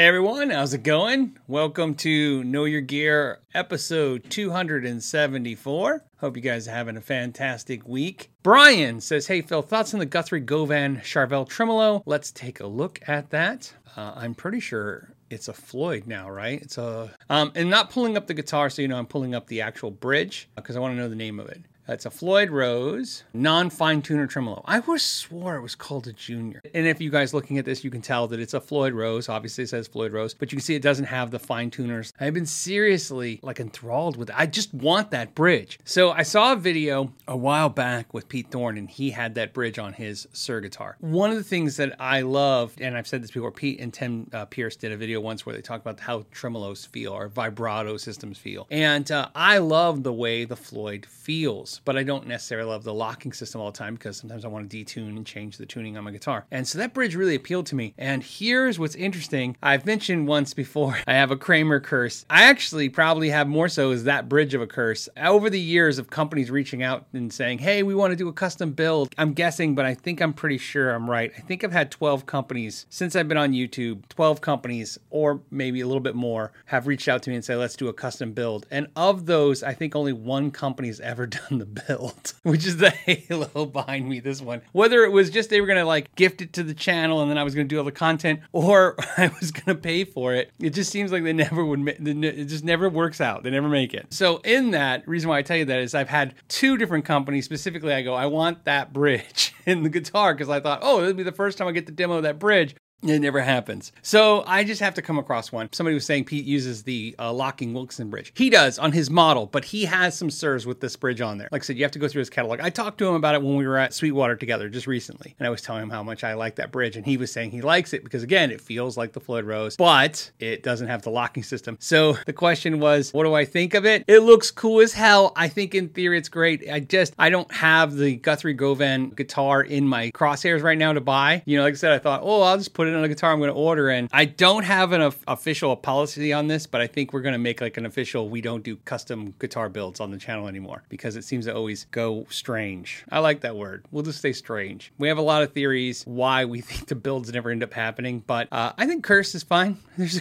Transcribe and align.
Hey 0.00 0.06
everyone, 0.06 0.48
how's 0.48 0.72
it 0.72 0.82
going? 0.82 1.36
Welcome 1.46 1.94
to 1.96 2.42
Know 2.42 2.64
Your 2.64 2.80
Gear 2.80 3.40
episode 3.52 4.30
274. 4.30 6.04
Hope 6.16 6.36
you 6.36 6.42
guys 6.42 6.66
are 6.66 6.70
having 6.70 6.96
a 6.96 7.02
fantastic 7.02 7.86
week. 7.86 8.30
Brian 8.42 9.02
says, 9.02 9.26
Hey 9.26 9.42
Phil, 9.42 9.60
thoughts 9.60 9.92
on 9.92 10.00
the 10.00 10.06
Guthrie 10.06 10.40
Govan 10.40 11.02
Charvel 11.04 11.46
Tremolo? 11.46 12.02
Let's 12.06 12.32
take 12.32 12.60
a 12.60 12.66
look 12.66 12.98
at 13.06 13.28
that. 13.28 13.74
Uh, 13.94 14.14
I'm 14.16 14.34
pretty 14.34 14.60
sure 14.60 15.12
it's 15.28 15.48
a 15.48 15.52
Floyd 15.52 16.06
now, 16.06 16.30
right? 16.30 16.62
It's 16.62 16.78
a 16.78 17.14
um, 17.28 17.52
and 17.54 17.68
not 17.68 17.90
pulling 17.90 18.16
up 18.16 18.26
the 18.26 18.32
guitar, 18.32 18.70
so 18.70 18.80
you 18.80 18.88
know 18.88 18.96
I'm 18.96 19.04
pulling 19.04 19.34
up 19.34 19.48
the 19.48 19.60
actual 19.60 19.90
bridge 19.90 20.48
because 20.56 20.76
I 20.76 20.80
want 20.80 20.92
to 20.92 20.96
know 20.96 21.10
the 21.10 21.14
name 21.14 21.38
of 21.38 21.50
it. 21.50 21.62
It's 21.92 22.06
a 22.06 22.10
Floyd 22.10 22.50
Rose 22.50 23.24
non 23.34 23.68
fine 23.68 24.00
tuner 24.00 24.28
tremolo. 24.28 24.62
I 24.64 24.78
was 24.78 25.02
swore 25.02 25.56
it 25.56 25.60
was 25.60 25.74
called 25.74 26.06
a 26.06 26.12
Junior. 26.12 26.62
And 26.72 26.86
if 26.86 27.00
you 27.00 27.10
guys 27.10 27.34
looking 27.34 27.58
at 27.58 27.64
this, 27.64 27.82
you 27.82 27.90
can 27.90 28.00
tell 28.00 28.28
that 28.28 28.38
it's 28.38 28.54
a 28.54 28.60
Floyd 28.60 28.92
Rose. 28.92 29.28
Obviously, 29.28 29.64
it 29.64 29.70
says 29.70 29.88
Floyd 29.88 30.12
Rose, 30.12 30.32
but 30.32 30.52
you 30.52 30.56
can 30.56 30.62
see 30.62 30.76
it 30.76 30.82
doesn't 30.82 31.06
have 31.06 31.32
the 31.32 31.40
fine 31.40 31.68
tuners. 31.68 32.12
I've 32.20 32.32
been 32.32 32.46
seriously 32.46 33.40
like 33.42 33.58
enthralled 33.58 34.16
with 34.16 34.30
it. 34.30 34.36
I 34.38 34.46
just 34.46 34.72
want 34.72 35.10
that 35.10 35.34
bridge. 35.34 35.80
So 35.84 36.12
I 36.12 36.22
saw 36.22 36.52
a 36.52 36.56
video 36.56 37.12
a 37.26 37.36
while 37.36 37.68
back 37.68 38.14
with 38.14 38.28
Pete 38.28 38.52
Thorn, 38.52 38.78
and 38.78 38.88
he 38.88 39.10
had 39.10 39.34
that 39.34 39.52
bridge 39.52 39.80
on 39.80 39.92
his 39.92 40.28
Suhr 40.32 40.62
guitar. 40.62 40.96
One 41.00 41.30
of 41.30 41.36
the 41.36 41.42
things 41.42 41.76
that 41.78 41.96
I 41.98 42.20
loved, 42.20 42.80
and 42.80 42.96
I've 42.96 43.08
said 43.08 43.20
this 43.20 43.32
before, 43.32 43.50
Pete 43.50 43.80
and 43.80 43.92
Tim 43.92 44.30
uh, 44.32 44.44
Pierce 44.44 44.76
did 44.76 44.92
a 44.92 44.96
video 44.96 45.20
once 45.20 45.44
where 45.44 45.56
they 45.56 45.62
talked 45.62 45.84
about 45.84 45.98
how 45.98 46.20
tremolos 46.32 46.86
feel 46.86 47.12
or 47.12 47.26
vibrato 47.26 47.96
systems 47.96 48.38
feel. 48.38 48.68
And 48.70 49.10
uh, 49.10 49.28
I 49.34 49.58
love 49.58 50.04
the 50.04 50.12
way 50.12 50.44
the 50.44 50.54
Floyd 50.54 51.04
feels 51.04 51.79
but 51.84 51.96
I 51.96 52.02
don't 52.02 52.26
necessarily 52.26 52.68
love 52.68 52.84
the 52.84 52.94
locking 52.94 53.32
system 53.32 53.60
all 53.60 53.70
the 53.70 53.78
time 53.78 53.94
because 53.94 54.16
sometimes 54.16 54.44
I 54.44 54.48
want 54.48 54.68
to 54.68 54.76
detune 54.76 55.16
and 55.16 55.26
change 55.26 55.56
the 55.56 55.66
tuning 55.66 55.96
on 55.96 56.04
my 56.04 56.10
guitar. 56.10 56.46
And 56.50 56.66
so 56.66 56.78
that 56.78 56.94
bridge 56.94 57.14
really 57.14 57.34
appealed 57.34 57.66
to 57.66 57.74
me. 57.74 57.94
And 57.98 58.22
here's 58.22 58.78
what's 58.78 58.94
interesting 58.94 59.56
I've 59.62 59.86
mentioned 59.86 60.28
once 60.28 60.54
before 60.54 60.98
I 61.06 61.14
have 61.14 61.30
a 61.30 61.36
Kramer 61.36 61.80
curse. 61.80 62.24
I 62.28 62.44
actually 62.44 62.88
probably 62.88 63.30
have 63.30 63.48
more 63.48 63.68
so 63.68 63.90
as 63.90 64.04
that 64.04 64.28
bridge 64.28 64.54
of 64.54 64.62
a 64.62 64.66
curse. 64.66 65.08
Over 65.16 65.50
the 65.50 65.60
years 65.60 65.98
of 65.98 66.10
companies 66.10 66.50
reaching 66.50 66.82
out 66.82 67.06
and 67.12 67.32
saying, 67.32 67.58
hey, 67.58 67.82
we 67.82 67.94
want 67.94 68.12
to 68.12 68.16
do 68.16 68.28
a 68.28 68.32
custom 68.32 68.72
build, 68.72 69.14
I'm 69.18 69.32
guessing, 69.32 69.74
but 69.74 69.84
I 69.84 69.94
think 69.94 70.20
I'm 70.20 70.32
pretty 70.32 70.58
sure 70.58 70.90
I'm 70.90 71.08
right. 71.08 71.32
I 71.36 71.40
think 71.40 71.64
I've 71.64 71.72
had 71.72 71.90
12 71.90 72.26
companies 72.26 72.86
since 72.90 73.16
I've 73.16 73.28
been 73.28 73.36
on 73.36 73.52
YouTube, 73.52 74.08
12 74.08 74.40
companies 74.40 74.98
or 75.10 75.40
maybe 75.50 75.80
a 75.80 75.86
little 75.86 76.00
bit 76.00 76.14
more 76.14 76.52
have 76.66 76.86
reached 76.86 77.08
out 77.08 77.22
to 77.22 77.30
me 77.30 77.36
and 77.36 77.44
said, 77.44 77.58
let's 77.58 77.76
do 77.76 77.88
a 77.88 77.92
custom 77.92 78.32
build. 78.32 78.66
And 78.70 78.88
of 78.96 79.26
those, 79.26 79.62
I 79.62 79.74
think 79.74 79.94
only 79.96 80.12
one 80.12 80.50
company's 80.50 81.00
ever 81.00 81.26
done 81.50 81.58
the 81.60 81.66
build, 81.66 82.34
which 82.42 82.66
is 82.66 82.78
the 82.78 82.90
halo 83.28 83.66
behind 83.66 84.08
me. 84.08 84.20
This 84.20 84.40
one, 84.40 84.62
whether 84.72 85.04
it 85.04 85.12
was 85.12 85.30
just 85.30 85.50
they 85.50 85.60
were 85.60 85.66
gonna 85.66 85.84
like 85.84 86.14
gift 86.16 86.42
it 86.42 86.52
to 86.54 86.62
the 86.62 86.74
channel 86.74 87.20
and 87.20 87.30
then 87.30 87.38
I 87.38 87.44
was 87.44 87.54
gonna 87.54 87.68
do 87.68 87.78
all 87.78 87.84
the 87.84 87.92
content, 87.92 88.40
or 88.52 88.96
I 89.16 89.30
was 89.40 89.50
gonna 89.50 89.78
pay 89.78 90.04
for 90.04 90.34
it. 90.34 90.50
It 90.58 90.70
just 90.70 90.90
seems 90.90 91.12
like 91.12 91.22
they 91.22 91.32
never 91.32 91.64
would. 91.64 91.86
It 91.88 92.46
just 92.46 92.64
never 92.64 92.88
works 92.88 93.20
out. 93.20 93.42
They 93.42 93.50
never 93.50 93.68
make 93.68 93.94
it. 93.94 94.06
So 94.10 94.38
in 94.38 94.72
that 94.72 95.06
reason 95.06 95.28
why 95.28 95.38
I 95.38 95.42
tell 95.42 95.56
you 95.56 95.64
that 95.66 95.78
is 95.80 95.94
I've 95.94 96.08
had 96.08 96.34
two 96.48 96.76
different 96.76 97.04
companies 97.04 97.44
specifically. 97.44 97.92
I 97.92 98.02
go, 98.02 98.14
I 98.14 98.26
want 98.26 98.64
that 98.64 98.92
bridge 98.92 99.54
in 99.66 99.82
the 99.82 99.88
guitar 99.88 100.34
because 100.34 100.48
I 100.48 100.60
thought, 100.60 100.80
oh, 100.82 101.00
it'll 101.00 101.14
be 101.14 101.22
the 101.22 101.32
first 101.32 101.58
time 101.58 101.68
I 101.68 101.72
get 101.72 101.86
to 101.86 101.92
demo 101.92 102.20
that 102.20 102.38
bridge. 102.38 102.74
It 103.02 103.20
never 103.20 103.40
happens. 103.40 103.92
So 104.02 104.44
I 104.46 104.62
just 104.62 104.80
have 104.80 104.94
to 104.94 105.02
come 105.02 105.18
across 105.18 105.50
one. 105.50 105.72
Somebody 105.72 105.94
was 105.94 106.04
saying 106.04 106.26
Pete 106.26 106.44
uses 106.44 106.82
the 106.82 107.14
uh, 107.18 107.32
locking 107.32 107.72
Wilkinson 107.72 108.10
bridge. 108.10 108.32
He 108.36 108.50
does 108.50 108.78
on 108.78 108.92
his 108.92 109.08
model, 109.08 109.46
but 109.46 109.64
he 109.64 109.86
has 109.86 110.16
some 110.16 110.28
Suhrs 110.28 110.66
with 110.66 110.80
this 110.80 110.96
bridge 110.96 111.20
on 111.20 111.38
there. 111.38 111.48
Like 111.50 111.62
I 111.62 111.64
said, 111.64 111.76
you 111.76 111.84
have 111.84 111.92
to 111.92 111.98
go 111.98 112.08
through 112.08 112.20
his 112.20 112.30
catalog. 112.30 112.60
I 112.60 112.68
talked 112.68 112.98
to 112.98 113.08
him 113.08 113.14
about 113.14 113.34
it 113.34 113.42
when 113.42 113.56
we 113.56 113.66
were 113.66 113.78
at 113.78 113.94
Sweetwater 113.94 114.36
together 114.36 114.68
just 114.68 114.86
recently, 114.86 115.34
and 115.38 115.46
I 115.46 115.50
was 115.50 115.62
telling 115.62 115.82
him 115.82 115.90
how 115.90 116.02
much 116.02 116.24
I 116.24 116.34
like 116.34 116.56
that 116.56 116.72
bridge, 116.72 116.96
and 116.96 117.06
he 117.06 117.16
was 117.16 117.32
saying 117.32 117.52
he 117.52 117.62
likes 117.62 117.94
it 117.94 118.04
because 118.04 118.22
again, 118.22 118.50
it 118.50 118.60
feels 118.60 118.98
like 118.98 119.12
the 119.14 119.20
Floyd 119.20 119.44
Rose, 119.44 119.76
but 119.76 120.30
it 120.38 120.62
doesn't 120.62 120.88
have 120.88 121.02
the 121.02 121.10
locking 121.10 121.42
system. 121.42 121.78
So 121.80 122.18
the 122.26 122.32
question 122.34 122.80
was, 122.80 123.12
what 123.14 123.24
do 123.24 123.32
I 123.32 123.46
think 123.46 123.72
of 123.72 123.86
it? 123.86 124.04
It 124.08 124.20
looks 124.20 124.50
cool 124.50 124.80
as 124.80 124.92
hell. 124.92 125.32
I 125.36 125.48
think 125.48 125.74
in 125.74 125.88
theory 125.88 126.18
it's 126.18 126.28
great. 126.28 126.70
I 126.70 126.80
just 126.80 127.14
I 127.18 127.30
don't 127.30 127.50
have 127.52 127.94
the 127.94 128.16
Guthrie 128.16 128.52
Govan 128.52 129.10
guitar 129.10 129.62
in 129.62 129.86
my 129.86 130.10
crosshairs 130.10 130.62
right 130.62 130.78
now 130.78 130.92
to 130.92 131.00
buy. 131.00 131.42
You 131.46 131.56
know, 131.56 131.64
like 131.64 131.74
I 131.74 131.76
said, 131.76 131.92
I 131.92 131.98
thought, 131.98 132.20
oh, 132.22 132.42
I'll 132.42 132.58
just 132.58 132.74
put 132.74 132.88
it 132.88 132.89
on 132.94 133.04
a 133.04 133.08
guitar 133.08 133.32
I'm 133.32 133.38
going 133.38 133.48
to 133.48 133.54
order 133.54 133.70
order. 133.70 133.90
And 133.90 134.08
I 134.12 134.24
don't 134.24 134.64
have 134.64 134.92
an 134.92 135.12
official 135.26 135.76
policy 135.76 136.32
on 136.32 136.48
this, 136.48 136.66
but 136.66 136.80
I 136.80 136.86
think 136.86 137.12
we're 137.12 137.20
going 137.20 137.34
to 137.34 137.38
make 137.38 137.60
like 137.60 137.76
an 137.76 137.86
official. 137.86 138.28
We 138.28 138.40
don't 138.40 138.62
do 138.62 138.76
custom 138.76 139.34
guitar 139.38 139.68
builds 139.68 140.00
on 140.00 140.10
the 140.10 140.18
channel 140.18 140.48
anymore 140.48 140.82
because 140.88 141.16
it 141.16 141.24
seems 141.24 141.46
to 141.46 141.54
always 141.54 141.84
go 141.90 142.26
strange. 142.30 143.04
I 143.10 143.20
like 143.20 143.40
that 143.40 143.56
word. 143.56 143.86
We'll 143.90 144.02
just 144.02 144.20
say 144.20 144.32
strange. 144.32 144.92
We 144.98 145.08
have 145.08 145.18
a 145.18 145.22
lot 145.22 145.42
of 145.42 145.52
theories 145.52 146.02
why 146.04 146.44
we 146.44 146.60
think 146.70 146.86
the 146.86 146.96
builds 146.96 147.32
never 147.32 147.50
end 147.50 147.62
up 147.62 147.72
happening, 147.72 148.22
but 148.26 148.48
uh, 148.52 148.72
I 148.76 148.86
think 148.86 149.04
curse 149.04 149.34
is 149.34 149.42
fine. 149.42 149.78
There's 149.96 150.20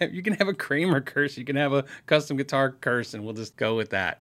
a, 0.00 0.08
you 0.10 0.22
can 0.22 0.34
have 0.34 0.48
a 0.48 0.54
Kramer 0.54 1.00
curse, 1.00 1.36
you 1.36 1.44
can 1.44 1.56
have 1.56 1.72
a 1.72 1.84
custom 2.06 2.36
guitar 2.36 2.70
curse, 2.70 3.14
and 3.14 3.24
we'll 3.24 3.34
just 3.34 3.56
go 3.56 3.76
with 3.76 3.90
that. 3.90 4.18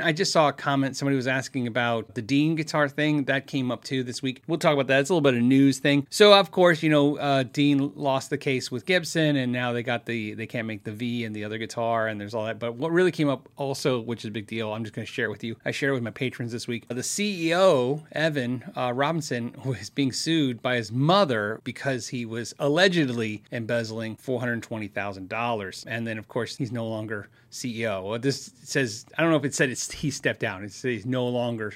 I 0.00 0.12
just 0.12 0.30
saw 0.30 0.48
a 0.48 0.52
comment. 0.52 0.96
Somebody 0.96 1.16
was 1.16 1.26
asking 1.26 1.66
about 1.66 2.14
the 2.14 2.22
Dean 2.22 2.54
guitar 2.54 2.88
thing 2.88 3.24
that 3.24 3.48
came 3.48 3.72
up 3.72 3.82
too 3.82 4.04
this 4.04 4.22
week. 4.22 4.42
We'll 4.46 4.58
talk 4.58 4.72
about 4.74 4.86
that. 4.86 5.00
It's 5.00 5.10
a 5.10 5.12
little 5.12 5.22
bit 5.22 5.34
of 5.34 5.42
news 5.42 5.80
thing. 5.80 6.06
So 6.08 6.34
of 6.34 6.52
course, 6.52 6.84
you 6.84 6.90
know, 6.90 7.16
uh, 7.18 7.42
Dean 7.42 7.92
lost 7.96 8.30
the 8.30 8.38
case 8.38 8.70
with 8.70 8.86
Gibson, 8.86 9.34
and 9.34 9.52
now 9.52 9.72
they 9.72 9.82
got 9.82 10.06
the 10.06 10.34
they 10.34 10.46
can't 10.46 10.68
make 10.68 10.84
the 10.84 10.92
V 10.92 11.24
and 11.24 11.34
the 11.34 11.44
other 11.44 11.58
guitar, 11.58 12.06
and 12.06 12.20
there's 12.20 12.32
all 12.32 12.46
that. 12.46 12.60
But 12.60 12.76
what 12.76 12.92
really 12.92 13.10
came 13.10 13.28
up 13.28 13.48
also, 13.56 13.98
which 13.98 14.24
is 14.24 14.28
a 14.28 14.30
big 14.30 14.46
deal, 14.46 14.72
I'm 14.72 14.84
just 14.84 14.94
going 14.94 15.04
to 15.04 15.12
share 15.12 15.26
it 15.26 15.30
with 15.30 15.42
you. 15.42 15.56
I 15.64 15.72
shared 15.72 15.90
it 15.90 15.94
with 15.94 16.04
my 16.04 16.12
patrons 16.12 16.52
this 16.52 16.68
week. 16.68 16.86
The 16.86 16.94
CEO 16.96 18.04
Evan 18.12 18.70
uh, 18.76 18.92
Robinson 18.94 19.52
was 19.64 19.90
being 19.90 20.12
sued 20.12 20.62
by 20.62 20.76
his 20.76 20.92
mother 20.92 21.60
because 21.64 22.08
he 22.08 22.24
was 22.24 22.54
allegedly 22.60 23.42
embezzling 23.50 24.14
four 24.14 24.38
hundred 24.38 24.62
twenty 24.62 24.86
thousand 24.86 25.28
dollars, 25.28 25.84
and 25.88 26.06
then 26.06 26.18
of 26.18 26.28
course 26.28 26.56
he's 26.56 26.70
no 26.70 26.86
longer 26.86 27.28
CEO. 27.50 28.20
This 28.20 28.52
says 28.62 29.06
I 29.16 29.22
don't 29.22 29.30
know 29.30 29.38
if 29.38 29.44
it 29.44 29.54
said 29.54 29.70
it's 29.70 29.87
he 29.92 30.10
stepped 30.10 30.40
down. 30.40 30.64
It's 30.64 30.82
he's 30.82 31.06
no 31.06 31.26
longer 31.26 31.74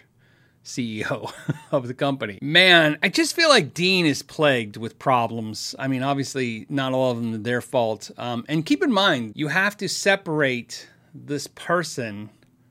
CEO 0.64 1.32
of 1.72 1.88
the 1.88 1.94
company. 1.94 2.38
Man, 2.40 2.98
I 3.02 3.08
just 3.08 3.34
feel 3.34 3.48
like 3.48 3.74
Dean 3.74 4.06
is 4.06 4.22
plagued 4.22 4.76
with 4.76 4.98
problems. 4.98 5.74
I 5.78 5.88
mean, 5.88 6.02
obviously, 6.02 6.66
not 6.68 6.92
all 6.92 7.10
of 7.10 7.16
them 7.18 7.34
are 7.34 7.38
their 7.38 7.60
fault. 7.60 8.10
Um, 8.16 8.44
and 8.48 8.64
keep 8.64 8.82
in 8.82 8.92
mind, 8.92 9.32
you 9.34 9.48
have 9.48 9.76
to 9.78 9.88
separate 9.88 10.88
this 11.14 11.46
person 11.46 12.30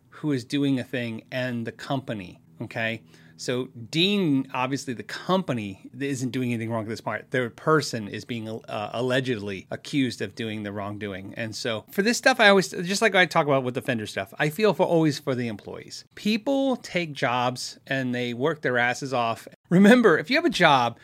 who 0.09 0.31
is 0.31 0.43
doing 0.43 0.79
a 0.79 0.83
thing 0.83 1.23
and 1.31 1.65
the 1.65 1.71
company. 1.71 2.39
Okay. 2.61 3.01
So 3.41 3.69
Dean, 3.89 4.47
obviously, 4.53 4.93
the 4.93 5.01
company 5.01 5.89
isn't 5.99 6.29
doing 6.29 6.53
anything 6.53 6.69
wrong 6.69 6.83
at 6.83 6.89
this 6.89 7.01
part. 7.01 7.31
Their 7.31 7.49
person 7.49 8.07
is 8.07 8.23
being 8.23 8.47
uh, 8.47 8.91
allegedly 8.93 9.65
accused 9.71 10.21
of 10.21 10.35
doing 10.35 10.61
the 10.61 10.71
wrongdoing. 10.71 11.33
And 11.35 11.55
so 11.55 11.83
for 11.89 12.03
this 12.03 12.19
stuff, 12.19 12.39
I 12.39 12.49
always 12.49 12.69
just 12.69 13.01
like 13.01 13.15
I 13.15 13.25
talk 13.25 13.47
about 13.47 13.63
with 13.63 13.73
the 13.73 13.81
Fender 13.81 14.05
stuff. 14.05 14.31
I 14.37 14.49
feel 14.49 14.75
for 14.75 14.85
always 14.85 15.17
for 15.17 15.33
the 15.33 15.47
employees. 15.47 16.05
People 16.13 16.75
take 16.77 17.13
jobs 17.13 17.79
and 17.87 18.13
they 18.13 18.35
work 18.35 18.61
their 18.61 18.77
asses 18.77 19.11
off. 19.11 19.47
Remember, 19.69 20.19
if 20.19 20.29
you 20.29 20.35
have 20.35 20.45
a 20.45 20.49
job, 20.51 20.99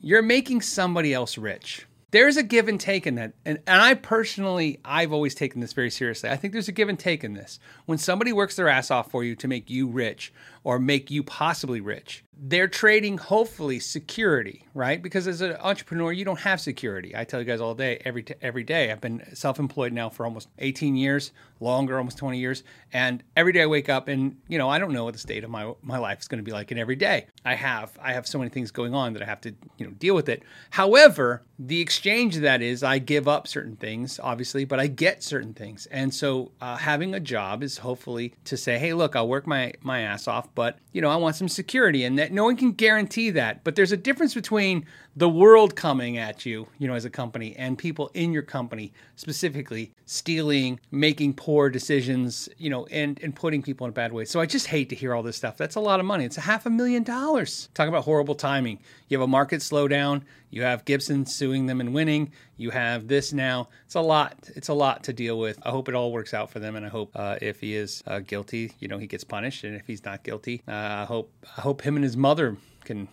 you're 0.00 0.20
making 0.20 0.62
somebody 0.62 1.14
else 1.14 1.38
rich 1.38 1.86
there's 2.10 2.36
a 2.36 2.42
give 2.42 2.68
and 2.68 2.80
take 2.80 3.06
in 3.06 3.16
that. 3.16 3.34
And, 3.44 3.58
and 3.66 3.82
I 3.82 3.94
personally, 3.94 4.80
I've 4.84 5.12
always 5.12 5.34
taken 5.34 5.60
this 5.60 5.72
very 5.72 5.90
seriously. 5.90 6.30
I 6.30 6.36
think 6.36 6.52
there's 6.52 6.68
a 6.68 6.72
give 6.72 6.88
and 6.88 6.98
take 6.98 7.22
in 7.22 7.34
this. 7.34 7.58
When 7.86 7.98
somebody 7.98 8.32
works 8.32 8.56
their 8.56 8.68
ass 8.68 8.90
off 8.90 9.10
for 9.10 9.24
you 9.24 9.36
to 9.36 9.48
make 9.48 9.68
you 9.68 9.86
rich 9.86 10.32
or 10.64 10.78
make 10.78 11.10
you 11.10 11.22
possibly 11.22 11.80
rich, 11.80 12.24
they're 12.40 12.68
trading 12.68 13.18
hopefully 13.18 13.80
security, 13.80 14.64
right? 14.72 15.02
Because 15.02 15.26
as 15.26 15.40
an 15.40 15.56
entrepreneur, 15.60 16.12
you 16.12 16.24
don't 16.24 16.38
have 16.38 16.60
security. 16.60 17.16
I 17.16 17.24
tell 17.24 17.40
you 17.40 17.46
guys 17.46 17.60
all 17.60 17.74
day, 17.74 18.00
every 18.04 18.22
t- 18.22 18.34
every 18.40 18.62
day. 18.62 18.92
I've 18.92 19.00
been 19.00 19.24
self-employed 19.34 19.92
now 19.92 20.08
for 20.08 20.24
almost 20.24 20.48
18 20.58 20.94
years, 20.94 21.32
longer, 21.58 21.98
almost 21.98 22.16
20 22.18 22.38
years, 22.38 22.62
and 22.92 23.24
every 23.34 23.52
day 23.52 23.62
I 23.62 23.66
wake 23.66 23.88
up 23.88 24.06
and 24.06 24.36
you 24.46 24.56
know 24.56 24.68
I 24.68 24.78
don't 24.78 24.92
know 24.92 25.04
what 25.04 25.14
the 25.14 25.18
state 25.18 25.42
of 25.42 25.50
my 25.50 25.72
my 25.82 25.98
life 25.98 26.20
is 26.20 26.28
going 26.28 26.38
to 26.38 26.44
be 26.44 26.52
like. 26.52 26.70
And 26.70 26.78
every 26.78 26.94
day 26.94 27.26
I 27.44 27.56
have 27.56 27.98
I 28.00 28.12
have 28.12 28.26
so 28.26 28.38
many 28.38 28.50
things 28.50 28.70
going 28.70 28.94
on 28.94 29.14
that 29.14 29.22
I 29.22 29.26
have 29.26 29.40
to 29.40 29.54
you 29.76 29.86
know 29.86 29.92
deal 29.92 30.14
with 30.14 30.28
it. 30.28 30.44
However, 30.70 31.42
the 31.58 31.80
exchange 31.80 32.36
of 32.36 32.42
that 32.42 32.62
is 32.62 32.84
I 32.84 32.98
give 32.98 33.26
up 33.26 33.48
certain 33.48 33.74
things, 33.74 34.20
obviously, 34.22 34.64
but 34.64 34.78
I 34.78 34.86
get 34.86 35.24
certain 35.24 35.54
things. 35.54 35.86
And 35.86 36.14
so 36.14 36.52
uh, 36.60 36.76
having 36.76 37.14
a 37.14 37.20
job 37.20 37.64
is 37.64 37.78
hopefully 37.78 38.34
to 38.44 38.56
say, 38.56 38.78
hey, 38.78 38.94
look, 38.94 39.16
I'll 39.16 39.28
work 39.28 39.46
my 39.46 39.72
my 39.80 40.02
ass 40.02 40.28
off, 40.28 40.54
but 40.58 40.76
you 40.92 41.00
know 41.00 41.08
I 41.08 41.14
want 41.14 41.36
some 41.36 41.46
security 41.46 42.02
and 42.02 42.18
that 42.18 42.32
no 42.32 42.42
one 42.42 42.56
can 42.56 42.72
guarantee 42.72 43.30
that, 43.30 43.62
but 43.62 43.76
there's 43.76 43.92
a 43.92 43.96
difference 43.96 44.34
between 44.34 44.84
the 45.18 45.28
world 45.28 45.74
coming 45.74 46.16
at 46.16 46.44
you, 46.46 46.66
you 46.78 46.86
know, 46.86 46.94
as 46.94 47.04
a 47.04 47.10
company 47.10 47.54
and 47.56 47.76
people 47.76 48.10
in 48.14 48.32
your 48.32 48.42
company 48.42 48.92
specifically 49.16 49.92
stealing, 50.04 50.78
making 50.92 51.34
poor 51.34 51.70
decisions, 51.70 52.48
you 52.56 52.70
know, 52.70 52.86
and, 52.86 53.18
and 53.20 53.34
putting 53.34 53.60
people 53.60 53.84
in 53.84 53.90
a 53.90 53.92
bad 53.92 54.12
way. 54.12 54.24
So 54.24 54.40
I 54.40 54.46
just 54.46 54.68
hate 54.68 54.88
to 54.90 54.96
hear 54.96 55.14
all 55.14 55.24
this 55.24 55.36
stuff. 55.36 55.56
That's 55.56 55.74
a 55.74 55.80
lot 55.80 55.98
of 55.98 56.06
money. 56.06 56.24
It's 56.24 56.38
a 56.38 56.42
half 56.42 56.66
a 56.66 56.70
million 56.70 57.02
dollars. 57.02 57.68
Talk 57.74 57.88
about 57.88 58.04
horrible 58.04 58.36
timing. 58.36 58.78
You 59.08 59.18
have 59.18 59.24
a 59.24 59.28
market 59.28 59.60
slowdown. 59.60 60.22
You 60.50 60.62
have 60.62 60.84
Gibson 60.84 61.26
suing 61.26 61.66
them 61.66 61.80
and 61.80 61.92
winning. 61.92 62.32
You 62.58 62.70
have 62.70 63.08
this 63.08 63.32
now. 63.32 63.68
It's 63.86 63.94
a 63.94 64.00
lot. 64.00 64.36
It's 64.54 64.68
a 64.68 64.74
lot 64.74 65.04
to 65.04 65.14
deal 65.14 65.38
with. 65.38 65.58
I 65.64 65.70
hope 65.70 65.88
it 65.88 65.94
all 65.94 66.12
works 66.12 66.34
out 66.34 66.50
for 66.50 66.58
them, 66.58 66.76
and 66.76 66.84
I 66.84 66.90
hope 66.90 67.12
uh, 67.14 67.36
if 67.40 67.60
he 67.60 67.74
is 67.74 68.02
uh, 68.06 68.18
guilty, 68.18 68.72
you 68.78 68.88
know, 68.88 68.98
he 68.98 69.06
gets 69.06 69.24
punished, 69.24 69.64
and 69.64 69.74
if 69.74 69.86
he's 69.86 70.04
not 70.04 70.22
guilty, 70.24 70.62
uh, 70.68 70.72
I 70.72 71.04
hope 71.04 71.32
I 71.56 71.62
hope 71.62 71.80
him 71.80 71.96
and 71.96 72.04
his 72.04 72.16
mother 72.16 72.58
can 72.84 73.08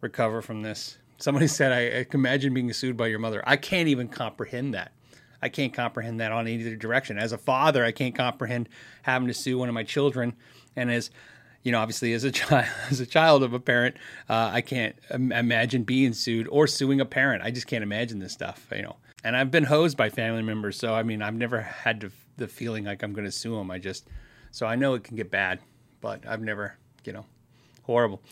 recover 0.00 0.40
from 0.42 0.62
this 0.62 0.98
Somebody 1.20 1.46
said, 1.48 1.72
I, 1.72 2.00
I 2.00 2.04
can 2.04 2.20
imagine 2.20 2.52
being 2.54 2.72
sued 2.72 2.96
by 2.96 3.06
your 3.06 3.18
mother. 3.18 3.42
I 3.46 3.56
can't 3.56 3.88
even 3.88 4.08
comprehend 4.08 4.74
that. 4.74 4.92
I 5.42 5.48
can't 5.48 5.72
comprehend 5.72 6.20
that 6.20 6.32
on 6.32 6.48
either 6.48 6.76
direction. 6.76 7.18
As 7.18 7.32
a 7.32 7.38
father, 7.38 7.84
I 7.84 7.92
can't 7.92 8.14
comprehend 8.14 8.68
having 9.02 9.28
to 9.28 9.34
sue 9.34 9.56
one 9.56 9.68
of 9.68 9.74
my 9.74 9.84
children. 9.84 10.34
And 10.76 10.90
as 10.90 11.10
you 11.62 11.72
know, 11.72 11.78
obviously, 11.78 12.12
as 12.12 12.24
a 12.24 12.30
child, 12.32 12.66
as 12.90 13.00
a 13.00 13.06
child 13.06 13.42
of 13.42 13.52
a 13.52 13.60
parent, 13.60 13.96
uh, 14.28 14.50
I 14.52 14.60
can't 14.60 14.96
imagine 15.10 15.82
being 15.84 16.12
sued 16.12 16.48
or 16.48 16.66
suing 16.66 17.00
a 17.00 17.04
parent. 17.04 17.42
I 17.42 17.50
just 17.50 17.66
can't 17.66 17.82
imagine 17.82 18.18
this 18.18 18.32
stuff. 18.32 18.66
You 18.72 18.82
know, 18.82 18.96
and 19.24 19.36
I've 19.36 19.50
been 19.50 19.64
hosed 19.64 19.96
by 19.96 20.10
family 20.10 20.42
members, 20.42 20.76
so 20.78 20.94
I 20.94 21.02
mean, 21.02 21.22
I've 21.22 21.34
never 21.34 21.60
had 21.60 22.00
to, 22.02 22.12
the 22.36 22.48
feeling 22.48 22.84
like 22.84 23.02
I'm 23.02 23.12
going 23.12 23.26
to 23.26 23.32
sue 23.32 23.54
them. 23.56 23.70
I 23.70 23.78
just, 23.78 24.08
so 24.50 24.66
I 24.66 24.76
know 24.76 24.94
it 24.94 25.04
can 25.04 25.16
get 25.16 25.30
bad, 25.30 25.60
but 26.00 26.26
I've 26.26 26.42
never, 26.42 26.76
you 27.04 27.12
know, 27.12 27.26
horrible. 27.82 28.22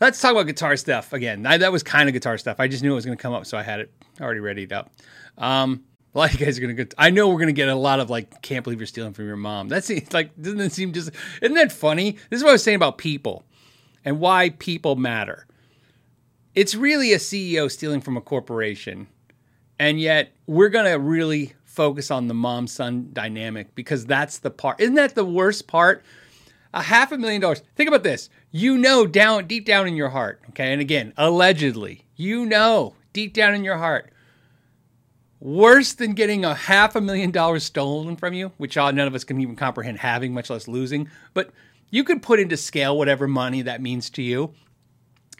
Let's 0.00 0.20
talk 0.20 0.32
about 0.32 0.46
guitar 0.46 0.76
stuff 0.76 1.12
again. 1.12 1.44
I, 1.44 1.58
that 1.58 1.72
was 1.72 1.82
kind 1.82 2.08
of 2.08 2.12
guitar 2.12 2.38
stuff. 2.38 2.60
I 2.60 2.68
just 2.68 2.82
knew 2.82 2.92
it 2.92 2.96
was 2.96 3.04
going 3.04 3.18
to 3.18 3.22
come 3.22 3.34
up, 3.34 3.46
so 3.46 3.58
I 3.58 3.62
had 3.62 3.80
it 3.80 3.92
already 4.20 4.40
readied 4.40 4.72
up. 4.72 4.90
Um, 5.36 5.84
a 6.18 6.22
lot 6.22 6.34
of 6.34 6.40
you 6.40 6.46
guys 6.46 6.58
are 6.58 6.60
gonna 6.60 6.74
get. 6.74 6.94
I 6.98 7.10
know 7.10 7.28
we're 7.28 7.38
gonna 7.38 7.52
get 7.52 7.68
a 7.68 7.76
lot 7.76 8.00
of 8.00 8.10
like, 8.10 8.42
can't 8.42 8.64
believe 8.64 8.80
you're 8.80 8.88
stealing 8.88 9.12
from 9.12 9.26
your 9.26 9.36
mom. 9.36 9.68
That's 9.68 9.88
like, 10.12 10.36
doesn't 10.40 10.70
seem 10.70 10.92
just? 10.92 11.12
Isn't 11.40 11.54
that 11.54 11.70
funny? 11.70 12.12
This 12.28 12.38
is 12.38 12.42
what 12.42 12.50
I 12.50 12.52
was 12.54 12.62
saying 12.64 12.74
about 12.76 12.98
people 12.98 13.44
and 14.04 14.18
why 14.18 14.50
people 14.50 14.96
matter. 14.96 15.46
It's 16.56 16.74
really 16.74 17.12
a 17.12 17.18
CEO 17.18 17.70
stealing 17.70 18.00
from 18.00 18.16
a 18.16 18.20
corporation, 18.20 19.06
and 19.78 20.00
yet 20.00 20.32
we're 20.46 20.70
gonna 20.70 20.98
really 20.98 21.54
focus 21.64 22.10
on 22.10 22.26
the 22.26 22.34
mom 22.34 22.66
son 22.66 23.10
dynamic 23.12 23.76
because 23.76 24.04
that's 24.04 24.38
the 24.38 24.50
part. 24.50 24.80
Isn't 24.80 24.96
that 24.96 25.14
the 25.14 25.24
worst 25.24 25.68
part? 25.68 26.04
A 26.74 26.82
half 26.82 27.12
a 27.12 27.16
million 27.16 27.40
dollars. 27.40 27.62
Think 27.76 27.86
about 27.86 28.02
this. 28.02 28.28
You 28.50 28.76
know, 28.76 29.06
down 29.06 29.46
deep 29.46 29.64
down 29.64 29.86
in 29.86 29.94
your 29.94 30.08
heart. 30.08 30.42
Okay, 30.48 30.72
and 30.72 30.80
again, 30.80 31.12
allegedly, 31.16 32.06
you 32.16 32.44
know, 32.44 32.96
deep 33.12 33.34
down 33.34 33.54
in 33.54 33.62
your 33.62 33.78
heart 33.78 34.12
worse 35.40 35.92
than 35.92 36.12
getting 36.12 36.44
a 36.44 36.54
half 36.54 36.96
a 36.96 37.00
million 37.00 37.30
dollars 37.30 37.64
stolen 37.64 38.16
from 38.16 38.34
you, 38.34 38.52
which 38.56 38.76
uh, 38.76 38.90
none 38.90 39.06
of 39.06 39.14
us 39.14 39.24
can 39.24 39.40
even 39.40 39.56
comprehend 39.56 39.98
having, 39.98 40.34
much 40.34 40.50
less 40.50 40.68
losing. 40.68 41.08
But 41.34 41.50
you 41.90 42.04
could 42.04 42.22
put 42.22 42.40
into 42.40 42.56
scale 42.56 42.96
whatever 42.96 43.26
money 43.26 43.62
that 43.62 43.80
means 43.80 44.10
to 44.10 44.22
you. 44.22 44.54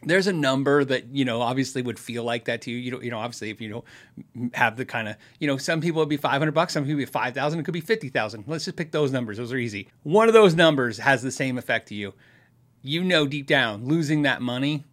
There's 0.05 0.29
a 0.29 0.33
number 0.33 0.85
that 0.85 1.09
you 1.09 1.25
know 1.25 1.41
obviously 1.41 1.83
would 1.83 1.99
feel 1.99 2.23
like 2.23 2.45
that 2.45 2.63
to 2.63 2.71
you. 2.71 2.77
You 2.77 2.91
know, 2.93 3.01
you 3.03 3.11
know, 3.11 3.19
obviously 3.19 3.51
if 3.51 3.61
you 3.61 3.69
don't 4.33 4.55
have 4.55 4.77
the 4.77 4.85
kind 4.85 5.09
of 5.09 5.17
you 5.41 5.49
know, 5.49 5.57
some 5.57 5.81
people 5.81 6.01
would 6.01 6.09
be 6.09 6.17
500 6.17 6.53
bucks, 6.53 6.73
some 6.73 6.85
people 6.85 6.99
would 6.99 7.07
be 7.07 7.11
5,000, 7.11 7.59
it 7.59 7.65
could 7.65 7.75
be 7.75 7.81
50,000. 7.81 8.45
Let's 8.47 8.65
just 8.65 8.77
pick 8.77 8.93
those 8.93 9.11
numbers; 9.11 9.39
those 9.39 9.53
are 9.53 9.57
easy. 9.57 9.89
One 10.05 10.29
of 10.29 10.35
those 10.35 10.55
numbers 10.55 10.99
has 10.99 11.23
the 11.23 11.33
same 11.33 11.59
effect 11.59 11.89
to 11.89 11.97
you. 11.97 12.15
You 12.81 13.03
know 13.03 13.27
deep 13.27 13.49
down, 13.49 13.87
losing 13.87 14.23
that 14.23 14.41
money 14.41 14.85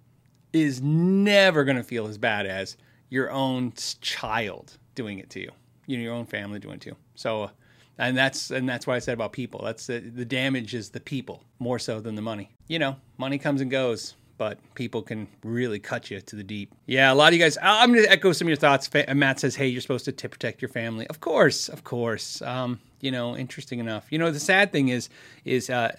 is 0.51 0.81
never 0.81 1.63
going 1.63 1.77
to 1.77 1.83
feel 1.83 2.07
as 2.07 2.17
bad 2.17 2.47
as 2.47 2.75
your 3.09 3.29
own 3.29 3.73
child 4.01 4.79
doing 4.95 5.19
it 5.19 5.29
to 5.31 5.39
you. 5.39 5.51
You 5.85 5.97
know, 5.97 6.03
your 6.03 6.13
own 6.13 6.25
family 6.25 6.59
doing 6.59 6.75
it 6.75 6.81
to 6.81 6.89
you. 6.91 6.95
So, 7.15 7.51
and 7.97 8.17
that's 8.17 8.51
and 8.51 8.67
that's 8.67 8.87
what 8.87 8.95
I 8.95 8.99
said 8.99 9.13
about 9.13 9.33
people. 9.33 9.61
That's 9.63 9.87
the, 9.87 9.99
the 9.99 10.25
damage 10.25 10.73
is 10.73 10.89
the 10.89 10.99
people 10.99 11.43
more 11.59 11.79
so 11.79 11.99
than 11.99 12.15
the 12.15 12.21
money. 12.21 12.49
You 12.67 12.79
know, 12.79 12.95
money 13.17 13.37
comes 13.37 13.61
and 13.61 13.69
goes, 13.69 14.15
but 14.37 14.57
people 14.73 15.01
can 15.01 15.27
really 15.43 15.79
cut 15.79 16.09
you 16.11 16.19
to 16.19 16.35
the 16.35 16.43
deep. 16.43 16.73
Yeah, 16.87 17.11
a 17.11 17.15
lot 17.15 17.27
of 17.27 17.33
you 17.33 17.39
guys. 17.39 17.57
I'm 17.61 17.93
going 17.93 18.03
to 18.03 18.11
echo 18.11 18.31
some 18.31 18.47
of 18.47 18.49
your 18.49 18.57
thoughts. 18.57 18.89
Matt 19.13 19.39
says, 19.39 19.55
"Hey, 19.55 19.67
you're 19.67 19.81
supposed 19.81 20.05
to 20.05 20.29
protect 20.29 20.61
your 20.61 20.69
family." 20.69 21.07
Of 21.07 21.19
course, 21.19 21.69
of 21.69 21.83
course. 21.83 22.41
Um, 22.41 22.79
you 23.01 23.11
know, 23.11 23.37
interesting 23.37 23.79
enough. 23.79 24.07
You 24.09 24.17
know, 24.17 24.31
the 24.31 24.39
sad 24.39 24.71
thing 24.71 24.89
is, 24.89 25.09
is 25.43 25.69
uh, 25.69 25.95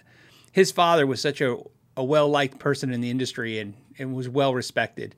his 0.53 0.73
father 0.73 1.07
was 1.07 1.21
such 1.21 1.41
a 1.41 1.57
a 1.97 2.05
well 2.05 2.29
liked 2.29 2.59
person 2.59 2.93
in 2.93 3.01
the 3.01 3.11
industry 3.11 3.59
and 3.59 3.75
and 3.99 4.15
was 4.15 4.29
well 4.29 4.55
respected, 4.55 5.15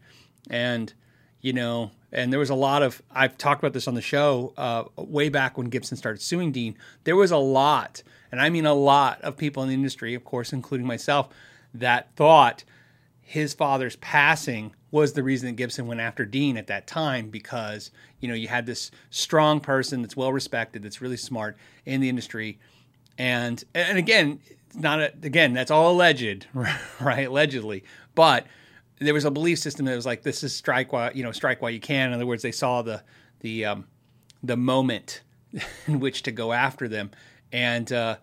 and 0.51 0.93
you 1.41 1.53
know, 1.53 1.91
and 2.13 2.33
there 2.33 2.41
was 2.41 2.51
a 2.51 2.55
lot 2.55 2.83
of 2.83 3.03
I've 3.11 3.39
talked 3.39 3.63
about 3.63 3.73
this 3.73 3.89
on 3.89 3.95
the 3.95 4.03
show 4.03 4.53
uh, 4.57 4.85
way 4.97 5.29
back 5.29 5.59
when 5.59 5.69
Gibson 5.69 5.97
started 5.97 6.21
suing 6.21 6.53
Dean. 6.53 6.77
There 7.05 7.17
was 7.17 7.31
a 7.31 7.37
lot, 7.37 8.03
and 8.33 8.41
I 8.41 8.51
mean 8.51 8.67
a 8.67 8.75
lot 8.75 9.21
of 9.23 9.37
people 9.37 9.63
in 9.63 9.69
the 9.69 9.75
industry, 9.75 10.15
of 10.15 10.25
course, 10.25 10.53
including 10.53 10.87
myself, 10.87 11.29
that 11.75 12.09
thought 12.17 12.65
his 13.21 13.53
father's 13.53 13.97
passing 13.97 14.75
was 14.91 15.13
the 15.13 15.23
reason 15.23 15.49
that 15.49 15.57
Gibson 15.57 15.87
went 15.87 16.01
after 16.01 16.25
Dean 16.25 16.57
at 16.57 16.67
that 16.69 16.87
time 16.87 17.29
because 17.29 17.91
you 18.21 18.29
know 18.29 18.35
you 18.35 18.49
had 18.49 18.67
this 18.67 18.91
strong 19.11 19.61
person 19.61 20.03
that's 20.03 20.17
well 20.17 20.33
respected, 20.33 20.83
that's 20.83 21.03
really 21.03 21.17
smart 21.17 21.57
in 21.85 22.01
the 22.01 22.09
industry, 22.09 22.59
and 23.19 23.63
and 23.75 23.99
again, 23.99 24.41
not 24.75 25.01
a, 25.01 25.13
again 25.23 25.53
that's 25.53 25.71
all 25.71 25.93
alleged, 25.93 26.47
right? 27.01 27.27
Allegedly, 27.27 27.85
but 28.15 28.47
there 29.01 29.15
was 29.15 29.25
a 29.25 29.31
belief 29.31 29.59
system 29.59 29.87
that 29.87 29.95
was 29.95 30.07
like 30.07 30.23
this 30.23 30.43
is 30.43 30.55
strike 30.55 30.93
while 30.93 31.13
you 31.13 31.23
know 31.23 31.33
strike 31.33 31.63
while 31.63 31.71
you 31.71 31.81
can. 31.81 32.09
In 32.09 32.15
other 32.15 32.27
words, 32.27 32.43
they 32.43 32.53
saw 32.53 32.83
the 32.83 33.03
the 33.41 33.65
um, 33.65 33.87
the 34.43 34.57
moment 34.57 35.23
in 35.87 36.01
which 36.01 36.23
to 36.25 36.33
go 36.33 36.53
after 36.53 36.89
them, 36.89 37.11
and 37.53 37.93
uh, 37.93 38.17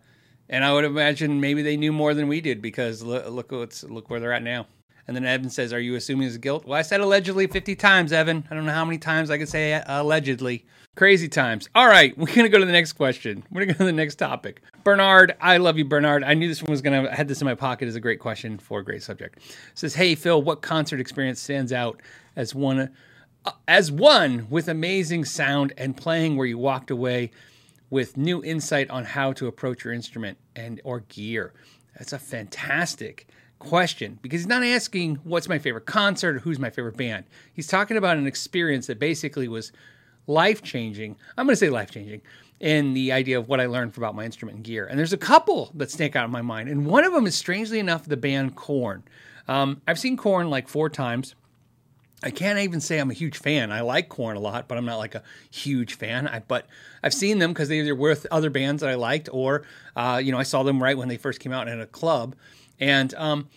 and 0.49 0.63
I 0.63 0.73
would 0.73 0.85
imagine 0.85 1.39
maybe 1.39 1.61
they 1.61 1.77
knew 1.77 1.93
more 1.93 2.13
than 2.13 2.27
we 2.27 2.41
did 2.41 2.61
because 2.61 3.01
look 3.01 3.27
look 3.27 3.51
what's 3.51 3.83
look 3.83 4.09
where 4.09 4.19
they're 4.19 4.33
at 4.33 4.43
now. 4.43 4.67
And 5.07 5.15
then 5.15 5.25
Evan 5.25 5.49
says, 5.49 5.71
"Are 5.71 5.79
you 5.79 5.95
assuming 5.95 6.25
his 6.25 6.37
guilt?" 6.37 6.65
Well, 6.65 6.79
I 6.79 6.81
said 6.81 6.99
allegedly 6.99 7.45
50 7.47 7.75
times, 7.75 8.11
Evan. 8.11 8.47
I 8.49 8.55
don't 8.55 8.65
know 8.65 8.71
how 8.71 8.85
many 8.85 8.97
times 8.97 9.29
I 9.29 9.37
could 9.37 9.49
say 9.49 9.81
allegedly. 9.85 10.65
Crazy 10.95 11.27
times. 11.27 11.69
All 11.75 11.87
right, 11.87 12.17
we're 12.17 12.33
gonna 12.33 12.49
go 12.49 12.59
to 12.59 12.65
the 12.65 12.71
next 12.71 12.93
question. 12.93 13.43
We're 13.51 13.61
gonna 13.61 13.73
go 13.73 13.79
to 13.79 13.85
the 13.85 13.91
next 13.91 14.15
topic. 14.15 14.61
Bernard, 14.85 15.35
I 15.41 15.57
love 15.57 15.79
you, 15.79 15.83
Bernard. 15.83 16.23
I 16.23 16.35
knew 16.35 16.47
this 16.47 16.61
one 16.61 16.69
was 16.69 16.83
gonna. 16.83 17.09
I 17.09 17.15
had 17.15 17.27
this 17.27 17.41
in 17.41 17.45
my 17.45 17.55
pocket 17.55 17.87
as 17.87 17.95
a 17.95 17.99
great 17.99 18.19
question 18.19 18.59
for 18.59 18.79
a 18.79 18.83
great 18.85 19.01
subject. 19.01 19.37
It 19.37 19.53
says, 19.73 19.95
"Hey 19.95 20.13
Phil, 20.13 20.39
what 20.39 20.61
concert 20.61 20.99
experience 20.99 21.41
stands 21.41 21.73
out 21.73 22.03
as 22.35 22.53
one, 22.53 22.91
uh, 23.45 23.51
as 23.67 23.91
one 23.91 24.45
with 24.47 24.67
amazing 24.67 25.25
sound 25.25 25.73
and 25.75 25.97
playing 25.97 26.37
where 26.37 26.45
you 26.45 26.59
walked 26.59 26.91
away 26.91 27.31
with 27.89 28.15
new 28.15 28.43
insight 28.43 28.87
on 28.91 29.05
how 29.05 29.33
to 29.33 29.47
approach 29.47 29.83
your 29.83 29.91
instrument 29.91 30.37
and 30.55 30.79
or 30.83 30.99
gear?" 30.99 31.51
That's 31.97 32.13
a 32.13 32.19
fantastic 32.19 33.27
question 33.57 34.19
because 34.21 34.41
he's 34.41 34.47
not 34.47 34.63
asking 34.63 35.15
what's 35.23 35.49
my 35.49 35.57
favorite 35.57 35.87
concert 35.87 36.35
or 36.35 36.39
who's 36.41 36.59
my 36.59 36.69
favorite 36.69 36.95
band. 36.95 37.25
He's 37.51 37.65
talking 37.65 37.97
about 37.97 38.17
an 38.17 38.27
experience 38.27 38.85
that 38.85 38.99
basically 38.99 39.47
was 39.47 39.71
life 40.27 40.61
changing. 40.61 41.15
I'm 41.39 41.47
going 41.47 41.53
to 41.53 41.57
say 41.57 41.71
life 41.71 41.89
changing 41.89 42.21
in 42.59 42.93
the 42.93 43.11
idea 43.11 43.37
of 43.37 43.47
what 43.47 43.59
I 43.59 43.65
learned 43.65 43.97
about 43.97 44.15
my 44.15 44.23
instrument 44.23 44.57
and 44.57 44.65
gear. 44.65 44.85
And 44.85 44.97
there's 44.97 45.13
a 45.13 45.17
couple 45.17 45.71
that 45.75 45.91
stick 45.91 46.15
out 46.15 46.25
in 46.25 46.31
my 46.31 46.41
mind. 46.41 46.69
And 46.69 46.85
one 46.85 47.03
of 47.03 47.13
them 47.13 47.27
is 47.27 47.35
strangely 47.35 47.79
enough 47.79 48.05
the 48.05 48.17
band 48.17 48.55
Korn. 48.55 49.03
Um, 49.47 49.81
I've 49.87 49.99
seen 49.99 50.17
Korn 50.17 50.49
like 50.49 50.67
four 50.67 50.89
times. 50.89 51.35
I 52.23 52.31
can't 52.31 52.57
even 52.59 52.79
say 52.79 52.97
I'm 52.97 53.11
a 53.11 53.15
huge 53.15 53.37
fan. 53.37 53.71
I 53.71 53.81
like 53.81 54.09
Korn 54.09 54.37
a 54.37 54.39
lot, 54.39 54.67
but 54.67 54.77
I'm 54.77 54.85
not 54.85 54.97
like 54.97 55.15
a 55.15 55.23
huge 55.51 55.95
fan. 55.95 56.27
I, 56.27 56.39
but 56.39 56.65
I've 57.03 57.13
seen 57.13 57.39
them 57.39 57.51
because 57.51 57.69
they 57.69 57.79
either 57.79 57.93
were 57.93 58.09
with 58.09 58.25
other 58.31 58.49
bands 58.49 58.81
that 58.81 58.89
I 58.89 58.95
liked, 58.95 59.29
or 59.31 59.63
uh, 59.95 60.19
you 60.23 60.31
know 60.31 60.39
I 60.39 60.43
saw 60.43 60.63
them 60.63 60.81
right 60.81 60.97
when 60.97 61.07
they 61.07 61.17
first 61.17 61.39
came 61.39 61.51
out 61.51 61.67
in 61.67 61.79
a 61.79 61.85
club. 61.85 62.35
And 62.79 63.13
um, 63.15 63.49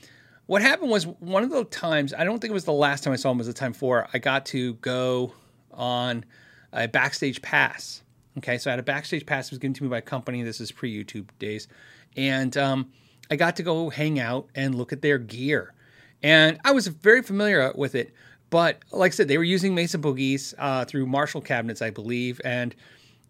what 0.46 0.61
happened 0.61 0.90
was 0.90 1.06
one 1.06 1.44
of 1.44 1.50
the 1.50 1.64
times 1.64 2.12
I 2.12 2.25
don't 2.25 2.40
think 2.40 2.50
it 2.50 2.54
was 2.54 2.64
the 2.64 2.72
last 2.72 3.04
time 3.04 3.12
I 3.12 3.16
saw 3.16 3.30
them 3.30 3.38
was 3.38 3.46
the 3.46 3.52
time 3.52 3.72
before 3.72 4.08
I 4.12 4.18
got 4.18 4.44
to 4.46 4.75
go 4.75 5.32
on 5.72 6.25
a 6.72 6.88
backstage 6.88 7.40
pass. 7.40 8.02
Okay, 8.38 8.59
so 8.59 8.71
I 8.71 8.73
had 8.73 8.78
a 8.78 8.85
backstage 8.85 9.26
pass. 9.26 9.47
It 9.47 9.52
was 9.52 9.59
given 9.59 9.75
to 9.75 9.83
me 9.83 9.88
by 9.88 9.99
a 9.99 10.02
company. 10.02 10.42
This 10.42 10.61
is 10.61 10.73
pre 10.73 10.92
YouTube 10.92 11.28
days, 11.38 11.68
and 12.16 12.57
um, 12.57 12.92
I 13.30 13.37
got 13.37 13.57
to 13.57 13.62
go 13.62 13.90
hang 13.90 14.18
out 14.18 14.49
and 14.54 14.75
look 14.75 14.92
at 14.92 15.02
their 15.02 15.18
gear, 15.18 15.75
and 16.23 16.59
I 16.64 16.73
was 16.73 16.87
very 16.87 17.23
familiar 17.23 17.73
with 17.75 17.95
it. 17.95 18.12
But 18.50 18.78
like 18.92 19.12
I 19.12 19.14
said, 19.14 19.28
they 19.28 19.38
were 19.38 19.45
using 19.45 19.75
Mesa 19.75 19.99
Boogies 19.99 20.54
uh, 20.59 20.85
through 20.85 21.07
Marshall 21.07 21.40
cabinets, 21.40 21.83
I 21.83 21.90
believe. 21.90 22.40
And 22.45 22.75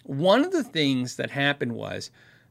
one 0.05 0.45
of 0.45 0.53
the 0.53 0.63
things 0.63 1.17
that 1.17 1.31
happened 1.31 1.73
was 1.73 2.11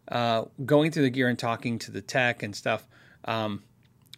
uh, 0.10 0.46
going 0.66 0.92
through 0.92 1.04
the 1.04 1.10
gear 1.10 1.30
and 1.30 1.40
talking 1.40 1.80
to 1.80 1.92
the 1.92 2.02
tech 2.02 2.44
and 2.44 2.56
stuff. 2.56 2.88
Um, 3.26 3.64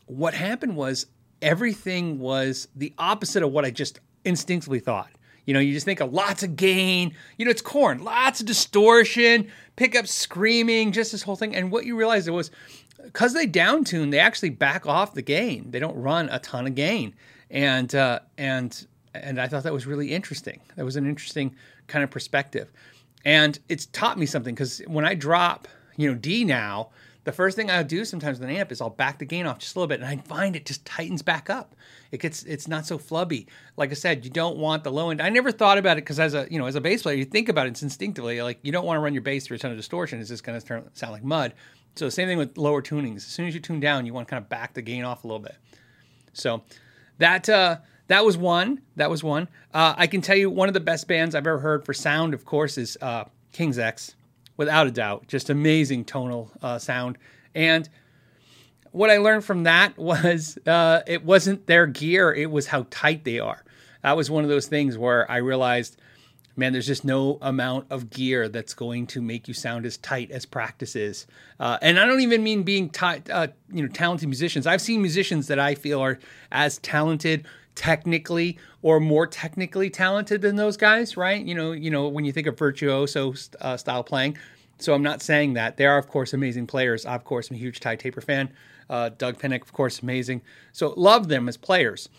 what 0.07 0.33
happened 0.33 0.75
was 0.75 1.05
everything 1.41 2.19
was 2.19 2.67
the 2.75 2.93
opposite 2.97 3.43
of 3.43 3.51
what 3.51 3.65
I 3.65 3.71
just 3.71 3.99
instinctively 4.25 4.79
thought. 4.79 5.11
You 5.45 5.53
know, 5.53 5.59
you 5.59 5.73
just 5.73 5.85
think 5.85 5.99
of 5.99 6.13
lots 6.13 6.43
of 6.43 6.55
gain. 6.55 7.15
You 7.37 7.45
know, 7.45 7.51
it's 7.51 7.61
Korn, 7.61 8.03
lots 8.03 8.39
of 8.39 8.45
distortion, 8.45 9.49
pickup 9.75 10.07
screaming, 10.07 10.91
just 10.91 11.11
this 11.11 11.23
whole 11.23 11.35
thing. 11.35 11.55
And 11.55 11.71
what 11.71 11.85
you 11.85 11.95
realize 11.95 12.27
it 12.27 12.31
was 12.31 12.51
because 13.03 13.33
they 13.33 13.47
downtune, 13.47 14.11
they 14.11 14.19
actually 14.19 14.49
back 14.49 14.85
off 14.85 15.13
the 15.13 15.21
gain. 15.21 15.71
They 15.71 15.79
don't 15.79 15.95
run 15.95 16.29
a 16.29 16.39
ton 16.39 16.67
of 16.67 16.75
gain, 16.75 17.15
and 17.49 17.93
uh, 17.95 18.19
and 18.37 18.85
and 19.13 19.39
I 19.39 19.47
thought 19.47 19.63
that 19.63 19.73
was 19.73 19.87
really 19.87 20.13
interesting. 20.13 20.59
That 20.75 20.85
was 20.85 20.95
an 20.95 21.07
interesting 21.07 21.55
kind 21.87 22.03
of 22.03 22.11
perspective, 22.11 22.71
and 23.25 23.57
it's 23.69 23.87
taught 23.87 24.17
me 24.17 24.25
something 24.25 24.53
because 24.53 24.81
when 24.87 25.05
I 25.05 25.15
drop, 25.15 25.67
you 25.97 26.09
know, 26.09 26.15
D 26.15 26.43
now 26.43 26.89
the 27.25 27.31
first 27.31 27.55
thing 27.55 27.69
I'll 27.69 27.83
do 27.83 28.05
sometimes 28.05 28.39
with 28.39 28.49
an 28.49 28.55
amp 28.55 28.71
is 28.71 28.81
I'll 28.81 28.89
back 28.89 29.19
the 29.19 29.25
gain 29.25 29.45
off 29.45 29.59
just 29.59 29.75
a 29.75 29.79
little 29.79 29.87
bit, 29.87 29.99
and 29.99 30.09
I 30.09 30.17
find 30.23 30.55
it 30.55 30.65
just 30.65 30.85
tightens 30.85 31.21
back 31.21 31.49
up. 31.49 31.75
It 32.11 32.21
gets 32.21 32.43
it's 32.43 32.67
not 32.67 32.85
so 32.85 32.97
flubby. 32.97 33.47
Like 33.77 33.91
I 33.91 33.95
said, 33.95 34.23
you 34.23 34.31
don't 34.31 34.57
want 34.57 34.83
the 34.83 34.91
low 34.91 35.09
end. 35.09 35.21
I 35.21 35.29
never 35.29 35.51
thought 35.51 35.77
about 35.77 35.97
it 35.97 36.01
because 36.01 36.19
as 36.19 36.33
a 36.33 36.47
you 36.49 36.57
know 36.57 36.65
as 36.65 36.75
a 36.75 36.81
bass 36.81 37.03
player, 37.03 37.15
you 37.15 37.25
think 37.25 37.49
about 37.49 37.67
it 37.67 37.71
it's 37.71 37.83
instinctively. 37.83 38.41
Like 38.41 38.59
you 38.61 38.71
don't 38.71 38.85
want 38.85 38.97
to 38.97 39.01
run 39.01 39.13
your 39.13 39.21
bass 39.21 39.45
through 39.45 39.55
a 39.55 39.59
ton 39.59 39.71
of 39.71 39.77
distortion. 39.77 40.19
It's 40.19 40.29
just 40.29 40.43
going 40.43 40.59
to 40.59 40.83
sound 40.93 41.13
like 41.13 41.23
mud. 41.23 41.53
So 41.95 42.09
same 42.09 42.27
thing 42.27 42.37
with 42.37 42.57
lower 42.57 42.81
tunings. 42.81 43.17
As 43.17 43.25
soon 43.25 43.47
as 43.47 43.53
you 43.53 43.59
tune 43.59 43.79
down, 43.79 44.05
you 44.05 44.13
want 44.13 44.27
to 44.27 44.29
kind 44.29 44.41
of 44.41 44.49
back 44.49 44.73
the 44.73 44.81
gain 44.81 45.03
off 45.03 45.23
a 45.23 45.27
little 45.27 45.41
bit. 45.41 45.55
So 46.33 46.63
that 47.17 47.49
uh, 47.49 47.77
that 48.07 48.25
was 48.25 48.37
one. 48.37 48.81
That 48.95 49.09
was 49.09 49.23
one. 49.23 49.47
Uh, 49.73 49.93
I 49.97 50.07
can 50.07 50.21
tell 50.21 50.35
you 50.35 50.49
one 50.49 50.67
of 50.67 50.73
the 50.73 50.79
best 50.79 51.07
bands 51.07 51.35
I've 51.35 51.45
ever 51.45 51.59
heard 51.59 51.85
for 51.85 51.93
sound, 51.93 52.33
of 52.33 52.45
course, 52.45 52.77
is 52.77 52.97
uh, 53.01 53.25
King's 53.51 53.77
X, 53.77 54.15
without 54.59 54.87
a 54.87 54.91
doubt. 54.91 55.25
Just 55.27 55.49
amazing 55.49 56.03
tonal 56.03 56.51
uh, 56.61 56.77
sound. 56.77 57.17
And 57.55 57.87
what 58.91 59.09
I 59.09 59.17
learned 59.17 59.45
from 59.45 59.63
that 59.63 59.97
was 59.97 60.59
uh, 60.67 61.01
it 61.07 61.23
wasn't 61.23 61.65
their 61.65 61.87
gear, 61.87 62.31
it 62.33 62.51
was 62.51 62.67
how 62.67 62.85
tight 62.91 63.23
they 63.23 63.39
are. 63.39 63.63
That 64.03 64.17
was 64.17 64.29
one 64.29 64.43
of 64.43 64.49
those 64.49 64.67
things 64.67 64.97
where 64.97 65.29
I 65.31 65.37
realized, 65.37 65.97
man, 66.57 66.73
there's 66.73 66.87
just 66.87 67.05
no 67.05 67.37
amount 67.41 67.87
of 67.89 68.09
gear 68.09 68.49
that's 68.49 68.73
going 68.73 69.07
to 69.07 69.21
make 69.21 69.47
you 69.47 69.53
sound 69.53 69.85
as 69.85 69.95
tight 69.95 70.29
as 70.29 70.45
practice 70.45 70.93
is. 70.93 71.25
Uh, 71.57 71.77
and 71.81 71.97
I 71.97 72.05
don't 72.05 72.19
even 72.19 72.43
mean 72.43 72.63
being 72.63 72.89
tight, 72.89 73.29
uh, 73.29 73.47
you 73.71 73.81
know, 73.81 73.87
talented 73.87 74.27
musicians. 74.27 74.67
I've 74.67 74.81
seen 74.81 75.01
musicians 75.01 75.47
that 75.47 75.59
I 75.59 75.75
feel 75.75 76.01
are 76.01 76.19
as 76.51 76.79
talented 76.79 77.45
technically 77.79 78.59
or 78.81 78.99
more 78.99 79.25
technically 79.25 79.89
talented 79.89 80.41
than 80.41 80.57
those 80.57 80.75
guys, 80.75 81.15
right? 81.15 81.41
You 81.45 81.55
know, 81.55 81.71
you 81.71 81.89
know 81.89 82.09
when 82.09 82.25
you 82.25 82.33
think 82.33 82.45
of 82.45 82.59
virtuoso 82.59 83.33
uh, 83.61 83.77
style 83.77 84.03
playing. 84.03 84.37
So 84.79 84.93
I'm 84.93 85.01
not 85.01 85.21
saying 85.21 85.53
that. 85.53 85.77
They 85.77 85.85
are, 85.85 85.97
of 85.97 86.09
course, 86.09 86.33
amazing 86.33 86.67
players. 86.67 87.05
Of 87.05 87.23
course, 87.23 87.49
I'm 87.49 87.55
a 87.55 87.59
huge 87.59 87.79
Ty 87.79 87.95
Tabor 87.95 88.19
fan. 88.19 88.51
Uh, 88.89 89.09
Doug 89.17 89.39
Pinnick, 89.39 89.61
of 89.61 89.71
course, 89.71 90.01
amazing. 90.01 90.41
So 90.73 90.93
love 90.97 91.29
them 91.29 91.47
as 91.47 91.55
players. 91.55 92.09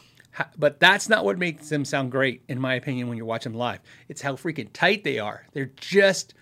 But 0.57 0.81
that's 0.81 1.11
not 1.11 1.26
what 1.26 1.37
makes 1.37 1.69
them 1.69 1.85
sound 1.85 2.11
great, 2.11 2.43
in 2.49 2.59
my 2.59 2.75
opinion, 2.75 3.09
when 3.09 3.19
you're 3.19 3.26
watching 3.26 3.52
them 3.52 3.59
live. 3.59 3.81
It's 4.09 4.23
how 4.23 4.37
freaking 4.37 4.71
tight 4.73 5.05
they 5.05 5.19
are. 5.19 5.47
They're 5.52 5.73
just, 5.76 6.33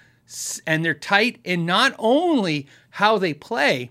and 0.65 0.85
they're 0.85 0.95
tight 0.95 1.41
in 1.43 1.67
not 1.67 1.93
only 1.99 2.69
how 2.91 3.19
they 3.19 3.35
play, 3.35 3.91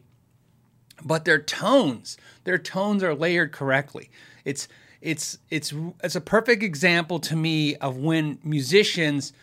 but 1.04 1.26
their 1.26 1.42
tones. 1.42 2.16
Their 2.46 2.58
tones 2.58 3.04
are 3.04 3.14
layered 3.14 3.52
correctly. 3.52 4.10
It's 4.46 4.70
it's 5.02 5.38
it's 5.50 5.74
it's 6.04 6.16
a 6.16 6.22
perfect 6.22 6.64
example 6.64 7.20
to 7.20 7.36
me 7.36 7.76
of 7.76 7.98
when 7.98 8.40
musicians 8.44 9.34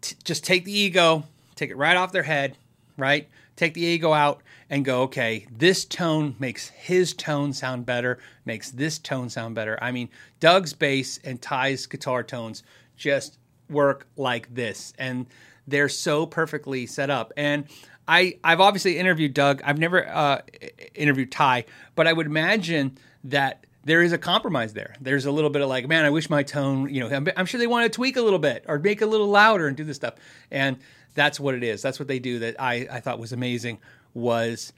t- 0.00 0.16
just 0.24 0.44
take 0.44 0.64
the 0.64 0.76
ego, 0.76 1.24
take 1.54 1.70
it 1.70 1.76
right 1.76 1.96
off 1.96 2.12
their 2.12 2.22
head, 2.22 2.56
right? 2.96 3.28
Take 3.56 3.74
the 3.74 3.82
ego 3.82 4.12
out 4.12 4.42
and 4.70 4.84
go, 4.84 5.02
okay, 5.02 5.46
this 5.50 5.84
tone 5.84 6.36
makes 6.38 6.68
his 6.68 7.14
tone 7.14 7.52
sound 7.52 7.86
better, 7.86 8.18
makes 8.44 8.70
this 8.70 8.98
tone 8.98 9.30
sound 9.30 9.54
better. 9.54 9.78
I 9.80 9.92
mean, 9.92 10.08
Doug's 10.40 10.72
bass 10.72 11.18
and 11.24 11.40
Ty's 11.40 11.86
guitar 11.86 12.22
tones 12.22 12.62
just 12.96 13.38
work 13.70 14.06
like 14.16 14.54
this, 14.54 14.92
and 14.98 15.26
they're 15.66 15.88
so 15.88 16.26
perfectly 16.26 16.86
set 16.86 17.10
up. 17.10 17.32
And 17.36 17.64
I, 18.06 18.38
I've 18.42 18.60
obviously 18.60 18.98
interviewed 18.98 19.34
Doug. 19.34 19.60
I've 19.64 19.78
never 19.78 20.08
uh, 20.08 20.40
interviewed 20.94 21.30
Ty, 21.30 21.64
but 21.94 22.06
I 22.06 22.12
would 22.12 22.26
imagine 22.26 22.98
that 23.24 23.66
there 23.88 24.02
is 24.02 24.12
a 24.12 24.18
compromise 24.18 24.74
there. 24.74 24.94
There's 25.00 25.24
a 25.24 25.30
little 25.30 25.50
bit 25.50 25.62
of 25.62 25.68
like, 25.68 25.88
man, 25.88 26.04
I 26.04 26.10
wish 26.10 26.28
my 26.28 26.42
tone, 26.42 26.92
you 26.92 27.00
know, 27.00 27.14
I'm, 27.14 27.26
I'm 27.36 27.46
sure 27.46 27.58
they 27.58 27.66
want 27.66 27.90
to 27.90 27.96
tweak 27.96 28.16
a 28.16 28.22
little 28.22 28.38
bit 28.38 28.64
or 28.68 28.78
make 28.78 29.00
a 29.00 29.06
little 29.06 29.28
louder 29.28 29.66
and 29.66 29.76
do 29.76 29.84
this 29.84 29.96
stuff. 29.96 30.14
And 30.50 30.78
that's 31.14 31.40
what 31.40 31.54
it 31.54 31.62
is. 31.62 31.80
That's 31.80 31.98
what 31.98 32.06
they 32.06 32.18
do 32.18 32.38
that 32.40 32.60
I, 32.60 32.86
I 32.90 33.00
thought 33.00 33.18
was 33.18 33.32
amazing 33.32 33.78
was 34.14 34.72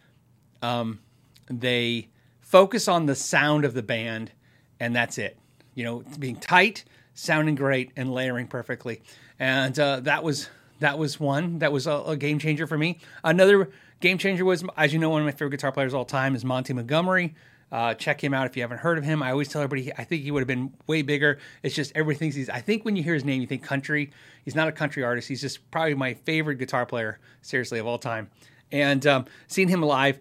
um, 0.63 1.01
they 1.49 2.09
focus 2.41 2.89
on 2.89 3.07
the 3.07 3.15
sound 3.15 3.65
of 3.65 3.75
the 3.75 3.83
band 3.83 4.31
and 4.79 4.95
that's 4.95 5.19
it. 5.19 5.37
You 5.75 5.85
know, 5.85 6.05
being 6.19 6.37
tight, 6.37 6.85
sounding 7.15 7.55
great, 7.55 7.93
and 7.97 8.13
layering 8.13 8.47
perfectly. 8.47 9.03
And 9.39 9.79
uh, 9.79 10.01
that 10.01 10.23
was 10.23 10.49
that 10.81 10.99
was 10.99 11.21
one 11.21 11.59
that 11.59 11.73
was 11.73 11.87
a, 11.87 12.03
a, 12.07 12.17
game 12.17 12.39
changer 12.39 12.67
for 12.67 12.79
me. 12.79 12.99
Another 13.23 13.71
game 14.01 14.19
changer 14.19 14.45
was, 14.45 14.65
as 14.77 14.93
you 14.93 14.99
know, 14.99 15.11
one 15.11 15.21
of 15.21 15.27
my 15.27 15.33
favorite 15.33 15.51
guitar 15.51 15.73
players 15.73 15.95
all 15.95 16.05
time 16.05 16.35
is 16.35 16.45
Monte 16.45 16.73
Montgomery. 16.73 17.35
Uh, 17.73 17.95
check 17.95 18.23
him 18.23 18.35
out 18.35 18.47
if 18.47 18.57
you 18.57 18.63
haven't 18.63 18.79
heard 18.79 18.99
of 18.99 19.05
him. 19.05 19.23
I 19.23 19.31
always 19.31 19.49
tell 19.49 19.63
everybody 19.63 19.93
I 19.97 20.03
think 20.03 20.23
he 20.23 20.31
would 20.31 20.41
have 20.41 20.49
been 20.49 20.75
way 20.89 21.03
bigger. 21.03 21.39
It's 21.63 21.75
just 21.75 21.93
everything 21.95 22.33
he's. 22.33 22.51
I 22.51 22.61
think 22.61 22.85
when 22.85 22.97
you 22.97 23.03
hear 23.03 23.15
his 23.15 23.25
name, 23.25 23.41
you 23.41 23.47
think 23.47 23.63
country. 23.63 24.11
He's 24.45 24.57
not 24.57 24.67
a 24.67 24.73
country 24.73 25.05
artist. 25.05 25.29
He's 25.29 25.41
just 25.41 25.71
probably 25.71 25.95
my 25.95 26.15
favorite 26.15 26.57
guitar 26.57 26.85
player, 26.85 27.21
seriously, 27.43 27.79
of 27.79 27.87
all 27.87 27.99
time. 27.99 28.29
And 28.73 29.07
um, 29.07 29.27
seeing 29.47 29.69
him 29.69 29.83
live, 29.83 30.19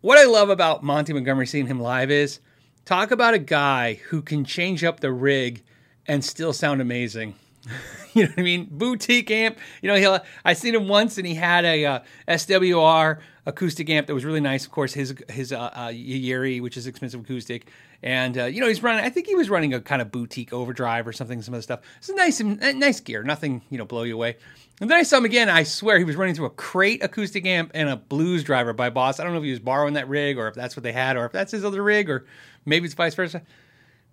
what 0.00 0.18
I 0.18 0.24
love 0.24 0.50
about 0.50 0.82
Monte 0.82 1.12
Montgomery 1.12 1.46
seeing 1.46 1.66
him 1.66 1.80
live 1.80 2.10
is 2.10 2.40
talk 2.84 3.10
about 3.10 3.34
a 3.34 3.38
guy 3.38 3.94
who 4.08 4.22
can 4.22 4.44
change 4.44 4.82
up 4.82 5.00
the 5.00 5.12
rig 5.12 5.62
and 6.06 6.24
still 6.24 6.52
sound 6.52 6.80
amazing. 6.80 7.34
you 8.14 8.24
know 8.24 8.30
what 8.30 8.38
I 8.38 8.42
mean? 8.42 8.68
Boutique 8.70 9.30
amp. 9.30 9.58
You 9.82 9.88
know, 9.88 9.96
he 9.96 10.24
I 10.44 10.52
seen 10.54 10.74
him 10.74 10.88
once 10.88 11.18
and 11.18 11.26
he 11.26 11.34
had 11.34 11.64
a 11.64 11.84
uh, 11.84 12.00
SWR 12.26 13.18
acoustic 13.48 13.88
amp 13.88 14.06
that 14.06 14.14
was 14.14 14.24
really 14.24 14.40
nice. 14.40 14.64
Of 14.64 14.70
course, 14.70 14.92
his 14.92 15.14
his 15.28 15.52
uh, 15.52 15.58
uh, 15.58 15.88
Yairi, 15.88 16.60
which 16.60 16.76
is 16.76 16.86
expensive 16.86 17.20
acoustic, 17.20 17.66
and 18.02 18.38
uh, 18.38 18.44
you 18.44 18.60
know 18.60 18.68
he's 18.68 18.82
running. 18.82 19.04
I 19.04 19.08
think 19.08 19.26
he 19.26 19.34
was 19.34 19.50
running 19.50 19.74
a 19.74 19.80
kind 19.80 20.00
of 20.02 20.12
boutique 20.12 20.52
overdrive 20.52 21.08
or 21.08 21.12
something. 21.12 21.40
Some 21.42 21.54
of 21.54 21.58
the 21.58 21.62
stuff. 21.62 21.80
It's 21.96 22.10
nice 22.10 22.40
nice 22.40 23.00
gear. 23.00 23.24
Nothing 23.24 23.62
you 23.70 23.78
know 23.78 23.86
blow 23.86 24.02
you 24.04 24.14
away. 24.14 24.36
And 24.80 24.88
then 24.88 24.98
I 24.98 25.02
saw 25.02 25.16
him 25.16 25.24
again. 25.24 25.48
I 25.48 25.64
swear 25.64 25.98
he 25.98 26.04
was 26.04 26.14
running 26.14 26.36
through 26.36 26.46
a 26.46 26.50
crate 26.50 27.02
acoustic 27.02 27.44
amp 27.46 27.72
and 27.74 27.88
a 27.88 27.96
blues 27.96 28.44
driver 28.44 28.72
by 28.72 28.90
Boss. 28.90 29.18
I 29.18 29.24
don't 29.24 29.32
know 29.32 29.38
if 29.38 29.44
he 29.44 29.50
was 29.50 29.58
borrowing 29.58 29.94
that 29.94 30.08
rig 30.08 30.38
or 30.38 30.46
if 30.46 30.54
that's 30.54 30.76
what 30.76 30.84
they 30.84 30.92
had 30.92 31.16
or 31.16 31.24
if 31.24 31.32
that's 31.32 31.50
his 31.50 31.64
other 31.64 31.82
rig 31.82 32.08
or 32.08 32.26
maybe 32.64 32.84
it's 32.84 32.94
vice 32.94 33.14
versa. 33.14 33.42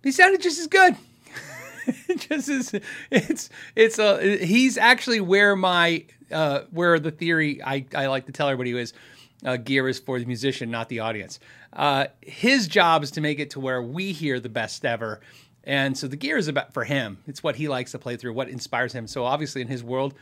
He 0.02 0.10
sounded 0.10 0.42
just 0.42 0.58
as 0.58 0.66
good. 0.66 0.96
just 2.16 2.48
as 2.48 2.74
it's 3.12 3.48
it's 3.76 3.98
a 4.00 4.04
uh, 4.04 4.44
he's 4.44 4.76
actually 4.76 5.20
where 5.20 5.54
my 5.54 6.04
uh 6.32 6.62
where 6.72 6.98
the 6.98 7.12
theory 7.12 7.62
I 7.62 7.86
I 7.94 8.06
like 8.06 8.26
to 8.26 8.32
tell 8.32 8.48
everybody 8.48 8.76
is 8.76 8.92
uh, 9.44 9.56
gear 9.56 9.88
is 9.88 9.98
for 9.98 10.18
the 10.18 10.24
musician, 10.24 10.70
not 10.70 10.88
the 10.88 11.00
audience. 11.00 11.38
Uh, 11.72 12.06
his 12.20 12.66
job 12.66 13.02
is 13.02 13.10
to 13.12 13.20
make 13.20 13.38
it 13.38 13.50
to 13.50 13.60
where 13.60 13.82
we 13.82 14.12
hear 14.12 14.40
the 14.40 14.48
best 14.48 14.84
ever. 14.84 15.20
And 15.64 15.98
so 15.98 16.06
the 16.06 16.16
gear 16.16 16.36
is 16.36 16.48
about 16.48 16.72
for 16.72 16.84
him. 16.84 17.18
It's 17.26 17.42
what 17.42 17.56
he 17.56 17.68
likes 17.68 17.92
to 17.92 17.98
play 17.98 18.16
through, 18.16 18.32
what 18.32 18.48
inspires 18.48 18.92
him. 18.92 19.06
So 19.06 19.24
obviously 19.24 19.60
in 19.62 19.68
his 19.68 19.82
world, 19.82 20.14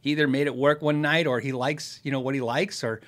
he 0.00 0.10
either 0.12 0.26
made 0.26 0.46
it 0.46 0.56
work 0.56 0.82
one 0.82 1.02
night 1.02 1.26
or 1.26 1.40
he 1.40 1.52
likes, 1.52 2.00
you 2.02 2.10
know, 2.10 2.20
what 2.20 2.34
he 2.34 2.40
likes 2.40 2.82
or 2.82 3.00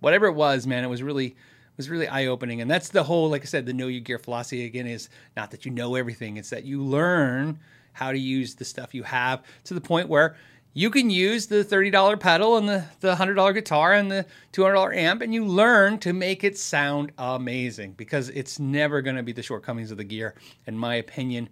whatever 0.00 0.26
it 0.26 0.32
was, 0.32 0.66
man, 0.66 0.84
it 0.84 0.88
was 0.88 1.02
really 1.02 1.36
was 1.76 1.90
really 1.90 2.06
eye 2.06 2.26
opening. 2.26 2.60
And 2.60 2.70
that's 2.70 2.90
the 2.90 3.02
whole, 3.02 3.28
like 3.30 3.42
I 3.42 3.46
said, 3.46 3.66
the 3.66 3.72
know 3.72 3.88
your 3.88 4.00
gear 4.00 4.18
philosophy 4.18 4.64
again 4.64 4.86
is 4.86 5.08
not 5.36 5.50
that 5.50 5.64
you 5.64 5.72
know 5.72 5.96
everything, 5.96 6.36
it's 6.36 6.50
that 6.50 6.64
you 6.64 6.82
learn 6.82 7.58
how 7.92 8.12
to 8.12 8.18
use 8.18 8.54
the 8.54 8.64
stuff 8.64 8.94
you 8.94 9.02
have 9.02 9.42
to 9.64 9.74
the 9.74 9.80
point 9.80 10.08
where 10.08 10.36
you 10.76 10.90
can 10.90 11.08
use 11.08 11.46
the 11.46 11.64
$30 11.64 12.18
pedal 12.18 12.56
and 12.58 12.68
the, 12.68 12.84
the 12.98 13.14
$100 13.14 13.54
guitar 13.54 13.92
and 13.92 14.10
the 14.10 14.26
$200 14.52 14.94
amp 14.96 15.22
and 15.22 15.32
you 15.32 15.46
learn 15.46 15.98
to 16.00 16.12
make 16.12 16.42
it 16.42 16.58
sound 16.58 17.12
amazing 17.16 17.92
because 17.92 18.28
it's 18.30 18.58
never 18.58 19.00
going 19.00 19.16
to 19.16 19.22
be 19.22 19.32
the 19.32 19.42
shortcomings 19.42 19.92
of 19.92 19.96
the 19.96 20.04
gear 20.04 20.34
in 20.66 20.76
my 20.76 20.96
opinion. 20.96 21.48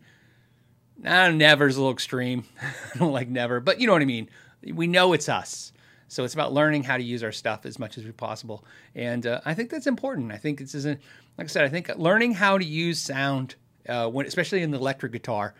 Nah, 0.99 1.31
never's 1.31 1.77
a 1.77 1.81
little 1.81 1.93
extreme. 1.93 2.45
I 2.95 2.99
don't 2.99 3.13
like 3.13 3.29
never 3.29 3.61
but 3.61 3.81
you 3.81 3.87
know 3.87 3.93
what 3.93 4.03
i 4.03 4.07
mean. 4.07 4.29
We 4.75 4.87
know 4.87 5.13
it's 5.13 5.29
us. 5.29 5.73
So 6.09 6.25
it's 6.25 6.35
about 6.35 6.53
learning 6.53 6.83
how 6.83 6.99
to 6.99 7.03
use 7.03 7.23
our 7.23 7.33
stuff 7.33 7.65
as 7.65 7.79
much 7.79 7.97
as 7.97 8.05
we 8.05 8.13
possible. 8.13 8.65
And 8.97 9.25
uh, 9.27 9.41
i 9.45 9.55
think 9.55 9.71
that's 9.71 9.87
important. 9.87 10.33
I 10.33 10.37
think 10.37 10.59
this 10.59 10.75
isn't 10.75 11.01
like 11.39 11.45
i 11.45 11.49
said 11.49 11.65
i 11.65 11.69
think 11.69 11.89
learning 11.97 12.33
how 12.35 12.59
to 12.59 12.65
use 12.65 12.99
sound 12.99 13.55
uh, 13.89 14.09
when, 14.09 14.27
especially 14.27 14.63
in 14.63 14.73
the 14.73 14.79
electric 14.79 15.13
guitar 15.13 15.55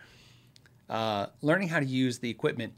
uh, 0.89 1.27
learning 1.41 1.69
how 1.69 1.79
to 1.79 1.85
use 1.85 2.19
the 2.19 2.29
equipment 2.29 2.73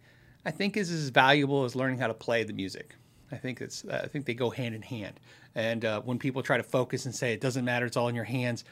I 0.45 0.51
think 0.51 0.77
is 0.77 0.91
as 0.91 1.09
valuable 1.09 1.63
as 1.63 1.75
learning 1.75 1.97
how 1.97 2.07
to 2.07 2.13
play 2.13 2.43
the 2.43 2.53
music. 2.53 2.95
I 3.31 3.37
think 3.37 3.61
it's 3.61 3.85
I 3.85 4.07
think 4.07 4.25
they 4.25 4.33
go 4.33 4.49
hand 4.49 4.75
in 4.75 4.81
hand. 4.81 5.19
And 5.55 5.83
uh, 5.85 6.01
when 6.01 6.19
people 6.19 6.43
try 6.43 6.57
to 6.57 6.63
focus 6.63 7.05
and 7.05 7.15
say 7.15 7.33
it 7.33 7.41
doesn't 7.41 7.65
matter, 7.65 7.85
it's 7.85 7.97
all 7.97 8.07
in 8.07 8.15
your 8.15 8.25
hands. 8.25 8.63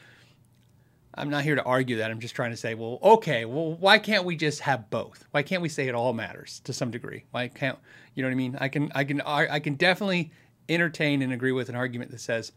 I'm 1.16 1.30
not 1.30 1.44
here 1.44 1.54
to 1.54 1.62
argue 1.62 1.96
that. 1.98 2.10
I'm 2.10 2.20
just 2.20 2.34
trying 2.34 2.50
to 2.50 2.56
say, 2.56 2.74
well, 2.74 2.98
okay, 3.02 3.44
well, 3.44 3.74
why 3.74 3.98
can't 3.98 4.24
we 4.24 4.36
just 4.36 4.60
have 4.60 4.90
both? 4.90 5.24
Why 5.30 5.42
can't 5.42 5.62
we 5.62 5.68
say 5.68 5.86
it 5.86 5.94
all 5.94 6.12
matters 6.12 6.60
to 6.64 6.72
some 6.72 6.90
degree? 6.90 7.24
Why 7.30 7.48
can't 7.48 7.78
you 8.14 8.22
know 8.22 8.28
what 8.28 8.32
I 8.32 8.36
mean? 8.36 8.56
I 8.60 8.68
can 8.68 8.92
I 8.94 9.04
can 9.04 9.20
I 9.20 9.58
can 9.58 9.74
definitely 9.74 10.30
entertain 10.68 11.22
and 11.22 11.32
agree 11.32 11.52
with 11.52 11.68
an 11.68 11.74
argument 11.74 12.10
that 12.12 12.20
says 12.20 12.52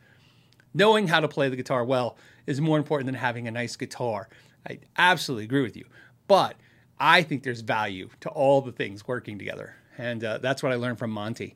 knowing 0.73 1.07
how 1.07 1.19
to 1.19 1.27
play 1.27 1.49
the 1.49 1.55
guitar 1.55 1.83
well 1.83 2.17
is 2.45 2.61
more 2.61 2.77
important 2.77 3.07
than 3.07 3.15
having 3.15 3.47
a 3.47 3.51
nice 3.51 3.75
guitar. 3.75 4.29
I 4.69 4.79
absolutely 4.97 5.45
agree 5.45 5.63
with 5.63 5.75
you. 5.75 5.85
But 6.27 6.55
I 6.99 7.21
think 7.23 7.43
there's 7.43 7.61
value 7.61 8.09
to 8.21 8.29
all 8.29 8.61
the 8.61 8.71
things 8.71 9.07
working 9.07 9.37
together, 9.37 9.75
and 9.97 10.23
uh, 10.23 10.37
that's 10.39 10.63
what 10.63 10.71
I 10.71 10.75
learned 10.75 10.99
from 10.99 11.11
Monte, 11.11 11.55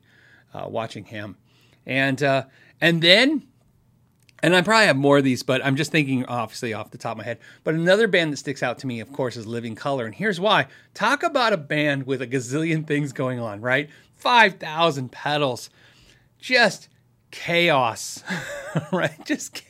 uh, 0.54 0.66
watching 0.68 1.04
him, 1.04 1.36
and 1.86 2.22
uh, 2.22 2.44
and 2.80 3.02
then, 3.02 3.42
and 4.42 4.54
I 4.54 4.62
probably 4.62 4.86
have 4.86 4.96
more 4.96 5.18
of 5.18 5.24
these, 5.24 5.42
but 5.42 5.64
I'm 5.64 5.76
just 5.76 5.90
thinking 5.90 6.24
obviously 6.26 6.72
off 6.72 6.90
the 6.90 6.98
top 6.98 7.12
of 7.12 7.18
my 7.18 7.24
head. 7.24 7.38
But 7.64 7.74
another 7.74 8.08
band 8.08 8.32
that 8.32 8.36
sticks 8.38 8.62
out 8.62 8.78
to 8.80 8.86
me, 8.86 9.00
of 9.00 9.12
course, 9.12 9.36
is 9.36 9.46
Living 9.46 9.74
Colour, 9.74 10.06
and 10.06 10.14
here's 10.14 10.40
why: 10.40 10.66
talk 10.94 11.22
about 11.22 11.52
a 11.52 11.58
band 11.58 12.06
with 12.06 12.22
a 12.22 12.26
gazillion 12.26 12.86
things 12.86 13.12
going 13.12 13.40
on, 13.40 13.60
right? 13.60 13.90
Five 14.16 14.54
thousand 14.54 15.10
pedals, 15.10 15.70
just 16.38 16.88
chaos, 17.32 18.22
right? 18.92 19.24
Just 19.24 19.60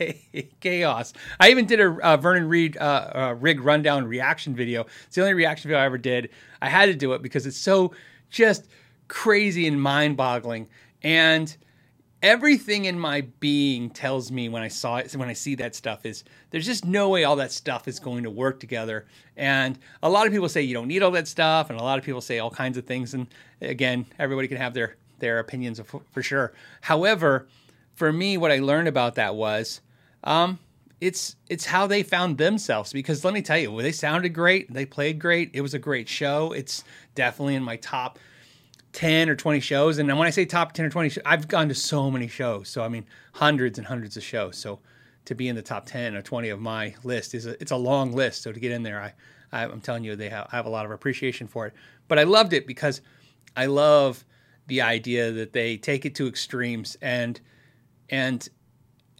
chaos. 0.60 1.14
I 1.40 1.50
even 1.50 1.64
did 1.64 1.80
a 1.80 1.96
uh, 2.02 2.16
Vernon 2.18 2.48
Reid 2.48 2.76
uh, 2.76 2.80
uh, 3.14 3.36
rig 3.40 3.60
rundown 3.60 4.04
reaction 4.04 4.54
video. 4.54 4.84
It's 5.06 5.14
the 5.14 5.22
only 5.22 5.32
reaction 5.32 5.68
video 5.68 5.80
I 5.80 5.86
ever 5.86 5.96
did. 5.96 6.28
I 6.60 6.68
had 6.68 6.86
to 6.86 6.94
do 6.94 7.14
it 7.14 7.22
because 7.22 7.46
it's 7.46 7.56
so 7.56 7.94
just 8.28 8.68
crazy 9.08 9.66
and 9.66 9.80
mind 9.80 10.18
boggling. 10.18 10.68
And 11.02 11.56
everything 12.22 12.84
in 12.84 12.98
my 12.98 13.22
being 13.40 13.90
tells 13.90 14.30
me 14.30 14.48
when 14.48 14.62
I 14.62 14.68
saw 14.68 14.96
it, 14.96 15.12
when 15.16 15.28
I 15.28 15.32
see 15.32 15.54
that 15.56 15.74
stuff, 15.74 16.04
is 16.04 16.24
there's 16.50 16.66
just 16.66 16.84
no 16.84 17.08
way 17.08 17.24
all 17.24 17.36
that 17.36 17.52
stuff 17.52 17.88
is 17.88 17.98
going 17.98 18.24
to 18.24 18.30
work 18.30 18.60
together. 18.60 19.06
And 19.36 19.78
a 20.02 20.08
lot 20.08 20.26
of 20.26 20.32
people 20.32 20.48
say 20.48 20.62
you 20.62 20.74
don't 20.74 20.88
need 20.88 21.02
all 21.02 21.10
that 21.12 21.28
stuff, 21.28 21.70
and 21.70 21.80
a 21.80 21.82
lot 21.82 21.98
of 21.98 22.04
people 22.04 22.20
say 22.20 22.38
all 22.38 22.50
kinds 22.50 22.76
of 22.76 22.86
things. 22.86 23.14
And 23.14 23.26
again, 23.60 24.06
everybody 24.18 24.48
can 24.48 24.58
have 24.58 24.74
their 24.74 24.96
their 25.22 25.38
opinions 25.38 25.80
for, 25.80 26.02
for 26.10 26.22
sure. 26.22 26.52
However, 26.82 27.46
for 27.94 28.12
me, 28.12 28.36
what 28.36 28.52
I 28.52 28.58
learned 28.58 28.88
about 28.88 29.14
that 29.14 29.34
was, 29.34 29.80
um, 30.24 30.58
it's 31.00 31.36
it's 31.48 31.64
how 31.64 31.86
they 31.86 32.02
found 32.02 32.36
themselves. 32.36 32.92
Because 32.92 33.24
let 33.24 33.32
me 33.32 33.40
tell 33.40 33.58
you, 33.58 33.80
they 33.80 33.92
sounded 33.92 34.30
great, 34.30 34.72
they 34.72 34.84
played 34.84 35.18
great, 35.18 35.50
it 35.54 35.62
was 35.62 35.72
a 35.72 35.78
great 35.78 36.08
show. 36.08 36.52
It's 36.52 36.84
definitely 37.14 37.54
in 37.54 37.62
my 37.62 37.76
top 37.76 38.18
10 38.92 39.28
or 39.28 39.34
20 39.34 39.60
shows. 39.60 39.98
And 39.98 40.08
when 40.18 40.28
I 40.28 40.30
say 40.30 40.44
top 40.44 40.72
10 40.72 40.86
or 40.86 40.90
20, 40.90 41.22
I've 41.24 41.48
gone 41.48 41.68
to 41.68 41.74
so 41.74 42.10
many 42.10 42.28
shows. 42.28 42.68
So, 42.68 42.82
I 42.82 42.88
mean, 42.88 43.06
hundreds 43.32 43.78
and 43.78 43.86
hundreds 43.86 44.16
of 44.16 44.22
shows. 44.22 44.56
So, 44.58 44.80
to 45.24 45.34
be 45.34 45.48
in 45.48 45.56
the 45.56 45.62
top 45.62 45.86
10 45.86 46.16
or 46.16 46.22
20 46.22 46.48
of 46.50 46.60
my 46.60 46.94
list 47.04 47.34
is 47.34 47.46
a, 47.46 47.60
it's 47.60 47.70
a 47.70 47.76
long 47.76 48.12
list. 48.12 48.42
So, 48.42 48.52
to 48.52 48.60
get 48.60 48.70
in 48.70 48.82
there, 48.82 49.00
I, 49.00 49.14
I 49.52 49.64
am 49.64 49.80
telling 49.80 50.04
you, 50.04 50.14
they 50.14 50.28
have, 50.28 50.48
I 50.52 50.56
have 50.56 50.66
a 50.66 50.70
lot 50.70 50.84
of 50.84 50.90
appreciation 50.90 51.46
for 51.46 51.66
it. 51.66 51.74
But 52.08 52.18
I 52.18 52.24
loved 52.24 52.52
it 52.52 52.66
because 52.66 53.00
I 53.56 53.66
love 53.66 54.24
the 54.66 54.80
idea 54.80 55.32
that 55.32 55.52
they 55.52 55.76
take 55.76 56.04
it 56.04 56.14
to 56.16 56.26
extremes 56.26 56.96
and, 57.02 57.40
and, 58.10 58.48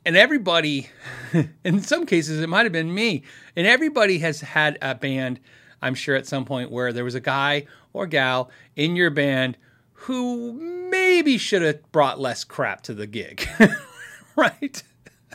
and 0.05 0.17
everybody, 0.17 0.89
in 1.65 1.81
some 1.81 2.07
cases, 2.07 2.41
it 2.41 2.49
might 2.49 2.65
have 2.65 2.73
been 2.73 2.93
me, 2.93 3.23
and 3.57 3.67
everybody 3.67 4.19
has 4.19 4.41
had 4.41 4.79
a 4.83 4.95
band 4.95 5.41
I'm 5.83 5.95
sure 5.95 6.15
at 6.15 6.27
some 6.27 6.45
point 6.45 6.71
where 6.71 6.93
there 6.93 7.05
was 7.05 7.17
a 7.17 7.21
guy 7.21 7.67
or 7.93 8.07
gal 8.07 8.51
in 8.77 8.97
your 8.97 9.11
band 9.11 9.59
who 9.93 10.53
maybe 10.53 11.37
should 11.37 11.63
have 11.63 11.93
brought 11.93 12.21
less 12.21 12.45
crap 12.45 12.83
to 12.83 12.95
the 12.95 13.07
gig, 13.07 13.47
right? 14.37 14.83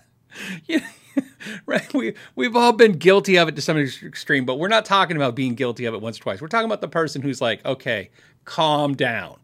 yeah, 0.65 0.87
right. 1.65 1.93
We 1.93 2.15
we've 2.35 2.55
all 2.55 2.73
been 2.73 2.93
guilty 2.93 3.37
of 3.37 3.49
it 3.49 3.55
to 3.57 3.61
some 3.61 3.77
extreme, 3.77 4.45
but 4.45 4.57
we're 4.57 4.67
not 4.69 4.85
talking 4.85 5.17
about 5.17 5.35
being 5.35 5.53
guilty 5.53 5.85
of 5.85 5.93
it 5.93 6.01
once 6.01 6.17
or 6.17 6.23
twice. 6.23 6.41
We're 6.41 6.47
talking 6.47 6.65
about 6.65 6.81
the 6.81 6.87
person 6.87 7.21
who's 7.21 7.41
like, 7.41 7.63
okay, 7.65 8.09
calm 8.45 8.95
down. 8.95 9.37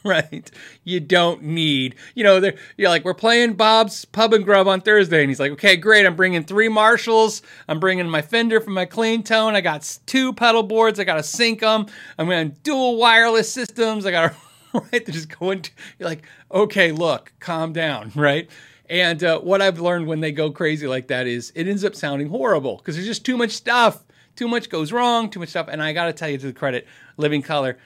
right? 0.04 0.50
You 0.84 1.00
don't 1.00 1.42
need, 1.42 1.96
you 2.14 2.24
know, 2.24 2.40
they're, 2.40 2.56
you're 2.76 2.88
like, 2.88 3.04
we're 3.04 3.14
playing 3.14 3.54
Bob's 3.54 4.04
Pub 4.04 4.32
and 4.32 4.44
Grub 4.44 4.68
on 4.68 4.80
Thursday. 4.80 5.20
And 5.20 5.30
he's 5.30 5.40
like, 5.40 5.52
okay, 5.52 5.76
great. 5.76 6.06
I'm 6.06 6.16
bringing 6.16 6.44
three 6.44 6.68
Marshalls. 6.68 7.42
I'm 7.68 7.80
bringing 7.80 8.08
my 8.08 8.22
Fender 8.22 8.60
for 8.60 8.70
my 8.70 8.84
clean 8.84 9.22
tone. 9.22 9.56
I 9.56 9.60
got 9.60 9.98
two 10.06 10.32
pedal 10.32 10.62
boards. 10.62 11.00
I 11.00 11.04
got 11.04 11.16
to 11.16 11.22
sync 11.22 11.60
them. 11.60 11.86
I'm 12.18 12.26
going 12.26 12.50
to 12.50 12.56
dual 12.60 12.96
wireless 12.96 13.52
systems. 13.52 14.06
I 14.06 14.10
got 14.12 14.32
to, 14.32 14.36
right? 14.74 15.04
They're 15.04 15.14
just 15.14 15.36
going 15.38 15.62
to, 15.62 15.70
you're 15.98 16.08
like, 16.08 16.24
okay, 16.52 16.92
look, 16.92 17.32
calm 17.40 17.72
down, 17.72 18.12
right? 18.16 18.48
And 18.88 19.22
uh, 19.22 19.40
what 19.40 19.60
I've 19.60 19.80
learned 19.80 20.06
when 20.06 20.20
they 20.20 20.32
go 20.32 20.50
crazy 20.50 20.86
like 20.86 21.08
that 21.08 21.26
is 21.26 21.52
it 21.54 21.68
ends 21.68 21.84
up 21.84 21.94
sounding 21.94 22.28
horrible 22.28 22.76
because 22.76 22.94
there's 22.94 23.06
just 23.06 23.24
too 23.24 23.36
much 23.36 23.50
stuff. 23.50 24.04
Too 24.34 24.48
much 24.48 24.70
goes 24.70 24.92
wrong, 24.92 25.28
too 25.28 25.40
much 25.40 25.48
stuff. 25.48 25.66
And 25.68 25.82
I 25.82 25.92
got 25.92 26.06
to 26.06 26.12
tell 26.12 26.28
you 26.28 26.38
to 26.38 26.46
the 26.46 26.52
credit, 26.52 26.86
Living 27.16 27.42
Colour, 27.42 27.76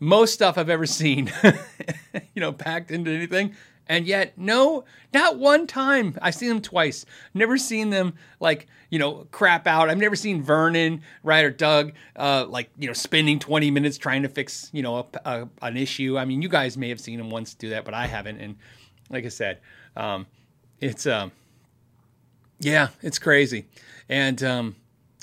most 0.00 0.34
stuff 0.34 0.58
I've 0.58 0.70
ever 0.70 0.86
seen, 0.86 1.32
you 2.34 2.40
know, 2.40 2.52
packed 2.52 2.90
into 2.90 3.10
anything. 3.10 3.54
And 3.86 4.06
yet, 4.06 4.38
no, 4.38 4.84
not 5.12 5.38
one 5.38 5.66
time. 5.66 6.16
I've 6.22 6.34
seen 6.34 6.48
them 6.48 6.62
twice. 6.62 7.04
Never 7.34 7.58
seen 7.58 7.90
them 7.90 8.14
like, 8.40 8.66
you 8.88 8.98
know, 8.98 9.26
crap 9.30 9.66
out. 9.66 9.90
I've 9.90 9.98
never 9.98 10.16
seen 10.16 10.42
Vernon, 10.42 11.02
right, 11.22 11.44
or 11.44 11.50
Doug, 11.50 11.92
uh, 12.16 12.46
like, 12.48 12.70
you 12.78 12.86
know, 12.86 12.94
spending 12.94 13.38
20 13.38 13.70
minutes 13.70 13.98
trying 13.98 14.22
to 14.22 14.28
fix, 14.28 14.70
you 14.72 14.82
know, 14.82 14.98
a, 14.98 15.06
a, 15.24 15.48
an 15.62 15.76
issue. 15.76 16.16
I 16.16 16.24
mean, 16.24 16.40
you 16.40 16.48
guys 16.48 16.78
may 16.78 16.88
have 16.88 17.00
seen 17.00 17.18
them 17.18 17.28
once 17.28 17.54
do 17.54 17.70
that, 17.70 17.84
but 17.84 17.92
I 17.92 18.06
haven't. 18.06 18.40
And 18.40 18.56
like 19.10 19.26
I 19.26 19.28
said, 19.28 19.58
um, 19.96 20.26
it's, 20.80 21.06
um, 21.06 21.30
yeah, 22.60 22.88
it's 23.02 23.18
crazy. 23.18 23.66
And, 24.08 24.42
um, 24.42 24.76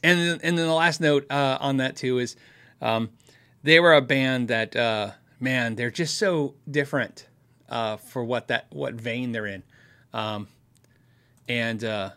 and, 0.03 0.19
and 0.43 0.57
then 0.57 0.67
the 0.67 0.73
last 0.73 1.01
note 1.01 1.25
uh, 1.31 1.57
on 1.59 1.77
that 1.77 1.95
too 1.95 2.19
is, 2.19 2.35
um, 2.81 3.09
they 3.63 3.79
were 3.79 3.93
a 3.93 4.01
band 4.01 4.47
that 4.47 4.75
uh, 4.75 5.11
man, 5.39 5.75
they're 5.75 5.91
just 5.91 6.17
so 6.17 6.55
different 6.69 7.27
uh, 7.69 7.97
for 7.97 8.23
what 8.23 8.47
that 8.47 8.67
what 8.71 8.93
vein 8.93 9.31
they're 9.31 9.47
in, 9.47 9.63
um, 10.13 10.47
and 11.47 11.83
uh, 11.83 12.11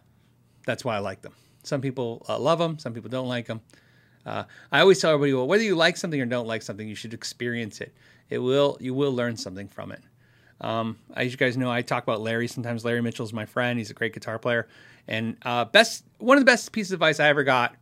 that's 0.67 0.85
why 0.85 0.97
I 0.97 0.99
like 0.99 1.23
them. 1.23 1.35
Some 1.63 1.81
people 1.81 2.25
uh, 2.29 2.39
love 2.39 2.59
them, 2.59 2.79
some 2.79 2.93
people 2.93 3.11
don't 3.11 3.29
like 3.29 3.47
them. 3.47 3.61
Uh, 4.27 4.45
I 4.73 4.81
always 4.81 5.01
tell 5.01 5.13
everybody, 5.13 5.35
well, 5.35 5.47
whether 5.47 5.63
you 5.63 5.75
like 5.75 5.97
something 5.97 6.21
or 6.21 6.27
don't 6.27 6.47
like 6.47 6.63
something, 6.63 6.89
you 6.89 6.95
should 6.95 7.13
experience 7.13 7.81
it. 7.81 7.95
It 8.31 8.39
will 8.39 8.79
you 8.81 8.95
will 8.95 9.13
learn 9.13 9.37
something 9.37 9.69
from 9.69 9.93
it. 9.93 10.01
Um, 10.61 10.99
as 11.15 11.31
you 11.31 11.37
guys 11.37 11.57
know, 11.57 11.71
I 11.71 11.83
talk 11.83 12.05
about 12.05 12.21
Larry. 12.21 12.49
Sometimes 12.49 12.85
Larry 12.85 13.03
Mitchell's 13.03 13.33
my 13.33 13.45
friend. 13.45 13.79
He's 13.79 13.91
a 13.91 13.95
great 13.95 14.15
guitar 14.15 14.39
player, 14.39 14.69
and 15.09 15.37
uh, 15.43 15.67
best 15.67 16.05
one 16.19 16.39
of 16.39 16.43
the 16.43 16.47
best 16.51 16.73
pieces 16.73 16.93
of 16.93 16.97
advice 16.97 17.21
I 17.21 17.29
ever 17.29 17.45
got 17.45 17.75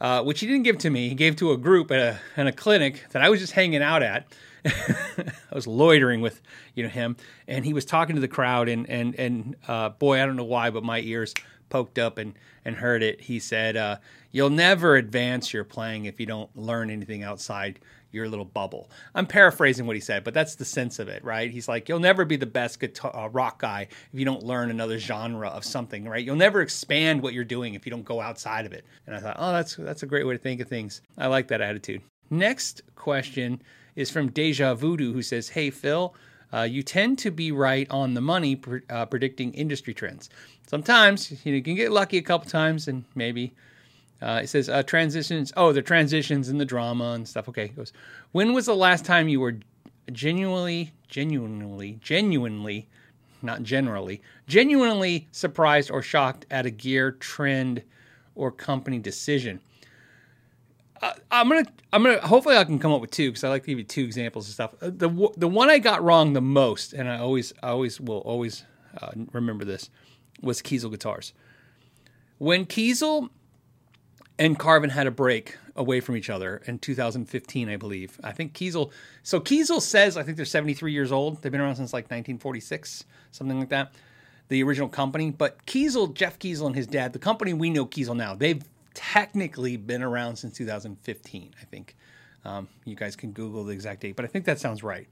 uh, 0.00 0.22
which 0.22 0.40
he 0.40 0.46
didn't 0.46 0.62
give 0.62 0.78
to 0.78 0.90
me. 0.90 1.08
He 1.08 1.14
gave 1.14 1.36
to 1.36 1.52
a 1.52 1.56
group 1.56 1.90
at 1.90 1.98
a, 1.98 2.20
at 2.36 2.46
a 2.46 2.52
clinic 2.52 3.04
that 3.10 3.22
I 3.22 3.28
was 3.28 3.40
just 3.40 3.52
hanging 3.52 3.82
out 3.82 4.02
at. 4.02 4.26
I 4.64 5.54
was 5.54 5.66
loitering 5.66 6.20
with 6.20 6.40
you 6.74 6.82
know 6.82 6.88
him, 6.88 7.16
and 7.48 7.64
he 7.64 7.72
was 7.72 7.84
talking 7.84 8.14
to 8.16 8.20
the 8.20 8.28
crowd, 8.28 8.68
and 8.68 8.88
and 8.88 9.14
and 9.14 9.56
uh, 9.68 9.90
boy, 9.90 10.22
I 10.22 10.26
don't 10.26 10.36
know 10.36 10.44
why, 10.44 10.70
but 10.70 10.84
my 10.84 11.00
ears 11.00 11.34
poked 11.70 11.98
up 11.98 12.18
and 12.18 12.34
and 12.64 12.76
heard 12.76 13.02
it. 13.02 13.22
He 13.22 13.38
said, 13.38 13.76
uh, 13.76 13.96
"You'll 14.32 14.50
never 14.50 14.96
advance 14.96 15.52
your 15.54 15.64
playing 15.64 16.04
if 16.04 16.20
you 16.20 16.26
don't 16.26 16.54
learn 16.56 16.90
anything 16.90 17.22
outside 17.22 17.78
your 18.12 18.28
little 18.28 18.44
bubble. 18.44 18.90
I'm 19.14 19.26
paraphrasing 19.26 19.86
what 19.86 19.96
he 19.96 20.00
said, 20.00 20.24
but 20.24 20.34
that's 20.34 20.56
the 20.56 20.64
sense 20.64 20.98
of 20.98 21.08
it, 21.08 21.24
right? 21.24 21.50
He's 21.50 21.68
like, 21.68 21.88
you'll 21.88 22.00
never 22.00 22.24
be 22.24 22.36
the 22.36 22.46
best 22.46 22.80
guitar, 22.80 23.14
uh, 23.14 23.28
rock 23.28 23.60
guy 23.60 23.88
if 24.12 24.18
you 24.18 24.24
don't 24.24 24.42
learn 24.42 24.70
another 24.70 24.98
genre 24.98 25.48
of 25.48 25.64
something, 25.64 26.04
right? 26.04 26.24
You'll 26.24 26.36
never 26.36 26.60
expand 26.60 27.22
what 27.22 27.34
you're 27.34 27.44
doing 27.44 27.74
if 27.74 27.86
you 27.86 27.90
don't 27.90 28.04
go 28.04 28.20
outside 28.20 28.66
of 28.66 28.72
it. 28.72 28.84
And 29.06 29.14
I 29.14 29.20
thought, 29.20 29.36
oh, 29.38 29.52
that's 29.52 29.76
that's 29.76 30.02
a 30.02 30.06
great 30.06 30.26
way 30.26 30.34
to 30.34 30.42
think 30.42 30.60
of 30.60 30.68
things. 30.68 31.02
I 31.18 31.26
like 31.26 31.48
that 31.48 31.60
attitude. 31.60 32.02
Next 32.30 32.82
question 32.94 33.62
is 33.96 34.10
from 34.10 34.30
Deja 34.30 34.74
Voodoo, 34.74 35.12
who 35.12 35.22
says, 35.22 35.48
"Hey 35.50 35.70
Phil." 35.70 36.14
Uh, 36.52 36.62
you 36.62 36.82
tend 36.82 37.16
to 37.16 37.30
be 37.30 37.52
right 37.52 37.88
on 37.90 38.14
the 38.14 38.20
money 38.20 38.56
pre- 38.56 38.80
uh, 38.90 39.06
predicting 39.06 39.54
industry 39.54 39.94
trends. 39.94 40.28
Sometimes 40.66 41.30
you, 41.44 41.52
know, 41.52 41.56
you 41.56 41.62
can 41.62 41.76
get 41.76 41.92
lucky 41.92 42.18
a 42.18 42.22
couple 42.22 42.50
times 42.50 42.88
and 42.88 43.04
maybe 43.14 43.54
uh, 44.22 44.40
it 44.42 44.48
says 44.48 44.68
uh, 44.68 44.82
transitions. 44.82 45.52
Oh, 45.56 45.72
the 45.72 45.82
transitions 45.82 46.48
and 46.48 46.60
the 46.60 46.64
drama 46.64 47.12
and 47.12 47.26
stuff. 47.26 47.48
Okay, 47.48 47.66
it 47.66 47.76
goes. 47.76 47.92
When 48.32 48.52
was 48.52 48.66
the 48.66 48.76
last 48.76 49.04
time 49.04 49.28
you 49.28 49.40
were 49.40 49.56
genuinely, 50.12 50.92
genuinely, 51.08 51.98
genuinely, 52.02 52.88
not 53.42 53.62
generally, 53.62 54.20
genuinely 54.46 55.28
surprised 55.32 55.90
or 55.90 56.02
shocked 56.02 56.46
at 56.50 56.66
a 56.66 56.70
gear 56.70 57.12
trend 57.12 57.82
or 58.34 58.50
company 58.52 58.98
decision? 58.98 59.60
Uh, 61.00 61.14
I'm 61.30 61.48
gonna, 61.48 61.64
I'm 61.92 62.02
gonna. 62.02 62.20
Hopefully, 62.26 62.56
I 62.56 62.64
can 62.64 62.78
come 62.78 62.92
up 62.92 63.00
with 63.00 63.10
two 63.10 63.30
because 63.30 63.42
I 63.42 63.48
like 63.48 63.62
to 63.62 63.68
give 63.68 63.78
you 63.78 63.84
two 63.84 64.04
examples 64.04 64.48
of 64.48 64.54
stuff. 64.54 64.74
Uh, 64.82 64.90
the 64.92 65.30
the 65.38 65.48
one 65.48 65.70
I 65.70 65.78
got 65.78 66.04
wrong 66.04 66.34
the 66.34 66.42
most, 66.42 66.92
and 66.92 67.08
I 67.08 67.18
always, 67.18 67.54
I 67.62 67.68
always 67.68 67.98
will 67.98 68.18
always 68.18 68.64
uh, 69.00 69.12
remember 69.32 69.64
this, 69.64 69.88
was 70.42 70.60
Kiesel 70.60 70.90
guitars. 70.90 71.32
When 72.36 72.66
Kiesel 72.66 73.30
and 74.40 74.58
Carvin 74.58 74.88
had 74.88 75.06
a 75.06 75.10
break 75.10 75.58
away 75.76 76.00
from 76.00 76.16
each 76.16 76.30
other 76.30 76.62
in 76.64 76.78
2015, 76.78 77.68
I 77.68 77.76
believe. 77.76 78.18
I 78.24 78.32
think 78.32 78.54
Kiesel. 78.54 78.90
So 79.22 79.38
Kiesel 79.38 79.82
says 79.82 80.16
I 80.16 80.22
think 80.22 80.38
they're 80.38 80.46
73 80.46 80.92
years 80.92 81.12
old. 81.12 81.42
They've 81.42 81.52
been 81.52 81.60
around 81.60 81.76
since 81.76 81.92
like 81.92 82.06
1946, 82.06 83.04
something 83.30 83.60
like 83.60 83.68
that. 83.68 83.92
The 84.48 84.62
original 84.64 84.88
company, 84.88 85.30
but 85.30 85.64
Kiesel, 85.66 86.12
Jeff 86.12 86.38
Kiesel, 86.40 86.66
and 86.66 86.74
his 86.74 86.88
dad, 86.88 87.12
the 87.12 87.20
company 87.20 87.52
we 87.52 87.70
know 87.70 87.86
Kiesel 87.86 88.16
now, 88.16 88.34
they've 88.34 88.64
technically 88.94 89.76
been 89.76 90.02
around 90.02 90.36
since 90.36 90.56
2015. 90.56 91.54
I 91.60 91.64
think 91.66 91.94
um, 92.44 92.66
you 92.84 92.96
guys 92.96 93.14
can 93.14 93.30
Google 93.30 93.62
the 93.62 93.72
exact 93.72 94.00
date, 94.00 94.16
but 94.16 94.24
I 94.24 94.28
think 94.28 94.46
that 94.46 94.58
sounds 94.58 94.82
right. 94.82 95.06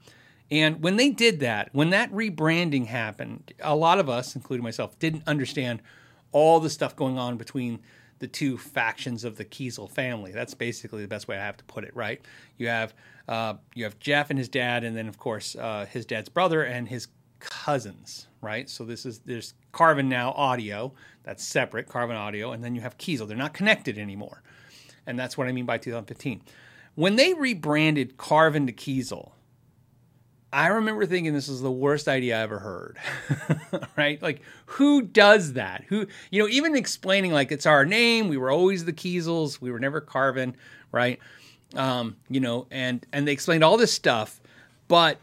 And 0.51 0.81
when 0.81 0.97
they 0.97 1.11
did 1.11 1.39
that, 1.41 1.69
when 1.71 1.91
that 1.91 2.11
rebranding 2.11 2.87
happened, 2.87 3.53
a 3.61 3.75
lot 3.75 3.99
of 3.99 4.09
us, 4.09 4.35
including 4.35 4.63
myself, 4.63 4.97
didn't 4.99 5.23
understand 5.25 5.81
all 6.31 6.59
the 6.59 6.69
stuff 6.69 6.95
going 6.95 7.17
on 7.17 7.37
between 7.37 7.79
the 8.19 8.27
two 8.27 8.57
factions 8.57 9.23
of 9.23 9.37
the 9.37 9.45
Kiesel 9.45 9.89
family. 9.89 10.31
That's 10.31 10.53
basically 10.53 11.01
the 11.01 11.07
best 11.07 11.27
way 11.27 11.37
I 11.37 11.45
have 11.45 11.57
to 11.57 11.63
put 11.65 11.83
it, 11.83 11.95
right? 11.95 12.21
You 12.57 12.67
have 12.67 12.93
uh, 13.27 13.55
you 13.73 13.83
have 13.85 13.99
Jeff 13.99 14.29
and 14.29 14.37
his 14.37 14.49
dad, 14.49 14.83
and 14.83 14.95
then 14.95 15.07
of 15.07 15.17
course 15.17 15.55
uh, 15.55 15.85
his 15.89 16.05
dad's 16.05 16.29
brother 16.29 16.63
and 16.63 16.87
his 16.87 17.07
cousins, 17.39 18.27
right? 18.41 18.69
So 18.69 18.83
this 18.83 19.05
is 19.05 19.19
there's 19.19 19.53
Carvin 19.71 20.09
now 20.09 20.31
audio 20.31 20.93
that's 21.23 21.43
separate, 21.43 21.87
Carvin 21.87 22.15
audio, 22.15 22.51
and 22.51 22.63
then 22.63 22.75
you 22.75 22.81
have 22.81 22.97
Kiesel. 22.97 23.27
They're 23.27 23.37
not 23.37 23.53
connected 23.53 23.97
anymore, 23.97 24.41
and 25.07 25.17
that's 25.17 25.37
what 25.37 25.47
I 25.47 25.51
mean 25.51 25.65
by 25.65 25.77
2015. 25.77 26.41
When 26.95 27.15
they 27.15 27.33
rebranded 27.33 28.17
Carvin 28.17 28.67
to 28.67 28.73
Kiesel, 28.73 29.31
I 30.51 30.67
remember 30.67 31.05
thinking 31.05 31.33
this 31.33 31.47
is 31.47 31.61
the 31.61 31.71
worst 31.71 32.07
idea 32.07 32.37
I 32.37 32.41
ever 32.41 32.59
heard. 32.59 32.97
right? 33.97 34.21
Like, 34.21 34.41
who 34.65 35.03
does 35.03 35.53
that? 35.53 35.83
Who, 35.89 36.07
you 36.31 36.41
know, 36.41 36.49
even 36.49 36.75
explaining 36.75 37.31
like 37.31 37.51
it's 37.51 37.65
our 37.65 37.85
name, 37.85 38.29
we 38.29 38.37
were 38.37 38.49
always 38.49 38.85
the 38.85 38.93
Kiesels, 38.93 39.61
we 39.61 39.71
were 39.71 39.79
never 39.79 40.01
Carvin, 40.01 40.55
right? 40.91 41.19
Um, 41.75 42.17
you 42.29 42.39
know, 42.39 42.65
and 42.71 43.05
and 43.13 43.27
they 43.27 43.31
explained 43.31 43.63
all 43.63 43.77
this 43.77 43.93
stuff, 43.93 44.41
but 44.87 45.19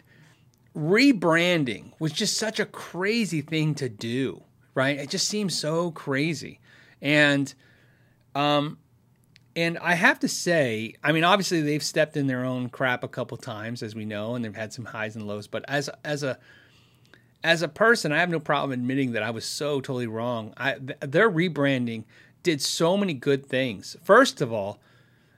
rebranding 0.76 1.92
was 1.98 2.12
just 2.12 2.36
such 2.36 2.60
a 2.60 2.66
crazy 2.66 3.40
thing 3.40 3.74
to 3.76 3.88
do, 3.88 4.42
right? 4.74 4.98
It 4.98 5.10
just 5.10 5.26
seems 5.26 5.58
so 5.58 5.90
crazy. 5.90 6.60
And 7.02 7.52
um 8.34 8.78
and 9.56 9.78
I 9.78 9.94
have 9.94 10.20
to 10.20 10.28
say, 10.28 10.94
I 11.02 11.10
mean 11.12 11.24
obviously 11.24 11.62
they've 11.62 11.82
stepped 11.82 12.16
in 12.16 12.28
their 12.28 12.44
own 12.44 12.68
crap 12.68 13.02
a 13.02 13.08
couple 13.08 13.36
times 13.38 13.82
as 13.82 13.94
we 13.94 14.04
know 14.04 14.34
and 14.34 14.44
they've 14.44 14.54
had 14.54 14.72
some 14.72 14.84
highs 14.84 15.16
and 15.16 15.26
lows, 15.26 15.48
but 15.48 15.64
as 15.66 15.90
as 16.04 16.22
a 16.22 16.38
as 17.42 17.62
a 17.62 17.68
person, 17.68 18.12
I 18.12 18.18
have 18.18 18.30
no 18.30 18.40
problem 18.40 18.72
admitting 18.72 19.12
that 19.12 19.22
I 19.22 19.30
was 19.30 19.44
so 19.44 19.80
totally 19.80 20.08
wrong. 20.08 20.52
I, 20.56 20.74
th- 20.74 20.98
their 21.00 21.30
rebranding 21.30 22.02
did 22.42 22.60
so 22.60 22.96
many 22.96 23.14
good 23.14 23.46
things. 23.46 23.96
First 24.02 24.40
of 24.40 24.52
all, 24.52 24.80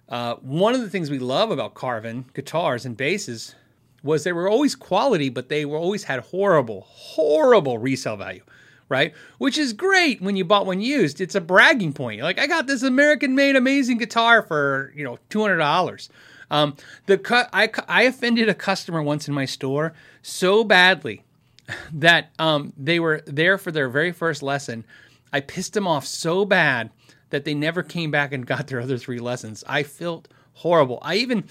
uh, 0.08 0.36
one 0.36 0.74
of 0.74 0.80
the 0.80 0.88
things 0.88 1.10
we 1.10 1.18
love 1.18 1.50
about 1.50 1.74
Carvin 1.74 2.24
guitars 2.32 2.86
and 2.86 2.96
basses 2.96 3.54
was 4.02 4.24
they 4.24 4.32
were 4.32 4.48
always 4.48 4.74
quality, 4.74 5.28
but 5.28 5.50
they 5.50 5.66
were 5.66 5.76
always 5.76 6.04
had 6.04 6.20
horrible, 6.20 6.86
horrible 6.88 7.76
resale 7.76 8.16
value, 8.16 8.42
right? 8.88 9.14
Which 9.38 9.58
is 9.58 9.72
great 9.72 10.20
when 10.20 10.36
you 10.36 10.44
bought 10.44 10.66
one 10.66 10.80
used. 10.80 11.20
It's 11.20 11.34
a 11.34 11.40
bragging 11.40 11.92
point. 11.92 12.16
You're 12.16 12.24
like, 12.24 12.38
I 12.38 12.46
got 12.46 12.66
this 12.66 12.82
American-made 12.82 13.56
amazing 13.56 13.98
guitar 13.98 14.42
for 14.42 14.92
you 14.94 15.04
know 15.04 15.18
two 15.28 15.40
hundred 15.40 15.58
dollars. 15.58 16.08
Um, 16.50 16.76
the 17.06 17.18
cu- 17.18 17.48
I, 17.52 17.70
I 17.88 18.02
offended 18.02 18.48
a 18.48 18.54
customer 18.54 19.02
once 19.02 19.28
in 19.28 19.34
my 19.34 19.44
store 19.44 19.92
so 20.22 20.64
badly 20.64 21.24
that 21.92 22.30
um, 22.38 22.72
they 22.76 23.00
were 23.00 23.22
there 23.26 23.58
for 23.58 23.70
their 23.70 23.88
very 23.88 24.12
first 24.12 24.42
lesson. 24.42 24.84
I 25.32 25.40
pissed 25.40 25.74
them 25.74 25.86
off 25.86 26.06
so 26.06 26.44
bad 26.44 26.90
that 27.30 27.44
they 27.44 27.54
never 27.54 27.82
came 27.82 28.10
back 28.10 28.32
and 28.32 28.46
got 28.46 28.68
their 28.68 28.80
other 28.80 28.98
three 28.98 29.18
lessons. 29.18 29.62
I 29.66 29.82
felt 29.82 30.28
horrible. 30.54 30.98
I 31.02 31.16
even 31.16 31.44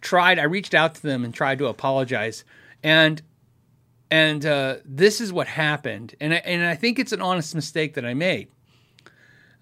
tried. 0.00 0.38
I 0.38 0.44
reached 0.44 0.74
out 0.74 0.94
to 0.94 1.02
them 1.02 1.24
and 1.24 1.34
tried 1.34 1.58
to 1.58 1.66
apologize, 1.66 2.44
and 2.82 3.20
and 4.10 4.44
uh, 4.44 4.76
this 4.84 5.20
is 5.20 5.32
what 5.32 5.46
happened. 5.46 6.14
And 6.20 6.34
I, 6.34 6.38
and 6.38 6.64
I 6.64 6.74
think 6.74 6.98
it's 6.98 7.12
an 7.12 7.22
honest 7.22 7.54
mistake 7.54 7.94
that 7.94 8.04
I 8.04 8.14
made. 8.14 8.48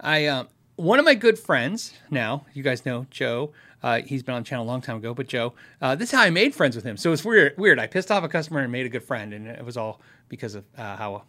I 0.01 0.27
uh, 0.27 0.45
one 0.77 0.99
of 0.99 1.05
my 1.05 1.15
good 1.15 1.39
friends 1.39 1.93
now, 2.11 2.47
you 2.55 2.63
guys 2.63 2.87
know 2.87 3.07
Joe. 3.11 3.53
Uh, 3.83 4.01
he's 4.03 4.23
been 4.23 4.35
on 4.35 4.43
the 4.43 4.47
channel 4.49 4.65
a 4.65 4.67
long 4.67 4.81
time 4.81 4.97
ago, 4.97 5.15
but 5.15 5.29
Joe, 5.29 5.55
uh, 5.81 5.95
this 5.95 6.09
is 6.09 6.15
how 6.19 6.23
I 6.23 6.31
made 6.31 6.55
friends 6.55 6.75
with 6.75 6.85
him. 6.85 6.97
So 6.97 7.13
it's 7.13 7.25
weird. 7.25 7.57
Weird. 7.57 7.79
I 7.79 7.87
pissed 7.87 8.11
off 8.11 8.25
a 8.25 8.29
customer 8.29 8.61
and 8.61 8.73
made 8.73 8.87
a 8.87 8.89
good 8.89 9.05
friend, 9.05 9.33
and 9.33 9.47
it 9.47 9.65
was 9.65 9.77
all 9.77 10.01
because 10.29 10.55
of 10.57 10.65
uh, 10.77 10.97
how 10.97 11.23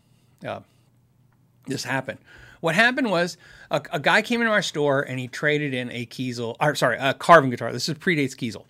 uh, 0.48 0.62
this 1.68 1.84
happened. 1.84 2.20
What 2.62 2.76
happened 2.76 3.10
was 3.10 3.38
a, 3.72 3.82
a, 3.92 4.00
guy 4.00 4.22
came 4.22 4.42
into 4.42 4.52
our 4.52 4.62
store 4.62 5.02
and 5.02 5.18
he 5.20 5.28
traded 5.28 5.74
in 5.74 5.90
a 5.92 6.06
Kiesel, 6.06 6.58
or 6.60 6.76
sorry, 6.76 6.98
a 7.00 7.14
Carvin 7.14 7.50
guitar. 7.50 7.72
This 7.72 7.88
is 7.88 7.96
predates 7.96 8.36
Kiesel, 8.36 8.66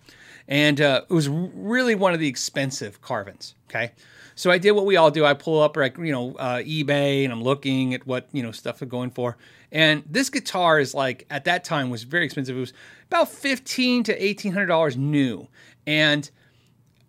and 0.50 0.80
uh, 0.80 1.02
it 1.08 1.14
was 1.14 1.28
really 1.28 1.94
one 1.94 2.12
of 2.12 2.20
the 2.20 2.28
expensive 2.28 3.00
Carvins. 3.00 3.54
Okay, 3.70 3.92
so 4.34 4.50
I 4.50 4.58
did 4.58 4.72
what 4.72 4.84
we 4.84 4.96
all 4.96 5.10
do. 5.10 5.24
I 5.24 5.32
pull 5.32 5.62
up 5.62 5.76
like 5.76 5.96
you 5.96 6.12
know 6.12 6.34
uh, 6.34 6.58
eBay 6.58 7.24
and 7.24 7.32
I'm 7.32 7.42
looking 7.42 7.94
at 7.94 8.06
what 8.06 8.28
you 8.32 8.42
know 8.42 8.52
stuff 8.52 8.82
are 8.82 8.86
going 8.86 9.10
for. 9.10 9.38
And 9.72 10.02
this 10.10 10.28
guitar 10.28 10.80
is 10.80 10.92
like 10.92 11.24
at 11.30 11.44
that 11.44 11.62
time 11.64 11.88
was 11.88 12.02
very 12.02 12.24
expensive. 12.24 12.56
It 12.56 12.60
was 12.60 12.72
about 13.06 13.28
fifteen 13.28 14.02
to 14.04 14.22
eighteen 14.22 14.52
hundred 14.52 14.66
dollars 14.66 14.96
new, 14.96 15.46
and 15.86 16.28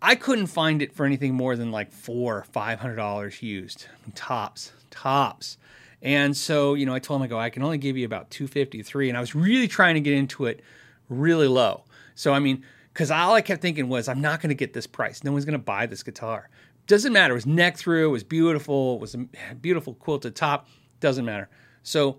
I 0.00 0.14
couldn't 0.14 0.46
find 0.46 0.80
it 0.80 0.94
for 0.94 1.04
anything 1.04 1.34
more 1.34 1.56
than 1.56 1.72
like 1.72 1.92
four, 1.92 2.38
or 2.38 2.44
five 2.44 2.78
hundred 2.78 2.96
dollars 2.96 3.42
used, 3.42 3.86
tops, 4.14 4.72
tops. 4.90 5.58
And 6.04 6.36
so, 6.36 6.74
you 6.74 6.84
know, 6.84 6.94
I 6.94 6.98
told 6.98 7.20
him, 7.20 7.24
I 7.24 7.28
go, 7.28 7.38
I 7.38 7.48
can 7.48 7.62
only 7.62 7.78
give 7.78 7.96
you 7.96 8.04
about 8.04 8.28
253. 8.30 9.08
And 9.08 9.16
I 9.16 9.20
was 9.20 9.36
really 9.36 9.68
trying 9.68 9.94
to 9.94 10.00
get 10.00 10.14
into 10.14 10.46
it 10.46 10.60
really 11.08 11.46
low. 11.46 11.84
So, 12.16 12.32
I 12.32 12.40
mean, 12.40 12.64
because 12.92 13.10
all 13.10 13.34
I 13.34 13.40
kept 13.40 13.62
thinking 13.62 13.88
was, 13.88 14.08
I'm 14.08 14.20
not 14.20 14.40
going 14.40 14.50
to 14.50 14.54
get 14.54 14.72
this 14.72 14.86
price. 14.86 15.24
No 15.24 15.32
one's 15.32 15.44
going 15.44 15.58
to 15.58 15.58
buy 15.58 15.86
this 15.86 16.02
guitar. 16.02 16.48
Doesn't 16.86 17.12
matter. 17.12 17.32
It 17.32 17.36
was 17.36 17.46
neck 17.46 17.76
through, 17.76 18.08
it 18.08 18.12
was 18.12 18.24
beautiful, 18.24 18.96
it 18.96 19.00
was 19.00 19.14
a 19.14 19.18
beautiful 19.60 19.94
quilted 19.94 20.36
top. 20.36 20.68
Doesn't 21.00 21.24
matter. 21.24 21.48
So, 21.82 22.18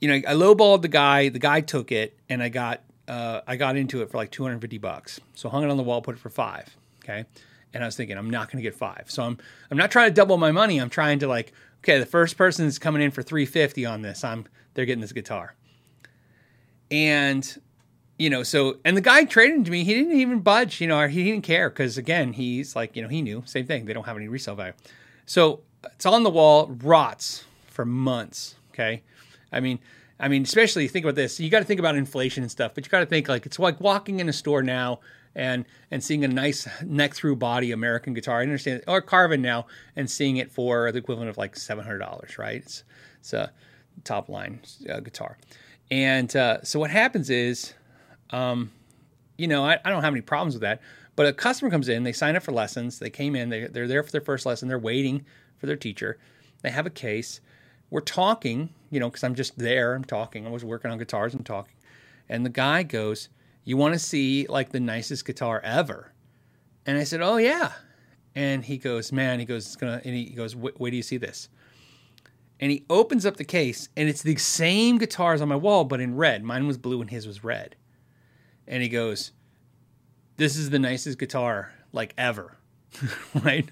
you 0.00 0.08
know, 0.08 0.14
I 0.14 0.34
lowballed 0.34 0.82
the 0.82 0.88
guy. 0.88 1.28
The 1.28 1.38
guy 1.38 1.60
took 1.60 1.90
it, 1.92 2.18
and 2.28 2.42
I 2.42 2.48
got 2.48 2.82
uh, 3.08 3.40
I 3.46 3.56
got 3.56 3.76
into 3.76 4.02
it 4.02 4.10
for 4.10 4.16
like 4.16 4.30
250 4.30 4.78
bucks. 4.78 5.20
So 5.34 5.48
hung 5.48 5.64
it 5.64 5.70
on 5.70 5.76
the 5.76 5.82
wall, 5.82 6.02
put 6.02 6.14
it 6.16 6.18
for 6.18 6.30
five. 6.30 6.76
Okay, 7.02 7.24
and 7.74 7.82
I 7.82 7.86
was 7.86 7.96
thinking 7.96 8.16
I'm 8.16 8.30
not 8.30 8.50
going 8.50 8.62
to 8.62 8.62
get 8.62 8.76
five. 8.76 9.04
So 9.08 9.24
I'm 9.24 9.38
I'm 9.70 9.76
not 9.76 9.90
trying 9.90 10.10
to 10.10 10.14
double 10.14 10.36
my 10.38 10.52
money. 10.52 10.78
I'm 10.78 10.90
trying 10.90 11.18
to 11.20 11.28
like 11.28 11.52
okay, 11.82 11.98
the 11.98 12.06
first 12.06 12.36
person 12.36 12.66
is 12.66 12.78
coming 12.78 13.02
in 13.02 13.10
for 13.10 13.22
350 13.22 13.86
on 13.86 14.02
this. 14.02 14.22
I'm 14.22 14.46
they're 14.74 14.86
getting 14.86 15.00
this 15.00 15.12
guitar. 15.12 15.54
And 16.90 17.60
you 18.18 18.30
know, 18.30 18.42
so 18.42 18.78
and 18.84 18.96
the 18.96 19.00
guy 19.00 19.24
traded 19.24 19.64
to 19.64 19.70
me, 19.70 19.84
he 19.84 19.94
didn't 19.94 20.12
even 20.18 20.40
budge, 20.40 20.80
you 20.80 20.86
know, 20.86 21.06
he 21.08 21.24
didn't 21.24 21.44
care 21.44 21.70
because 21.70 21.98
again, 21.98 22.32
he's 22.32 22.76
like, 22.76 22.96
you 22.96 23.02
know, 23.02 23.08
he 23.08 23.22
knew, 23.22 23.42
same 23.46 23.66
thing, 23.66 23.84
they 23.84 23.92
don't 23.92 24.04
have 24.06 24.16
any 24.16 24.28
resale 24.28 24.54
value. 24.54 24.74
So 25.26 25.60
it's 25.84 26.06
on 26.06 26.22
the 26.22 26.30
wall, 26.30 26.68
rots 26.82 27.44
for 27.66 27.84
months. 27.84 28.56
Okay. 28.70 29.02
I 29.50 29.60
mean, 29.60 29.78
I 30.20 30.28
mean, 30.28 30.42
especially 30.42 30.86
think 30.88 31.04
about 31.04 31.16
this. 31.16 31.40
You 31.40 31.50
got 31.50 31.58
to 31.58 31.64
think 31.64 31.80
about 31.80 31.96
inflation 31.96 32.42
and 32.42 32.50
stuff, 32.50 32.72
but 32.74 32.84
you 32.86 32.90
got 32.90 33.00
to 33.00 33.06
think 33.06 33.28
like 33.28 33.44
it's 33.44 33.58
like 33.58 33.80
walking 33.80 34.20
in 34.20 34.28
a 34.28 34.32
store 34.32 34.62
now 34.62 35.00
and 35.34 35.64
and 35.90 36.02
seeing 36.02 36.24
a 36.24 36.28
nice 36.28 36.68
neck 36.84 37.14
through 37.14 37.36
body 37.36 37.72
American 37.72 38.14
guitar. 38.14 38.40
I 38.40 38.42
understand, 38.42 38.84
or 38.86 39.00
Carvin 39.00 39.42
now, 39.42 39.66
and 39.96 40.10
seeing 40.10 40.36
it 40.36 40.52
for 40.52 40.92
the 40.92 40.98
equivalent 40.98 41.30
of 41.30 41.38
like 41.38 41.56
seven 41.56 41.84
hundred 41.84 41.98
dollars, 41.98 42.38
right? 42.38 42.62
It's 42.62 42.84
it's 43.18 43.32
a 43.32 43.50
top 44.04 44.28
line 44.28 44.60
uh, 44.88 45.00
guitar, 45.00 45.38
and 45.90 46.34
uh, 46.36 46.62
so 46.62 46.78
what 46.78 46.90
happens 46.90 47.30
is, 47.30 47.74
um, 48.32 48.70
you 49.36 49.46
know, 49.46 49.64
I, 49.64 49.78
I 49.84 49.90
don't 49.90 50.02
have 50.02 50.12
any 50.12 50.20
problems 50.20 50.54
with 50.54 50.62
that. 50.62 50.80
But 51.14 51.26
a 51.26 51.32
customer 51.32 51.70
comes 51.70 51.88
in, 51.88 52.04
they 52.04 52.12
sign 52.12 52.36
up 52.36 52.42
for 52.42 52.52
lessons. 52.52 52.98
They 52.98 53.10
came 53.10 53.36
in, 53.36 53.50
they, 53.50 53.66
they're 53.66 53.86
there 53.86 54.02
for 54.02 54.10
their 54.10 54.20
first 54.20 54.46
lesson. 54.46 54.68
They're 54.68 54.78
waiting 54.78 55.24
for 55.58 55.66
their 55.66 55.76
teacher. 55.76 56.18
They 56.62 56.70
have 56.70 56.86
a 56.86 56.90
case. 56.90 57.40
We're 57.90 58.00
talking, 58.00 58.70
you 58.90 58.98
know, 58.98 59.10
because 59.10 59.22
I'm 59.22 59.34
just 59.34 59.58
there. 59.58 59.94
I'm 59.94 60.04
talking. 60.04 60.46
I 60.46 60.50
was 60.50 60.64
working 60.64 60.90
on 60.90 60.98
guitars 60.98 61.34
and 61.34 61.44
talking. 61.44 61.74
And 62.28 62.46
the 62.46 62.50
guy 62.50 62.82
goes, 62.82 63.28
you 63.64 63.76
want 63.76 63.92
to 63.92 63.98
see 63.98 64.46
like 64.48 64.70
the 64.70 64.80
nicest 64.80 65.26
guitar 65.26 65.60
ever? 65.62 66.12
And 66.86 66.98
I 66.98 67.04
said, 67.04 67.20
Oh, 67.20 67.36
yeah. 67.36 67.72
And 68.34 68.64
he 68.64 68.78
goes, 68.78 69.12
Man, 69.12 69.38
he 69.38 69.44
goes, 69.44 69.66
It's 69.66 69.76
gonna, 69.76 70.00
and 70.04 70.14
he 70.14 70.30
goes, 70.30 70.56
Wait 70.56 70.90
do 70.90 70.96
you 70.96 71.02
see 71.02 71.18
this? 71.18 71.48
And 72.58 72.70
he 72.70 72.84
opens 72.88 73.26
up 73.26 73.36
the 73.36 73.44
case, 73.44 73.88
and 73.96 74.08
it's 74.08 74.22
the 74.22 74.36
same 74.36 74.96
guitars 74.98 75.40
on 75.40 75.48
my 75.48 75.56
wall, 75.56 75.84
but 75.84 76.00
in 76.00 76.14
red. 76.16 76.44
Mine 76.44 76.68
was 76.68 76.78
blue 76.78 77.00
and 77.00 77.10
his 77.10 77.26
was 77.26 77.42
red. 77.42 77.74
And 78.72 78.82
he 78.82 78.88
goes, 78.88 79.32
This 80.38 80.56
is 80.56 80.70
the 80.70 80.78
nicest 80.78 81.18
guitar 81.18 81.74
like 81.92 82.14
ever. 82.16 82.56
right? 83.44 83.68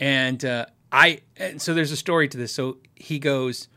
And 0.00 0.44
uh, 0.44 0.66
I, 0.90 1.20
and 1.36 1.62
so 1.62 1.74
there's 1.74 1.92
a 1.92 1.96
story 1.96 2.26
to 2.26 2.36
this. 2.36 2.52
So 2.52 2.78
he 2.96 3.20
goes, 3.20 3.68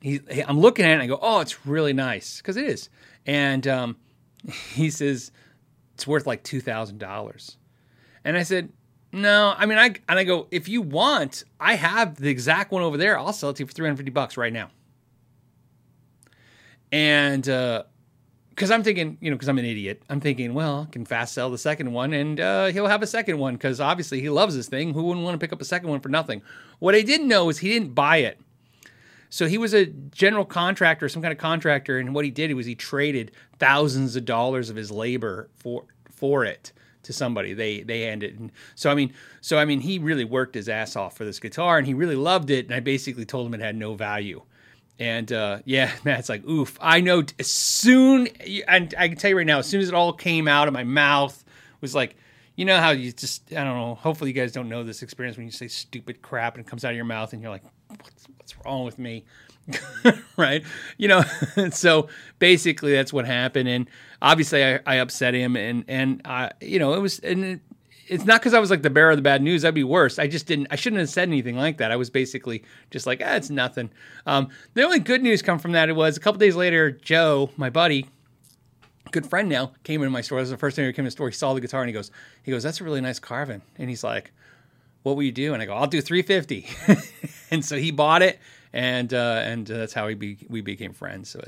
he, 0.00 0.20
I'm 0.48 0.58
looking 0.58 0.84
at 0.84 0.90
it 0.90 0.94
and 0.94 1.02
I 1.02 1.06
go, 1.06 1.20
Oh, 1.22 1.38
it's 1.38 1.64
really 1.64 1.92
nice. 1.92 2.38
Because 2.38 2.56
it 2.56 2.64
is. 2.64 2.88
And 3.24 3.68
um, 3.68 3.96
he 4.74 4.90
says 4.90 5.30
it's 5.94 6.08
worth 6.08 6.26
like 6.26 6.42
two 6.42 6.60
thousand 6.60 6.98
dollars, 6.98 7.56
and 8.24 8.36
I 8.36 8.42
said, 8.42 8.72
no. 9.12 9.54
I 9.56 9.66
mean, 9.66 9.78
I 9.78 9.94
and 10.08 10.18
I 10.18 10.24
go, 10.24 10.46
if 10.50 10.68
you 10.68 10.82
want, 10.82 11.44
I 11.60 11.74
have 11.74 12.16
the 12.16 12.30
exact 12.30 12.72
one 12.72 12.82
over 12.82 12.96
there. 12.96 13.18
I'll 13.18 13.32
sell 13.32 13.50
it 13.50 13.56
to 13.56 13.62
you 13.62 13.66
for 13.66 13.72
three 13.74 13.86
hundred 13.86 13.98
fifty 13.98 14.10
bucks 14.10 14.36
right 14.36 14.52
now. 14.52 14.70
And 16.90 17.46
because 18.60 18.70
I'm 18.70 18.82
thinking, 18.82 19.16
you 19.20 19.30
know, 19.30 19.36
because 19.36 19.48
I'm 19.48 19.58
an 19.58 19.64
idiot, 19.64 20.02
I'm 20.10 20.20
thinking, 20.20 20.52
well, 20.52 20.86
I 20.88 20.92
can 20.92 21.06
fast 21.06 21.32
sell 21.32 21.50
the 21.50 21.58
second 21.58 21.92
one, 21.92 22.12
and 22.12 22.38
uh, 22.38 22.66
he'll 22.66 22.86
have 22.86 23.02
a 23.02 23.06
second 23.06 23.38
one 23.38 23.54
because 23.54 23.80
obviously 23.80 24.20
he 24.20 24.28
loves 24.28 24.54
this 24.54 24.68
thing. 24.68 24.92
Who 24.92 25.04
wouldn't 25.04 25.24
want 25.24 25.34
to 25.34 25.38
pick 25.44 25.52
up 25.52 25.62
a 25.62 25.64
second 25.64 25.88
one 25.88 26.00
for 26.00 26.10
nothing? 26.10 26.42
What 26.78 26.94
I 26.94 27.00
didn't 27.00 27.28
know 27.28 27.48
is 27.48 27.58
he 27.58 27.68
didn't 27.68 27.94
buy 27.94 28.18
it 28.18 28.38
so 29.30 29.46
he 29.46 29.58
was 29.58 29.72
a 29.72 29.86
general 29.86 30.44
contractor, 30.44 31.08
some 31.08 31.22
kind 31.22 31.32
of 31.32 31.38
contractor, 31.38 31.98
and 31.98 32.14
what 32.14 32.24
he 32.24 32.32
did 32.32 32.52
was 32.52 32.66
he 32.66 32.74
traded 32.74 33.30
thousands 33.60 34.16
of 34.16 34.24
dollars 34.24 34.68
of 34.68 34.76
his 34.76 34.90
labor 34.90 35.48
for 35.54 35.84
for 36.10 36.44
it 36.44 36.72
to 37.04 37.12
somebody. 37.12 37.54
They 37.54 37.82
they 37.82 38.08
ended. 38.08 38.40
And 38.40 38.50
so 38.74 38.90
I 38.90 38.94
mean, 38.94 39.14
so 39.40 39.56
I 39.56 39.64
mean, 39.64 39.80
he 39.80 40.00
really 40.00 40.24
worked 40.24 40.56
his 40.56 40.68
ass 40.68 40.96
off 40.96 41.16
for 41.16 41.24
this 41.24 41.38
guitar, 41.38 41.78
and 41.78 41.86
he 41.86 41.94
really 41.94 42.16
loved 42.16 42.50
it. 42.50 42.66
And 42.66 42.74
I 42.74 42.80
basically 42.80 43.24
told 43.24 43.46
him 43.46 43.54
it 43.54 43.60
had 43.60 43.76
no 43.76 43.94
value. 43.94 44.42
And 45.00 45.32
uh, 45.32 45.60
yeah, 45.64 45.90
Matt's 46.04 46.28
like, 46.28 46.44
oof. 46.44 46.78
I 46.80 47.00
know. 47.00 47.24
As 47.38 47.50
soon, 47.50 48.28
and 48.68 48.94
I 48.96 49.08
can 49.08 49.16
tell 49.16 49.30
you 49.30 49.36
right 49.38 49.46
now, 49.46 49.58
as 49.58 49.66
soon 49.66 49.80
as 49.80 49.88
it 49.88 49.94
all 49.94 50.12
came 50.12 50.46
out 50.46 50.68
of 50.68 50.74
my 50.74 50.84
mouth, 50.84 51.42
was 51.80 51.94
like, 51.94 52.14
you 52.54 52.66
know 52.66 52.76
how 52.76 52.90
you 52.90 53.10
just, 53.10 53.50
I 53.52 53.64
don't 53.64 53.76
know. 53.76 53.94
Hopefully, 53.94 54.30
you 54.30 54.34
guys 54.34 54.52
don't 54.52 54.68
know 54.68 54.84
this 54.84 55.02
experience 55.02 55.38
when 55.38 55.46
you 55.46 55.52
say 55.52 55.66
stupid 55.66 56.20
crap 56.20 56.56
and 56.56 56.64
it 56.64 56.68
comes 56.68 56.84
out 56.84 56.90
of 56.90 56.96
your 56.96 57.06
mouth, 57.06 57.32
and 57.32 57.40
you're 57.40 57.50
like, 57.50 57.64
what's, 57.88 58.26
what's 58.36 58.54
wrong 58.64 58.84
with 58.84 58.98
me? 58.98 59.24
right? 60.36 60.62
You 60.98 61.08
know, 61.08 61.22
so 61.70 62.08
basically 62.38 62.92
that's 62.92 63.12
what 63.12 63.24
happened. 63.24 63.68
And 63.68 63.88
obviously 64.20 64.64
I, 64.64 64.80
I 64.86 64.96
upset 64.96 65.34
him 65.34 65.56
and, 65.56 65.84
and 65.88 66.22
I, 66.24 66.50
you 66.60 66.78
know, 66.78 66.94
it 66.94 67.00
was, 67.00 67.18
and 67.20 67.60
it's 68.10 68.24
not 68.24 68.40
because 68.40 68.54
I 68.54 68.58
was 68.58 68.70
like 68.70 68.82
the 68.82 68.90
bearer 68.90 69.12
of 69.12 69.16
the 69.16 69.22
bad 69.22 69.40
news. 69.40 69.62
That'd 69.62 69.74
be 69.74 69.84
worse. 69.84 70.18
I 70.18 70.26
just 70.26 70.46
didn't. 70.46 70.66
I 70.70 70.76
shouldn't 70.76 70.98
have 70.98 71.08
said 71.08 71.28
anything 71.28 71.56
like 71.56 71.78
that. 71.78 71.92
I 71.92 71.96
was 71.96 72.10
basically 72.10 72.64
just 72.90 73.06
like, 73.06 73.22
ah, 73.24 73.36
it's 73.36 73.50
nothing. 73.50 73.88
Um, 74.26 74.48
the 74.74 74.82
only 74.82 74.98
good 74.98 75.22
news 75.22 75.42
come 75.42 75.60
from 75.60 75.72
that 75.72 75.88
it 75.88 75.94
was 75.94 76.16
a 76.16 76.20
couple 76.20 76.40
days 76.40 76.56
later. 76.56 76.90
Joe, 76.90 77.50
my 77.56 77.70
buddy, 77.70 78.08
good 79.12 79.26
friend 79.26 79.48
now 79.48 79.72
came 79.84 80.02
into 80.02 80.10
my 80.10 80.22
store. 80.22 80.40
This 80.40 80.46
was 80.46 80.50
the 80.50 80.56
first 80.56 80.76
time 80.76 80.86
he 80.86 80.92
came 80.92 81.04
to 81.04 81.06
the 81.06 81.12
store. 81.12 81.28
He 81.28 81.34
saw 81.34 81.54
the 81.54 81.60
guitar 81.60 81.82
and 81.82 81.88
he 81.88 81.92
goes, 81.92 82.10
he 82.42 82.50
goes, 82.50 82.64
that's 82.64 82.80
a 82.80 82.84
really 82.84 83.00
nice 83.00 83.20
Carvin. 83.20 83.62
And 83.78 83.88
he's 83.88 84.02
like, 84.02 84.32
what 85.04 85.14
will 85.14 85.22
you 85.22 85.32
do? 85.32 85.54
And 85.54 85.62
I 85.62 85.66
go, 85.66 85.74
I'll 85.74 85.86
do 85.86 86.00
350. 86.00 86.66
and 87.52 87.64
so 87.64 87.76
he 87.76 87.92
bought 87.92 88.22
it 88.22 88.40
and 88.72 89.12
uh, 89.12 89.42
and 89.44 89.66
that's 89.66 89.92
how 89.92 90.06
we 90.06 90.14
be, 90.14 90.38
we 90.48 90.60
became 90.60 90.92
friends. 90.92 91.30
So, 91.30 91.40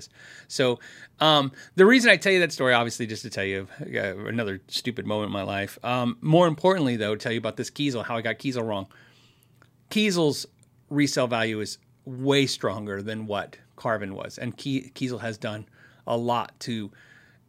so 0.48 0.80
um, 1.20 1.52
the 1.76 1.86
reason 1.86 2.10
I 2.10 2.16
tell 2.16 2.32
you 2.32 2.40
that 2.40 2.52
story, 2.52 2.74
obviously, 2.74 3.06
just 3.06 3.22
to 3.22 3.30
tell 3.30 3.44
you 3.44 3.68
uh, 3.80 4.16
another 4.26 4.60
stupid 4.68 5.06
moment 5.06 5.28
in 5.28 5.32
my 5.32 5.42
life. 5.42 5.78
Um, 5.84 6.18
more 6.20 6.46
importantly, 6.46 6.96
though, 6.96 7.16
tell 7.16 7.32
you 7.32 7.38
about 7.38 7.56
this 7.56 7.70
Kiesel, 7.70 8.04
how 8.04 8.16
I 8.16 8.22
got 8.22 8.38
Kiesel 8.38 8.66
wrong. 8.66 8.86
Kiesel's 9.90 10.46
resale 10.90 11.26
value 11.26 11.60
is 11.60 11.78
way 12.04 12.46
stronger 12.46 13.02
than 13.02 13.26
what 13.26 13.56
Carvin 13.76 14.14
was, 14.14 14.38
and 14.38 14.56
Kiesel 14.56 15.20
has 15.20 15.38
done 15.38 15.66
a 16.06 16.16
lot 16.16 16.58
to 16.60 16.90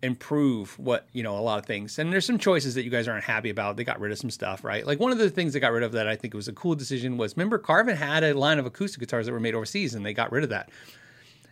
improve 0.04 0.78
what 0.78 1.08
you 1.14 1.24
know 1.24 1.38
a 1.38 1.40
lot 1.40 1.58
of 1.58 1.66
things 1.66 1.98
and 1.98 2.12
there's 2.12 2.26
some 2.26 2.38
choices 2.38 2.76
that 2.76 2.84
you 2.84 2.90
guys 2.90 3.08
aren't 3.08 3.24
happy 3.24 3.50
about 3.50 3.78
they 3.78 3.86
got 3.86 4.00
rid 4.02 4.12
of 4.12 4.18
some 4.18 4.30
stuff 4.30 4.62
right 4.64 4.86
like 4.86 5.00
one 5.00 5.14
of 5.14 5.18
the 5.18 5.30
things 5.30 5.54
they 5.54 5.62
got 5.62 5.72
rid 5.72 5.82
of 5.82 5.94
that 5.94 6.10
i 6.10 6.16
think 6.16 6.34
was 6.34 6.50
a 6.50 6.54
cool 6.54 6.76
decision 6.76 7.16
was 7.16 7.38
remember 7.38 7.58
carvin 7.58 7.96
had 7.96 8.22
a 8.22 8.34
line 8.34 8.60
of 8.60 8.66
acoustic 8.66 9.00
guitars 9.00 9.26
that 9.26 9.32
were 9.32 9.40
made 9.40 9.56
overseas 9.56 9.96
and 9.96 10.06
they 10.06 10.14
got 10.14 10.30
rid 10.30 10.44
of 10.44 10.50
that 10.50 10.70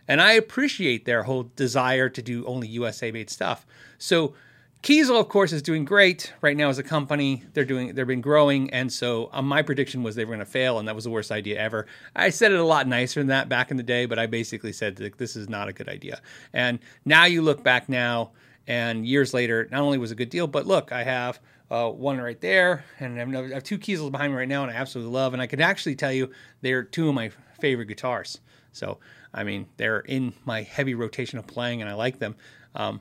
and 0.06 0.20
i 0.20 0.32
appreciate 0.32 1.06
their 1.06 1.22
whole 1.22 1.50
desire 1.56 2.10
to 2.10 2.20
do 2.20 2.44
only 2.44 2.68
usa 2.68 3.10
made 3.10 3.30
stuff 3.30 3.64
so 3.96 4.34
Kiesel, 4.82 5.20
of 5.20 5.28
course, 5.28 5.52
is 5.52 5.62
doing 5.62 5.84
great 5.84 6.32
right 6.40 6.56
now 6.56 6.68
as 6.68 6.76
a 6.76 6.82
company. 6.82 7.44
They're 7.54 7.64
doing, 7.64 7.94
they've 7.94 8.04
been 8.04 8.20
growing, 8.20 8.68
and 8.70 8.92
so 8.92 9.30
um, 9.32 9.46
my 9.46 9.62
prediction 9.62 10.02
was 10.02 10.16
they 10.16 10.24
were 10.24 10.34
going 10.34 10.44
to 10.44 10.44
fail, 10.44 10.80
and 10.80 10.88
that 10.88 10.96
was 10.96 11.04
the 11.04 11.10
worst 11.10 11.30
idea 11.30 11.60
ever. 11.60 11.86
I 12.16 12.30
said 12.30 12.50
it 12.50 12.58
a 12.58 12.64
lot 12.64 12.88
nicer 12.88 13.20
than 13.20 13.28
that 13.28 13.48
back 13.48 13.70
in 13.70 13.76
the 13.76 13.84
day, 13.84 14.06
but 14.06 14.18
I 14.18 14.26
basically 14.26 14.72
said 14.72 14.96
that 14.96 15.18
this 15.18 15.36
is 15.36 15.48
not 15.48 15.68
a 15.68 15.72
good 15.72 15.88
idea. 15.88 16.20
And 16.52 16.80
now 17.04 17.26
you 17.26 17.42
look 17.42 17.62
back 17.62 17.88
now, 17.88 18.32
and 18.66 19.06
years 19.06 19.34
later, 19.34 19.68
not 19.70 19.80
only 19.80 19.98
was 19.98 20.10
a 20.10 20.14
good 20.14 20.30
deal, 20.30 20.46
but 20.46 20.66
look, 20.66 20.92
I 20.92 21.02
have 21.02 21.40
uh, 21.70 21.88
one 21.88 22.20
right 22.20 22.40
there, 22.40 22.84
and 23.00 23.20
I 23.36 23.54
have 23.54 23.64
two 23.64 23.78
Kiesels 23.78 24.12
behind 24.12 24.32
me 24.32 24.38
right 24.38 24.48
now, 24.48 24.62
and 24.62 24.70
I 24.70 24.74
absolutely 24.74 25.12
love. 25.12 25.32
And 25.32 25.40
I 25.42 25.46
can 25.46 25.60
actually 25.60 25.96
tell 25.96 26.12
you 26.12 26.30
they're 26.60 26.82
two 26.82 27.08
of 27.08 27.14
my 27.14 27.30
favorite 27.58 27.86
guitars. 27.86 28.38
So 28.72 28.98
I 29.34 29.44
mean, 29.44 29.66
they're 29.76 30.00
in 30.00 30.34
my 30.44 30.62
heavy 30.62 30.94
rotation 30.94 31.38
of 31.38 31.46
playing, 31.46 31.80
and 31.80 31.90
I 31.90 31.94
like 31.94 32.18
them. 32.18 32.36
Um, 32.74 33.00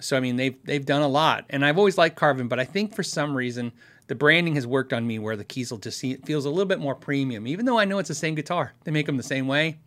so 0.00 0.16
I 0.16 0.20
mean, 0.20 0.36
they've 0.36 0.56
they've 0.64 0.84
done 0.84 1.02
a 1.02 1.08
lot, 1.08 1.44
and 1.50 1.64
I've 1.64 1.78
always 1.78 1.98
liked 1.98 2.16
Carvin, 2.16 2.48
but 2.48 2.60
I 2.60 2.64
think 2.64 2.94
for 2.94 3.02
some 3.02 3.36
reason 3.36 3.72
the 4.06 4.14
branding 4.14 4.54
has 4.54 4.66
worked 4.66 4.92
on 4.92 5.06
me 5.06 5.18
where 5.18 5.36
the 5.36 5.44
Kiesel 5.44 5.82
just 5.82 6.00
feels 6.24 6.44
a 6.44 6.50
little 6.50 6.66
bit 6.66 6.78
more 6.78 6.94
premium, 6.94 7.46
even 7.46 7.66
though 7.66 7.78
I 7.78 7.84
know 7.84 7.98
it's 7.98 8.08
the 8.08 8.14
same 8.14 8.34
guitar. 8.34 8.72
They 8.84 8.90
make 8.90 9.06
them 9.06 9.16
the 9.16 9.22
same 9.22 9.46
way, 9.46 9.78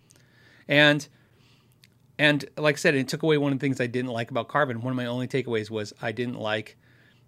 and 0.67 1.07
and 2.21 2.45
like 2.55 2.75
I 2.75 2.77
said, 2.77 2.93
it 2.93 3.07
took 3.07 3.23
away 3.23 3.39
one 3.39 3.51
of 3.51 3.57
the 3.57 3.63
things 3.65 3.81
I 3.81 3.87
didn't 3.87 4.11
like 4.11 4.29
about 4.29 4.47
Carvin. 4.47 4.83
One 4.83 4.91
of 4.91 4.95
my 4.95 5.07
only 5.07 5.27
takeaways 5.27 5.71
was 5.71 5.91
I 6.03 6.11
didn't 6.11 6.39
like 6.39 6.77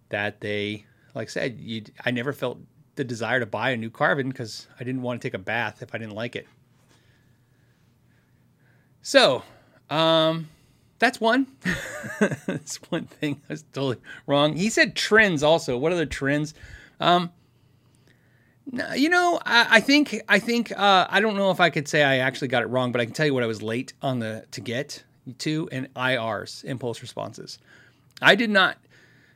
that 0.09 0.39
they, 0.39 0.85
like 1.15 1.29
I 1.29 1.31
said, 1.31 1.59
you 1.59 1.81
I 2.05 2.11
never 2.11 2.31
felt 2.31 2.59
the 2.93 3.03
desire 3.03 3.39
to 3.39 3.47
buy 3.47 3.71
a 3.71 3.77
new 3.77 3.89
Carvin 3.89 4.29
because 4.29 4.67
I 4.79 4.83
didn't 4.83 5.01
want 5.01 5.19
to 5.19 5.27
take 5.27 5.33
a 5.33 5.39
bath 5.39 5.81
if 5.81 5.95
I 5.95 5.97
didn't 5.97 6.13
like 6.13 6.35
it. 6.35 6.45
So, 9.01 9.41
um, 9.89 10.47
that's 10.99 11.19
one. 11.19 11.47
that's 12.45 12.75
one 12.91 13.05
thing. 13.05 13.41
I 13.49 13.53
was 13.53 13.63
totally 13.73 13.97
wrong. 14.27 14.55
He 14.55 14.69
said 14.69 14.95
trends 14.95 15.41
also. 15.41 15.75
What 15.75 15.91
are 15.91 15.95
the 15.97 16.05
trends? 16.05 16.53
Um, 16.99 17.31
you 18.95 19.09
know, 19.09 19.39
I, 19.45 19.67
I, 19.77 19.79
think 19.79 20.21
I 20.29 20.39
think 20.39 20.71
uh, 20.71 21.07
I 21.09 21.19
don't 21.19 21.35
know 21.35 21.51
if 21.51 21.59
I 21.59 21.69
could 21.69 21.87
say 21.87 22.03
I 22.03 22.17
actually 22.17 22.47
got 22.47 22.63
it 22.63 22.67
wrong, 22.67 22.91
but 22.91 23.01
I 23.01 23.05
can 23.05 23.13
tell 23.13 23.25
you 23.25 23.33
what 23.33 23.43
I 23.43 23.47
was 23.47 23.61
late 23.61 23.93
on 24.01 24.19
the 24.19 24.45
to 24.51 24.61
get 24.61 25.03
to 25.39 25.69
and 25.71 25.93
IRs 25.93 26.63
impulse 26.63 27.01
responses. 27.01 27.59
I 28.21 28.35
did 28.35 28.49
not 28.49 28.77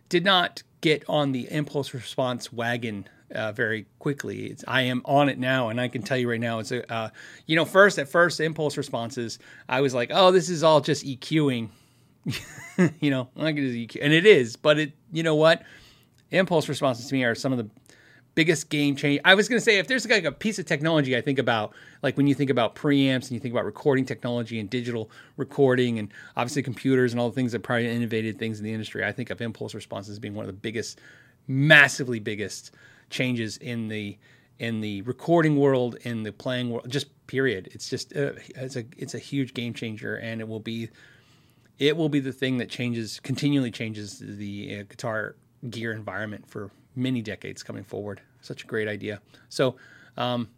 did 0.09 0.23
not 0.23 0.63
get 0.81 1.03
on 1.09 1.31
the 1.31 1.51
impulse 1.51 1.93
response 1.93 2.53
wagon 2.53 3.07
uh, 3.33 3.51
very 3.51 3.85
quickly. 3.99 4.45
It's, 4.47 4.63
I 4.67 4.83
am 4.83 5.01
on 5.05 5.29
it 5.29 5.37
now, 5.37 5.69
and 5.69 5.81
I 5.81 5.87
can 5.87 6.01
tell 6.01 6.17
you 6.17 6.29
right 6.29 6.39
now, 6.39 6.59
it's 6.59 6.71
a 6.71 6.91
uh, 6.91 7.09
you 7.45 7.55
know 7.55 7.65
first 7.65 7.99
at 7.99 8.07
first 8.07 8.39
impulse 8.39 8.77
responses, 8.77 9.39
I 9.67 9.81
was 9.81 9.93
like, 9.93 10.09
oh, 10.13 10.31
this 10.31 10.49
is 10.49 10.63
all 10.63 10.81
just 10.81 11.05
EQing, 11.05 11.69
you 12.99 13.11
know, 13.11 13.29
I 13.35 13.51
can 13.51 13.57
just 13.57 13.75
EQ, 13.75 13.99
and 14.01 14.13
it 14.13 14.25
is, 14.25 14.55
but 14.55 14.79
it 14.79 14.93
you 15.11 15.23
know 15.23 15.35
what, 15.35 15.63
impulse 16.31 16.69
responses 16.69 17.07
to 17.07 17.13
me 17.13 17.23
are 17.23 17.35
some 17.35 17.51
of 17.51 17.57
the 17.57 17.69
biggest 18.37 18.69
game 18.69 18.95
change. 18.95 19.19
I 19.25 19.33
was 19.33 19.49
going 19.49 19.57
to 19.57 19.65
say 19.65 19.79
if 19.79 19.87
there's 19.87 20.07
like 20.07 20.23
a 20.23 20.31
piece 20.31 20.59
of 20.59 20.67
technology 20.67 21.17
I 21.17 21.21
think 21.21 21.39
about, 21.39 21.73
like 22.03 22.17
when 22.17 22.27
you 22.27 22.35
think 22.35 22.51
about 22.51 22.75
preamps 22.75 23.23
and 23.23 23.31
you 23.31 23.39
think 23.39 23.51
about 23.51 23.65
recording 23.65 24.05
technology 24.05 24.59
and 24.59 24.69
digital 24.69 25.09
recording 25.37 25.97
and 25.97 26.13
obviously 26.35 26.61
computers 26.61 27.13
and 27.13 27.19
all 27.19 27.29
the 27.29 27.35
things 27.35 27.51
that 27.53 27.63
probably 27.63 27.89
innovated 27.89 28.37
things 28.37 28.59
in 28.59 28.63
the 28.63 28.71
industry, 28.71 29.03
I 29.03 29.11
think 29.11 29.31
of 29.31 29.41
impulse 29.41 29.73
responses 29.73 30.11
as 30.11 30.19
being 30.19 30.35
one 30.35 30.43
of 30.43 30.47
the 30.47 30.53
biggest, 30.53 30.99
massively 31.47 32.19
biggest 32.19 32.75
changes 33.09 33.57
in 33.57 33.87
the 33.87 34.15
in 34.59 34.81
the 34.81 35.01
recording 35.01 35.57
world, 35.57 35.95
in 36.03 36.21
the 36.21 36.31
playing 36.31 36.69
world, 36.69 36.87
just 36.91 37.07
period. 37.25 37.69
It's 37.71 37.89
just 37.89 38.15
uh, 38.15 38.33
it's 38.55 38.75
a 38.75 38.85
it's 38.97 39.15
a 39.15 39.19
huge 39.19 39.55
game 39.55 39.73
changer, 39.73 40.15
and 40.15 40.41
it 40.41 40.47
will 40.47 40.59
be 40.59 40.89
it 41.79 41.97
will 41.97 42.09
be 42.09 42.19
the 42.19 42.31
thing 42.31 42.59
that 42.59 42.69
changes 42.69 43.19
continually 43.19 43.71
changes 43.71 44.19
the 44.19 44.81
uh, 44.81 44.83
guitar 44.83 45.37
gear 45.71 45.91
environment 45.91 46.47
for 46.47 46.69
many 46.97 47.21
decades 47.21 47.63
coming 47.63 47.83
forward. 47.83 48.21
Such 48.41 48.63
a 48.63 48.67
great 48.67 48.87
idea. 48.87 49.21
So. 49.49 49.75
Um, 50.17 50.49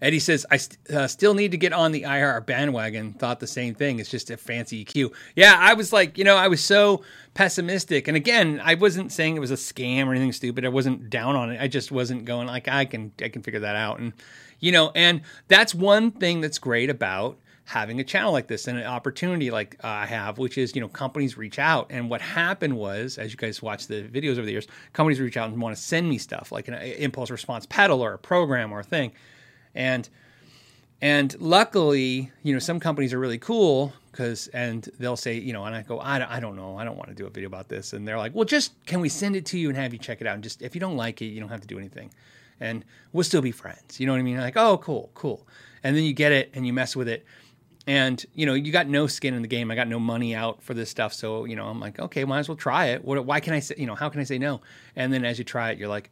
Eddie 0.00 0.18
says, 0.18 0.44
I 0.50 0.58
st- 0.58 0.90
uh, 0.90 1.06
still 1.06 1.34
need 1.34 1.52
to 1.52 1.56
get 1.56 1.72
on 1.72 1.92
the 1.92 2.02
IR 2.02 2.40
bandwagon. 2.42 3.12
Thought 3.14 3.40
the 3.40 3.46
same 3.46 3.74
thing. 3.74 3.98
It's 3.98 4.10
just 4.10 4.30
a 4.30 4.36
fancy 4.36 4.84
EQ. 4.84 5.12
Yeah, 5.34 5.56
I 5.58 5.74
was 5.74 5.92
like, 5.92 6.18
you 6.18 6.24
know, 6.24 6.36
I 6.36 6.48
was 6.48 6.62
so 6.62 7.02
pessimistic. 7.34 8.08
And 8.08 8.16
again, 8.16 8.60
I 8.62 8.74
wasn't 8.74 9.12
saying 9.12 9.36
it 9.36 9.40
was 9.40 9.50
a 9.50 9.54
scam 9.54 10.06
or 10.06 10.10
anything 10.10 10.32
stupid. 10.32 10.64
I 10.64 10.68
wasn't 10.68 11.08
down 11.10 11.36
on 11.36 11.50
it. 11.50 11.60
I 11.60 11.68
just 11.68 11.90
wasn't 11.90 12.24
going 12.24 12.46
like, 12.46 12.68
I 12.68 12.84
can, 12.84 13.12
I 13.22 13.28
can 13.28 13.42
figure 13.42 13.60
that 13.60 13.76
out. 13.76 13.98
And, 13.98 14.12
you 14.60 14.72
know, 14.72 14.92
and 14.94 15.22
that's 15.48 15.74
one 15.74 16.10
thing 16.10 16.40
that's 16.40 16.58
great 16.58 16.90
about 16.90 17.38
having 17.66 17.98
a 17.98 18.04
channel 18.04 18.30
like 18.30 18.46
this 18.46 18.68
and 18.68 18.78
an 18.78 18.86
opportunity 18.86 19.50
like 19.50 19.76
uh, 19.82 19.88
I 19.88 20.06
have, 20.06 20.38
which 20.38 20.56
is, 20.56 20.74
you 20.74 20.80
know, 20.80 20.88
companies 20.88 21.36
reach 21.36 21.58
out. 21.58 21.88
And 21.90 22.08
what 22.08 22.20
happened 22.20 22.76
was, 22.76 23.18
as 23.18 23.32
you 23.32 23.36
guys 23.36 23.60
watch 23.60 23.88
the 23.88 24.04
videos 24.04 24.32
over 24.32 24.42
the 24.42 24.52
years, 24.52 24.68
companies 24.92 25.20
reach 25.20 25.36
out 25.36 25.50
and 25.50 25.60
want 25.60 25.76
to 25.76 25.82
send 25.82 26.08
me 26.08 26.16
stuff 26.16 26.52
like 26.52 26.68
an 26.68 26.74
impulse 26.74 27.28
response 27.28 27.66
pedal 27.66 28.02
or 28.02 28.14
a 28.14 28.18
program 28.18 28.72
or 28.72 28.80
a 28.80 28.84
thing. 28.84 29.12
And 29.74 30.08
and 31.02 31.38
luckily, 31.40 32.30
you 32.42 32.54
know, 32.54 32.58
some 32.58 32.80
companies 32.80 33.12
are 33.12 33.18
really 33.18 33.38
cool 33.38 33.92
because, 34.10 34.46
and 34.48 34.88
they'll 34.98 35.16
say, 35.16 35.34
you 35.34 35.52
know, 35.52 35.64
and 35.64 35.74
I 35.74 35.82
go, 35.82 36.00
I 36.00 36.18
don't, 36.18 36.30
I 36.30 36.40
don't 36.40 36.56
know, 36.56 36.78
I 36.78 36.84
don't 36.84 36.96
want 36.96 37.10
to 37.10 37.14
do 37.14 37.26
a 37.26 37.30
video 37.30 37.48
about 37.48 37.68
this, 37.68 37.92
and 37.92 38.08
they're 38.08 38.16
like, 38.16 38.34
well, 38.34 38.46
just 38.46 38.72
can 38.86 39.00
we 39.00 39.10
send 39.10 39.36
it 39.36 39.44
to 39.46 39.58
you 39.58 39.68
and 39.68 39.76
have 39.76 39.92
you 39.92 39.98
check 39.98 40.22
it 40.22 40.26
out, 40.26 40.34
and 40.34 40.42
just 40.42 40.62
if 40.62 40.74
you 40.74 40.80
don't 40.80 40.96
like 40.96 41.20
it, 41.20 41.26
you 41.26 41.40
don't 41.40 41.50
have 41.50 41.60
to 41.60 41.66
do 41.66 41.78
anything, 41.78 42.10
and 42.60 42.84
we'll 43.12 43.24
still 43.24 43.42
be 43.42 43.52
friends. 43.52 44.00
You 44.00 44.06
know 44.06 44.12
what 44.12 44.20
I 44.20 44.22
mean? 44.22 44.38
Like, 44.38 44.56
oh, 44.56 44.78
cool, 44.78 45.10
cool, 45.12 45.46
and 45.82 45.94
then 45.94 46.04
you 46.04 46.14
get 46.14 46.32
it 46.32 46.50
and 46.54 46.66
you 46.66 46.72
mess 46.72 46.96
with 46.96 47.08
it, 47.08 47.26
and 47.86 48.24
you 48.34 48.46
know, 48.46 48.54
you 48.54 48.72
got 48.72 48.88
no 48.88 49.06
skin 49.06 49.34
in 49.34 49.42
the 49.42 49.48
game. 49.48 49.70
I 49.70 49.74
got 49.74 49.88
no 49.88 50.00
money 50.00 50.34
out 50.34 50.62
for 50.62 50.74
this 50.74 50.90
stuff, 50.90 51.12
so 51.12 51.44
you 51.44 51.54
know, 51.54 51.66
I'm 51.66 51.80
like, 51.80 51.98
okay, 51.98 52.24
might 52.24 52.40
as 52.40 52.48
well 52.48 52.56
try 52.56 52.86
it. 52.86 53.04
What, 53.04 53.24
why 53.24 53.40
can 53.40 53.54
I 53.54 53.60
say, 53.60 53.76
you 53.78 53.86
know, 53.86 53.94
how 53.94 54.08
can 54.08 54.20
I 54.20 54.24
say 54.24 54.38
no? 54.38 54.60
And 54.96 55.12
then 55.12 55.24
as 55.24 55.38
you 55.38 55.44
try 55.44 55.70
it, 55.70 55.78
you're 55.78 55.88
like, 55.88 56.10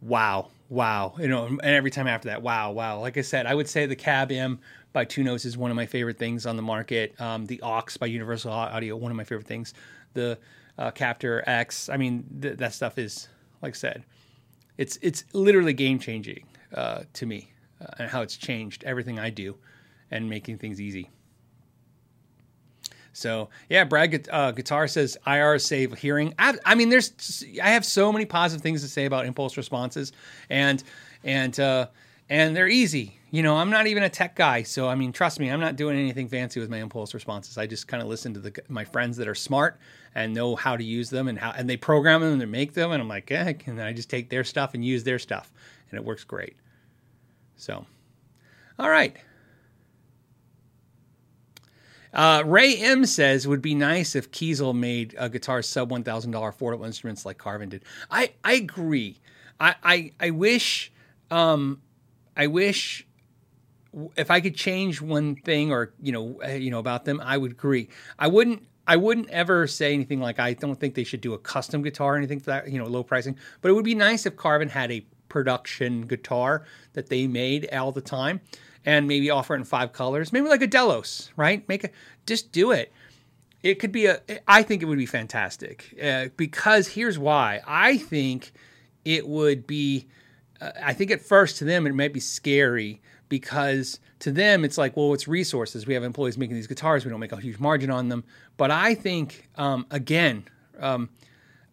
wow, 0.00 0.48
wow. 0.68 1.14
You 1.18 1.28
know, 1.28 1.46
and 1.46 1.60
every 1.62 1.90
time 1.90 2.06
after 2.06 2.28
that, 2.28 2.42
wow, 2.42 2.70
wow. 2.70 3.00
Like 3.00 3.16
I 3.16 3.22
said, 3.22 3.46
I 3.46 3.54
would 3.54 3.68
say 3.68 3.86
the 3.86 3.96
Cab 3.96 4.30
M 4.30 4.60
by 4.92 5.04
Two 5.04 5.24
Notes 5.24 5.44
is 5.44 5.56
one 5.58 5.70
of 5.70 5.76
my 5.76 5.86
favorite 5.86 6.18
things 6.18 6.46
on 6.46 6.56
the 6.56 6.62
market. 6.62 7.20
Um, 7.20 7.46
the 7.46 7.60
OX 7.62 7.96
by 7.96 8.06
Universal 8.06 8.52
Audio, 8.52 8.96
one 8.96 9.10
of 9.10 9.16
my 9.16 9.24
favorite 9.24 9.48
things. 9.48 9.74
The 10.14 10.38
uh, 10.78 10.92
Captor 10.92 11.42
X, 11.46 11.88
I 11.88 11.96
mean, 11.96 12.24
th- 12.40 12.58
that 12.58 12.74
stuff 12.74 12.96
is, 12.96 13.28
like 13.60 13.74
I 13.74 13.76
said, 13.76 14.04
it's 14.78 14.98
it's 15.02 15.24
literally 15.32 15.72
game 15.72 15.98
changing 15.98 16.44
uh, 16.72 17.02
to 17.14 17.26
me 17.26 17.50
uh, 17.80 17.86
and 17.98 18.10
how 18.10 18.22
it's 18.22 18.36
changed 18.36 18.84
everything 18.84 19.18
I 19.18 19.30
do 19.30 19.56
and 20.10 20.28
making 20.28 20.58
things 20.58 20.80
easy. 20.80 21.10
So 23.16 23.48
yeah, 23.70 23.84
Brad 23.84 24.28
uh, 24.30 24.50
Guitar 24.50 24.86
says 24.86 25.16
IR 25.26 25.58
save 25.58 25.96
hearing. 25.96 26.34
I, 26.38 26.54
I, 26.66 26.74
mean, 26.74 26.90
there's 26.90 27.44
I 27.62 27.70
have 27.70 27.84
so 27.84 28.12
many 28.12 28.26
positive 28.26 28.62
things 28.62 28.82
to 28.82 28.88
say 28.88 29.06
about 29.06 29.24
impulse 29.24 29.56
responses, 29.56 30.12
and 30.50 30.84
and 31.24 31.58
uh, 31.58 31.86
and 32.28 32.54
they're 32.54 32.68
easy. 32.68 33.18
You 33.30 33.42
know, 33.42 33.56
I'm 33.56 33.70
not 33.70 33.86
even 33.86 34.02
a 34.02 34.10
tech 34.10 34.36
guy, 34.36 34.64
so 34.64 34.86
I 34.86 34.96
mean, 34.96 35.12
trust 35.12 35.40
me, 35.40 35.48
I'm 35.48 35.60
not 35.60 35.76
doing 35.76 35.98
anything 35.98 36.28
fancy 36.28 36.60
with 36.60 36.68
my 36.68 36.76
impulse 36.76 37.14
responses. 37.14 37.56
I 37.56 37.66
just 37.66 37.88
kind 37.88 38.02
of 38.02 38.08
listen 38.10 38.34
to 38.34 38.40
the, 38.40 38.52
my 38.68 38.84
friends 38.84 39.16
that 39.16 39.28
are 39.28 39.34
smart 39.34 39.78
and 40.14 40.34
know 40.34 40.54
how 40.54 40.76
to 40.76 40.84
use 40.84 41.08
them 41.08 41.26
and 41.26 41.38
how 41.38 41.52
and 41.52 41.70
they 41.70 41.78
program 41.78 42.20
them 42.20 42.32
and 42.32 42.40
they 42.40 42.46
make 42.46 42.74
them, 42.74 42.92
and 42.92 43.00
I'm 43.00 43.08
like, 43.08 43.30
eh, 43.32 43.54
and 43.64 43.80
I 43.80 43.94
just 43.94 44.10
take 44.10 44.28
their 44.28 44.44
stuff 44.44 44.74
and 44.74 44.84
use 44.84 45.04
their 45.04 45.18
stuff, 45.18 45.50
and 45.90 45.98
it 45.98 46.04
works 46.04 46.24
great. 46.24 46.56
So, 47.56 47.86
all 48.78 48.90
right. 48.90 49.16
Uh, 52.16 52.42
Ray 52.46 52.78
M 52.78 53.04
says 53.04 53.46
would 53.46 53.60
be 53.60 53.74
nice 53.74 54.16
if 54.16 54.30
Kiesel 54.30 54.74
made 54.74 55.14
a 55.18 55.28
guitar 55.28 55.60
sub 55.60 55.90
one 55.90 56.02
thousand 56.02 56.30
dollar 56.30 56.50
affordable 56.50 56.86
instruments 56.86 57.26
like 57.26 57.36
Carvin 57.36 57.68
did. 57.68 57.84
I 58.10 58.32
I 58.42 58.54
agree. 58.54 59.20
I 59.60 59.74
I, 59.84 60.12
I 60.18 60.30
wish 60.30 60.90
um, 61.30 61.82
I 62.34 62.46
wish 62.46 63.06
if 64.16 64.30
I 64.30 64.40
could 64.40 64.54
change 64.54 65.02
one 65.02 65.36
thing 65.36 65.70
or 65.70 65.92
you 66.00 66.10
know 66.10 66.40
uh, 66.42 66.52
you 66.52 66.70
know 66.70 66.78
about 66.78 67.04
them, 67.04 67.20
I 67.22 67.36
would 67.36 67.52
agree. 67.52 67.90
I 68.18 68.28
wouldn't 68.28 68.66
I 68.86 68.96
wouldn't 68.96 69.28
ever 69.28 69.66
say 69.66 69.92
anything 69.92 70.18
like 70.18 70.40
I 70.40 70.54
don't 70.54 70.80
think 70.80 70.94
they 70.94 71.04
should 71.04 71.20
do 71.20 71.34
a 71.34 71.38
custom 71.38 71.82
guitar 71.82 72.14
or 72.14 72.16
anything 72.16 72.40
for 72.40 72.46
that, 72.46 72.70
you 72.70 72.78
know, 72.78 72.86
low 72.86 73.02
pricing. 73.02 73.36
But 73.60 73.70
it 73.70 73.72
would 73.74 73.84
be 73.84 73.94
nice 73.94 74.24
if 74.24 74.36
Carvin 74.36 74.70
had 74.70 74.90
a 74.90 75.04
production 75.28 76.02
guitar 76.02 76.64
that 76.94 77.10
they 77.10 77.26
made 77.26 77.68
all 77.74 77.92
the 77.92 78.00
time 78.00 78.40
and 78.86 79.08
maybe 79.08 79.28
offer 79.28 79.54
it 79.54 79.58
in 79.58 79.64
five 79.64 79.92
colors, 79.92 80.32
maybe 80.32 80.48
like 80.48 80.62
a 80.62 80.66
Delos, 80.66 81.32
right? 81.36 81.68
Make 81.68 81.84
a 81.84 81.90
just 82.24 82.52
do 82.52 82.70
it. 82.70 82.92
It 83.62 83.80
could 83.80 83.90
be 83.92 84.06
a. 84.06 84.20
I 84.46 84.62
think 84.62 84.80
it 84.80 84.86
would 84.86 84.96
be 84.96 85.06
fantastic 85.06 85.94
uh, 86.02 86.26
because 86.36 86.86
here's 86.86 87.18
why. 87.18 87.60
I 87.66 87.98
think 87.98 88.52
it 89.04 89.26
would 89.28 89.66
be. 89.66 90.06
Uh, 90.60 90.70
I 90.82 90.94
think 90.94 91.10
at 91.10 91.20
first 91.20 91.58
to 91.58 91.64
them 91.64 91.86
it 91.86 91.94
might 91.94 92.14
be 92.14 92.20
scary 92.20 93.02
because 93.28 93.98
to 94.20 94.30
them 94.30 94.64
it's 94.64 94.78
like, 94.78 94.96
well, 94.96 95.12
it's 95.12 95.26
resources. 95.26 95.86
We 95.86 95.94
have 95.94 96.04
employees 96.04 96.38
making 96.38 96.54
these 96.54 96.68
guitars. 96.68 97.04
We 97.04 97.10
don't 97.10 97.20
make 97.20 97.32
a 97.32 97.40
huge 97.40 97.58
margin 97.58 97.90
on 97.90 98.08
them. 98.08 98.22
But 98.56 98.70
I 98.70 98.94
think 98.94 99.48
um, 99.56 99.86
again, 99.90 100.44
um, 100.78 101.10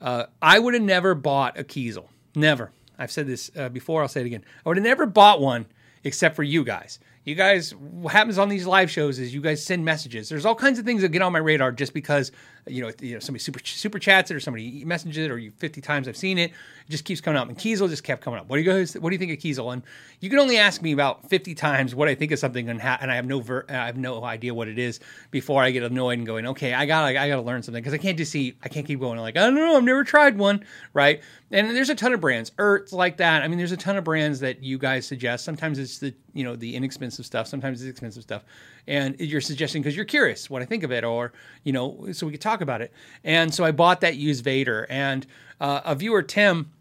uh, 0.01 0.25
I 0.41 0.57
would 0.57 0.73
have 0.73 0.83
never 0.83 1.13
bought 1.13 1.59
a 1.59 1.63
Kiesel. 1.63 2.07
Never. 2.35 2.71
I've 2.97 3.11
said 3.11 3.27
this 3.27 3.51
uh, 3.55 3.69
before. 3.69 4.01
I'll 4.01 4.07
say 4.07 4.21
it 4.21 4.25
again. 4.25 4.43
I 4.65 4.69
would 4.69 4.77
have 4.77 4.83
never 4.83 5.05
bought 5.05 5.39
one 5.39 5.67
except 6.03 6.35
for 6.35 6.43
you 6.43 6.63
guys. 6.63 6.99
You 7.25 7.35
guys, 7.35 7.73
what 7.75 8.11
happens 8.11 8.37
on 8.37 8.49
these 8.49 8.65
live 8.65 8.91
shows 8.91 9.17
is 9.17 9.33
you 9.33 9.41
guys 9.41 9.63
send 9.63 9.85
messages. 9.85 10.27
There's 10.27 10.45
all 10.45 10.55
kinds 10.55 10.77
of 10.77 10.85
things 10.85 11.01
that 11.01 11.09
get 11.09 11.21
on 11.21 11.31
my 11.31 11.39
radar 11.39 11.71
just 11.71 11.93
because 11.93 12.31
you 12.67 12.81
know, 12.81 12.91
you 13.01 13.13
know 13.13 13.19
somebody 13.19 13.39
super 13.39 13.59
super 13.63 13.99
chats 13.99 14.31
it 14.31 14.35
or 14.35 14.39
somebody 14.39 14.83
messages 14.85 15.17
it 15.17 15.31
or 15.31 15.37
you 15.37 15.51
50 15.57 15.81
times 15.81 16.07
I've 16.07 16.17
seen 16.17 16.37
it. 16.37 16.51
It 16.51 16.89
just 16.89 17.05
keeps 17.05 17.21
coming 17.21 17.39
up. 17.39 17.47
And 17.49 17.57
Kiesel 17.57 17.89
just 17.89 18.03
kept 18.03 18.21
coming 18.23 18.39
up. 18.39 18.47
What 18.47 18.57
do 18.57 18.61
you 18.63 18.71
guys? 18.71 18.93
What 18.95 19.09
do 19.09 19.15
you 19.15 19.19
think 19.19 19.31
of 19.31 19.37
Kiesel? 19.37 19.73
And 19.73 19.83
you 20.19 20.29
can 20.29 20.39
only 20.39 20.57
ask 20.57 20.81
me 20.81 20.91
about 20.91 21.29
50 21.29 21.55
times 21.55 21.95
what 21.95 22.07
I 22.07 22.15
think 22.15 22.31
of 22.31 22.39
something 22.39 22.69
and, 22.69 22.81
ha- 22.81 22.97
and 23.01 23.11
I 23.11 23.15
have 23.15 23.25
no 23.25 23.39
ver- 23.39 23.65
I 23.69 23.85
have 23.85 23.97
no 23.97 24.23
idea 24.23 24.53
what 24.53 24.67
it 24.67 24.79
is 24.79 24.99
before 25.31 25.61
I 25.61 25.71
get 25.71 25.83
annoyed 25.83 26.17
and 26.17 26.27
going, 26.27 26.47
okay, 26.47 26.73
I 26.73 26.85
got 26.85 27.03
I 27.03 27.27
got 27.27 27.35
to 27.35 27.41
learn 27.41 27.63
something 27.63 27.81
because 27.81 27.93
I 27.93 27.97
can't 27.97 28.17
just 28.17 28.31
see 28.31 28.55
I 28.63 28.69
can't 28.69 28.85
keep 28.85 28.99
going 28.99 29.19
like 29.19 29.37
I 29.37 29.41
don't 29.41 29.55
know 29.55 29.77
I've 29.77 29.83
never 29.83 30.03
tried 30.03 30.37
one 30.37 30.63
right. 30.93 31.21
And 31.51 31.75
there's 31.75 31.89
a 31.89 31.95
ton 31.95 32.13
of 32.13 32.21
brands, 32.21 32.49
Ertz 32.51 32.93
like 32.93 33.17
that. 33.17 33.43
I 33.43 33.47
mean, 33.47 33.59
there's 33.59 33.71
a 33.71 33.77
ton 33.77 33.95
of 33.95 34.03
brands 34.03 34.39
that 34.39 34.63
you 34.63 34.79
guys 34.79 35.05
suggest. 35.05 35.45
Sometimes 35.45 35.77
it's 35.77 35.99
the 35.99 36.13
you 36.33 36.43
know 36.43 36.55
the 36.55 36.75
inexpensive 36.75 37.25
stuff. 37.25 37.47
Sometimes 37.47 37.81
it's 37.81 37.89
expensive 37.89 38.23
stuff 38.23 38.43
and 38.87 39.19
you're 39.19 39.41
suggesting 39.41 39.81
because 39.81 39.95
you're 39.95 40.05
curious 40.05 40.49
what 40.49 40.61
I 40.61 40.65
think 40.65 40.83
of 40.83 40.91
it, 40.91 41.03
or 41.03 41.33
you 41.63 41.73
know, 41.73 42.11
so 42.11 42.25
we 42.25 42.31
could 42.31 42.41
talk 42.41 42.61
about 42.61 42.81
it. 42.81 42.91
And 43.23 43.53
so 43.53 43.63
I 43.63 43.71
bought 43.71 44.01
that 44.01 44.17
used 44.17 44.43
Vader, 44.43 44.85
and 44.89 45.25
uh, 45.59 45.81
a 45.85 45.95
viewer 45.95 46.21
Tim. 46.21 46.71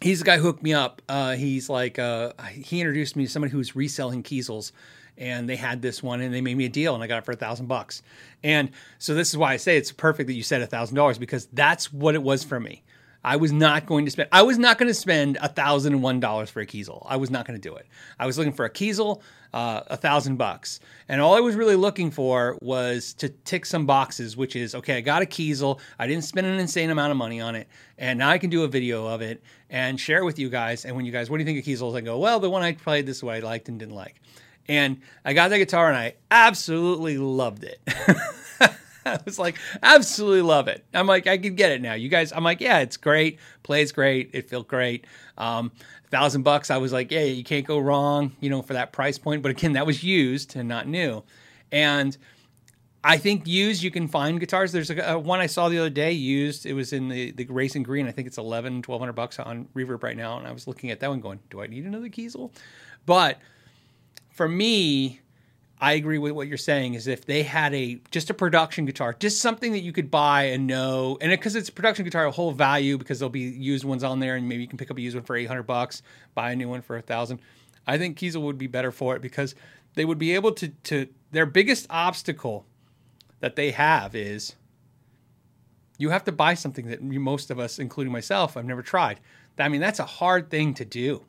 He's 0.00 0.20
the 0.20 0.24
guy 0.24 0.36
who 0.36 0.44
hooked 0.44 0.62
me 0.62 0.74
up. 0.74 1.02
Uh, 1.08 1.34
he's 1.34 1.68
like 1.68 1.98
uh, 1.98 2.32
he 2.52 2.80
introduced 2.80 3.16
me 3.16 3.26
to 3.26 3.30
somebody 3.30 3.50
who's 3.50 3.74
reselling 3.74 4.22
Kiesels, 4.22 4.72
and 5.16 5.48
they 5.48 5.56
had 5.56 5.82
this 5.82 6.02
one, 6.02 6.20
and 6.20 6.32
they 6.32 6.40
made 6.40 6.56
me 6.56 6.66
a 6.66 6.70
deal, 6.70 6.94
and 6.94 7.02
I 7.02 7.08
got 7.08 7.18
it 7.18 7.24
for 7.24 7.32
a 7.32 7.36
thousand 7.36 7.66
bucks. 7.66 8.02
And 8.42 8.70
so 8.98 9.14
this 9.14 9.30
is 9.30 9.36
why 9.36 9.52
I 9.52 9.56
say 9.56 9.76
it's 9.76 9.90
perfect 9.90 10.28
that 10.28 10.34
you 10.34 10.42
said 10.42 10.62
a 10.62 10.66
thousand 10.66 10.96
dollars 10.96 11.18
because 11.18 11.46
that's 11.46 11.92
what 11.92 12.14
it 12.14 12.22
was 12.22 12.44
for 12.44 12.60
me. 12.60 12.82
I 13.24 13.36
was 13.36 13.52
not 13.52 13.86
going 13.86 14.04
to 14.04 14.10
spend. 14.10 14.28
I 14.32 14.42
was 14.42 14.58
not 14.58 14.78
going 14.78 14.88
to 14.88 14.94
spend 14.94 15.38
a 15.40 15.48
thousand 15.48 15.94
and 15.94 16.02
one 16.02 16.20
dollars 16.20 16.50
for 16.50 16.60
a 16.60 16.66
Kiesel. 16.66 17.04
I 17.06 17.16
was 17.16 17.30
not 17.30 17.46
going 17.46 17.60
to 17.60 17.68
do 17.68 17.74
it. 17.74 17.86
I 18.18 18.26
was 18.26 18.38
looking 18.38 18.52
for 18.52 18.64
a 18.64 18.70
Kiesel, 18.70 19.20
uh, 19.52 19.82
a 19.88 19.96
thousand 19.96 20.36
bucks, 20.36 20.78
and 21.08 21.20
all 21.20 21.34
I 21.34 21.40
was 21.40 21.56
really 21.56 21.74
looking 21.74 22.10
for 22.10 22.56
was 22.62 23.12
to 23.14 23.28
tick 23.28 23.66
some 23.66 23.86
boxes, 23.86 24.36
which 24.36 24.54
is 24.54 24.74
okay. 24.76 24.98
I 24.98 25.00
got 25.00 25.22
a 25.22 25.26
Kiesel. 25.26 25.80
I 25.98 26.06
didn't 26.06 26.24
spend 26.24 26.46
an 26.46 26.58
insane 26.60 26.90
amount 26.90 27.10
of 27.10 27.16
money 27.16 27.40
on 27.40 27.56
it, 27.56 27.68
and 27.98 28.18
now 28.20 28.30
I 28.30 28.38
can 28.38 28.50
do 28.50 28.62
a 28.62 28.68
video 28.68 29.06
of 29.06 29.20
it 29.20 29.42
and 29.68 29.98
share 29.98 30.18
it 30.18 30.24
with 30.24 30.38
you 30.38 30.48
guys. 30.48 30.84
And 30.84 30.94
when 30.94 31.04
you 31.04 31.12
guys, 31.12 31.28
what 31.28 31.38
do 31.38 31.42
you 31.42 31.46
think 31.46 31.58
of 31.58 31.64
Kiesels? 31.64 31.96
I 31.96 32.00
go, 32.00 32.18
well, 32.18 32.38
the 32.38 32.50
one 32.50 32.62
I 32.62 32.72
played 32.72 33.04
this 33.04 33.22
way 33.22 33.36
I 33.36 33.40
liked 33.40 33.68
and 33.68 33.80
didn't 33.80 33.94
like, 33.94 34.20
and 34.68 35.00
I 35.24 35.32
got 35.32 35.48
that 35.48 35.58
guitar 35.58 35.88
and 35.88 35.96
I 35.96 36.14
absolutely 36.30 37.18
loved 37.18 37.64
it. 37.64 37.80
I 39.14 39.20
was 39.24 39.38
like, 39.38 39.56
absolutely 39.82 40.42
love 40.42 40.68
it. 40.68 40.84
I'm 40.94 41.06
like, 41.06 41.26
I 41.26 41.38
can 41.38 41.54
get 41.54 41.72
it 41.72 41.80
now. 41.80 41.94
You 41.94 42.08
guys, 42.08 42.32
I'm 42.32 42.44
like, 42.44 42.60
yeah, 42.60 42.78
it's 42.78 42.96
great. 42.96 43.38
Plays 43.62 43.92
great. 43.92 44.30
It 44.32 44.48
feels 44.48 44.64
great. 44.64 45.06
Um, 45.36 45.72
thousand 46.10 46.42
bucks. 46.42 46.70
I 46.70 46.78
was 46.78 46.92
like, 46.92 47.10
yeah, 47.10 47.24
you 47.24 47.44
can't 47.44 47.66
go 47.66 47.78
wrong, 47.78 48.32
you 48.40 48.50
know, 48.50 48.62
for 48.62 48.74
that 48.74 48.92
price 48.92 49.18
point. 49.18 49.42
But 49.42 49.50
again, 49.50 49.72
that 49.74 49.86
was 49.86 50.02
used 50.02 50.56
and 50.56 50.68
not 50.68 50.86
new. 50.86 51.22
And 51.70 52.16
I 53.04 53.16
think 53.16 53.46
used, 53.46 53.82
you 53.82 53.90
can 53.90 54.08
find 54.08 54.40
guitars. 54.40 54.72
There's 54.72 54.90
a, 54.90 55.12
a, 55.12 55.18
one 55.18 55.40
I 55.40 55.46
saw 55.46 55.68
the 55.68 55.78
other 55.78 55.90
day 55.90 56.12
used. 56.12 56.66
It 56.66 56.72
was 56.72 56.92
in 56.92 57.08
the, 57.08 57.30
the 57.32 57.46
racing 57.46 57.82
green. 57.82 58.08
I 58.08 58.12
think 58.12 58.26
it's 58.26 58.38
11, 58.38 58.82
1200 58.86 59.12
bucks 59.12 59.38
on 59.38 59.68
reverb 59.74 60.02
right 60.02 60.16
now. 60.16 60.38
And 60.38 60.46
I 60.46 60.52
was 60.52 60.66
looking 60.66 60.90
at 60.90 61.00
that 61.00 61.08
one 61.08 61.20
going, 61.20 61.40
do 61.50 61.62
I 61.62 61.66
need 61.66 61.84
another 61.84 62.08
Kiesel? 62.08 62.52
But 63.06 63.38
for 64.30 64.48
me, 64.48 65.20
I 65.80 65.92
agree 65.92 66.18
with 66.18 66.32
what 66.32 66.48
you're 66.48 66.56
saying. 66.56 66.94
Is 66.94 67.06
if 67.06 67.24
they 67.24 67.42
had 67.42 67.72
a 67.74 68.00
just 68.10 68.30
a 68.30 68.34
production 68.34 68.84
guitar, 68.84 69.14
just 69.18 69.40
something 69.40 69.72
that 69.72 69.80
you 69.80 69.92
could 69.92 70.10
buy 70.10 70.44
and 70.44 70.66
know, 70.66 71.18
and 71.20 71.30
because 71.30 71.54
it, 71.54 71.60
it's 71.60 71.68
a 71.68 71.72
production 71.72 72.04
guitar, 72.04 72.26
a 72.26 72.30
whole 72.30 72.52
value 72.52 72.98
because 72.98 73.18
there'll 73.18 73.30
be 73.30 73.40
used 73.40 73.84
ones 73.84 74.02
on 74.02 74.18
there, 74.18 74.36
and 74.36 74.48
maybe 74.48 74.62
you 74.62 74.68
can 74.68 74.78
pick 74.78 74.90
up 74.90 74.98
a 74.98 75.00
used 75.00 75.16
one 75.16 75.24
for 75.24 75.36
800 75.36 75.62
bucks, 75.62 76.02
buy 76.34 76.50
a 76.50 76.56
new 76.56 76.68
one 76.68 76.82
for 76.82 76.96
a 76.96 77.02
thousand. 77.02 77.40
I 77.86 77.96
think 77.96 78.18
Kiesel 78.18 78.42
would 78.42 78.58
be 78.58 78.66
better 78.66 78.90
for 78.90 79.14
it 79.14 79.22
because 79.22 79.54
they 79.94 80.04
would 80.04 80.18
be 80.18 80.34
able 80.34 80.52
to 80.52 80.68
to 80.68 81.06
their 81.30 81.46
biggest 81.46 81.86
obstacle 81.90 82.66
that 83.40 83.54
they 83.54 83.70
have 83.70 84.16
is 84.16 84.56
you 85.96 86.10
have 86.10 86.24
to 86.24 86.32
buy 86.32 86.54
something 86.54 86.88
that 86.88 87.02
most 87.02 87.50
of 87.50 87.58
us, 87.58 87.78
including 87.78 88.12
myself, 88.12 88.56
I've 88.56 88.64
never 88.64 88.82
tried. 88.82 89.20
I 89.58 89.68
mean, 89.68 89.80
that's 89.80 89.98
a 89.98 90.04
hard 90.04 90.50
thing 90.50 90.74
to 90.74 90.84
do. 90.84 91.24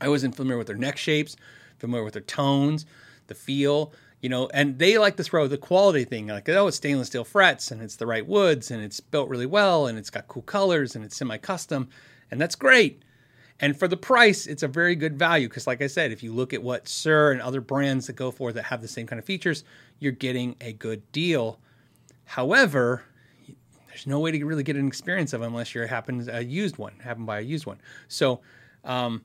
I 0.00 0.08
wasn't 0.08 0.34
familiar 0.36 0.58
with 0.58 0.68
their 0.68 0.76
neck 0.76 0.96
shapes, 0.96 1.36
familiar 1.78 2.04
with 2.04 2.14
their 2.14 2.22
tones 2.22 2.86
the 3.30 3.34
feel, 3.34 3.94
you 4.20 4.28
know, 4.28 4.50
and 4.52 4.78
they 4.78 4.98
like 4.98 5.16
to 5.16 5.24
throw 5.24 5.48
the 5.48 5.56
quality 5.56 6.04
thing, 6.04 6.26
like, 6.26 6.48
oh, 6.50 6.66
it's 6.66 6.76
stainless 6.76 7.06
steel 7.06 7.24
frets 7.24 7.70
and 7.70 7.80
it's 7.80 7.96
the 7.96 8.06
right 8.06 8.26
woods 8.26 8.70
and 8.70 8.82
it's 8.82 9.00
built 9.00 9.30
really 9.30 9.46
well 9.46 9.86
and 9.86 9.96
it's 9.96 10.10
got 10.10 10.28
cool 10.28 10.42
colors 10.42 10.94
and 10.94 11.02
it's 11.02 11.16
semi 11.16 11.38
custom, 11.38 11.88
and 12.30 12.38
that's 12.38 12.54
great. 12.54 13.02
And 13.62 13.78
for 13.78 13.88
the 13.88 13.96
price, 13.96 14.46
it's 14.46 14.62
a 14.62 14.68
very 14.68 14.94
good 14.94 15.18
value 15.18 15.48
because, 15.48 15.66
like 15.66 15.82
I 15.82 15.86
said, 15.86 16.12
if 16.12 16.22
you 16.22 16.32
look 16.32 16.52
at 16.52 16.62
what 16.62 16.86
Suhr 16.86 17.32
and 17.32 17.42
other 17.42 17.60
brands 17.60 18.06
that 18.06 18.14
go 18.14 18.30
for 18.30 18.52
that 18.52 18.64
have 18.64 18.82
the 18.82 18.88
same 18.88 19.06
kind 19.06 19.18
of 19.18 19.24
features, 19.24 19.64
you're 19.98 20.12
getting 20.12 20.56
a 20.60 20.72
good 20.72 21.10
deal. 21.12 21.58
However, 22.24 23.02
there's 23.88 24.06
no 24.06 24.20
way 24.20 24.30
to 24.30 24.44
really 24.44 24.62
get 24.62 24.76
an 24.76 24.86
experience 24.86 25.32
of 25.34 25.42
unless 25.42 25.74
you're 25.74 25.86
happen 25.86 26.26
a 26.30 26.40
used 26.40 26.78
one, 26.78 26.94
happen 27.00 27.26
by 27.26 27.40
a 27.40 27.42
used 27.42 27.66
one. 27.66 27.78
So, 28.08 28.40
um, 28.84 29.22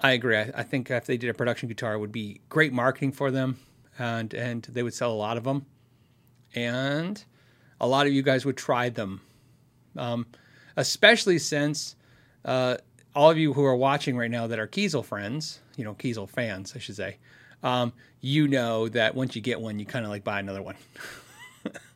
I 0.00 0.12
agree. 0.12 0.36
I, 0.36 0.50
I, 0.54 0.62
think 0.62 0.90
if 0.90 1.06
they 1.06 1.16
did 1.16 1.30
a 1.30 1.34
production 1.34 1.68
guitar, 1.68 1.94
it 1.94 1.98
would 1.98 2.12
be 2.12 2.40
great 2.48 2.72
marketing 2.72 3.12
for 3.12 3.30
them, 3.30 3.58
and 3.98 4.32
and 4.32 4.62
they 4.64 4.82
would 4.82 4.94
sell 4.94 5.12
a 5.12 5.14
lot 5.14 5.36
of 5.36 5.44
them, 5.44 5.66
and 6.54 7.22
a 7.80 7.86
lot 7.86 8.06
of 8.06 8.12
you 8.12 8.22
guys 8.22 8.44
would 8.44 8.56
try 8.56 8.88
them, 8.88 9.20
um, 9.96 10.26
especially 10.76 11.38
since 11.38 11.96
uh, 12.44 12.76
all 13.14 13.30
of 13.30 13.38
you 13.38 13.52
who 13.52 13.64
are 13.64 13.76
watching 13.76 14.16
right 14.16 14.30
now 14.30 14.46
that 14.46 14.58
are 14.58 14.66
Kiesel 14.66 15.04
friends, 15.04 15.60
you 15.76 15.84
know 15.84 15.94
Kiesel 15.94 16.28
fans, 16.28 16.72
I 16.74 16.78
should 16.78 16.96
say, 16.96 17.18
um, 17.62 17.92
you 18.20 18.48
know 18.48 18.88
that 18.88 19.14
once 19.14 19.36
you 19.36 19.42
get 19.42 19.60
one, 19.60 19.78
you 19.78 19.86
kind 19.86 20.04
of 20.04 20.10
like 20.10 20.24
buy 20.24 20.40
another 20.40 20.62
one. 20.62 20.76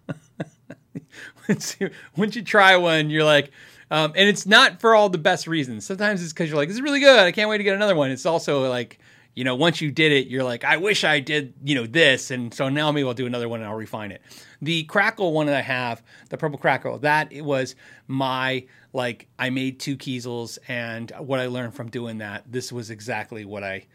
once, 1.48 1.76
you, 1.80 1.90
once 2.16 2.36
you 2.36 2.42
try 2.42 2.76
one, 2.76 3.08
you're 3.08 3.24
like 3.24 3.50
um, 3.90 4.12
and 4.16 4.28
it's 4.28 4.46
not 4.46 4.80
for 4.80 4.94
all 4.94 5.08
the 5.08 5.18
best 5.18 5.46
reasons. 5.46 5.86
Sometimes 5.86 6.22
it's 6.22 6.32
because 6.32 6.48
you're 6.48 6.56
like, 6.56 6.68
this 6.68 6.76
is 6.76 6.82
really 6.82 7.00
good. 7.00 7.20
I 7.20 7.32
can't 7.32 7.50
wait 7.50 7.58
to 7.58 7.64
get 7.64 7.74
another 7.74 7.94
one. 7.94 8.10
It's 8.10 8.26
also 8.26 8.68
like, 8.68 8.98
you 9.34 9.44
know, 9.44 9.56
once 9.56 9.80
you 9.80 9.90
did 9.90 10.12
it, 10.12 10.28
you're 10.28 10.44
like, 10.44 10.64
I 10.64 10.76
wish 10.76 11.02
I 11.04 11.20
did, 11.20 11.54
you 11.64 11.74
know, 11.74 11.86
this. 11.86 12.30
And 12.30 12.54
so 12.54 12.68
now 12.68 12.92
maybe 12.92 13.06
I'll 13.06 13.14
do 13.14 13.26
another 13.26 13.48
one 13.48 13.60
and 13.60 13.68
I'll 13.68 13.76
refine 13.76 14.12
it. 14.12 14.22
The 14.62 14.84
crackle 14.84 15.32
one 15.32 15.46
that 15.46 15.56
I 15.56 15.62
have, 15.62 16.02
the 16.30 16.36
purple 16.36 16.58
crackle, 16.58 16.98
that 17.00 17.32
it 17.32 17.42
was 17.42 17.74
my, 18.06 18.66
like, 18.92 19.28
I 19.38 19.50
made 19.50 19.80
two 19.80 19.96
Kiesels 19.96 20.58
and 20.68 21.10
what 21.18 21.40
I 21.40 21.46
learned 21.46 21.74
from 21.74 21.90
doing 21.90 22.18
that, 22.18 22.44
this 22.50 22.72
was 22.72 22.90
exactly 22.90 23.44
what 23.44 23.64
I, 23.64 23.86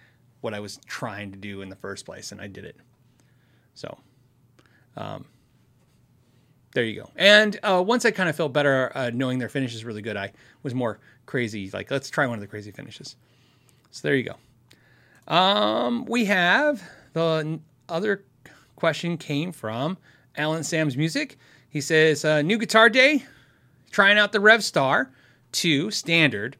what 0.41 0.53
I 0.53 0.59
was 0.59 0.79
trying 0.85 1.31
to 1.31 1.37
do 1.37 1.61
in 1.61 1.69
the 1.69 1.75
first 1.75 2.05
place. 2.05 2.31
And 2.31 2.41
I 2.41 2.47
did 2.47 2.65
it. 2.65 2.75
So, 3.73 3.97
um, 4.97 5.25
there 6.73 6.83
you 6.83 7.01
go. 7.01 7.09
And 7.15 7.59
uh, 7.63 7.83
once 7.85 8.05
I 8.05 8.11
kind 8.11 8.29
of 8.29 8.35
felt 8.35 8.53
better 8.53 8.91
uh, 8.95 9.11
knowing 9.13 9.39
their 9.39 9.49
finish 9.49 9.73
is 9.73 9.83
really 9.83 10.01
good, 10.01 10.17
I 10.17 10.31
was 10.63 10.75
more 10.75 10.99
crazy. 11.25 11.69
Like, 11.71 11.89
let's 11.89 12.09
try 12.09 12.27
one 12.27 12.35
of 12.35 12.41
the 12.41 12.47
crazy 12.47 12.71
finishes. 12.71 13.15
So 13.91 14.07
there 14.07 14.15
you 14.15 14.23
go. 14.23 15.33
Um, 15.33 16.05
we 16.05 16.25
have 16.25 16.83
the 17.13 17.59
other 17.87 18.23
question 18.75 19.17
came 19.17 19.51
from 19.51 19.97
Alan 20.35 20.63
Sam's 20.63 20.95
Music. 20.95 21.37
He 21.69 21.81
says, 21.81 22.23
uh, 22.23 22.41
New 22.41 22.57
Guitar 22.57 22.89
Day, 22.89 23.25
trying 23.91 24.17
out 24.17 24.31
the 24.31 24.39
Revstar 24.39 25.09
2 25.51 25.91
Standard. 25.91 26.55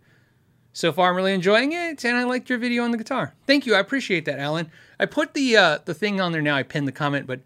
So 0.73 0.91
far, 0.91 1.09
I'm 1.09 1.15
really 1.15 1.33
enjoying 1.33 1.71
it, 1.71 2.05
and 2.05 2.17
I 2.17 2.23
liked 2.23 2.49
your 2.49 2.59
video 2.59 2.83
on 2.83 2.91
the 2.91 2.97
guitar. 2.97 3.33
Thank 3.47 3.65
you. 3.65 3.73
I 3.75 3.79
appreciate 3.79 4.25
that, 4.25 4.39
Alan. 4.39 4.71
I 4.99 5.07
put 5.07 5.33
the 5.33 5.57
uh, 5.57 5.79
the 5.83 5.93
thing 5.95 6.21
on 6.21 6.31
there 6.31 6.43
now. 6.43 6.55
I 6.55 6.63
pinned 6.63 6.87
the 6.87 6.93
comment, 6.93 7.25
but 7.25 7.41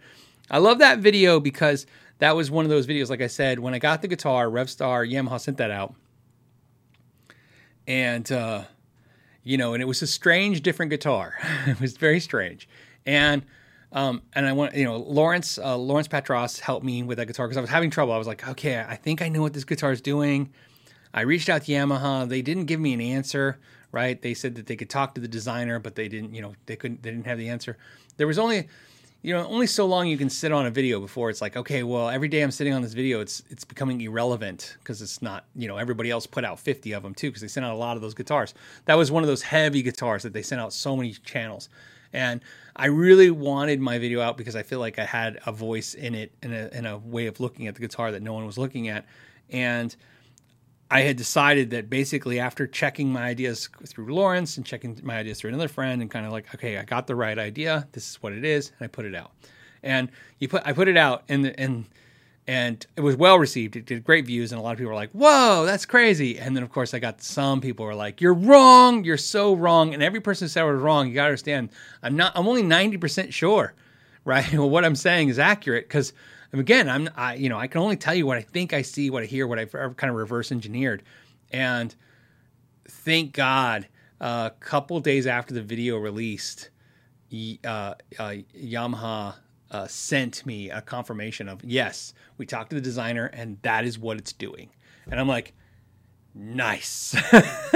I 0.51 0.57
love 0.59 0.79
that 0.79 0.99
video 0.99 1.39
because– 1.41 1.85
that 2.19 2.35
was 2.35 2.49
one 2.51 2.65
of 2.65 2.69
those 2.69 2.87
videos, 2.87 3.09
like 3.09 3.21
I 3.21 3.27
said, 3.27 3.59
when 3.59 3.73
I 3.73 3.79
got 3.79 4.01
the 4.01 4.07
guitar, 4.07 4.47
Revstar, 4.47 5.09
Yamaha 5.09 5.39
sent 5.39 5.57
that 5.57 5.71
out. 5.71 5.93
And, 7.87 8.31
uh, 8.31 8.63
you 9.43 9.57
know, 9.57 9.73
and 9.73 9.81
it 9.81 9.85
was 9.85 10.01
a 10.01 10.07
strange, 10.07 10.61
different 10.61 10.89
guitar. 10.89 11.35
it 11.67 11.79
was 11.81 11.97
very 11.97 12.19
strange. 12.19 12.67
And 13.05 13.43
Um, 13.91 14.23
and 14.33 14.47
I 14.47 14.53
want, 14.53 14.73
you 14.75 14.85
know, 14.85 14.97
Lawrence, 14.97 15.59
uh, 15.59 15.77
Lawrence 15.77 16.07
Patros 16.07 16.59
helped 16.59 16.83
me 16.83 17.03
with 17.03 17.19
that 17.19 17.27
guitar 17.27 17.45
because 17.47 17.57
I 17.57 17.61
was 17.61 17.69
having 17.69 17.91
trouble. 17.91 18.11
I 18.11 18.17
was 18.17 18.25
like, 18.25 18.47
okay, 18.47 18.79
I 18.79 18.95
think 18.95 19.21
I 19.21 19.29
know 19.29 19.43
what 19.43 19.53
this 19.53 19.65
guitar 19.65 19.91
is 19.91 20.01
doing. 20.01 20.51
I 21.13 21.21
reached 21.21 21.47
out 21.47 21.61
to 21.65 21.71
Yamaha. 21.71 22.27
They 22.27 22.41
didn't 22.41 22.65
give 22.65 22.79
me 22.79 22.93
an 22.93 23.01
answer, 23.01 23.59
right? 23.91 24.19
They 24.19 24.33
said 24.33 24.55
that 24.55 24.65
they 24.65 24.75
could 24.75 24.89
talk 24.89 25.13
to 25.13 25.21
the 25.21 25.27
designer, 25.27 25.77
but 25.77 25.93
they 25.93 26.07
didn't, 26.07 26.33
you 26.33 26.41
know, 26.41 26.55
they 26.65 26.75
couldn't, 26.75 27.03
they 27.03 27.11
didn't 27.11 27.27
have 27.27 27.37
the 27.37 27.49
answer. 27.49 27.77
There 28.17 28.25
was 28.25 28.39
only, 28.39 28.67
you 29.23 29.33
know, 29.33 29.47
only 29.47 29.67
so 29.67 29.85
long 29.85 30.07
you 30.07 30.17
can 30.17 30.29
sit 30.29 30.51
on 30.51 30.65
a 30.65 30.69
video 30.69 30.99
before 30.99 31.29
it's 31.29 31.41
like, 31.41 31.55
okay, 31.55 31.81
well, 31.83 32.09
every 32.09 32.27
day 32.27 32.41
I'm 32.41 32.51
sitting 32.51 32.73
on 32.73 32.81
this 32.81 32.91
video, 32.91 33.21
it's 33.21 33.41
it's 33.49 33.63
becoming 33.63 34.01
irrelevant 34.01 34.75
because 34.79 35.01
it's 35.01 35.21
not, 35.21 35.45
you 35.55 35.65
know, 35.67 35.77
everybody 35.77 36.11
else 36.11 36.27
put 36.27 36.43
out 36.43 36.59
50 36.59 36.91
of 36.91 37.03
them 37.03 37.15
too 37.15 37.29
because 37.29 37.41
they 37.41 37.47
sent 37.47 37.65
out 37.65 37.73
a 37.73 37.77
lot 37.77 37.95
of 37.95 38.01
those 38.01 38.13
guitars. 38.13 38.53
That 38.83 38.95
was 38.95 39.11
one 39.11 39.23
of 39.23 39.27
those 39.27 39.41
heavy 39.41 39.81
guitars 39.81 40.23
that 40.23 40.33
they 40.33 40.41
sent 40.41 40.59
out 40.59 40.73
so 40.73 40.97
many 40.97 41.13
channels. 41.13 41.69
And 42.11 42.41
I 42.75 42.87
really 42.87 43.31
wanted 43.31 43.79
my 43.79 43.97
video 43.97 44.19
out 44.19 44.37
because 44.37 44.57
I 44.57 44.61
feel 44.61 44.79
like 44.79 44.99
I 44.99 45.05
had 45.05 45.39
a 45.45 45.53
voice 45.53 45.93
in 45.93 46.15
it 46.15 46.33
and 46.43 46.53
a, 46.53 46.77
in 46.77 46.85
a 46.85 46.97
way 46.97 47.27
of 47.27 47.39
looking 47.39 47.67
at 47.67 47.75
the 47.75 47.81
guitar 47.81 48.11
that 48.11 48.21
no 48.21 48.33
one 48.33 48.45
was 48.45 48.57
looking 48.57 48.89
at. 48.89 49.05
And 49.49 49.95
I 50.93 51.01
had 51.01 51.17
decided 51.17 51.71
that 51.71 51.89
basically 51.89 52.39
after 52.39 52.67
checking 52.67 53.11
my 53.11 53.23
ideas 53.23 53.67
through 53.87 54.13
Lawrence 54.13 54.57
and 54.57 54.65
checking 54.65 54.99
my 55.01 55.17
ideas 55.17 55.39
through 55.39 55.49
another 55.49 55.67
friend 55.67 56.03
and 56.03 56.11
kind 56.11 56.23
of 56.23 56.31
like, 56.31 56.53
okay, 56.53 56.77
I 56.77 56.83
got 56.83 57.07
the 57.07 57.15
right 57.15 57.39
idea. 57.39 57.87
This 57.93 58.11
is 58.11 58.21
what 58.21 58.31
it 58.31 58.45
is, 58.45 58.71
and 58.77 58.85
I 58.85 58.87
put 58.87 59.05
it 59.05 59.15
out. 59.15 59.31
And 59.81 60.11
you 60.37 60.47
put 60.47 60.61
I 60.67 60.71
put 60.71 60.87
it 60.87 60.95
out 60.95 61.23
and 61.27 61.47
and 61.57 61.85
and 62.45 62.85
it 62.95 63.01
was 63.01 63.15
well 63.15 63.39
received. 63.39 63.75
It 63.75 63.85
did 63.85 64.03
great 64.03 64.27
views, 64.27 64.51
and 64.51 64.59
a 64.59 64.63
lot 64.63 64.73
of 64.73 64.77
people 64.77 64.89
were 64.89 64.95
like, 64.95 65.09
"Whoa, 65.13 65.65
that's 65.65 65.87
crazy!" 65.87 66.37
And 66.37 66.55
then, 66.55 66.63
of 66.63 66.71
course, 66.71 66.93
I 66.93 66.99
got 66.99 67.23
some 67.23 67.59
people 67.59 67.87
were 67.87 67.95
like, 67.95 68.21
"You're 68.21 68.35
wrong. 68.35 69.03
You're 69.03 69.17
so 69.17 69.55
wrong." 69.55 69.95
And 69.95 70.03
every 70.03 70.21
person 70.21 70.45
who 70.45 70.49
said 70.49 70.61
I 70.61 70.65
was 70.65 70.79
wrong, 70.79 71.07
you 71.07 71.15
got 71.15 71.23
to 71.23 71.29
understand, 71.29 71.69
I'm 72.03 72.15
not. 72.15 72.33
I'm 72.35 72.47
only 72.47 72.61
ninety 72.61 72.97
percent 72.97 73.33
sure, 73.33 73.73
right? 74.25 74.51
well, 74.53 74.69
what 74.69 74.85
I'm 74.85 74.95
saying 74.95 75.29
is 75.29 75.39
accurate 75.39 75.85
because, 75.87 76.13
again, 76.59 76.89
I'm. 76.89 77.09
I 77.15 77.35
you 77.35 77.49
know 77.49 77.57
I 77.57 77.67
can 77.67 77.81
only 77.81 77.97
tell 77.97 78.13
you 78.13 78.25
what 78.25 78.37
I 78.37 78.41
think 78.41 78.73
I 78.73 78.81
see, 78.81 79.09
what 79.09 79.23
I 79.23 79.25
hear, 79.25 79.47
what 79.47 79.59
I've 79.59 79.71
kind 79.71 80.09
of 80.09 80.15
reverse 80.15 80.51
engineered, 80.51 81.03
and 81.51 81.93
thank 82.87 83.33
God, 83.33 83.87
a 84.19 84.51
couple 84.59 84.99
days 84.99 85.27
after 85.27 85.53
the 85.53 85.61
video 85.61 85.97
released, 85.97 86.69
uh, 87.31 87.35
uh, 87.67 87.95
Yamaha 88.55 89.35
uh, 89.71 89.87
sent 89.87 90.45
me 90.45 90.69
a 90.69 90.81
confirmation 90.81 91.49
of 91.49 91.63
yes, 91.63 92.13
we 92.37 92.45
talked 92.45 92.69
to 92.69 92.75
the 92.75 92.81
designer 92.81 93.25
and 93.25 93.57
that 93.63 93.85
is 93.85 93.97
what 93.97 94.17
it's 94.17 94.33
doing. 94.33 94.69
And 95.09 95.19
I'm 95.19 95.27
like, 95.27 95.53
nice. 96.35 97.15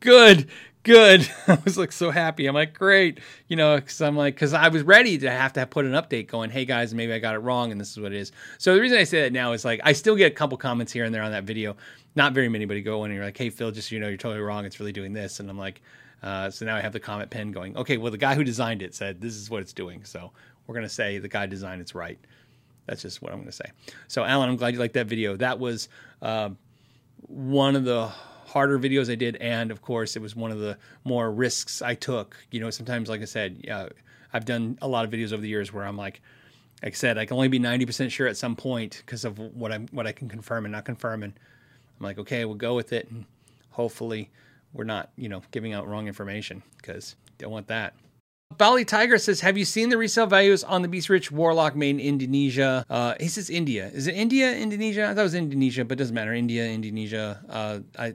good, 0.00 0.48
good. 0.82 1.28
I 1.46 1.58
was 1.64 1.76
like 1.76 1.92
so 1.92 2.10
happy. 2.10 2.46
I'm 2.46 2.54
like, 2.54 2.74
great. 2.74 3.20
You 3.46 3.56
know, 3.56 3.76
because 3.76 4.00
I'm 4.00 4.16
like, 4.16 4.34
because 4.34 4.52
I 4.54 4.68
was 4.68 4.82
ready 4.82 5.18
to 5.18 5.30
have 5.30 5.52
to 5.54 5.66
put 5.66 5.84
an 5.84 5.92
update 5.92 6.28
going, 6.28 6.50
hey 6.50 6.64
guys, 6.64 6.94
maybe 6.94 7.12
I 7.12 7.18
got 7.18 7.34
it 7.34 7.38
wrong 7.38 7.72
and 7.72 7.80
this 7.80 7.90
is 7.90 8.00
what 8.00 8.12
it 8.12 8.18
is. 8.18 8.32
So 8.58 8.74
the 8.74 8.80
reason 8.80 8.98
I 8.98 9.04
say 9.04 9.22
that 9.22 9.32
now 9.32 9.52
is 9.52 9.64
like, 9.64 9.80
I 9.84 9.92
still 9.92 10.16
get 10.16 10.32
a 10.32 10.34
couple 10.34 10.56
comments 10.58 10.92
here 10.92 11.04
and 11.04 11.14
there 11.14 11.22
on 11.22 11.32
that 11.32 11.44
video. 11.44 11.76
Not 12.14 12.32
very 12.32 12.48
many, 12.48 12.64
but 12.64 12.76
you 12.76 12.82
go 12.82 13.04
in 13.04 13.10
and 13.10 13.16
you're 13.16 13.24
like, 13.24 13.38
hey 13.38 13.50
Phil, 13.50 13.70
just 13.70 13.88
so 13.88 13.94
you 13.94 14.00
know, 14.00 14.08
you're 14.08 14.16
totally 14.16 14.40
wrong. 14.40 14.64
It's 14.64 14.80
really 14.80 14.92
doing 14.92 15.12
this. 15.12 15.40
And 15.40 15.50
I'm 15.50 15.58
like, 15.58 15.80
uh, 16.22 16.50
so 16.50 16.66
now 16.66 16.76
I 16.76 16.80
have 16.80 16.92
the 16.92 17.00
comment 17.00 17.30
pen 17.30 17.52
going, 17.52 17.76
okay, 17.76 17.96
well, 17.96 18.10
the 18.10 18.18
guy 18.18 18.34
who 18.34 18.44
designed 18.44 18.82
it 18.82 18.94
said 18.94 19.20
this 19.20 19.36
is 19.36 19.50
what 19.50 19.62
it's 19.62 19.72
doing. 19.72 20.04
So 20.04 20.32
we're 20.66 20.74
going 20.74 20.86
to 20.86 20.92
say 20.92 21.18
the 21.18 21.28
guy 21.28 21.46
designed 21.46 21.80
it's 21.80 21.94
right. 21.94 22.18
That's 22.86 23.02
just 23.02 23.20
what 23.20 23.32
I'm 23.32 23.38
going 23.38 23.50
to 23.50 23.52
say. 23.52 23.70
So, 24.08 24.24
Alan, 24.24 24.48
I'm 24.48 24.56
glad 24.56 24.72
you 24.72 24.80
liked 24.80 24.94
that 24.94 25.06
video. 25.06 25.36
That 25.36 25.58
was 25.58 25.88
uh, 26.22 26.50
one 27.26 27.76
of 27.76 27.84
the 27.84 28.10
harder 28.48 28.78
videos 28.78 29.10
I 29.10 29.14
did. 29.14 29.36
And 29.36 29.70
of 29.70 29.82
course, 29.82 30.16
it 30.16 30.22
was 30.22 30.34
one 30.34 30.50
of 30.50 30.58
the 30.58 30.76
more 31.04 31.30
risks 31.30 31.82
I 31.82 31.94
took. 31.94 32.36
You 32.50 32.60
know, 32.60 32.70
sometimes, 32.70 33.08
like 33.08 33.20
I 33.20 33.26
said, 33.26 33.64
uh, 33.70 33.88
I've 34.32 34.46
done 34.46 34.78
a 34.80 34.88
lot 34.88 35.04
of 35.04 35.10
videos 35.10 35.32
over 35.32 35.42
the 35.42 35.48
years 35.48 35.72
where 35.72 35.84
I'm 35.84 35.96
like, 35.96 36.20
like 36.82 36.92
I 36.92 36.96
said, 36.96 37.18
I 37.18 37.26
can 37.26 37.36
only 37.36 37.48
be 37.48 37.58
90% 37.58 38.10
sure 38.10 38.26
at 38.26 38.36
some 38.36 38.56
point 38.56 39.02
because 39.04 39.24
of 39.24 39.38
what 39.38 39.72
I'm, 39.72 39.86
what 39.90 40.06
I 40.06 40.12
can 40.12 40.28
confirm 40.28 40.64
and 40.64 40.72
not 40.72 40.84
confirm. 40.84 41.22
And 41.22 41.32
I'm 41.98 42.04
like, 42.04 42.18
okay, 42.18 42.44
we'll 42.44 42.54
go 42.54 42.74
with 42.74 42.92
it. 42.92 43.10
And 43.10 43.26
hopefully, 43.70 44.30
we're 44.72 44.84
not, 44.84 45.10
you 45.16 45.28
know, 45.28 45.42
giving 45.50 45.72
out 45.72 45.86
wrong 45.86 46.08
information 46.08 46.62
because 46.76 47.16
don't 47.38 47.50
want 47.50 47.66
that. 47.68 47.94
Bali 48.56 48.84
Tiger 48.84 49.18
says, 49.18 49.40
"Have 49.40 49.56
you 49.56 49.64
seen 49.64 49.88
the 49.88 49.96
resale 49.96 50.26
values 50.26 50.64
on 50.64 50.82
the 50.82 50.88
BC 50.88 51.10
Rich 51.10 51.30
Warlock 51.30 51.76
made 51.76 51.90
in 51.90 52.00
Indonesia?" 52.00 52.84
Uh, 52.90 53.14
he 53.20 53.28
says 53.28 53.50
India. 53.50 53.88
Is 53.94 54.08
it 54.08 54.16
India, 54.16 54.52
Indonesia? 54.52 55.04
I 55.04 55.14
thought 55.14 55.20
it 55.20 55.22
was 55.22 55.34
Indonesia, 55.34 55.84
but 55.84 55.92
it 55.92 55.98
doesn't 55.98 56.14
matter. 56.14 56.34
India, 56.34 56.66
Indonesia. 56.66 57.40
Uh, 57.48 57.80
I, 57.96 58.14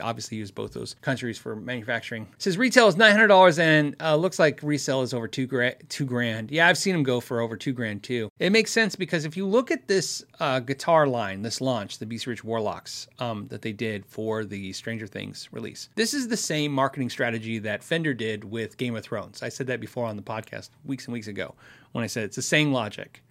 obviously 0.00 0.38
use 0.38 0.50
both 0.50 0.72
those 0.72 0.94
countries 1.00 1.38
for 1.38 1.54
manufacturing. 1.54 2.26
It 2.34 2.42
says 2.42 2.58
retail 2.58 2.88
is 2.88 2.96
nine 2.96 3.12
hundred 3.12 3.28
dollars, 3.28 3.60
and 3.60 3.94
uh, 4.00 4.16
looks 4.16 4.40
like 4.40 4.58
resale 4.62 5.02
is 5.02 5.14
over 5.14 5.28
two 5.28 5.46
grand. 5.46 5.76
Two 5.88 6.06
grand. 6.06 6.50
Yeah, 6.50 6.66
I've 6.66 6.78
seen 6.78 6.94
them 6.94 7.04
go 7.04 7.20
for 7.20 7.40
over 7.40 7.56
two 7.56 7.72
grand 7.72 8.02
too. 8.02 8.30
It 8.40 8.50
makes 8.50 8.72
sense 8.72 8.96
because 8.96 9.24
if 9.24 9.36
you 9.36 9.46
look 9.46 9.70
at 9.70 9.86
this 9.86 10.24
uh, 10.40 10.58
guitar 10.58 11.06
line, 11.06 11.42
this 11.42 11.60
launch, 11.60 11.98
the 11.98 12.06
BC 12.06 12.26
Rich 12.26 12.42
Warlocks 12.42 13.06
um, 13.20 13.46
that 13.48 13.62
they 13.62 13.72
did 13.72 14.06
for 14.06 14.44
the 14.44 14.72
Stranger 14.72 15.06
Things 15.06 15.48
release, 15.52 15.88
this 15.94 16.14
is 16.14 16.26
the 16.26 16.36
same 16.36 16.72
marketing 16.72 17.10
strategy 17.10 17.60
that 17.60 17.84
Fender 17.84 18.14
did 18.14 18.42
with 18.42 18.76
Game 18.76 18.96
of 18.96 19.04
Thrones. 19.04 19.41
I 19.42 19.48
said 19.48 19.66
that 19.68 19.80
before 19.80 20.06
on 20.06 20.16
the 20.16 20.22
podcast 20.22 20.70
weeks 20.84 21.06
and 21.06 21.12
weeks 21.12 21.26
ago 21.26 21.54
when 21.92 22.04
I 22.04 22.06
said 22.06 22.24
it's 22.24 22.36
the 22.36 22.42
same 22.42 22.72
logic. 22.72 23.22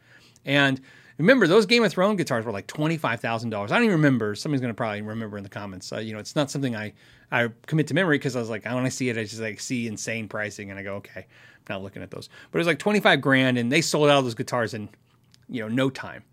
And 0.46 0.82
remember, 1.18 1.48
those 1.48 1.66
Game 1.66 1.84
of 1.84 1.92
Thrones 1.92 2.18
guitars 2.18 2.46
were 2.46 2.52
like 2.52 2.68
twenty 2.68 2.98
five 2.98 3.20
thousand 3.20 3.50
dollars. 3.50 3.72
I 3.72 3.76
don't 3.76 3.86
even 3.86 3.98
remember. 3.98 4.36
Somebody's 4.36 4.62
going 4.62 4.74
to 4.74 4.78
probably 4.78 5.02
remember 5.02 5.38
in 5.38 5.44
the 5.44 5.50
comments. 5.50 5.92
Uh, 5.92 6.00
you 6.00 6.14
know, 6.14 6.20
it's 6.20 6.36
not 6.36 6.52
something 6.52 6.76
I 6.76 6.94
I 7.32 7.50
commit 7.68 7.88
to 7.88 7.94
memory 7.94 8.18
because 8.18 8.36
I 8.36 8.40
was 8.40 8.50
like, 8.50 8.66
when 8.66 8.86
I 8.86 8.90
see 8.90 9.10
it, 9.10 9.18
I 9.18 9.24
just 9.24 9.42
like 9.42 9.60
see 9.60 9.88
insane 9.88 10.28
pricing, 10.28 10.70
and 10.70 10.80
I 10.80 10.84
go, 10.84 10.96
okay, 10.96 11.22
I'm 11.22 11.66
not 11.70 11.84
looking 11.84 12.02
at 12.02 12.12
those. 12.12 12.30
But 12.52 12.58
it 12.58 12.62
was 12.62 12.68
like 12.68 12.80
twenty 12.80 13.00
five 13.00 13.22
grand, 13.22 13.58
and 13.58 13.72
they 13.72 13.82
sold 13.82 14.10
out 14.10 14.22
those 14.22 14.36
guitars 14.36 14.74
in 14.74 14.90
you 15.50 15.62
know 15.62 15.68
no 15.68 15.90
time. 15.90 16.24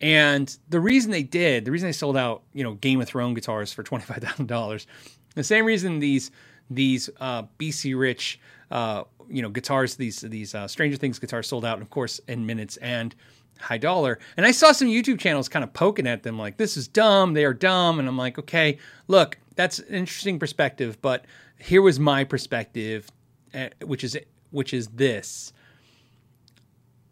And 0.00 0.56
the 0.68 0.78
reason 0.78 1.10
they 1.10 1.24
did, 1.24 1.64
the 1.64 1.72
reason 1.72 1.88
they 1.88 1.92
sold 1.92 2.16
out, 2.16 2.42
you 2.52 2.62
know, 2.62 2.74
Game 2.74 3.00
of 3.00 3.08
Thrones 3.08 3.34
guitars 3.34 3.72
for 3.72 3.82
twenty 3.82 4.04
five 4.04 4.18
thousand 4.18 4.46
dollars, 4.46 4.86
the 5.34 5.44
same 5.44 5.64
reason 5.64 5.98
these 5.98 6.30
these 6.70 7.10
uh, 7.20 7.44
BC 7.58 7.98
Rich 7.98 8.40
uh, 8.70 9.04
you 9.28 9.42
know 9.42 9.48
guitars 9.48 9.96
these 9.96 10.20
these 10.20 10.54
uh, 10.54 10.68
Stranger 10.68 10.96
Things 10.96 11.18
guitars 11.18 11.48
sold 11.48 11.64
out, 11.64 11.80
of 11.80 11.90
course, 11.90 12.20
in 12.28 12.46
minutes 12.46 12.76
and 12.78 13.14
high 13.60 13.78
dollar. 13.78 14.18
And 14.36 14.46
I 14.46 14.52
saw 14.52 14.72
some 14.72 14.88
YouTube 14.88 15.18
channels 15.18 15.48
kind 15.48 15.64
of 15.64 15.72
poking 15.72 16.06
at 16.06 16.22
them 16.22 16.38
like 16.38 16.56
this 16.56 16.76
is 16.76 16.88
dumb, 16.88 17.34
they 17.34 17.44
are 17.44 17.54
dumb, 17.54 17.98
and 17.98 18.08
I'm 18.08 18.16
like, 18.16 18.38
okay, 18.38 18.78
look, 19.08 19.38
that's 19.56 19.78
an 19.80 19.94
interesting 19.94 20.38
perspective, 20.38 21.00
but 21.02 21.24
here 21.58 21.82
was 21.82 21.98
my 21.98 22.24
perspective, 22.24 23.08
eh, 23.54 23.70
which 23.84 24.04
is 24.04 24.16
which 24.50 24.72
is 24.72 24.88
this. 24.88 25.52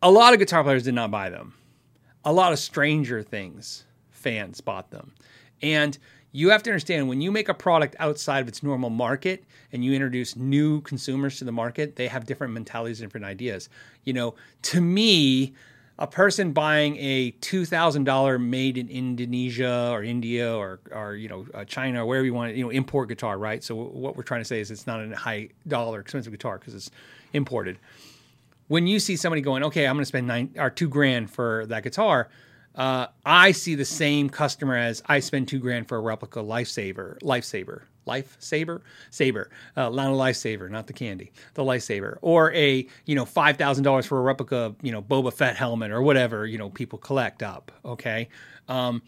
A 0.02 0.10
lot 0.10 0.32
of 0.32 0.38
guitar 0.38 0.62
players 0.62 0.84
did 0.84 0.94
not 0.94 1.10
buy 1.10 1.30
them. 1.30 1.54
A 2.24 2.32
lot 2.32 2.52
of 2.52 2.58
Stranger 2.58 3.22
Things 3.22 3.84
fans 4.10 4.60
bought 4.60 4.90
them. 4.90 5.12
And 5.62 5.96
you 6.36 6.50
have 6.50 6.62
to 6.64 6.70
understand 6.70 7.08
when 7.08 7.22
you 7.22 7.32
make 7.32 7.48
a 7.48 7.54
product 7.54 7.96
outside 7.98 8.40
of 8.40 8.48
its 8.48 8.62
normal 8.62 8.90
market 8.90 9.42
and 9.72 9.82
you 9.82 9.94
introduce 9.94 10.36
new 10.36 10.82
consumers 10.82 11.38
to 11.38 11.44
the 11.44 11.52
market, 11.52 11.96
they 11.96 12.08
have 12.08 12.26
different 12.26 12.52
mentalities, 12.52 13.00
different 13.00 13.24
ideas. 13.24 13.70
You 14.04 14.12
know, 14.12 14.34
to 14.62 14.82
me, 14.82 15.54
a 15.98 16.06
person 16.06 16.52
buying 16.52 16.98
a 16.98 17.30
two 17.40 17.64
thousand 17.64 18.04
dollar 18.04 18.38
made 18.38 18.76
in 18.76 18.90
Indonesia 18.90 19.88
or 19.90 20.04
India 20.04 20.54
or 20.54 20.78
or 20.92 21.14
you 21.14 21.30
know 21.30 21.46
uh, 21.54 21.64
China 21.64 22.02
or 22.02 22.06
wherever 22.06 22.26
you 22.26 22.34
want 22.34 22.52
to, 22.52 22.58
you 22.58 22.64
know 22.64 22.70
import 22.70 23.08
guitar, 23.08 23.38
right? 23.38 23.64
So 23.64 23.74
what 23.74 24.14
we're 24.14 24.22
trying 24.22 24.42
to 24.42 24.44
say 24.44 24.60
is 24.60 24.70
it's 24.70 24.86
not 24.86 25.00
a 25.00 25.16
high 25.16 25.48
dollar 25.66 26.00
expensive 26.00 26.32
guitar 26.32 26.58
because 26.58 26.74
it's 26.74 26.90
imported. 27.32 27.78
When 28.68 28.86
you 28.86 29.00
see 29.00 29.16
somebody 29.16 29.40
going, 29.40 29.62
okay, 29.64 29.86
I'm 29.86 29.94
going 29.94 30.02
to 30.02 30.06
spend 30.06 30.26
nine 30.26 30.50
or 30.58 30.68
two 30.68 30.88
grand 30.88 31.30
for 31.30 31.64
that 31.68 31.82
guitar, 31.82 32.28
uh, 32.76 33.06
I 33.24 33.52
see 33.52 33.74
the 33.74 33.84
same 33.84 34.28
customer 34.28 34.76
as 34.76 35.02
I 35.06 35.20
spend 35.20 35.48
two 35.48 35.58
grand 35.58 35.88
for 35.88 35.96
a 35.96 36.00
replica 36.00 36.40
lifesaver, 36.40 37.18
lifesaver, 37.20 37.82
lifesaver, 38.06 38.82
saber, 39.10 39.50
uh, 39.76 39.90
Lana 39.90 40.14
lifesaver, 40.14 40.70
not 40.70 40.86
the 40.86 40.92
candy, 40.92 41.32
the 41.54 41.62
lifesaver, 41.62 42.18
or 42.20 42.52
a 42.52 42.86
you 43.06 43.14
know 43.14 43.24
five 43.24 43.56
thousand 43.56 43.84
dollars 43.84 44.06
for 44.06 44.18
a 44.18 44.22
replica, 44.22 44.74
you 44.82 44.92
know 44.92 45.02
Boba 45.02 45.32
Fett 45.32 45.56
helmet 45.56 45.90
or 45.90 46.02
whatever 46.02 46.46
you 46.46 46.58
know 46.58 46.70
people 46.70 46.98
collect 46.98 47.42
up. 47.42 47.72
Okay, 47.84 48.28
um, 48.68 49.02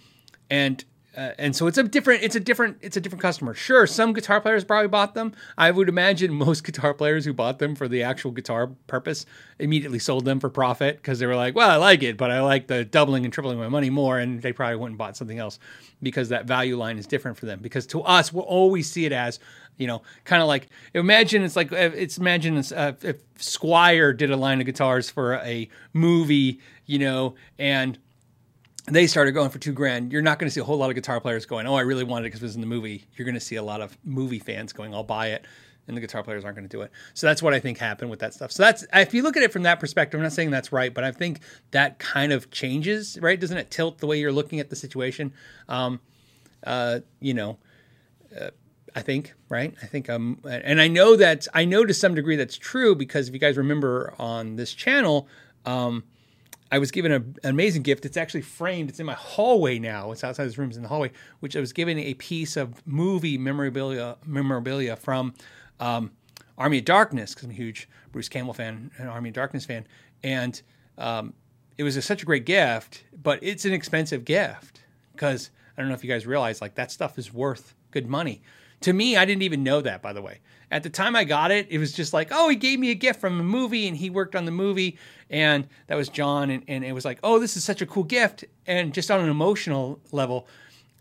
and 0.50 0.84
uh, 1.18 1.32
and 1.38 1.56
so 1.56 1.66
it's 1.66 1.76
a 1.76 1.82
different 1.82 2.22
it's 2.22 2.36
a 2.36 2.40
different 2.40 2.78
it's 2.80 2.96
a 2.96 3.00
different 3.00 3.20
customer. 3.20 3.52
Sure 3.52 3.86
some 3.86 4.12
guitar 4.12 4.40
players 4.40 4.62
probably 4.64 4.88
bought 4.88 5.14
them. 5.14 5.32
I 5.56 5.70
would 5.70 5.88
imagine 5.88 6.32
most 6.46 6.62
guitar 6.64 6.94
players 6.94 7.24
who 7.24 7.32
bought 7.32 7.58
them 7.58 7.74
for 7.74 7.88
the 7.88 8.02
actual 8.04 8.30
guitar 8.30 8.68
purpose 8.86 9.26
immediately 9.58 9.98
sold 9.98 10.24
them 10.24 10.38
for 10.38 10.48
profit 10.48 10.96
because 10.96 11.18
they 11.18 11.26
were 11.26 11.34
like 11.34 11.56
well 11.56 11.68
i 11.68 11.74
like 11.74 12.04
it 12.04 12.16
but 12.16 12.30
i 12.30 12.40
like 12.40 12.68
the 12.68 12.84
doubling 12.84 13.24
and 13.24 13.34
tripling 13.34 13.58
my 13.58 13.68
money 13.68 13.90
more 13.90 14.18
and 14.20 14.40
they 14.40 14.52
probably 14.52 14.86
and 14.86 14.96
bought 14.96 15.16
something 15.16 15.40
else 15.40 15.58
because 16.02 16.28
that 16.28 16.46
value 16.46 16.76
line 16.76 16.98
is 16.98 17.06
different 17.06 17.36
for 17.36 17.46
them. 17.46 17.60
Because 17.60 17.86
to 17.88 18.02
us 18.02 18.32
we'll 18.32 18.44
always 18.44 18.90
see 18.90 19.04
it 19.04 19.12
as 19.12 19.38
you 19.76 19.86
know 19.86 20.02
kind 20.24 20.42
of 20.42 20.48
like 20.48 20.68
imagine 20.94 21.42
it's 21.42 21.56
like 21.56 21.72
it's 21.72 22.18
imagine 22.18 22.56
it's, 22.56 22.72
uh, 22.72 22.92
if 23.02 23.16
Squier 23.36 24.16
did 24.16 24.30
a 24.30 24.36
line 24.36 24.60
of 24.60 24.66
guitars 24.66 25.10
for 25.10 25.34
a 25.34 25.68
movie 25.92 26.60
you 26.86 26.98
know 26.98 27.34
and 27.58 27.98
they 28.90 29.06
started 29.06 29.32
going 29.32 29.50
for 29.50 29.58
two 29.58 29.72
grand. 29.72 30.12
You're 30.12 30.22
not 30.22 30.38
going 30.38 30.48
to 30.48 30.50
see 30.52 30.60
a 30.60 30.64
whole 30.64 30.76
lot 30.76 30.90
of 30.90 30.94
guitar 30.94 31.20
players 31.20 31.46
going, 31.46 31.66
"Oh, 31.66 31.74
I 31.74 31.82
really 31.82 32.04
wanted 32.04 32.26
it 32.26 32.28
because 32.28 32.42
it 32.42 32.46
was 32.46 32.54
in 32.54 32.60
the 32.60 32.66
movie." 32.66 33.06
You're 33.16 33.24
going 33.24 33.34
to 33.34 33.40
see 33.40 33.56
a 33.56 33.62
lot 33.62 33.80
of 33.80 33.96
movie 34.04 34.38
fans 34.38 34.72
going, 34.72 34.94
"I'll 34.94 35.04
buy 35.04 35.28
it," 35.28 35.44
and 35.86 35.96
the 35.96 36.00
guitar 36.00 36.22
players 36.22 36.44
aren't 36.44 36.56
going 36.56 36.68
to 36.68 36.76
do 36.76 36.82
it. 36.82 36.92
So 37.14 37.26
that's 37.26 37.42
what 37.42 37.54
I 37.54 37.60
think 37.60 37.78
happened 37.78 38.10
with 38.10 38.20
that 38.20 38.34
stuff. 38.34 38.52
So 38.52 38.62
that's 38.62 38.84
if 38.92 39.14
you 39.14 39.22
look 39.22 39.36
at 39.36 39.42
it 39.42 39.52
from 39.52 39.62
that 39.62 39.80
perspective, 39.80 40.18
I'm 40.18 40.22
not 40.22 40.32
saying 40.32 40.50
that's 40.50 40.72
right, 40.72 40.92
but 40.92 41.04
I 41.04 41.12
think 41.12 41.40
that 41.70 41.98
kind 41.98 42.32
of 42.32 42.50
changes, 42.50 43.18
right? 43.20 43.38
Doesn't 43.38 43.56
it 43.56 43.70
tilt 43.70 43.98
the 43.98 44.06
way 44.06 44.18
you're 44.20 44.32
looking 44.32 44.60
at 44.60 44.70
the 44.70 44.76
situation? 44.76 45.32
Um, 45.68 46.00
uh, 46.64 47.00
you 47.20 47.34
know, 47.34 47.58
uh, 48.38 48.50
I 48.94 49.02
think, 49.02 49.34
right? 49.48 49.74
I 49.82 49.86
think, 49.86 50.10
um, 50.10 50.40
and 50.44 50.80
I 50.80 50.88
know 50.88 51.16
that 51.16 51.46
I 51.54 51.64
know 51.64 51.84
to 51.84 51.94
some 51.94 52.14
degree 52.14 52.36
that's 52.36 52.56
true 52.56 52.94
because 52.94 53.28
if 53.28 53.34
you 53.34 53.40
guys 53.40 53.56
remember 53.56 54.14
on 54.18 54.56
this 54.56 54.72
channel, 54.74 55.28
um, 55.64 56.04
I 56.70 56.78
was 56.78 56.90
given 56.90 57.12
a, 57.12 57.16
an 57.16 57.36
amazing 57.44 57.82
gift. 57.82 58.04
It's 58.04 58.16
actually 58.16 58.42
framed. 58.42 58.90
It's 58.90 59.00
in 59.00 59.06
my 59.06 59.14
hallway 59.14 59.78
now. 59.78 60.12
It's 60.12 60.22
outside 60.22 60.44
this 60.44 60.58
room. 60.58 60.68
It's 60.68 60.76
in 60.76 60.82
the 60.82 60.88
hallway, 60.88 61.12
which 61.40 61.56
I 61.56 61.60
was 61.60 61.72
given 61.72 61.98
a 61.98 62.14
piece 62.14 62.56
of 62.56 62.86
movie 62.86 63.38
memorabilia 63.38 64.16
memorabilia 64.26 64.96
from 64.96 65.34
um, 65.80 66.12
Army 66.56 66.78
of 66.78 66.84
Darkness 66.84 67.34
because 67.34 67.44
I'm 67.44 67.50
a 67.50 67.54
huge 67.54 67.88
Bruce 68.12 68.28
Campbell 68.28 68.54
fan 68.54 68.90
and 68.98 69.08
Army 69.08 69.30
of 69.30 69.34
Darkness 69.34 69.64
fan, 69.64 69.86
and 70.22 70.60
um, 70.98 71.32
it 71.78 71.84
was 71.84 71.96
a, 71.96 72.02
such 72.02 72.22
a 72.22 72.26
great 72.26 72.44
gift. 72.44 73.04
But 73.22 73.38
it's 73.42 73.64
an 73.64 73.72
expensive 73.72 74.24
gift 74.24 74.82
because 75.12 75.50
I 75.76 75.80
don't 75.80 75.88
know 75.88 75.94
if 75.94 76.04
you 76.04 76.10
guys 76.10 76.26
realize 76.26 76.60
like 76.60 76.74
that 76.74 76.90
stuff 76.90 77.18
is 77.18 77.32
worth 77.32 77.74
good 77.90 78.06
money. 78.06 78.42
To 78.82 78.92
me, 78.92 79.16
I 79.16 79.24
didn't 79.24 79.42
even 79.42 79.64
know 79.64 79.80
that, 79.80 80.02
by 80.02 80.12
the 80.12 80.22
way. 80.22 80.40
At 80.70 80.82
the 80.82 80.90
time 80.90 81.16
I 81.16 81.24
got 81.24 81.50
it, 81.50 81.66
it 81.70 81.78
was 81.78 81.92
just 81.92 82.12
like, 82.12 82.28
oh, 82.30 82.48
he 82.48 82.56
gave 82.56 82.78
me 82.78 82.90
a 82.90 82.94
gift 82.94 83.20
from 83.20 83.40
a 83.40 83.42
movie 83.42 83.88
and 83.88 83.96
he 83.96 84.10
worked 84.10 84.36
on 84.36 84.44
the 84.44 84.50
movie. 84.50 84.98
And 85.30 85.66
that 85.86 85.96
was 85.96 86.08
John. 86.08 86.50
And, 86.50 86.62
and 86.68 86.84
it 86.84 86.92
was 86.92 87.04
like, 87.04 87.18
oh, 87.22 87.38
this 87.38 87.56
is 87.56 87.64
such 87.64 87.80
a 87.80 87.86
cool 87.86 88.04
gift. 88.04 88.44
And 88.66 88.92
just 88.92 89.10
on 89.10 89.20
an 89.20 89.30
emotional 89.30 90.00
level. 90.12 90.46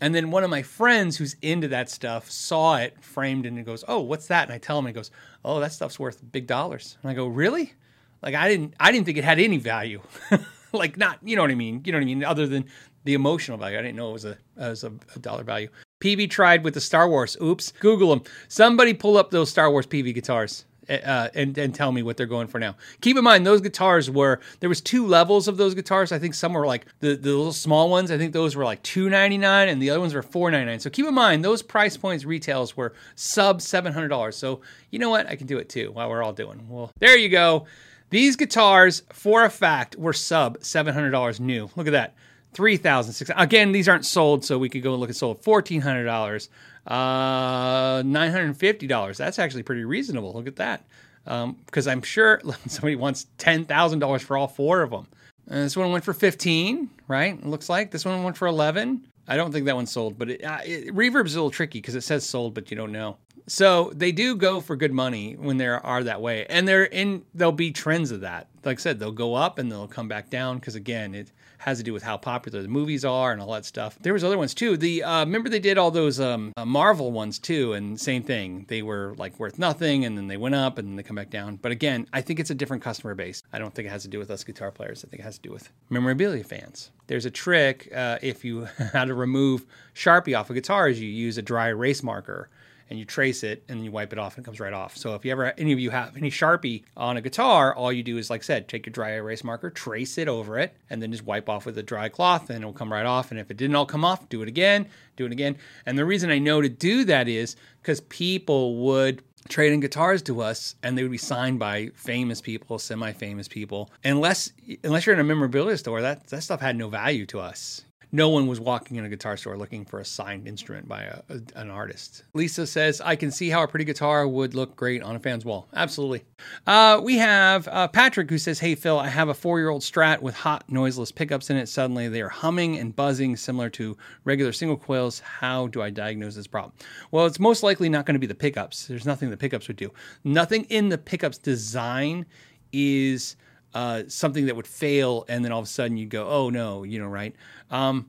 And 0.00 0.14
then 0.14 0.30
one 0.30 0.44
of 0.44 0.50
my 0.50 0.62
friends 0.62 1.16
who's 1.16 1.36
into 1.42 1.68
that 1.68 1.90
stuff 1.90 2.30
saw 2.30 2.76
it 2.76 2.96
framed 3.02 3.46
and 3.46 3.64
goes, 3.64 3.84
oh, 3.88 4.00
what's 4.00 4.28
that? 4.28 4.44
And 4.44 4.52
I 4.52 4.58
tell 4.58 4.78
him, 4.78 4.86
he 4.86 4.92
goes, 4.92 5.10
oh, 5.44 5.60
that 5.60 5.72
stuff's 5.72 5.98
worth 5.98 6.22
big 6.32 6.46
dollars. 6.46 6.96
And 7.02 7.10
I 7.10 7.14
go, 7.14 7.26
really? 7.26 7.74
Like 8.22 8.34
I 8.34 8.48
didn't, 8.48 8.74
I 8.80 8.92
didn't 8.92 9.06
think 9.06 9.18
it 9.18 9.24
had 9.24 9.38
any 9.38 9.58
value. 9.58 10.00
like 10.72 10.96
not, 10.96 11.18
you 11.22 11.36
know 11.36 11.42
what 11.42 11.50
I 11.50 11.56
mean? 11.56 11.82
You 11.84 11.92
know 11.92 11.98
what 11.98 12.02
I 12.02 12.06
mean? 12.06 12.24
Other 12.24 12.46
than 12.46 12.66
the 13.04 13.14
emotional 13.14 13.58
value. 13.58 13.78
I 13.78 13.82
didn't 13.82 13.96
know 13.96 14.10
it 14.10 14.14
was 14.14 14.24
a, 14.24 14.30
it 14.30 14.38
was 14.56 14.84
a, 14.84 14.92
a 15.14 15.18
dollar 15.18 15.42
value. 15.42 15.68
Peavey 16.00 16.28
tried 16.28 16.64
with 16.64 16.74
the 16.74 16.80
Star 16.80 17.08
Wars. 17.08 17.36
Oops. 17.42 17.72
Google 17.80 18.10
them. 18.10 18.22
Somebody 18.48 18.94
pull 18.94 19.16
up 19.16 19.30
those 19.30 19.50
Star 19.50 19.70
Wars 19.70 19.86
Peavey 19.86 20.14
guitars. 20.14 20.64
Uh, 20.88 21.28
and 21.34 21.58
and 21.58 21.74
tell 21.74 21.92
me 21.92 22.02
what 22.02 22.16
they're 22.16 22.24
going 22.24 22.46
for 22.46 22.58
now. 22.58 22.74
Keep 23.02 23.18
in 23.18 23.24
mind 23.24 23.44
those 23.44 23.60
guitars 23.60 24.10
were 24.10 24.40
there 24.60 24.70
was 24.70 24.80
two 24.80 25.06
levels 25.06 25.46
of 25.46 25.58
those 25.58 25.74
guitars. 25.74 26.12
I 26.12 26.18
think 26.18 26.32
some 26.32 26.54
were 26.54 26.66
like 26.66 26.86
the, 27.00 27.14
the 27.14 27.28
little 27.28 27.52
small 27.52 27.90
ones. 27.90 28.10
I 28.10 28.16
think 28.16 28.32
those 28.32 28.56
were 28.56 28.64
like 28.64 28.82
two 28.82 29.10
ninety 29.10 29.36
nine, 29.36 29.68
and 29.68 29.82
the 29.82 29.90
other 29.90 30.00
ones 30.00 30.14
were 30.14 30.22
four 30.22 30.50
ninety 30.50 30.64
nine. 30.64 30.80
So 30.80 30.88
keep 30.88 31.04
in 31.04 31.12
mind 31.12 31.44
those 31.44 31.60
price 31.60 31.98
points 31.98 32.24
retails 32.24 32.74
were 32.74 32.94
sub 33.16 33.60
seven 33.60 33.92
hundred 33.92 34.08
dollars. 34.08 34.36
So 34.36 34.62
you 34.90 34.98
know 34.98 35.10
what? 35.10 35.26
I 35.26 35.36
can 35.36 35.46
do 35.46 35.58
it 35.58 35.68
too. 35.68 35.90
While 35.92 36.08
we're 36.08 36.22
all 36.22 36.32
doing 36.32 36.66
well, 36.70 36.90
there 37.00 37.18
you 37.18 37.28
go. 37.28 37.66
These 38.08 38.36
guitars, 38.36 39.02
for 39.12 39.44
a 39.44 39.50
fact, 39.50 39.94
were 39.96 40.14
sub 40.14 40.56
seven 40.64 40.94
hundred 40.94 41.10
dollars 41.10 41.38
new. 41.38 41.68
Look 41.76 41.86
at 41.86 41.92
that 41.92 42.14
three 42.52 42.76
thousand 42.76 43.12
six. 43.12 43.30
Again, 43.36 43.72
these 43.72 43.88
aren't 43.88 44.04
sold, 44.04 44.44
so 44.44 44.58
we 44.58 44.68
could 44.68 44.82
go 44.82 44.92
and 44.92 45.00
look 45.00 45.10
at 45.10 45.16
sold. 45.16 45.42
Fourteen 45.42 45.80
hundred 45.80 46.04
dollars, 46.04 46.48
uh, 46.86 48.02
nine 48.04 48.30
hundred 48.30 48.56
fifty 48.56 48.86
dollars. 48.86 49.18
That's 49.18 49.38
actually 49.38 49.62
pretty 49.62 49.84
reasonable. 49.84 50.32
Look 50.32 50.46
at 50.46 50.56
that. 50.56 50.84
Because 51.24 51.86
um, 51.86 51.92
I'm 51.92 52.02
sure 52.02 52.40
somebody 52.66 52.96
wants 52.96 53.26
ten 53.38 53.64
thousand 53.64 53.98
dollars 53.98 54.22
for 54.22 54.36
all 54.36 54.48
four 54.48 54.82
of 54.82 54.90
them. 54.90 55.06
And 55.46 55.64
this 55.64 55.76
one 55.76 55.92
went 55.92 56.04
for 56.04 56.14
fifteen, 56.14 56.90
right? 57.06 57.34
It 57.34 57.46
looks 57.46 57.68
like 57.68 57.90
this 57.90 58.04
one 58.04 58.22
went 58.22 58.36
for 58.36 58.48
eleven. 58.48 59.06
I 59.26 59.36
don't 59.36 59.52
think 59.52 59.66
that 59.66 59.76
one 59.76 59.86
sold, 59.86 60.18
but 60.18 60.30
it, 60.30 60.42
uh, 60.42 60.60
it, 60.64 60.94
Reverb's 60.94 61.34
a 61.34 61.38
little 61.38 61.50
tricky 61.50 61.80
because 61.80 61.94
it 61.94 62.00
says 62.00 62.24
sold, 62.24 62.54
but 62.54 62.70
you 62.70 62.76
don't 62.76 62.92
know. 62.92 63.18
So 63.46 63.92
they 63.94 64.12
do 64.12 64.36
go 64.36 64.60
for 64.60 64.76
good 64.76 64.92
money 64.92 65.34
when 65.34 65.56
they 65.56 65.66
are 65.66 66.02
that 66.04 66.20
way, 66.20 66.46
and 66.46 66.68
they're 66.68 66.84
in. 66.84 67.24
There'll 67.34 67.52
be 67.52 67.70
trends 67.70 68.10
of 68.10 68.20
that. 68.20 68.48
Like 68.64 68.78
I 68.78 68.80
said, 68.80 68.98
they'll 68.98 69.12
go 69.12 69.34
up 69.34 69.58
and 69.58 69.70
they'll 69.72 69.88
come 69.88 70.08
back 70.08 70.28
down 70.28 70.58
because 70.58 70.74
again, 70.74 71.14
it 71.14 71.30
has 71.58 71.78
to 71.78 71.84
do 71.84 71.92
with 71.92 72.02
how 72.02 72.16
popular 72.16 72.62
the 72.62 72.68
movies 72.68 73.04
are 73.04 73.32
and 73.32 73.40
all 73.40 73.52
that 73.52 73.64
stuff. 73.64 73.98
There 74.00 74.12
was 74.12 74.24
other 74.24 74.38
ones 74.38 74.54
too. 74.54 74.76
The 74.76 75.02
uh, 75.02 75.20
remember 75.20 75.48
they 75.48 75.60
did 75.60 75.78
all 75.78 75.90
those 75.90 76.20
um, 76.20 76.52
uh, 76.56 76.64
Marvel 76.64 77.12
ones 77.12 77.38
too, 77.38 77.72
and 77.72 78.00
same 78.00 78.22
thing. 78.22 78.64
They 78.68 78.82
were 78.82 79.14
like 79.18 79.38
worth 79.38 79.58
nothing, 79.58 80.04
and 80.04 80.16
then 80.16 80.28
they 80.28 80.36
went 80.36 80.54
up, 80.54 80.78
and 80.78 80.88
then 80.88 80.96
they 80.96 81.02
come 81.02 81.16
back 81.16 81.30
down. 81.30 81.56
But 81.56 81.72
again, 81.72 82.06
I 82.12 82.20
think 82.20 82.40
it's 82.40 82.50
a 82.50 82.54
different 82.54 82.82
customer 82.82 83.14
base. 83.14 83.42
I 83.52 83.58
don't 83.58 83.74
think 83.74 83.86
it 83.86 83.90
has 83.90 84.02
to 84.02 84.08
do 84.08 84.18
with 84.18 84.30
us 84.30 84.44
guitar 84.44 84.70
players. 84.70 85.04
I 85.04 85.08
think 85.08 85.20
it 85.20 85.24
has 85.24 85.36
to 85.36 85.42
do 85.42 85.52
with 85.52 85.70
memorabilia 85.90 86.44
fans. 86.44 86.90
There's 87.06 87.26
a 87.26 87.30
trick 87.30 87.90
uh, 87.94 88.18
if 88.22 88.44
you 88.44 88.68
how 88.92 89.04
to 89.04 89.14
remove 89.14 89.66
Sharpie 89.94 90.38
off 90.38 90.50
a 90.50 90.54
guitar 90.54 90.88
is 90.88 91.00
you 91.00 91.08
use 91.08 91.38
a 91.38 91.42
dry 91.42 91.68
erase 91.68 92.02
marker 92.02 92.48
and 92.90 92.98
you 92.98 93.04
trace 93.04 93.42
it 93.42 93.62
and 93.68 93.78
then 93.78 93.84
you 93.84 93.90
wipe 93.90 94.12
it 94.12 94.18
off 94.18 94.36
and 94.36 94.44
it 94.44 94.46
comes 94.46 94.60
right 94.60 94.72
off. 94.72 94.96
So 94.96 95.14
if 95.14 95.24
you 95.24 95.32
ever 95.32 95.52
any 95.58 95.72
of 95.72 95.78
you 95.78 95.90
have 95.90 96.16
any 96.16 96.30
Sharpie 96.30 96.84
on 96.96 97.16
a 97.16 97.20
guitar, 97.20 97.74
all 97.74 97.92
you 97.92 98.02
do 98.02 98.18
is 98.18 98.30
like 98.30 98.42
I 98.42 98.44
said, 98.44 98.68
take 98.68 98.86
your 98.86 98.92
dry 98.92 99.12
erase 99.12 99.44
marker, 99.44 99.70
trace 99.70 100.18
it 100.18 100.28
over 100.28 100.58
it, 100.58 100.74
and 100.90 101.02
then 101.02 101.12
just 101.12 101.24
wipe 101.24 101.48
off 101.48 101.66
with 101.66 101.78
a 101.78 101.82
dry 101.82 102.08
cloth 102.08 102.50
and 102.50 102.60
it'll 102.60 102.72
come 102.72 102.92
right 102.92 103.06
off. 103.06 103.30
And 103.30 103.40
if 103.40 103.50
it 103.50 103.56
didn't 103.56 103.76
all 103.76 103.86
come 103.86 104.04
off, 104.04 104.28
do 104.28 104.42
it 104.42 104.48
again, 104.48 104.86
do 105.16 105.26
it 105.26 105.32
again. 105.32 105.56
And 105.86 105.98
the 105.98 106.04
reason 106.04 106.30
I 106.30 106.38
know 106.38 106.60
to 106.60 106.68
do 106.68 107.04
that 107.04 107.28
is 107.28 107.56
because 107.82 108.00
people 108.02 108.76
would 108.76 109.22
trade 109.48 109.72
in 109.72 109.80
guitars 109.80 110.22
to 110.22 110.42
us 110.42 110.74
and 110.82 110.96
they 110.96 111.02
would 111.02 111.12
be 111.12 111.18
signed 111.18 111.58
by 111.58 111.88
famous 111.94 112.40
people 112.40 112.78
semi-famous 112.78 113.48
people 113.48 113.90
unless 114.04 114.52
unless 114.84 115.06
you're 115.06 115.14
in 115.14 115.20
a 115.20 115.24
memorabilia 115.24 115.76
store 115.76 116.02
that 116.02 116.26
that 116.26 116.42
stuff 116.42 116.60
had 116.60 116.76
no 116.76 116.88
value 116.88 117.24
to 117.24 117.40
us 117.40 117.84
no 118.12 118.28
one 118.28 118.46
was 118.46 118.60
walking 118.60 118.96
in 118.96 119.04
a 119.04 119.08
guitar 119.08 119.36
store 119.36 119.56
looking 119.56 119.84
for 119.84 120.00
a 120.00 120.04
signed 120.04 120.46
instrument 120.46 120.88
by 120.88 121.02
a, 121.02 121.20
a, 121.28 121.40
an 121.56 121.70
artist. 121.70 122.24
Lisa 122.34 122.66
says, 122.66 123.00
I 123.00 123.16
can 123.16 123.30
see 123.30 123.50
how 123.50 123.62
a 123.62 123.68
pretty 123.68 123.84
guitar 123.84 124.26
would 124.26 124.54
look 124.54 124.76
great 124.76 125.02
on 125.02 125.16
a 125.16 125.18
fan's 125.18 125.44
wall. 125.44 125.68
Absolutely. 125.74 126.24
Uh, 126.66 127.00
we 127.02 127.18
have 127.18 127.68
uh, 127.68 127.88
Patrick 127.88 128.30
who 128.30 128.38
says, 128.38 128.58
Hey, 128.58 128.74
Phil, 128.74 128.98
I 128.98 129.08
have 129.08 129.28
a 129.28 129.34
four 129.34 129.58
year 129.58 129.68
old 129.68 129.82
Strat 129.82 130.22
with 130.22 130.34
hot, 130.34 130.64
noiseless 130.70 131.12
pickups 131.12 131.50
in 131.50 131.56
it. 131.56 131.68
Suddenly 131.68 132.08
they 132.08 132.22
are 132.22 132.28
humming 132.28 132.78
and 132.78 132.94
buzzing 132.94 133.36
similar 133.36 133.68
to 133.70 133.96
regular 134.24 134.52
single 134.52 134.76
coils. 134.76 135.20
How 135.20 135.66
do 135.66 135.82
I 135.82 135.90
diagnose 135.90 136.34
this 136.34 136.46
problem? 136.46 136.72
Well, 137.10 137.26
it's 137.26 137.40
most 137.40 137.62
likely 137.62 137.88
not 137.88 138.06
going 138.06 138.14
to 138.14 138.20
be 138.20 138.26
the 138.26 138.34
pickups. 138.34 138.86
There's 138.86 139.06
nothing 139.06 139.30
the 139.30 139.36
pickups 139.36 139.68
would 139.68 139.76
do. 139.76 139.92
Nothing 140.24 140.64
in 140.64 140.88
the 140.88 140.98
pickups 140.98 141.38
design 141.38 142.26
is 142.72 143.36
uh, 143.74 144.02
something 144.08 144.46
that 144.46 144.56
would 144.56 144.66
fail, 144.66 145.24
and 145.28 145.44
then 145.44 145.52
all 145.52 145.60
of 145.60 145.64
a 145.66 145.68
sudden 145.68 145.96
you 145.96 146.06
go, 146.06 146.28
oh 146.28 146.50
no, 146.50 146.82
you 146.82 146.98
know, 146.98 147.06
right? 147.06 147.34
Um, 147.70 148.08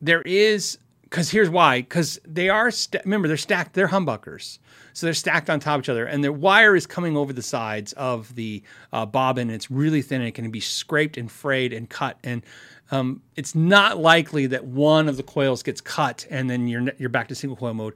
there 0.00 0.22
is 0.22 0.78
because 1.04 1.30
here's 1.30 1.50
why 1.50 1.82
because 1.82 2.18
they 2.26 2.48
are 2.48 2.70
st- 2.70 3.04
remember 3.04 3.28
they're 3.28 3.36
stacked 3.36 3.74
they're 3.74 3.88
humbuckers 3.88 4.58
so 4.94 5.06
they're 5.06 5.12
stacked 5.12 5.50
on 5.50 5.60
top 5.60 5.76
of 5.76 5.84
each 5.84 5.88
other 5.90 6.06
and 6.06 6.24
the 6.24 6.32
wire 6.32 6.74
is 6.74 6.86
coming 6.86 7.18
over 7.18 7.34
the 7.34 7.42
sides 7.42 7.92
of 7.94 8.34
the 8.34 8.62
uh, 8.94 9.04
bobbin 9.04 9.50
it's 9.50 9.70
really 9.70 10.00
thin 10.00 10.22
and 10.22 10.28
it 10.28 10.32
can 10.32 10.50
be 10.50 10.58
scraped 10.58 11.18
and 11.18 11.30
frayed 11.30 11.72
and 11.72 11.90
cut 11.90 12.18
and 12.24 12.42
um, 12.90 13.22
it's 13.36 13.54
not 13.54 13.98
likely 13.98 14.46
that 14.46 14.64
one 14.64 15.08
of 15.08 15.16
the 15.18 15.22
coils 15.22 15.62
gets 15.62 15.80
cut 15.82 16.26
and 16.30 16.48
then 16.48 16.66
you're 16.66 16.90
you're 16.98 17.10
back 17.10 17.28
to 17.28 17.34
single 17.34 17.56
coil 17.56 17.74
mode 17.74 17.94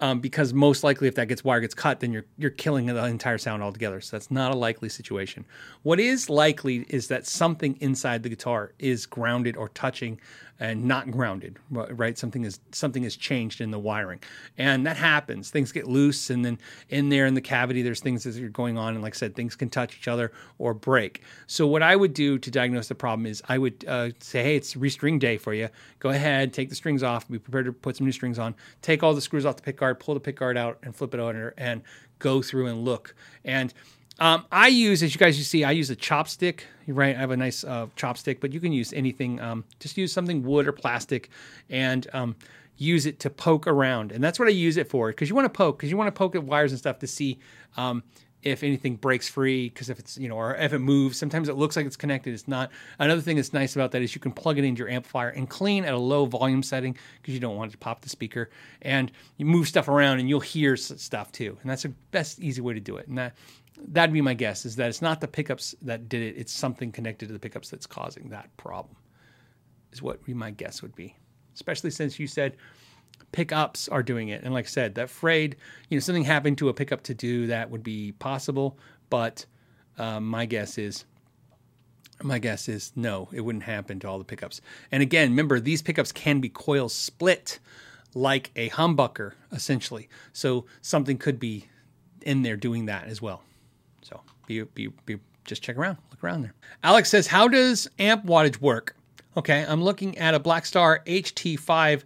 um, 0.00 0.20
because 0.20 0.52
most 0.52 0.84
likely 0.84 1.08
if 1.08 1.14
that 1.16 1.28
gets 1.28 1.42
wire 1.42 1.60
gets 1.60 1.74
cut, 1.74 2.00
then 2.00 2.12
you're 2.12 2.24
you're 2.36 2.50
killing 2.50 2.86
the 2.86 3.04
entire 3.04 3.38
sound 3.38 3.62
altogether. 3.62 4.00
So 4.00 4.16
that's 4.16 4.30
not 4.30 4.52
a 4.52 4.56
likely 4.56 4.88
situation. 4.88 5.44
What 5.82 5.98
is 5.98 6.30
likely 6.30 6.86
is 6.88 7.08
that 7.08 7.26
something 7.26 7.76
inside 7.80 8.22
the 8.22 8.28
guitar 8.28 8.72
is 8.78 9.06
grounded 9.06 9.56
or 9.56 9.68
touching 9.70 10.20
and 10.60 10.84
not 10.84 11.10
grounded, 11.10 11.56
right? 11.70 12.18
Something 12.18 12.44
is 12.44 12.58
something 12.72 13.04
has 13.04 13.16
changed 13.16 13.60
in 13.60 13.70
the 13.70 13.78
wiring, 13.78 14.20
and 14.56 14.86
that 14.86 14.96
happens. 14.96 15.50
Things 15.50 15.70
get 15.72 15.86
loose, 15.86 16.30
and 16.30 16.44
then 16.44 16.58
in 16.88 17.08
there 17.08 17.26
in 17.26 17.34
the 17.34 17.40
cavity, 17.40 17.82
there's 17.82 18.00
things 18.00 18.24
that 18.24 18.36
are 18.42 18.48
going 18.48 18.76
on, 18.76 18.94
and 18.94 19.02
like 19.02 19.14
I 19.14 19.16
said, 19.16 19.36
things 19.36 19.54
can 19.54 19.70
touch 19.70 19.96
each 19.96 20.08
other 20.08 20.32
or 20.58 20.74
break. 20.74 21.22
So 21.46 21.66
what 21.66 21.82
I 21.82 21.94
would 21.94 22.12
do 22.12 22.38
to 22.38 22.50
diagnose 22.50 22.88
the 22.88 22.94
problem 22.94 23.26
is 23.26 23.42
I 23.48 23.58
would 23.58 23.84
uh, 23.86 24.10
say, 24.20 24.42
hey, 24.42 24.56
it's 24.56 24.74
restring 24.74 25.20
day 25.20 25.38
for 25.38 25.54
you. 25.54 25.68
Go 26.00 26.10
ahead, 26.10 26.52
take 26.52 26.68
the 26.68 26.74
strings 26.74 27.02
off. 27.02 27.28
Be 27.28 27.38
prepared 27.38 27.66
to 27.66 27.72
put 27.72 27.96
some 27.96 28.06
new 28.06 28.12
strings 28.12 28.38
on. 28.38 28.54
Take 28.82 29.02
all 29.02 29.14
the 29.14 29.20
screws 29.20 29.46
off 29.46 29.56
the 29.56 29.72
pickguard, 29.72 30.00
pull 30.00 30.14
the 30.14 30.20
pickguard 30.20 30.56
out, 30.56 30.78
and 30.82 30.94
flip 30.94 31.14
it 31.14 31.20
over, 31.20 31.54
and 31.56 31.82
go 32.18 32.42
through 32.42 32.66
and 32.66 32.84
look 32.84 33.14
and 33.44 33.72
um, 34.18 34.44
I 34.50 34.68
use, 34.68 35.02
as 35.02 35.14
you 35.14 35.18
guys 35.18 35.38
you 35.38 35.44
see, 35.44 35.64
I 35.64 35.70
use 35.70 35.90
a 35.90 35.96
chopstick. 35.96 36.60
Right, 36.86 37.14
I 37.14 37.18
have 37.18 37.30
a 37.30 37.36
nice 37.36 37.64
uh, 37.64 37.86
chopstick, 37.96 38.40
but 38.40 38.52
you 38.52 38.60
can 38.60 38.72
use 38.72 38.92
anything. 38.94 39.40
Um, 39.40 39.64
just 39.78 39.96
use 39.98 40.12
something 40.12 40.42
wood 40.42 40.66
or 40.66 40.72
plastic, 40.72 41.28
and 41.68 42.06
um, 42.14 42.34
use 42.78 43.04
it 43.04 43.20
to 43.20 43.30
poke 43.30 43.66
around. 43.66 44.10
And 44.10 44.24
that's 44.24 44.38
what 44.38 44.48
I 44.48 44.52
use 44.52 44.78
it 44.78 44.88
for, 44.88 45.08
because 45.08 45.28
you 45.28 45.34
want 45.34 45.44
to 45.44 45.56
poke, 45.56 45.78
because 45.78 45.90
you 45.90 45.96
want 45.98 46.08
to 46.08 46.18
poke 46.18 46.34
at 46.34 46.44
wires 46.44 46.72
and 46.72 46.78
stuff 46.78 46.98
to 47.00 47.06
see 47.06 47.38
um, 47.76 48.02
if 48.42 48.62
anything 48.62 48.96
breaks 48.96 49.28
free. 49.28 49.68
Because 49.68 49.90
if 49.90 49.98
it's 49.98 50.16
you 50.16 50.28
know, 50.28 50.36
or 50.36 50.54
if 50.56 50.72
it 50.72 50.78
moves, 50.78 51.18
sometimes 51.18 51.50
it 51.50 51.56
looks 51.56 51.76
like 51.76 51.84
it's 51.84 51.96
connected, 51.96 52.32
it's 52.32 52.48
not. 52.48 52.70
Another 52.98 53.20
thing 53.20 53.36
that's 53.36 53.52
nice 53.52 53.76
about 53.76 53.92
that 53.92 54.00
is 54.00 54.14
you 54.14 54.20
can 54.20 54.32
plug 54.32 54.58
it 54.58 54.64
into 54.64 54.78
your 54.78 54.88
amplifier 54.88 55.28
and 55.28 55.50
clean 55.50 55.84
at 55.84 55.92
a 55.92 55.98
low 55.98 56.24
volume 56.24 56.62
setting 56.62 56.96
because 57.20 57.34
you 57.34 57.40
don't 57.40 57.56
want 57.56 57.70
it 57.70 57.72
to 57.72 57.78
pop 57.78 58.00
the 58.00 58.08
speaker. 58.08 58.48
And 58.80 59.12
you 59.36 59.44
move 59.44 59.68
stuff 59.68 59.88
around, 59.88 60.20
and 60.20 60.28
you'll 60.28 60.40
hear 60.40 60.74
stuff 60.76 61.32
too. 61.32 61.58
And 61.60 61.70
that's 61.70 61.82
the 61.82 61.92
best 62.12 62.40
easy 62.40 62.62
way 62.62 62.72
to 62.72 62.80
do 62.80 62.96
it. 62.96 63.08
And 63.08 63.18
that 63.18 63.34
that'd 63.86 64.12
be 64.12 64.20
my 64.20 64.34
guess 64.34 64.66
is 64.66 64.76
that 64.76 64.88
it's 64.88 65.02
not 65.02 65.20
the 65.20 65.28
pickups 65.28 65.74
that 65.82 66.08
did 66.08 66.22
it 66.22 66.36
it's 66.36 66.52
something 66.52 66.90
connected 66.90 67.26
to 67.26 67.32
the 67.32 67.38
pickups 67.38 67.70
that's 67.70 67.86
causing 67.86 68.28
that 68.28 68.54
problem 68.56 68.96
is 69.92 70.02
what 70.02 70.26
my 70.28 70.50
guess 70.50 70.82
would 70.82 70.94
be 70.94 71.16
especially 71.54 71.90
since 71.90 72.18
you 72.18 72.26
said 72.26 72.56
pickups 73.32 73.88
are 73.88 74.02
doing 74.02 74.28
it. 74.28 74.42
And 74.42 74.54
like 74.54 74.66
I 74.66 74.68
said, 74.68 74.94
that 74.96 75.10
frayed, 75.10 75.56
you 75.88 75.96
know, 75.96 76.00
something 76.00 76.24
happened 76.24 76.58
to 76.58 76.68
a 76.68 76.74
pickup 76.74 77.02
to 77.04 77.14
do 77.14 77.46
that 77.48 77.70
would 77.70 77.82
be 77.82 78.12
possible. 78.12 78.78
But 79.10 79.46
uh, 79.98 80.20
my 80.20 80.46
guess 80.46 80.78
is 80.78 81.04
my 82.22 82.40
guess 82.40 82.68
is 82.68 82.92
no, 82.96 83.28
it 83.32 83.42
wouldn't 83.42 83.62
happen 83.62 84.00
to 84.00 84.08
all 84.08 84.18
the 84.18 84.24
pickups. 84.24 84.60
And 84.90 85.02
again, 85.02 85.30
remember, 85.30 85.60
these 85.60 85.82
pickups 85.82 86.10
can 86.10 86.40
be 86.40 86.48
coil 86.48 86.88
split 86.88 87.60
like 88.14 88.50
a 88.56 88.70
humbucker, 88.70 89.32
essentially. 89.52 90.08
So 90.32 90.66
something 90.80 91.18
could 91.18 91.38
be 91.38 91.68
in 92.22 92.42
there 92.42 92.56
doing 92.56 92.86
that 92.86 93.06
as 93.06 93.22
well. 93.22 93.42
Be, 94.48 94.62
be, 94.62 94.88
be 95.04 95.18
just 95.44 95.62
check 95.62 95.76
around, 95.76 95.98
look 96.10 96.24
around 96.24 96.40
there. 96.40 96.54
Alex 96.82 97.10
says, 97.10 97.26
How 97.26 97.48
does 97.48 97.86
amp 97.98 98.24
wattage 98.24 98.62
work? 98.62 98.96
Okay, 99.36 99.62
I'm 99.68 99.84
looking 99.84 100.16
at 100.16 100.34
a 100.34 100.40
Blackstar 100.40 101.04
HT5 101.04 102.04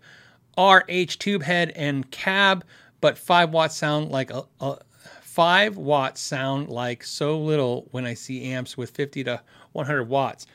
RH 0.59 1.19
tube 1.21 1.45
head 1.45 1.71
and 1.77 2.11
cab, 2.11 2.65
but 3.01 3.17
5 3.17 3.51
watts 3.51 3.77
sound 3.77 4.11
like 4.11 4.33
a, 4.33 4.43
a 4.61 4.79
5 5.23 5.77
watts 5.77 6.21
sound 6.21 6.69
like 6.69 7.05
so 7.05 7.39
little 7.39 7.87
when 7.93 8.05
I 8.05 8.15
see 8.15 8.51
amps 8.51 8.77
with 8.77 8.91
50 8.91 9.23
to 9.25 9.41
100 9.71 10.05
watts. 10.09 10.47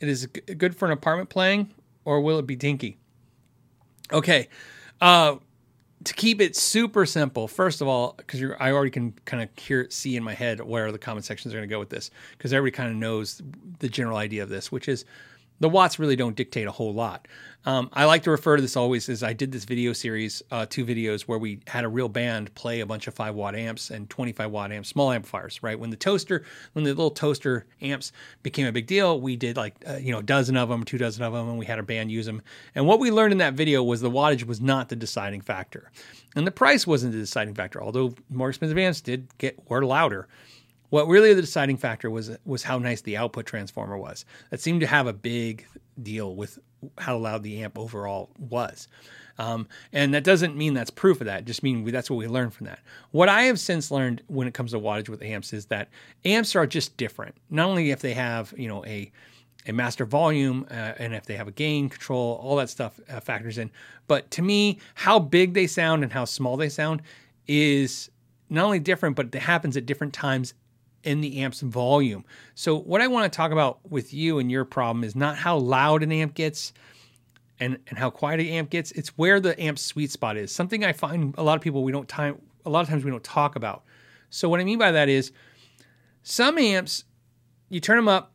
It 0.00 0.08
is 0.08 0.26
good 0.26 0.74
for 0.74 0.86
an 0.86 0.92
apartment 0.92 1.28
playing, 1.28 1.74
or 2.06 2.22
will 2.22 2.38
it 2.38 2.46
be 2.46 2.56
dinky? 2.56 2.96
Okay, 4.10 4.48
uh, 5.02 5.36
to 6.04 6.14
keep 6.14 6.40
it 6.40 6.54
super 6.56 7.04
simple, 7.04 7.48
first 7.48 7.80
of 7.80 7.88
all, 7.88 8.14
because 8.16 8.42
I 8.60 8.72
already 8.72 8.90
can 8.90 9.12
kind 9.24 9.42
of 9.42 9.92
see 9.92 10.16
in 10.16 10.22
my 10.22 10.34
head 10.34 10.60
where 10.60 10.92
the 10.92 10.98
comment 10.98 11.24
sections 11.24 11.52
are 11.52 11.58
going 11.58 11.68
to 11.68 11.72
go 11.72 11.78
with 11.78 11.90
this, 11.90 12.10
because 12.36 12.52
everybody 12.52 12.76
kind 12.76 12.90
of 12.90 12.96
knows 12.96 13.42
the 13.80 13.88
general 13.88 14.16
idea 14.16 14.42
of 14.42 14.48
this, 14.48 14.70
which 14.70 14.88
is 14.88 15.04
the 15.60 15.68
watts 15.68 15.98
really 15.98 16.16
don't 16.16 16.36
dictate 16.36 16.66
a 16.66 16.72
whole 16.72 16.94
lot. 16.94 17.26
Um, 17.64 17.90
I 17.92 18.04
like 18.04 18.22
to 18.22 18.30
refer 18.30 18.56
to 18.56 18.62
this 18.62 18.76
always 18.76 19.08
as 19.08 19.22
I 19.22 19.32
did 19.32 19.52
this 19.52 19.64
video 19.64 19.92
series, 19.92 20.42
uh, 20.50 20.64
two 20.66 20.86
videos 20.86 21.22
where 21.22 21.38
we 21.38 21.60
had 21.66 21.84
a 21.84 21.88
real 21.88 22.08
band 22.08 22.54
play 22.54 22.80
a 22.80 22.86
bunch 22.86 23.08
of 23.08 23.14
five 23.14 23.34
watt 23.34 23.54
amps 23.54 23.90
and 23.90 24.08
25 24.08 24.50
watt 24.50 24.72
amps, 24.72 24.88
small 24.88 25.10
amplifiers, 25.10 25.62
right? 25.62 25.78
When 25.78 25.90
the 25.90 25.96
toaster, 25.96 26.44
when 26.72 26.84
the 26.84 26.90
little 26.90 27.10
toaster 27.10 27.66
amps 27.82 28.12
became 28.42 28.66
a 28.66 28.72
big 28.72 28.86
deal, 28.86 29.20
we 29.20 29.36
did 29.36 29.56
like, 29.56 29.74
uh, 29.86 29.96
you 29.96 30.12
know, 30.12 30.20
a 30.20 30.22
dozen 30.22 30.56
of 30.56 30.68
them, 30.68 30.84
two 30.84 30.98
dozen 30.98 31.24
of 31.24 31.32
them, 31.32 31.48
and 31.48 31.58
we 31.58 31.66
had 31.66 31.78
a 31.78 31.82
band 31.82 32.10
use 32.10 32.26
them. 32.26 32.42
And 32.74 32.86
what 32.86 33.00
we 33.00 33.10
learned 33.10 33.32
in 33.32 33.38
that 33.38 33.54
video 33.54 33.82
was 33.82 34.00
the 34.00 34.10
wattage 34.10 34.44
was 34.44 34.60
not 34.60 34.88
the 34.88 34.96
deciding 34.96 35.40
factor. 35.40 35.90
And 36.36 36.46
the 36.46 36.52
price 36.52 36.86
wasn't 36.86 37.12
the 37.12 37.18
deciding 37.18 37.54
factor, 37.54 37.82
although 37.82 38.14
more 38.30 38.48
expensive 38.48 38.78
amps 38.78 39.00
did 39.00 39.28
get, 39.38 39.68
were 39.68 39.84
louder. 39.84 40.28
What 40.90 41.06
really 41.06 41.34
the 41.34 41.42
deciding 41.42 41.76
factor 41.76 42.10
was 42.10 42.30
was 42.44 42.62
how 42.62 42.78
nice 42.78 43.00
the 43.02 43.16
output 43.16 43.46
transformer 43.46 43.98
was. 43.98 44.24
That 44.50 44.60
seemed 44.60 44.80
to 44.80 44.86
have 44.86 45.06
a 45.06 45.12
big 45.12 45.66
deal 46.02 46.34
with 46.34 46.58
how 46.98 47.16
loud 47.18 47.42
the 47.42 47.62
amp 47.62 47.78
overall 47.78 48.30
was. 48.38 48.88
Um, 49.38 49.68
and 49.92 50.14
that 50.14 50.24
doesn't 50.24 50.56
mean 50.56 50.74
that's 50.74 50.90
proof 50.90 51.20
of 51.20 51.26
that. 51.26 51.44
Just 51.44 51.62
mean 51.62 51.84
we, 51.84 51.90
that's 51.90 52.10
what 52.10 52.16
we 52.16 52.26
learned 52.26 52.54
from 52.54 52.66
that. 52.66 52.80
What 53.12 53.28
I 53.28 53.42
have 53.42 53.60
since 53.60 53.90
learned 53.90 54.22
when 54.26 54.48
it 54.48 54.54
comes 54.54 54.72
to 54.72 54.80
wattage 54.80 55.08
with 55.08 55.22
amps 55.22 55.52
is 55.52 55.66
that 55.66 55.88
amps 56.24 56.56
are 56.56 56.66
just 56.66 56.96
different. 56.96 57.36
Not 57.50 57.68
only 57.68 57.90
if 57.90 58.00
they 58.00 58.14
have 58.14 58.52
you 58.56 58.68
know 58.68 58.84
a 58.84 59.12
a 59.66 59.72
master 59.72 60.06
volume 60.06 60.66
uh, 60.70 60.94
and 60.98 61.14
if 61.14 61.26
they 61.26 61.36
have 61.36 61.48
a 61.48 61.52
gain 61.52 61.88
control, 61.88 62.40
all 62.42 62.56
that 62.56 62.70
stuff 62.70 62.98
uh, 63.10 63.20
factors 63.20 63.58
in. 63.58 63.70
But 64.06 64.30
to 64.32 64.42
me, 64.42 64.78
how 64.94 65.18
big 65.18 65.52
they 65.52 65.66
sound 65.66 66.02
and 66.02 66.12
how 66.12 66.24
small 66.24 66.56
they 66.56 66.70
sound 66.70 67.02
is 67.46 68.10
not 68.48 68.64
only 68.64 68.78
different, 68.78 69.14
but 69.14 69.34
it 69.34 69.42
happens 69.42 69.76
at 69.76 69.84
different 69.84 70.14
times 70.14 70.54
in 71.04 71.20
the 71.20 71.40
amp's 71.40 71.60
volume. 71.60 72.24
So, 72.54 72.78
what 72.78 73.00
I 73.00 73.06
want 73.06 73.30
to 73.30 73.36
talk 73.36 73.52
about 73.52 73.78
with 73.88 74.12
you 74.12 74.38
and 74.38 74.50
your 74.50 74.64
problem 74.64 75.04
is 75.04 75.14
not 75.14 75.36
how 75.36 75.56
loud 75.56 76.02
an 76.02 76.12
amp 76.12 76.34
gets 76.34 76.72
and, 77.60 77.78
and 77.88 77.98
how 77.98 78.10
quiet 78.10 78.40
an 78.40 78.46
amp 78.46 78.70
gets, 78.70 78.92
it's 78.92 79.10
where 79.10 79.40
the 79.40 79.58
amp's 79.60 79.82
sweet 79.82 80.10
spot 80.10 80.36
is. 80.36 80.52
Something 80.54 80.84
I 80.84 80.92
find 80.92 81.34
a 81.38 81.42
lot 81.42 81.56
of 81.56 81.62
people 81.62 81.82
we 81.82 81.92
don't 81.92 82.08
time 82.08 82.40
a 82.64 82.70
lot 82.70 82.80
of 82.80 82.88
times 82.88 83.04
we 83.04 83.10
don't 83.10 83.24
talk 83.24 83.56
about. 83.56 83.84
So, 84.30 84.48
what 84.48 84.60
I 84.60 84.64
mean 84.64 84.78
by 84.78 84.92
that 84.92 85.08
is 85.08 85.32
some 86.22 86.58
amps, 86.58 87.04
you 87.70 87.80
turn 87.80 87.96
them 87.96 88.08
up 88.08 88.32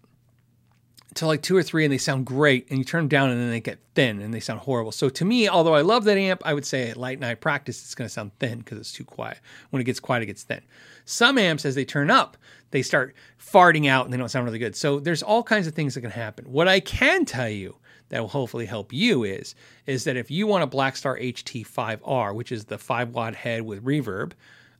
to 1.15 1.27
like 1.27 1.41
two 1.41 1.55
or 1.55 1.63
three 1.63 1.85
and 1.85 1.93
they 1.93 1.97
sound 1.97 2.25
great, 2.25 2.69
and 2.69 2.77
you 2.77 2.85
turn 2.85 3.03
them 3.03 3.07
down 3.09 3.29
and 3.29 3.39
then 3.39 3.49
they 3.49 3.59
get 3.59 3.79
thin 3.95 4.21
and 4.21 4.33
they 4.33 4.39
sound 4.39 4.61
horrible. 4.61 4.91
So 4.91 5.09
to 5.09 5.25
me, 5.25 5.47
although 5.47 5.75
I 5.75 5.81
love 5.81 6.03
that 6.05 6.17
amp, 6.17 6.41
I 6.45 6.53
would 6.53 6.65
say 6.65 6.89
at 6.89 6.97
light 6.97 7.19
night 7.19 7.41
practice 7.41 7.83
it's 7.83 7.95
going 7.95 8.07
to 8.07 8.13
sound 8.13 8.31
thin 8.39 8.59
because 8.59 8.77
it's 8.77 8.91
too 8.91 9.05
quiet. 9.05 9.39
When 9.69 9.81
it 9.81 9.85
gets 9.85 9.99
quiet, 9.99 10.23
it 10.23 10.27
gets 10.27 10.43
thin. 10.43 10.61
Some 11.05 11.37
amps, 11.37 11.65
as 11.65 11.75
they 11.75 11.85
turn 11.85 12.09
up, 12.09 12.37
they 12.71 12.81
start 12.81 13.15
farting 13.39 13.87
out 13.87 14.05
and 14.05 14.13
they 14.13 14.17
don't 14.17 14.29
sound 14.29 14.45
really 14.45 14.59
good. 14.59 14.75
So 14.75 14.99
there's 14.99 15.23
all 15.23 15.43
kinds 15.43 15.67
of 15.67 15.73
things 15.73 15.95
that 15.95 16.01
can 16.01 16.11
happen. 16.11 16.45
What 16.45 16.67
I 16.67 16.79
can 16.79 17.25
tell 17.25 17.49
you 17.49 17.77
that 18.09 18.19
will 18.21 18.27
hopefully 18.27 18.65
help 18.65 18.93
you 18.93 19.23
is 19.23 19.55
is 19.85 20.03
that 20.03 20.17
if 20.17 20.29
you 20.29 20.47
want 20.47 20.63
a 20.63 20.67
Blackstar 20.67 21.19
HT5R, 21.33 22.35
which 22.35 22.51
is 22.51 22.65
the 22.65 22.77
five 22.77 23.09
watt 23.09 23.35
head 23.35 23.63
with 23.63 23.83
reverb, 23.83 24.33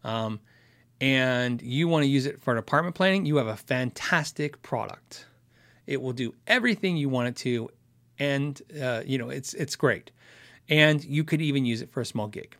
um, 0.04 0.40
and 1.02 1.62
you 1.62 1.88
want 1.88 2.04
to 2.04 2.08
use 2.08 2.26
it 2.26 2.42
for 2.42 2.52
an 2.52 2.58
apartment 2.58 2.96
planning, 2.96 3.26
you 3.26 3.38
have 3.38 3.48
a 3.48 3.58
fantastic 3.58 4.62
product. 4.62 5.26
It 5.88 6.02
will 6.02 6.14
do 6.14 6.34
everything 6.48 6.98
you 6.98 7.10
want 7.10 7.30
it 7.30 7.36
to, 7.38 7.70
and 8.20 8.62
uh, 8.82 9.04
you 9.06 9.18
know 9.18 9.30
it's 9.30 9.54
it's 9.54 9.76
great. 9.76 10.12
And 10.70 11.04
you 11.04 11.24
could 11.24 11.42
even 11.42 11.66
use 11.66 11.82
it 11.82 11.92
for 11.92 12.02
a 12.02 12.06
small 12.06 12.28
gig. 12.28 12.56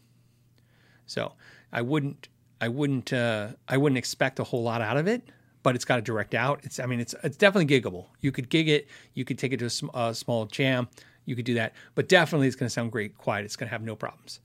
So 1.05 1.34
I 1.71 1.82
wouldn't 1.82 2.28
I 2.59 2.67
wouldn't 2.67 3.13
uh, 3.13 3.49
I 3.67 3.78
wouldn't 3.78 3.97
expect 3.97 4.39
a 4.39 4.43
whole 4.43 4.63
lot 4.63 4.82
out 4.82 4.97
of 4.97 5.07
it, 5.07 5.30
but 5.63 5.76
it's 5.76 5.86
got 5.86 5.99
a 5.99 6.01
direct 6.01 6.34
out. 6.34 6.61
It's 6.63 6.80
I 6.80 6.86
mean 6.86 6.99
it's 6.99 7.15
it's 7.24 7.38
definitely 7.38 7.80
giggable. 7.80 8.07
You 8.19 8.32
could 8.32 8.49
gig 8.49 8.69
it. 8.69 8.88
You 9.13 9.26
could 9.26 9.38
take 9.38 9.53
it 9.53 9.57
to 9.57 9.65
a, 9.65 9.69
sm- 9.69 9.89
a 9.93 10.13
small 10.13 10.45
jam. 10.45 10.88
You 11.26 11.36
could 11.36 11.45
do 11.45 11.53
that, 11.55 11.74
but 11.95 12.09
definitely 12.09 12.47
it's 12.47 12.55
going 12.55 12.67
to 12.67 12.74
sound 12.74 12.91
great 12.91 13.17
quiet. 13.17 13.45
It's 13.45 13.55
going 13.55 13.67
to 13.67 13.71
have 13.71 13.82
no 13.82 13.95
problems. 13.95 14.41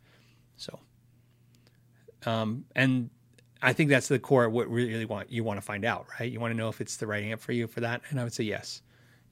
So, 0.57 0.79
um, 2.25 2.65
and 2.77 3.11
I 3.61 3.73
think 3.73 3.91
that's 3.91 4.09
the 4.09 4.19
core 4.19 4.45
of 4.45 4.53
what 4.53 4.71
really 4.71 5.05
want 5.05 5.31
you 5.31 5.43
want 5.43 5.59
to 5.59 5.63
find 5.63 5.85
out, 5.85 6.07
right? 6.19 6.31
You 6.31 6.41
want 6.41 6.53
to 6.53 6.57
know 6.57 6.69
if 6.69 6.81
it's 6.81 6.97
the 6.97 7.07
right 7.07 7.25
amp 7.25 7.41
for 7.41 7.53
you 7.53 7.67
for 7.67 7.81
that, 7.81 8.03
and 8.11 8.21
I 8.21 8.25
would 8.25 8.33
say 8.33 8.45
yes, 8.45 8.83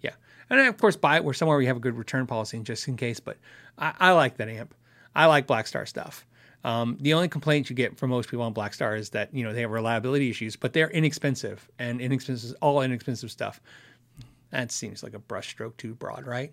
yeah. 0.00 0.12
And 0.50 0.60
of 0.60 0.78
course, 0.78 0.96
buy 0.96 1.16
it 1.16 1.24
where 1.24 1.34
somewhere 1.34 1.56
we 1.56 1.66
have 1.66 1.76
a 1.76 1.80
good 1.80 1.96
return 1.96 2.26
policy, 2.26 2.58
just 2.60 2.88
in 2.88 2.96
case. 2.96 3.20
But 3.20 3.36
I, 3.78 3.94
I 3.98 4.12
like 4.12 4.36
that 4.38 4.48
amp. 4.48 4.74
I 5.14 5.26
like 5.26 5.46
Blackstar 5.46 5.86
stuff. 5.88 6.26
Um, 6.64 6.98
the 7.00 7.14
only 7.14 7.28
complaint 7.28 7.70
you 7.70 7.76
get 7.76 7.96
from 7.96 8.10
most 8.10 8.28
people 8.28 8.44
on 8.44 8.52
Blackstar 8.52 8.98
is 8.98 9.10
that 9.10 9.32
you 9.32 9.44
know 9.44 9.52
they 9.52 9.60
have 9.60 9.70
reliability 9.70 10.28
issues, 10.30 10.56
but 10.56 10.72
they're 10.72 10.90
inexpensive 10.90 11.68
and 11.78 12.00
inexpensive, 12.00 12.56
all 12.60 12.80
inexpensive 12.80 13.30
stuff. 13.30 13.60
That 14.50 14.72
seems 14.72 15.02
like 15.02 15.14
a 15.14 15.18
brushstroke 15.18 15.76
too 15.76 15.94
broad, 15.94 16.26
right? 16.26 16.52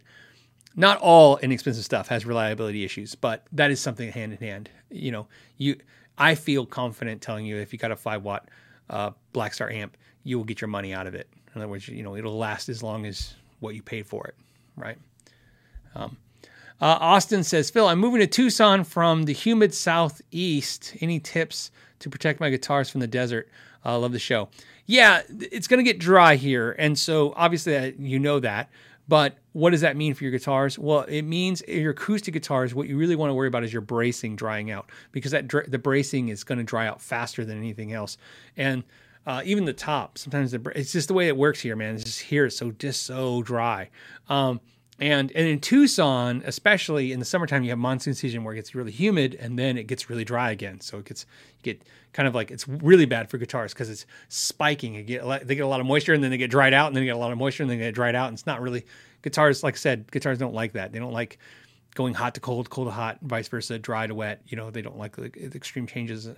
Not 0.75 0.99
all 0.99 1.37
inexpensive 1.37 1.85
stuff 1.85 2.07
has 2.07 2.25
reliability 2.25 2.83
issues, 2.83 3.15
but 3.15 3.45
that 3.51 3.71
is 3.71 3.79
something 3.79 4.11
hand 4.11 4.33
in 4.33 4.39
hand. 4.39 4.69
You 4.89 5.11
know, 5.11 5.27
you 5.57 5.77
I 6.17 6.35
feel 6.35 6.65
confident 6.65 7.21
telling 7.21 7.45
you 7.45 7.57
if 7.57 7.73
you 7.73 7.79
got 7.79 7.91
a 7.91 7.95
five 7.95 8.23
watt 8.23 8.49
uh, 8.89 9.11
Blackstar 9.33 9.73
amp, 9.73 9.97
you 10.23 10.37
will 10.37 10.45
get 10.45 10.61
your 10.61 10.67
money 10.67 10.93
out 10.93 11.07
of 11.07 11.15
it. 11.15 11.27
In 11.55 11.61
other 11.61 11.69
words, 11.69 11.87
you 11.87 12.03
know 12.03 12.15
it'll 12.15 12.37
last 12.37 12.69
as 12.69 12.83
long 12.83 13.05
as 13.05 13.35
what 13.59 13.75
you 13.75 13.81
paid 13.81 14.05
for 14.05 14.27
it, 14.27 14.35
right? 14.75 14.97
Um, 15.95 16.17
uh, 16.81 16.97
Austin 16.99 17.43
says, 17.43 17.69
Phil, 17.69 17.87
I'm 17.87 17.99
moving 17.99 18.19
to 18.19 18.27
Tucson 18.27 18.83
from 18.83 19.23
the 19.23 19.33
humid 19.33 19.73
southeast. 19.73 20.95
Any 20.99 21.19
tips 21.19 21.71
to 21.99 22.09
protect 22.09 22.39
my 22.39 22.49
guitars 22.49 22.89
from 22.89 22.99
the 22.99 23.07
desert? 23.07 23.47
I 23.85 23.93
uh, 23.93 23.99
love 23.99 24.11
the 24.11 24.19
show. 24.19 24.49
Yeah, 24.85 25.21
it's 25.29 25.67
going 25.67 25.77
to 25.77 25.83
get 25.83 25.99
dry 25.99 26.35
here. 26.35 26.75
And 26.77 26.97
so 26.99 27.33
obviously 27.37 27.77
uh, 27.77 27.91
you 27.97 28.19
know 28.19 28.39
that. 28.41 28.69
But 29.07 29.37
what 29.51 29.71
does 29.71 29.81
that 29.81 29.97
mean 29.97 30.13
for 30.13 30.23
your 30.23 30.31
guitars? 30.31 30.79
Well, 30.79 31.01
it 31.01 31.23
means 31.23 31.61
your 31.67 31.91
acoustic 31.91 32.33
guitars, 32.33 32.73
what 32.73 32.87
you 32.87 32.97
really 32.97 33.15
want 33.15 33.29
to 33.29 33.33
worry 33.33 33.47
about 33.47 33.63
is 33.63 33.73
your 33.73 33.81
bracing 33.81 34.35
drying 34.35 34.71
out 34.71 34.89
because 35.11 35.31
that 35.31 35.49
the 35.67 35.77
bracing 35.77 36.29
is 36.29 36.43
going 36.43 36.57
to 36.57 36.63
dry 36.63 36.87
out 36.87 37.01
faster 37.01 37.43
than 37.43 37.57
anything 37.57 37.93
else. 37.93 38.17
And 38.55 38.83
uh, 39.25 39.41
even 39.45 39.65
the 39.65 39.73
top, 39.73 40.17
sometimes 40.17 40.51
the, 40.51 40.71
it's 40.75 40.91
just 40.91 41.07
the 41.07 41.13
way 41.13 41.27
it 41.27 41.37
works 41.37 41.59
here, 41.59 41.75
man. 41.75 41.95
It's 41.95 42.03
just 42.03 42.21
here, 42.21 42.45
it's 42.45 42.57
so 42.57 42.71
just 42.71 43.03
so 43.03 43.41
dry. 43.41 43.89
Um, 44.29 44.61
and 44.99 45.31
and 45.31 45.47
in 45.47 45.59
Tucson, 45.59 46.43
especially 46.45 47.11
in 47.11 47.19
the 47.19 47.25
summertime, 47.25 47.63
you 47.63 47.71
have 47.71 47.79
monsoon 47.79 48.13
season 48.13 48.43
where 48.43 48.53
it 48.53 48.57
gets 48.57 48.75
really 48.75 48.91
humid 48.91 49.35
and 49.35 49.57
then 49.57 49.77
it 49.77 49.87
gets 49.87 50.09
really 50.09 50.23
dry 50.23 50.51
again. 50.51 50.79
So 50.81 50.99
it 50.99 51.05
gets 51.05 51.25
you 51.57 51.73
get 51.73 51.83
kind 52.13 52.27
of 52.27 52.35
like 52.35 52.51
it's 52.51 52.67
really 52.67 53.05
bad 53.05 53.29
for 53.29 53.37
guitars 53.37 53.73
because 53.73 53.89
it's 53.89 54.05
spiking. 54.29 55.03
Get 55.05 55.47
they 55.47 55.55
get 55.55 55.63
a 55.63 55.67
lot 55.67 55.79
of 55.79 55.87
moisture 55.87 56.13
and 56.13 56.23
then 56.23 56.29
they 56.29 56.37
get 56.37 56.51
dried 56.51 56.73
out 56.73 56.87
and 56.87 56.95
then 56.95 57.01
they 57.01 57.07
get 57.07 57.15
a 57.15 57.19
lot 57.19 57.31
of 57.31 57.37
moisture 57.37 57.63
and 57.63 57.69
then 57.69 57.79
they 57.79 57.85
get 57.85 57.95
dried 57.95 58.15
out. 58.15 58.27
And 58.27 58.35
it's 58.35 58.45
not 58.45 58.61
really 58.61 58.85
guitars. 59.23 59.63
Like 59.63 59.73
I 59.73 59.77
said, 59.77 60.11
guitars 60.11 60.37
don't 60.37 60.53
like 60.53 60.73
that. 60.73 60.91
They 60.91 60.99
don't 60.99 61.13
like 61.13 61.39
going 61.95 62.13
hot 62.13 62.35
to 62.35 62.39
cold, 62.39 62.69
cold 62.69 62.87
to 62.87 62.91
hot, 62.91 63.17
vice 63.23 63.47
versa, 63.47 63.79
dry 63.79 64.05
to 64.05 64.13
wet. 64.13 64.41
You 64.47 64.57
know, 64.57 64.69
they 64.69 64.81
don't 64.81 64.97
like 64.97 65.15
the 65.15 65.31
extreme 65.55 65.87
changes. 65.87 66.29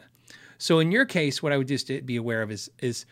So 0.57 0.79
in 0.79 0.91
your 0.91 1.05
case, 1.05 1.43
what 1.43 1.51
I 1.51 1.57
would 1.57 1.67
just 1.67 1.91
be 2.05 2.15
aware 2.15 2.41
of 2.41 2.51
is 2.51 2.71
is 2.79 3.05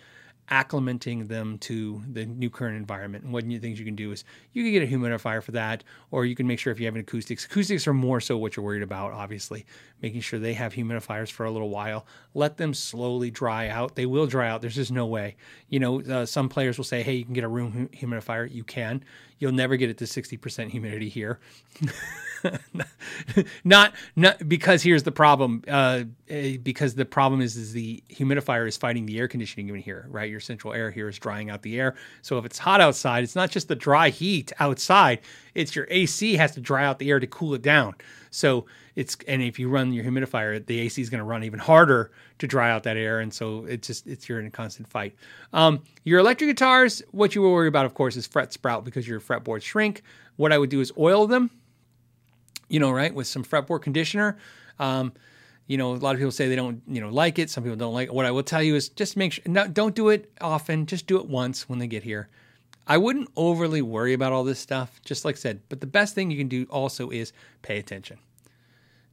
acclimating 0.50 1.28
them 1.28 1.58
to 1.60 2.02
the 2.12 2.26
new 2.26 2.50
current 2.50 2.78
environment. 2.78 3.24
And 3.24 3.34
one 3.34 3.44
of 3.44 3.50
the 3.50 3.60
things 3.60 3.80
you 3.80 3.86
can 3.86 3.96
do 3.96 4.12
is 4.12 4.24
you 4.52 4.64
can 4.64 4.72
get 4.72 4.84
a 4.84 4.88
humidifier 4.88 5.42
for 5.42 5.52
that, 5.54 5.84
or 6.12 6.26
you 6.26 6.36
can 6.36 6.48
make 6.48 6.60
sure 6.60 6.72
if 6.72 6.80
you 6.80 6.86
have 6.86 6.96
an 6.96 7.02
acoustics, 7.02 7.46
acoustics 7.46 7.88
are 7.88 7.94
more 7.94 8.20
so 8.20 8.38
what 8.38 8.56
you're 8.56 8.66
worried 8.66 8.84
about, 8.84 9.14
obviously, 9.14 9.66
making 10.04 10.20
sure 10.20 10.38
they 10.38 10.54
have 10.54 10.74
humidifiers 10.74 11.32
for 11.32 11.46
a 11.46 11.52
little 11.52 11.70
while. 11.70 12.06
Let 12.34 12.58
them 12.58 12.74
slowly 12.74 13.32
dry 13.32 13.70
out. 13.70 13.96
They 13.96 14.06
will 14.06 14.28
dry 14.28 14.50
out. 14.50 14.62
There's 14.62 14.76
just 14.76 14.92
no 14.92 15.06
way. 15.06 15.38
You 15.70 15.80
know, 15.80 16.02
uh, 16.02 16.26
some 16.26 16.50
players 16.50 16.78
will 16.78 16.84
say, 16.84 17.02
hey, 17.02 17.14
you 17.14 17.24
can 17.24 17.34
get 17.34 17.46
a 17.46 17.48
room 17.48 17.90
humidifier. 17.94 18.52
You 18.54 18.66
can. 18.66 19.04
You'll 19.40 19.54
never 19.54 19.78
get 19.78 19.90
it 19.90 19.98
to 20.00 20.06
60% 20.06 20.70
humidity 20.70 21.10
here. 21.10 21.40
not 23.64 23.94
not 24.16 24.48
because 24.48 24.84
here's 24.84 25.04
the 25.04 25.12
problem. 25.12 25.64
Uh, 25.68 26.04
eh, 26.30 26.58
because 26.58 26.96
the 26.96 27.06
problem 27.06 27.42
is 27.42 27.56
is 27.56 27.72
the 27.74 28.04
humidifier 28.10 28.68
is 28.68 28.78
fighting 28.78 29.06
the 29.06 29.18
air 29.18 29.28
conditioning 29.28 29.70
in 29.70 29.76
here, 29.76 30.06
right? 30.10 30.30
Your 30.30 30.40
central 30.40 30.74
air 30.74 30.92
here 30.92 31.08
is 31.08 31.18
drying 31.18 31.50
out 31.50 31.62
the 31.62 31.80
air. 31.80 31.96
So 32.22 32.38
if 32.38 32.46
it's 32.46 32.58
hot 32.58 32.82
outside, 32.82 33.24
it's 33.24 33.36
not 33.36 33.50
just 33.50 33.68
the 33.68 33.76
dry 33.76 34.10
heat 34.10 34.52
outside; 34.60 35.20
it's 35.54 35.76
your 35.76 35.88
AC 35.90 36.36
has 36.36 36.52
to 36.54 36.62
dry 36.62 36.86
out 36.86 37.00
the 37.00 37.10
air 37.10 37.20
to 37.20 37.28
cool 37.28 37.54
it 37.54 37.62
down. 37.62 37.96
So 38.34 38.66
it's 38.96 39.18
and 39.28 39.42
if 39.42 39.60
you 39.60 39.70
run 39.70 39.94
your 39.94 40.04
humidifier, 40.04 40.66
the 40.66 40.80
AC 40.80 41.02
is 41.02 41.10
going 41.10 41.20
to 41.20 41.26
run 41.26 41.44
even 41.44 41.60
harder 41.60 42.12
to 42.40 42.48
dry 42.48 42.72
out 42.72 42.84
that 42.84 42.98
air, 42.98 43.20
and 43.20 43.34
so 43.34 43.66
it's 43.66 43.88
just 43.88 44.08
it's 44.08 44.28
you're 44.28 44.40
in 44.40 44.48
a 44.48 44.52
constant 44.52 44.88
fight. 44.88 45.16
Um, 45.54 45.82
your 46.04 46.20
electric 46.20 46.50
guitars, 46.50 47.02
what 47.12 47.36
you 47.36 47.42
will 47.42 47.52
worry 47.52 47.68
about, 47.68 47.86
of 47.86 47.94
course, 47.94 48.16
is 48.16 48.28
fret 48.28 48.52
sprout 48.52 48.84
because 48.84 49.08
your 49.08 49.20
fretboards 49.20 49.64
shrink. 49.64 50.02
What 50.36 50.52
I 50.52 50.58
would 50.58 50.70
do 50.70 50.82
is 50.82 50.92
oil 50.98 51.28
them 51.28 51.52
you 52.74 52.80
know, 52.80 52.92
right, 52.92 53.14
with 53.14 53.28
some 53.28 53.44
fretboard 53.44 53.84
conditioner. 53.84 54.36
Um, 54.80 55.14
you 55.68 55.78
know, 55.78 55.94
a 55.94 55.96
lot 55.96 56.16
of 56.16 56.18
people 56.18 56.32
say 56.32 56.50
they 56.50 56.56
don't, 56.56 56.82
you 56.88 57.00
know, 57.00 57.10
like 57.10 57.38
it. 57.38 57.52
Some 57.52 57.64
people 57.64 57.78
don't 57.78 57.94
like 57.94 58.08
it. 58.08 58.14
What 58.14 58.26
I 58.26 58.32
will 58.32 58.42
tell 58.42 58.64
you 58.64 58.76
is 58.76 58.90
just 58.90 59.16
make 59.16 59.34
sure, 59.34 59.44
no, 59.48 59.68
don't 59.68 59.94
do 59.94 60.10
it 60.10 60.32
often. 60.42 60.88
Just 60.88 61.06
do 61.06 61.20
it 61.20 61.28
once 61.28 61.70
when 61.70 61.78
they 61.78 61.86
get 61.86 62.02
here. 62.02 62.30
I 62.88 62.98
wouldn't 62.98 63.30
overly 63.36 63.82
worry 63.82 64.14
about 64.14 64.34
all 64.34 64.44
this 64.44 64.60
stuff, 64.60 65.00
just 65.06 65.26
like 65.26 65.36
I 65.36 65.40
said. 65.40 65.62
But 65.70 65.82
the 65.82 65.88
best 65.88 66.16
thing 66.16 66.32
you 66.32 66.38
can 66.38 66.48
do 66.48 66.66
also 66.70 67.10
is 67.10 67.34
pay 67.62 67.80
attention. 67.80 68.18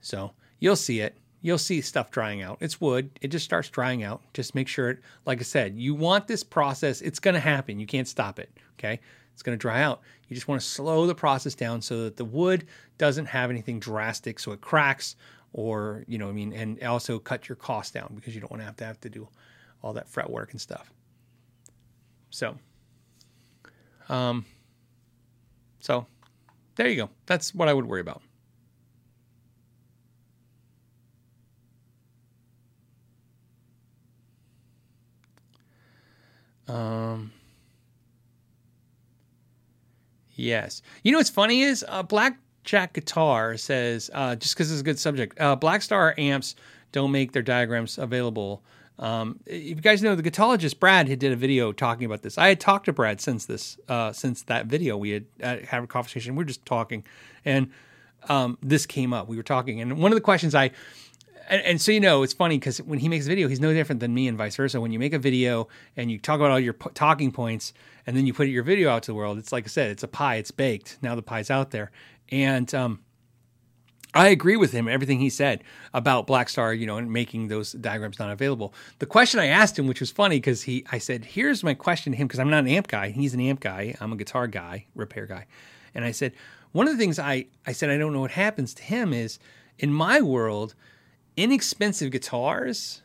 So 0.00 0.32
you'll 0.58 0.76
see 0.76 1.00
it. 1.00 1.16
You'll 1.42 1.58
see 1.58 1.80
stuff 1.80 2.10
drying 2.10 2.42
out. 2.42 2.58
It's 2.60 2.80
wood. 2.80 3.18
It 3.20 3.28
just 3.28 3.44
starts 3.44 3.68
drying 3.68 4.02
out. 4.02 4.22
Just 4.34 4.54
make 4.54 4.68
sure 4.68 4.90
it, 4.90 4.98
like 5.24 5.38
I 5.38 5.44
said, 5.44 5.76
you 5.76 5.94
want 5.94 6.26
this 6.26 6.44
process. 6.44 7.00
It's 7.00 7.18
going 7.18 7.34
to 7.34 7.40
happen. 7.40 7.78
You 7.78 7.86
can't 7.86 8.08
stop 8.08 8.38
it. 8.38 8.50
Okay 8.78 9.00
it's 9.40 9.42
going 9.42 9.56
to 9.56 9.60
dry 9.60 9.80
out. 9.80 10.02
You 10.28 10.34
just 10.34 10.48
want 10.48 10.60
to 10.60 10.66
slow 10.66 11.06
the 11.06 11.14
process 11.14 11.54
down 11.54 11.80
so 11.80 12.04
that 12.04 12.18
the 12.18 12.26
wood 12.26 12.66
doesn't 12.98 13.24
have 13.24 13.48
anything 13.48 13.80
drastic 13.80 14.38
so 14.38 14.52
it 14.52 14.60
cracks 14.60 15.16
or, 15.54 16.04
you 16.06 16.18
know, 16.18 16.28
I 16.28 16.32
mean, 16.32 16.52
and 16.52 16.82
also 16.84 17.18
cut 17.18 17.48
your 17.48 17.56
cost 17.56 17.94
down 17.94 18.12
because 18.14 18.34
you 18.34 18.42
don't 18.42 18.50
want 18.50 18.60
to 18.60 18.66
have 18.66 18.76
to 18.76 18.84
have 18.84 19.00
to 19.00 19.08
do 19.08 19.28
all 19.82 19.94
that 19.94 20.10
fret 20.10 20.28
work 20.28 20.52
and 20.52 20.60
stuff. 20.60 20.92
So, 22.28 22.58
um, 24.10 24.44
so 25.80 26.06
there 26.76 26.88
you 26.88 26.96
go. 26.96 27.10
That's 27.26 27.54
what 27.54 27.68
I 27.68 27.74
would 27.74 27.86
worry 27.86 28.00
about. 28.00 28.22
Um, 36.68 37.32
Yes. 40.40 40.80
You 41.02 41.12
know 41.12 41.18
what's 41.18 41.28
funny 41.28 41.60
is 41.60 41.84
uh, 41.86 42.02
Blackjack 42.02 42.94
Guitar 42.94 43.58
says, 43.58 44.10
uh, 44.14 44.36
just 44.36 44.54
because 44.54 44.72
it's 44.72 44.80
a 44.80 44.84
good 44.84 44.98
subject, 44.98 45.38
uh, 45.38 45.54
Blackstar 45.54 46.18
amps 46.18 46.54
don't 46.92 47.12
make 47.12 47.32
their 47.32 47.42
diagrams 47.42 47.98
available. 47.98 48.62
Um, 49.00 49.40
if 49.46 49.62
you 49.64 49.74
guys 49.76 50.02
know 50.02 50.14
the 50.14 50.22
Guitologist 50.22 50.78
Brad 50.78 51.08
had 51.08 51.18
did 51.18 51.32
a 51.32 51.36
video 51.36 51.72
talking 51.72 52.04
about 52.04 52.20
this. 52.22 52.36
I 52.36 52.48
had 52.48 52.60
talked 52.60 52.84
to 52.84 52.92
Brad 52.92 53.20
since 53.20 53.46
this, 53.46 53.78
uh, 53.88 54.12
since 54.12 54.42
that 54.42 54.66
video. 54.66 54.96
We 54.96 55.10
had 55.10 55.24
uh, 55.42 55.56
had 55.66 55.82
a 55.82 55.86
conversation. 55.86 56.36
We 56.36 56.44
were 56.44 56.48
just 56.48 56.66
talking, 56.66 57.04
and 57.44 57.70
um, 58.28 58.58
this 58.62 58.84
came 58.84 59.14
up. 59.14 59.26
We 59.26 59.38
were 59.38 59.42
talking, 59.42 59.80
and 59.80 59.98
one 59.98 60.12
of 60.12 60.16
the 60.16 60.20
questions 60.20 60.54
I 60.54 60.72
and, 61.48 61.62
and, 61.62 61.80
so 61.80 61.92
you 61.92 62.00
know 62.00 62.22
it's 62.22 62.34
funny 62.34 62.58
because 62.58 62.80
when 62.82 62.98
he 62.98 63.08
makes 63.08 63.26
a 63.26 63.28
video 63.28 63.48
he's 63.48 63.60
no 63.60 63.72
different 63.72 64.00
than 64.00 64.14
me 64.14 64.28
and 64.28 64.38
vice 64.38 64.54
versa 64.54 64.80
when 64.80 64.92
you 64.92 64.98
make 64.98 65.12
a 65.12 65.18
video 65.18 65.66
and 65.96 66.10
you 66.10 66.18
talk 66.18 66.36
about 66.36 66.52
all 66.52 66.60
your 66.60 66.74
talking 66.74 67.32
points 67.32 67.72
and 68.06 68.16
then 68.16 68.24
you 68.24 68.32
put 68.32 68.46
your 68.46 68.62
video 68.62 68.88
out 68.88 69.02
to 69.02 69.10
the 69.10 69.14
world 69.14 69.36
it's 69.36 69.50
like 69.50 69.64
i 69.64 69.66
said 69.66 69.90
it's 69.90 70.04
a 70.04 70.08
pie 70.08 70.36
it's 70.36 70.52
baked 70.52 70.98
now 71.02 71.16
the 71.16 71.22
pie's 71.22 71.50
out 71.50 71.72
there 71.72 71.90
and 72.30 72.72
um, 72.74 73.00
I 74.12 74.28
agree 74.28 74.56
with 74.56 74.72
him 74.72 74.88
everything 74.88 75.20
he 75.20 75.30
said 75.30 75.62
about 75.94 76.26
Blackstar, 76.26 76.76
you 76.76 76.86
know, 76.86 76.96
and 76.96 77.12
making 77.12 77.48
those 77.48 77.72
diagrams 77.72 78.18
not 78.18 78.30
available. 78.30 78.74
The 78.98 79.06
question 79.06 79.38
I 79.38 79.46
asked 79.46 79.78
him, 79.78 79.86
which 79.86 80.00
was 80.00 80.10
funny 80.10 80.36
because 80.36 80.62
he, 80.62 80.84
I 80.90 80.98
said, 80.98 81.24
"Here's 81.24 81.62
my 81.62 81.74
question 81.74 82.12
to 82.12 82.18
him 82.18 82.26
because 82.26 82.40
I'm 82.40 82.50
not 82.50 82.64
an 82.64 82.68
amp 82.68 82.88
guy. 82.88 83.10
He's 83.10 83.34
an 83.34 83.40
amp 83.40 83.60
guy. 83.60 83.94
I'm 84.00 84.12
a 84.12 84.16
guitar 84.16 84.48
guy, 84.48 84.86
repair 84.94 85.26
guy." 85.26 85.46
And 85.94 86.04
I 86.04 86.12
said, 86.12 86.32
one 86.72 86.86
of 86.86 86.92
the 86.92 86.98
things 86.98 87.18
I, 87.18 87.46
I 87.66 87.72
said 87.72 87.90
I 87.90 87.98
don't 87.98 88.12
know 88.12 88.20
what 88.20 88.30
happens 88.30 88.74
to 88.74 88.82
him 88.82 89.12
is 89.12 89.38
in 89.78 89.92
my 89.92 90.20
world, 90.20 90.74
inexpensive 91.36 92.12
guitars, 92.12 93.02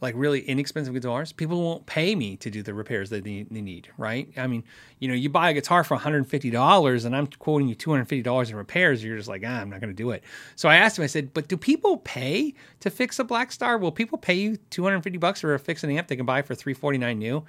like 0.00 0.14
really 0.16 0.40
inexpensive 0.40 0.92
guitars, 0.92 1.32
people 1.32 1.62
won't 1.62 1.86
pay 1.86 2.14
me 2.14 2.36
to 2.36 2.50
do 2.50 2.62
the 2.62 2.74
repairs 2.74 3.10
that 3.10 3.24
they, 3.24 3.46
they 3.50 3.60
need, 3.60 3.88
right? 3.96 4.28
I 4.36 4.46
mean, 4.46 4.64
you 4.98 5.08
know, 5.08 5.14
you 5.14 5.28
buy 5.28 5.50
a 5.50 5.54
guitar 5.54 5.84
for 5.84 5.96
$150 5.96 7.04
and 7.04 7.16
I'm 7.16 7.26
quoting 7.26 7.68
you 7.68 7.76
$250 7.76 8.50
in 8.50 8.56
repairs, 8.56 9.02
you're 9.02 9.16
just 9.16 9.28
like, 9.28 9.42
ah, 9.46 9.60
I'm 9.60 9.70
not 9.70 9.80
going 9.80 9.90
to 9.90 9.96
do 9.96 10.10
it. 10.10 10.22
So 10.56 10.68
I 10.68 10.76
asked 10.76 10.98
him, 10.98 11.04
I 11.04 11.08
said, 11.08 11.32
but 11.32 11.48
do 11.48 11.56
people 11.56 11.98
pay 11.98 12.54
to 12.80 12.90
fix 12.90 13.18
a 13.18 13.24
Blackstar? 13.24 13.80
Will 13.80 13.92
people 13.92 14.18
pay 14.18 14.34
you 14.34 14.56
250 14.70 15.18
bucks 15.18 15.40
for 15.40 15.54
a 15.54 15.58
fix 15.58 15.84
an 15.84 15.90
amp 15.90 16.08
they 16.08 16.16
can 16.16 16.26
buy 16.26 16.42
for 16.42 16.54
349 16.54 17.18
new? 17.18 17.44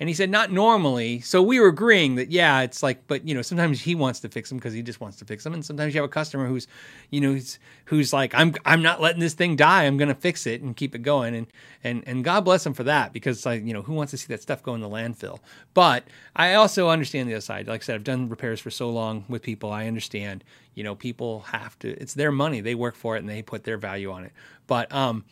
And 0.00 0.08
he 0.08 0.14
said, 0.14 0.30
not 0.30 0.50
normally. 0.50 1.20
So 1.20 1.42
we 1.42 1.60
were 1.60 1.68
agreeing 1.68 2.14
that, 2.14 2.30
yeah, 2.30 2.62
it's 2.62 2.82
like, 2.82 3.06
but 3.06 3.28
you 3.28 3.34
know, 3.34 3.42
sometimes 3.42 3.82
he 3.82 3.94
wants 3.94 4.20
to 4.20 4.30
fix 4.30 4.48
them 4.48 4.56
because 4.56 4.72
he 4.72 4.80
just 4.80 4.98
wants 4.98 5.18
to 5.18 5.26
fix 5.26 5.44
them. 5.44 5.52
And 5.52 5.62
sometimes 5.62 5.94
you 5.94 6.00
have 6.00 6.08
a 6.08 6.12
customer 6.12 6.46
who's, 6.46 6.66
you 7.10 7.20
know, 7.20 7.32
who's, 7.32 7.58
who's 7.84 8.10
like, 8.10 8.34
I'm, 8.34 8.54
I'm 8.64 8.80
not 8.80 9.02
letting 9.02 9.20
this 9.20 9.34
thing 9.34 9.56
die. 9.56 9.84
I'm 9.84 9.98
going 9.98 10.08
to 10.08 10.14
fix 10.14 10.46
it 10.46 10.62
and 10.62 10.74
keep 10.74 10.94
it 10.94 11.00
going. 11.02 11.34
And, 11.34 11.46
and, 11.84 12.02
and 12.06 12.24
God 12.24 12.46
bless 12.46 12.64
him 12.64 12.72
for 12.72 12.84
that 12.84 13.12
because 13.12 13.44
like, 13.44 13.62
you 13.62 13.74
know, 13.74 13.82
who 13.82 13.92
wants 13.92 14.12
to 14.12 14.16
see 14.16 14.28
that 14.28 14.40
stuff 14.40 14.62
go 14.62 14.74
in 14.74 14.80
the 14.80 14.88
landfill? 14.88 15.38
But 15.74 16.04
I 16.34 16.54
also 16.54 16.88
understand 16.88 17.28
the 17.28 17.34
other 17.34 17.42
side. 17.42 17.68
Like 17.68 17.82
I 17.82 17.84
said, 17.84 17.94
I've 17.96 18.04
done 18.04 18.30
repairs 18.30 18.58
for 18.58 18.70
so 18.70 18.88
long 18.88 19.26
with 19.28 19.42
people. 19.42 19.70
I 19.70 19.86
understand, 19.86 20.44
you 20.74 20.82
know, 20.82 20.94
people 20.94 21.40
have 21.40 21.78
to, 21.80 21.90
it's 22.00 22.14
their 22.14 22.32
money. 22.32 22.62
They 22.62 22.74
work 22.74 22.96
for 22.96 23.16
it 23.16 23.18
and 23.18 23.28
they 23.28 23.42
put 23.42 23.64
their 23.64 23.76
value 23.76 24.10
on 24.10 24.24
it. 24.24 24.32
But, 24.66 24.90
um, 24.94 25.26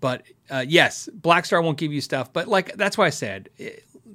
but 0.00 0.22
uh, 0.50 0.64
yes, 0.66 1.08
Blackstar 1.20 1.62
won't 1.62 1.78
give 1.78 1.92
you 1.92 2.00
stuff. 2.00 2.32
But 2.32 2.48
like 2.48 2.76
that's 2.76 2.96
why 2.98 3.06
I 3.06 3.10
said 3.10 3.50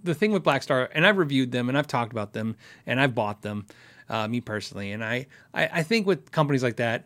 the 0.03 0.13
thing 0.13 0.31
with 0.31 0.43
Blackstar, 0.43 0.89
and 0.93 1.05
I've 1.05 1.17
reviewed 1.17 1.51
them 1.51 1.69
and 1.69 1.77
I've 1.77 1.87
talked 1.87 2.11
about 2.11 2.33
them 2.33 2.55
and 2.85 2.99
I've 2.99 3.15
bought 3.15 3.41
them, 3.41 3.65
uh, 4.09 4.27
me 4.27 4.41
personally. 4.41 4.91
And 4.91 5.03
I, 5.03 5.27
I, 5.53 5.69
I 5.71 5.83
think 5.83 6.05
with 6.05 6.31
companies 6.31 6.63
like 6.63 6.77
that, 6.77 7.05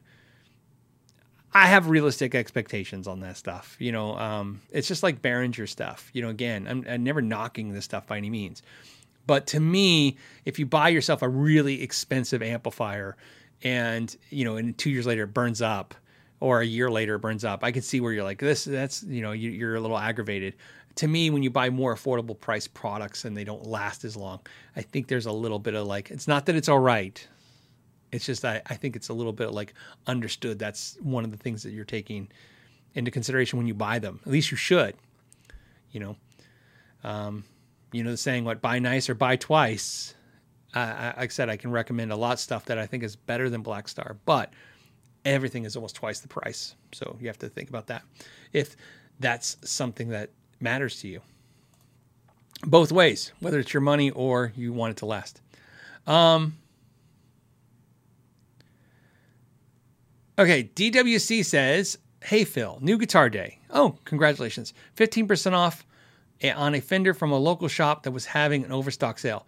I 1.53 1.67
have 1.67 1.89
realistic 1.89 2.35
expectations 2.35 3.07
on 3.07 3.21
that 3.21 3.37
stuff. 3.37 3.77
You 3.79 3.91
know, 3.91 4.17
um, 4.17 4.61
it's 4.71 4.87
just 4.87 5.03
like 5.03 5.21
Behringer 5.21 5.67
stuff. 5.69 6.09
You 6.13 6.21
know, 6.23 6.29
again, 6.29 6.67
I'm, 6.67 6.85
I'm, 6.89 7.03
never 7.03 7.21
knocking 7.21 7.73
this 7.73 7.85
stuff 7.85 8.05
by 8.07 8.17
any 8.17 8.29
means, 8.29 8.61
but 9.25 9.47
to 9.47 9.59
me, 9.59 10.17
if 10.45 10.59
you 10.59 10.65
buy 10.65 10.89
yourself 10.89 11.21
a 11.21 11.29
really 11.29 11.81
expensive 11.81 12.41
amplifier, 12.41 13.15
and 13.63 14.15
you 14.29 14.45
know, 14.45 14.57
and 14.57 14.77
two 14.77 14.89
years 14.89 15.05
later 15.05 15.23
it 15.23 15.33
burns 15.33 15.61
up, 15.61 15.95
or 16.39 16.61
a 16.61 16.65
year 16.65 16.89
later 16.89 17.17
burns 17.17 17.43
up, 17.43 17.63
I 17.63 17.71
can 17.71 17.81
see 17.81 17.99
where 17.99 18.13
you're 18.13 18.23
like, 18.23 18.39
this, 18.39 18.65
that's 18.65 19.03
you 19.03 19.21
know, 19.21 19.31
you, 19.31 19.49
you're 19.49 19.75
a 19.75 19.79
little 19.79 19.97
aggravated 19.97 20.55
to 20.97 21.07
me, 21.07 21.29
when 21.29 21.43
you 21.43 21.49
buy 21.49 21.69
more 21.69 21.95
affordable 21.95 22.37
price 22.39 22.67
products 22.67 23.23
and 23.23 23.37
they 23.37 23.43
don't 23.43 23.65
last 23.65 24.03
as 24.03 24.17
long, 24.17 24.39
I 24.75 24.81
think 24.81 25.07
there's 25.07 25.27
a 25.27 25.31
little 25.31 25.59
bit 25.59 25.75
of 25.75 25.85
like, 25.85 26.09
it's 26.09 26.27
not 26.27 26.47
that 26.47 26.55
it's 26.55 26.67
all 26.67 26.79
right. 26.79 27.25
It's 28.11 28.25
just, 28.25 28.43
I, 28.43 28.61
I 28.65 28.75
think 28.75 28.95
it's 28.95 29.09
a 29.09 29.13
little 29.13 29.31
bit 29.33 29.51
like 29.51 29.75
understood. 30.07 30.57
That's 30.57 30.97
one 31.01 31.23
of 31.23 31.31
the 31.31 31.37
things 31.37 31.61
that 31.63 31.71
you're 31.71 31.85
taking 31.85 32.29
into 32.95 33.11
consideration 33.11 33.57
when 33.57 33.67
you 33.67 33.75
buy 33.75 33.99
them. 33.99 34.19
At 34.25 34.31
least 34.31 34.49
you 34.49 34.57
should, 34.57 34.95
you 35.91 35.99
know. 35.99 36.15
Um, 37.03 37.43
you 37.91 38.03
know, 38.03 38.11
the 38.11 38.17
saying, 38.17 38.43
what, 38.43 38.59
buy 38.59 38.79
nice 38.79 39.07
or 39.07 39.13
buy 39.13 39.35
twice. 39.35 40.15
Uh, 40.73 41.13
like 41.15 41.29
I 41.29 41.33
said, 41.33 41.47
I 41.47 41.57
can 41.57 41.69
recommend 41.69 42.11
a 42.11 42.15
lot 42.15 42.33
of 42.33 42.39
stuff 42.39 42.65
that 42.65 42.79
I 42.79 42.87
think 42.87 43.03
is 43.03 43.15
better 43.15 43.51
than 43.51 43.63
Blackstar, 43.63 44.17
but 44.25 44.51
everything 45.27 45.65
is 45.65 45.75
almost 45.75 45.95
twice 45.95 46.19
the 46.19 46.27
price. 46.27 46.75
So 46.93 47.17
you 47.19 47.27
have 47.27 47.39
to 47.39 47.49
think 47.49 47.69
about 47.69 47.87
that. 47.87 48.03
If 48.53 48.75
that's 49.19 49.57
something 49.63 50.09
that 50.09 50.29
matters 50.59 51.01
to 51.01 51.07
you. 51.07 51.21
Both 52.65 52.91
ways, 52.91 53.31
whether 53.39 53.59
it's 53.59 53.73
your 53.73 53.81
money 53.81 54.09
or 54.11 54.51
you 54.55 54.73
want 54.73 54.91
it 54.91 54.97
to 54.97 55.05
last. 55.05 55.41
Um, 56.07 56.57
okay, 60.39 60.69
DWC 60.75 61.45
says, 61.45 61.99
Hey 62.23 62.43
Phil, 62.43 62.79
new 62.81 62.97
guitar 62.97 63.29
day. 63.29 63.59
Oh, 63.69 63.97
congratulations. 64.05 64.73
15% 64.95 65.53
off 65.53 65.85
on 66.55 66.75
a 66.75 66.81
Fender 66.81 67.13
from 67.13 67.31
a 67.31 67.37
local 67.37 67.67
shop 67.67 68.03
that 68.03 68.11
was 68.11 68.25
having 68.25 68.63
an 68.63 68.71
overstock 68.71 69.19
sale. 69.19 69.45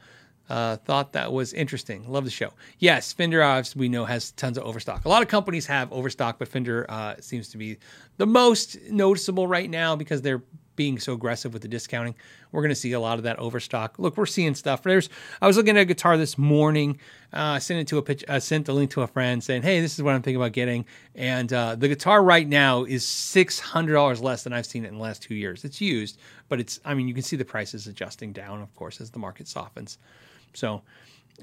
Uh, 0.50 0.78
thought 0.78 1.14
that 1.14 1.32
was 1.32 1.54
interesting. 1.54 2.10
Love 2.12 2.26
the 2.26 2.32
show. 2.32 2.52
Yes, 2.80 3.14
Fender, 3.14 3.42
as 3.42 3.76
we 3.76 3.88
know, 3.88 4.04
has 4.06 4.32
tons 4.32 4.58
of 4.58 4.64
overstock. 4.64 5.06
A 5.06 5.10
lot 5.10 5.22
of 5.22 5.28
companies 5.28 5.68
have 5.68 5.92
overstock, 5.94 6.40
but 6.40 6.48
Fender 6.48 6.86
uh, 6.90 7.16
seems 7.20 7.50
to 7.50 7.58
be 7.58 7.78
the 8.18 8.26
most 8.26 8.78
noticeable 8.90 9.48
right 9.48 9.70
now 9.70 9.96
because 9.96 10.22
they're 10.22 10.42
being 10.80 10.98
so 10.98 11.12
aggressive 11.12 11.52
with 11.52 11.62
the 11.62 11.68
discounting. 11.68 12.16
We're 12.54 12.62
going 12.62 12.70
to 12.70 12.76
see 12.76 12.94
a 12.94 13.00
lot 13.02 13.18
of 13.18 13.26
that 13.26 13.38
overstock. 13.38 14.00
Look, 14.00 14.16
we're 14.16 14.26
seeing 14.26 14.56
stuff. 14.56 14.82
There's 14.82 15.10
I 15.42 15.46
was 15.46 15.58
looking 15.58 15.76
at 15.76 15.82
a 15.82 15.86
guitar 15.86 16.18
this 16.18 16.38
morning. 16.38 17.02
Uh, 17.34 17.38
I 17.42 17.60
sent 17.60 17.82
it 17.82 17.88
to 17.90 17.98
a 17.98 18.02
pitch. 18.02 18.24
I 18.30 18.40
sent 18.40 18.66
the 18.66 18.74
link 18.74 18.90
to 18.92 19.02
a 19.02 19.08
friend 19.08 19.44
saying, 19.44 19.64
"Hey, 19.64 19.82
this 19.82 19.96
is 20.00 20.04
what 20.04 20.16
I'm 20.16 20.22
thinking 20.22 20.42
about 20.42 20.54
getting." 20.54 20.86
And 21.16 21.52
uh, 21.52 21.76
the 21.76 21.90
guitar 21.90 22.24
right 22.24 22.48
now 22.48 22.86
is 22.86 23.06
six 23.06 23.60
hundred 23.60 23.94
dollars 23.94 24.22
less 24.22 24.44
than 24.44 24.54
I've 24.54 24.66
seen 24.66 24.86
it 24.86 24.88
in 24.88 24.96
the 24.96 25.04
last 25.04 25.22
two 25.22 25.36
years. 25.36 25.66
It's 25.66 25.82
used, 25.82 26.18
but 26.48 26.62
it's. 26.62 26.80
I 26.86 26.94
mean, 26.94 27.10
you 27.10 27.14
can 27.14 27.24
see 27.24 27.36
the 27.36 27.44
prices 27.44 27.86
adjusting 27.86 28.32
down, 28.32 28.62
of 28.62 28.74
course, 28.74 29.02
as 29.02 29.12
the 29.12 29.20
market 29.20 29.50
softens. 29.50 29.98
So 30.54 30.82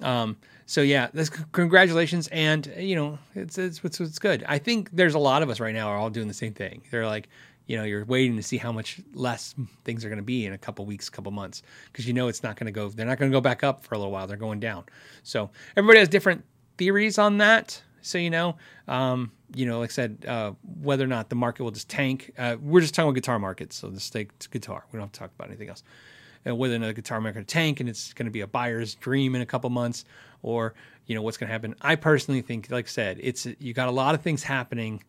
um, 0.03 0.37
so 0.67 0.83
yeah, 0.83 1.09
this, 1.13 1.31
congratulations, 1.31 2.29
and 2.29 2.67
you 2.77 2.97
know 2.97 3.19
it's, 3.35 3.59
it's 3.59 3.83
it's 3.85 4.01
it's 4.01 4.19
good. 4.19 4.45
I 4.49 4.59
think 4.59 4.91
there's 4.93 5.15
a 5.15 5.19
lot 5.19 5.43
of 5.43 5.51
us 5.51 5.61
right 5.61 5.75
now 5.75 5.89
are 5.89 5.97
all 5.97 6.11
doing 6.11 6.29
the 6.29 6.35
same 6.35 6.55
thing. 6.55 6.83
They're 6.91 7.07
like, 7.07 7.29
you 7.67 7.77
know, 7.77 7.85
you're 7.85 8.05
waiting 8.05 8.37
to 8.37 8.43
see 8.43 8.57
how 8.57 8.73
much 8.73 9.01
less 9.15 9.55
things 9.85 10.05
are 10.05 10.09
going 10.09 10.19
to 10.19 10.25
be 10.25 10.45
in 10.45 10.53
a 10.53 10.59
couple 10.59 10.85
weeks, 10.85 11.09
couple 11.09 11.31
months, 11.33 11.63
because 11.87 12.07
you 12.07 12.13
know 12.13 12.29
it's 12.29 12.43
not 12.43 12.57
going 12.57 12.67
to 12.67 12.73
go. 12.73 12.89
They're 12.89 13.07
not 13.07 13.19
going 13.19 13.31
to 13.31 13.37
go 13.37 13.41
back 13.41 13.63
up 13.63 13.85
for 13.85 13.95
a 13.95 13.99
little 13.99 14.13
while. 14.13 14.27
They're 14.27 14.37
going 14.37 14.61
down. 14.61 14.85
So 15.23 15.51
everybody 15.77 16.01
has 16.01 16.09
different 16.09 16.45
theories 16.79 17.19
on 17.19 17.39
that. 17.39 17.81
So 18.03 18.19
you 18.19 18.31
know, 18.31 18.57
um, 18.89 19.33
you 19.55 19.67
know, 19.67 19.81
like 19.81 19.91
I 19.91 19.93
said, 19.93 20.25
uh, 20.27 20.53
whether 20.81 21.05
or 21.05 21.09
not 21.09 21.29
the 21.29 21.37
market 21.37 21.63
will 21.63 21.71
just 21.71 21.89
tank. 21.89 22.33
Uh, 22.37 22.57
we're 22.61 22.81
just 22.81 22.95
talking 22.95 23.09
about 23.09 23.15
guitar 23.15 23.39
markets, 23.39 23.77
so 23.77 23.91
just 23.91 24.13
take 24.13 24.51
guitar. 24.51 24.85
We 24.91 24.97
don't 24.97 25.07
have 25.07 25.13
to 25.13 25.19
talk 25.21 25.31
about 25.37 25.49
anything 25.49 25.69
else 25.69 25.85
Uh, 26.47 26.55
whether 26.55 26.75
another 26.75 26.93
guitar 26.93 27.21
maker 27.21 27.43
tank 27.43 27.81
and 27.81 27.89
it's 27.89 28.13
going 28.13 28.27
to 28.27 28.31
be 28.31 28.43
a 28.43 28.47
buyer's 28.47 28.95
dream 28.95 29.35
in 29.35 29.41
a 29.41 29.47
couple 29.47 29.69
months 29.71 30.05
or 30.43 30.75
you 31.07 31.15
know 31.15 31.23
what's 31.23 31.37
going 31.37 31.49
to 31.49 31.53
happen. 31.53 31.75
I 31.81 31.97
personally 31.97 32.43
think 32.43 32.71
like 32.71 32.87
i 32.87 32.89
said 32.89 33.19
it's 33.21 33.47
you 33.59 33.73
got 33.73 33.89
a 33.89 33.93
lot 33.93 34.15
of 34.15 34.23
things 34.23 34.43
happening 34.43 35.03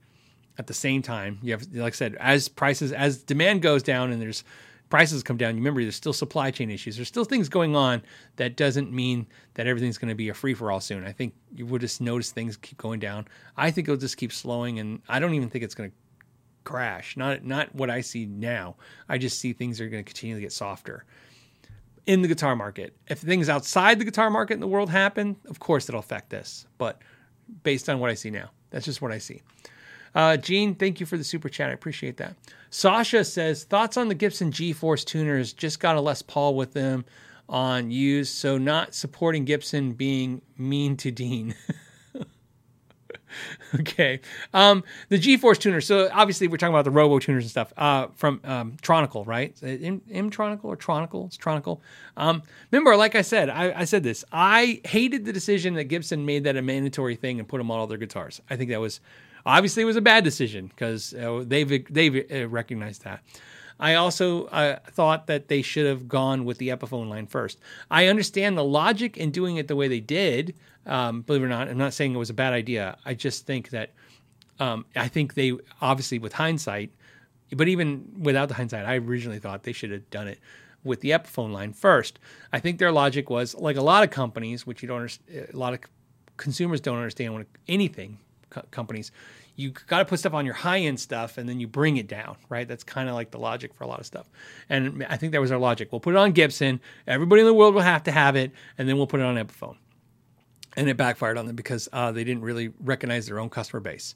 at 0.57 0.67
the 0.67 0.73
same 0.73 1.01
time. 1.01 1.39
You 1.43 1.51
have 1.51 1.67
like 1.73 1.93
i 1.93 1.95
said 1.95 2.15
as 2.19 2.47
prices 2.47 2.91
as 2.91 3.21
demand 3.21 3.61
goes 3.61 3.83
down 3.83 4.11
and 4.11 4.21
there's 4.21 4.43
prices 4.89 5.21
come 5.21 5.35
down 5.35 5.55
you 5.55 5.59
remember 5.59 5.81
there's 5.81 5.95
still 5.95 6.13
supply 6.13 6.49
chain 6.49 6.71
issues. 6.71 6.95
There's 6.95 7.07
still 7.07 7.25
things 7.25 7.49
going 7.49 7.75
on 7.75 8.01
that 8.38 8.55
doesn't 8.55 8.91
mean 8.91 9.27
that 9.55 9.67
everything's 9.67 9.97
going 9.97 10.09
to 10.09 10.15
be 10.15 10.29
a 10.29 10.33
free 10.33 10.53
for 10.53 10.71
all 10.71 10.79
soon. 10.79 11.05
I 11.05 11.11
think 11.11 11.33
you 11.55 11.65
will 11.65 11.79
just 11.79 11.99
notice 11.99 12.31
things 12.31 12.57
keep 12.57 12.77
going 12.77 12.99
down. 12.99 13.27
I 13.57 13.69
think 13.69 13.88
it'll 13.88 13.99
just 13.99 14.17
keep 14.17 14.31
slowing 14.31 14.79
and 14.79 15.01
i 15.07 15.19
don't 15.19 15.33
even 15.33 15.49
think 15.49 15.63
it's 15.63 15.75
going 15.75 15.91
to 15.91 15.95
crash. 16.63 17.15
Not 17.15 17.43
not 17.45 17.75
what 17.75 17.89
i 17.91 18.01
see 18.01 18.25
now. 18.25 18.75
I 19.07 19.17
just 19.19 19.39
see 19.39 19.53
things 19.53 19.79
are 19.79 19.88
going 19.88 20.03
to 20.03 20.07
continue 20.07 20.35
to 20.35 20.41
get 20.41 20.51
softer 20.51 21.05
in 22.08 22.22
the 22.22 22.28
guitar 22.28 22.55
market. 22.55 22.95
If 23.08 23.20
things 23.20 23.49
outside 23.49 23.99
the 23.99 24.05
guitar 24.05 24.30
market 24.30 24.55
in 24.55 24.60
the 24.62 24.68
world 24.68 24.89
happen, 24.89 25.36
of 25.47 25.60
course 25.60 25.88
it'll 25.88 25.99
affect 25.99 26.30
this. 26.30 26.66
But 26.78 27.01
based 27.64 27.89
on 27.89 27.99
what 27.99 28.10
I 28.10 28.16
see 28.16 28.32
now, 28.32 28.49
that's 28.72 28.86
just 28.86 29.01
what 29.01 29.12
I 29.12 29.20
see. 29.20 29.43
Uh, 30.16 30.38
Gene, 30.38 30.74
thank 30.74 30.99
you 30.99 31.05
for 31.05 31.18
the 31.18 31.24
super 31.24 31.49
chat. 31.49 31.70
I 31.70 31.74
appreciate 31.74 32.18
that. 32.18 32.36
Sasha 32.70 33.24
says 33.24 33.66
thoughts 33.66 33.97
on 33.97 34.08
the 34.08 34.16
Gibson 34.16 34.51
G-Force 34.51 35.03
tuners. 35.03 35.53
Just 35.53 35.80
got 35.80 35.95
a 35.95 36.01
Les 36.01 36.22
Paul 36.22 36.55
with 36.55 36.74
them 36.74 37.05
on 37.49 37.91
use, 37.91 38.30
so 38.30 38.58
not 38.58 38.95
supporting 38.95 39.45
Gibson 39.45 39.93
being 39.93 40.41
mean 40.58 40.97
to 40.97 41.12
Dean. 41.12 41.55
okay. 43.80 44.19
Um, 44.53 44.84
the 45.09 45.17
G-Force 45.17 45.57
tuner. 45.57 45.82
So 45.82 46.09
obviously 46.11 46.47
we're 46.47 46.57
talking 46.57 46.73
about 46.73 46.86
the 46.86 46.91
Robo 46.91 47.19
tuners 47.19 47.43
and 47.43 47.51
stuff 47.51 47.73
uh, 47.78 48.07
from 48.15 48.41
um, 48.43 48.78
Tronical, 48.82 49.25
right? 49.25 49.55
M, 49.61 50.01
M 50.11 50.30
Tronical 50.32 50.65
or 50.65 50.78
Tronical? 50.78 51.25
It's 51.28 51.38
Tronical. 51.38 51.80
Um, 52.15 52.43
remember, 52.71 52.95
like 52.95 53.15
I 53.15 53.21
said, 53.21 53.49
I, 53.49 53.82
I, 53.82 53.84
said 53.86 54.03
this. 54.03 54.25
I 54.32 54.82
hated 54.86 55.25
the 55.25 55.34
decision 55.34 55.75
that 55.75 55.86
Gibson 55.86 56.25
made 56.25 56.43
that 56.45 56.57
a 56.57 56.61
mandatory 56.61 57.15
thing 57.15 57.39
and 57.39 57.47
put 57.47 57.57
them 57.59 57.69
on 57.71 57.80
all 57.80 57.88
their 57.88 57.97
guitars. 57.97 58.41
I 58.49 58.55
think 58.55 58.71
that 58.71 58.80
was 58.80 58.99
obviously 59.45 59.84
it 59.84 59.86
was 59.86 59.95
a 59.95 60.01
bad 60.01 60.23
decision 60.23 60.67
because 60.67 61.13
uh, 61.13 61.43
they've 61.45 61.86
they've 61.93 62.25
uh, 62.32 62.47
recognized 62.47 63.03
that. 63.03 63.23
I 63.80 63.95
also 63.95 64.45
uh, 64.45 64.80
thought 64.91 65.28
that 65.28 65.47
they 65.47 65.61
should 65.61 65.86
have 65.86 66.07
gone 66.07 66.45
with 66.45 66.57
the 66.57 66.69
Epiphone 66.69 67.09
line 67.09 67.28
first. 67.28 67.59
I 67.91 68.07
understand 68.07 68.57
the 68.57 68.63
logic 68.63 69.17
in 69.17 69.32
doing 69.32 69.57
it 69.57 69.67
the 69.67 69.75
way 69.75 69.88
they 69.88 69.99
did. 69.99 70.55
Um, 70.86 71.21
believe 71.21 71.43
it 71.43 71.45
or 71.45 71.49
not, 71.49 71.67
I'm 71.67 71.78
not 71.78 71.93
saying 71.93 72.13
it 72.13 72.17
was 72.17 72.30
a 72.30 72.34
bad 72.34 72.53
idea. 72.53 72.97
I 73.05 73.13
just 73.13 73.45
think 73.45 73.69
that 73.69 73.91
um, 74.59 74.86
I 74.95 75.07
think 75.07 75.36
they 75.36 75.53
obviously 75.82 76.17
with 76.17 76.34
hindsight, 76.34 76.91
but 77.51 77.67
even 77.67 78.05
without 78.19 78.47
the 78.47 78.55
hindsight, 78.55 78.86
I 78.86 78.95
originally 78.97 79.39
thought 79.39 79.63
they 79.63 79.73
should 79.73 79.91
have 79.91 80.09
done 80.09 80.28
it 80.28 80.39
with 80.84 81.01
the 81.01 81.11
Epiphone 81.11 81.51
line 81.51 81.73
first. 81.73 82.19
I 82.51 82.59
think 82.59 82.80
their 82.80 82.91
logic 82.91 83.30
was 83.30 83.53
like 83.55 83.75
a 83.75 83.82
lot 83.82 84.03
of 84.03 84.09
companies, 84.09 84.65
which 84.65 84.82
you 84.82 84.88
don't, 84.88 85.19
a 85.32 85.55
lot 85.55 85.73
of 85.73 85.82
consumers 86.38 86.82
don't 86.82 86.97
understand 86.97 87.34
when 87.34 87.45
anything 87.67 88.17
co- 88.49 88.63
companies 88.71 89.11
you 89.58 89.72
got 89.72 89.99
to 89.99 90.05
put 90.05 90.20
stuff 90.20 90.36
on 90.36 90.45
your 90.45 90.53
high 90.53 90.82
end 90.82 90.99
stuff 90.99 91.39
and 91.39 91.49
then 91.49 91.60
you 91.60 91.68
bring 91.68 91.97
it 91.97 92.08
down, 92.08 92.38
right? 92.47 92.68
That's 92.68 92.84
kind 92.84 93.10
of 93.10 93.16
like 93.16 93.32
the 93.32 93.39
logic 93.39 93.74
for 93.74 93.84
a 93.84 93.88
lot 93.88 93.99
of 93.99 94.05
stuff. 94.05 94.30
And 94.70 95.03
I 95.10 95.18
think 95.18 95.32
that 95.34 95.41
was 95.41 95.51
our 95.51 95.58
logic. 95.58 95.91
We'll 95.91 95.99
put 95.99 96.14
it 96.14 96.18
on 96.18 96.32
Gibson, 96.32 96.80
everybody 97.08 97.41
in 97.41 97.47
the 97.47 97.53
world 97.53 97.74
will 97.74 97.82
have 97.82 98.03
to 98.03 98.12
have 98.12 98.36
it, 98.36 98.51
and 98.78 98.88
then 98.88 98.97
we'll 98.97 99.08
put 99.08 99.20
it 99.20 99.26
on 99.26 99.36
Epiphone. 99.36 99.76
And 100.78 100.88
it 100.88 100.95
backfired 100.95 101.39
on 101.39 101.47
them 101.47 101.55
because 101.55 101.89
uh, 101.91 102.12
they 102.12 102.24
didn't 102.24 102.43
really 102.43 102.72
recognize 102.80 103.26
their 103.26 103.39
own 103.39 103.49
customer 103.49 103.80
base. 103.80 104.14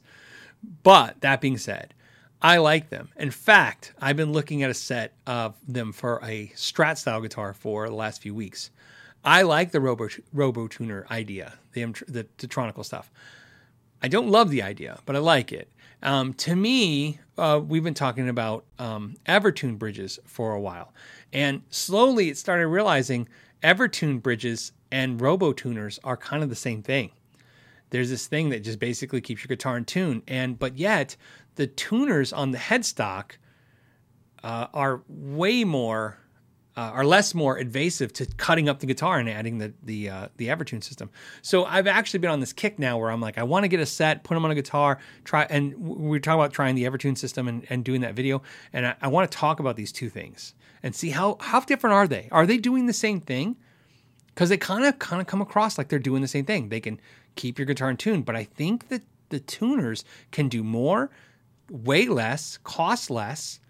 But 0.84 1.20
that 1.22 1.40
being 1.40 1.58
said, 1.58 1.92
I 2.40 2.58
like 2.58 2.90
them. 2.90 3.08
In 3.16 3.32
fact, 3.32 3.94
I've 4.00 4.16
been 4.16 4.32
looking 4.32 4.62
at 4.62 4.70
a 4.70 4.74
set 4.74 5.14
of 5.26 5.56
them 5.66 5.90
for 5.92 6.20
a 6.22 6.52
Strat 6.54 6.98
style 6.98 7.20
guitar 7.20 7.52
for 7.52 7.88
the 7.88 7.94
last 7.96 8.22
few 8.22 8.32
weeks. 8.32 8.70
I 9.24 9.42
like 9.42 9.72
the 9.72 9.80
Robo, 9.80 10.08
Robo 10.32 10.68
Tuner 10.68 11.04
idea, 11.10 11.54
the, 11.72 11.84
the, 12.06 12.26
the 12.38 12.82
stuff. 12.84 13.10
I 14.02 14.08
don't 14.08 14.28
love 14.28 14.50
the 14.50 14.62
idea, 14.62 14.98
but 15.06 15.14
I 15.14 15.20
like 15.20 15.52
it. 15.52 15.68
Um, 16.02 16.34
to 16.34 16.56
me, 16.56 17.20
uh, 17.38 17.60
we've 17.64 17.84
been 17.84 17.94
talking 17.94 18.28
about 18.28 18.64
um, 18.78 19.14
Evertune 19.26 19.78
bridges 19.78 20.18
for 20.26 20.52
a 20.52 20.60
while, 20.60 20.92
and 21.32 21.62
slowly 21.70 22.28
it 22.28 22.36
started 22.36 22.66
realizing 22.66 23.28
Evertune 23.62 24.20
bridges 24.20 24.72
and 24.90 25.20
Robo 25.20 25.52
tuners 25.52 26.00
are 26.02 26.16
kind 26.16 26.42
of 26.42 26.48
the 26.48 26.56
same 26.56 26.82
thing. 26.82 27.12
There's 27.90 28.10
this 28.10 28.26
thing 28.26 28.48
that 28.48 28.64
just 28.64 28.80
basically 28.80 29.20
keeps 29.20 29.42
your 29.42 29.48
guitar 29.48 29.76
in 29.76 29.84
tune, 29.84 30.22
and 30.26 30.58
but 30.58 30.76
yet 30.76 31.16
the 31.54 31.68
tuners 31.68 32.32
on 32.32 32.50
the 32.50 32.58
headstock 32.58 33.32
uh, 34.42 34.66
are 34.74 35.02
way 35.08 35.62
more 35.62 36.18
uh, 36.76 36.80
are 36.80 37.04
less 37.04 37.34
more 37.34 37.58
invasive 37.58 38.12
to 38.14 38.26
cutting 38.36 38.68
up 38.68 38.80
the 38.80 38.86
guitar 38.86 39.18
and 39.18 39.28
adding 39.28 39.58
the 39.58 39.72
the 39.82 40.08
uh, 40.08 40.28
the 40.36 40.48
Evertune 40.48 40.82
system. 40.82 41.10
So 41.42 41.64
I've 41.64 41.86
actually 41.86 42.20
been 42.20 42.30
on 42.30 42.40
this 42.40 42.52
kick 42.52 42.78
now 42.78 42.98
where 42.98 43.10
I'm 43.10 43.20
like, 43.20 43.38
I 43.38 43.42
want 43.42 43.64
to 43.64 43.68
get 43.68 43.80
a 43.80 43.86
set, 43.86 44.24
put 44.24 44.34
them 44.34 44.44
on 44.44 44.50
a 44.50 44.54
guitar, 44.54 44.98
try, 45.24 45.46
and 45.50 45.74
we 45.76 46.16
are 46.16 46.20
talking 46.20 46.40
about 46.40 46.52
trying 46.52 46.74
the 46.74 46.84
Evertune 46.84 47.16
system 47.16 47.48
and, 47.48 47.66
and 47.68 47.84
doing 47.84 48.00
that 48.00 48.14
video, 48.14 48.42
and 48.72 48.86
I, 48.86 48.94
I 49.02 49.08
want 49.08 49.30
to 49.30 49.36
talk 49.36 49.60
about 49.60 49.76
these 49.76 49.92
two 49.92 50.08
things 50.08 50.54
and 50.82 50.94
see 50.94 51.10
how 51.10 51.36
how 51.40 51.60
different 51.60 51.94
are 51.94 52.08
they? 52.08 52.28
Are 52.32 52.46
they 52.46 52.58
doing 52.58 52.86
the 52.86 52.92
same 52.92 53.20
thing? 53.20 53.56
Because 54.28 54.48
they 54.48 54.56
kind 54.56 54.84
of 54.84 54.98
kind 54.98 55.20
of 55.20 55.26
come 55.26 55.42
across 55.42 55.76
like 55.76 55.88
they're 55.88 55.98
doing 55.98 56.22
the 56.22 56.28
same 56.28 56.46
thing. 56.46 56.70
They 56.70 56.80
can 56.80 57.00
keep 57.36 57.58
your 57.58 57.66
guitar 57.66 57.90
in 57.90 57.96
tune, 57.96 58.22
but 58.22 58.36
I 58.36 58.44
think 58.44 58.88
that 58.88 59.02
the 59.28 59.40
tuners 59.40 60.04
can 60.30 60.48
do 60.48 60.62
more, 60.62 61.10
way 61.70 62.06
less, 62.06 62.58
cost 62.64 63.10
less 63.10 63.60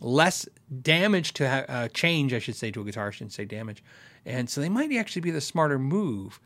less 0.00 0.48
damage 0.82 1.32
to 1.34 1.48
ha- 1.48 1.64
uh, 1.68 1.88
change, 1.88 2.32
I 2.32 2.38
should 2.38 2.56
say, 2.56 2.70
to 2.70 2.80
a 2.80 2.84
guitar. 2.84 3.08
I 3.08 3.10
shouldn't 3.10 3.32
say 3.32 3.44
damage. 3.44 3.82
And 4.26 4.48
so 4.48 4.60
they 4.60 4.68
might 4.68 4.92
actually 4.94 5.22
be 5.22 5.30
the 5.30 5.40
smarter 5.40 5.78
move. 5.78 6.40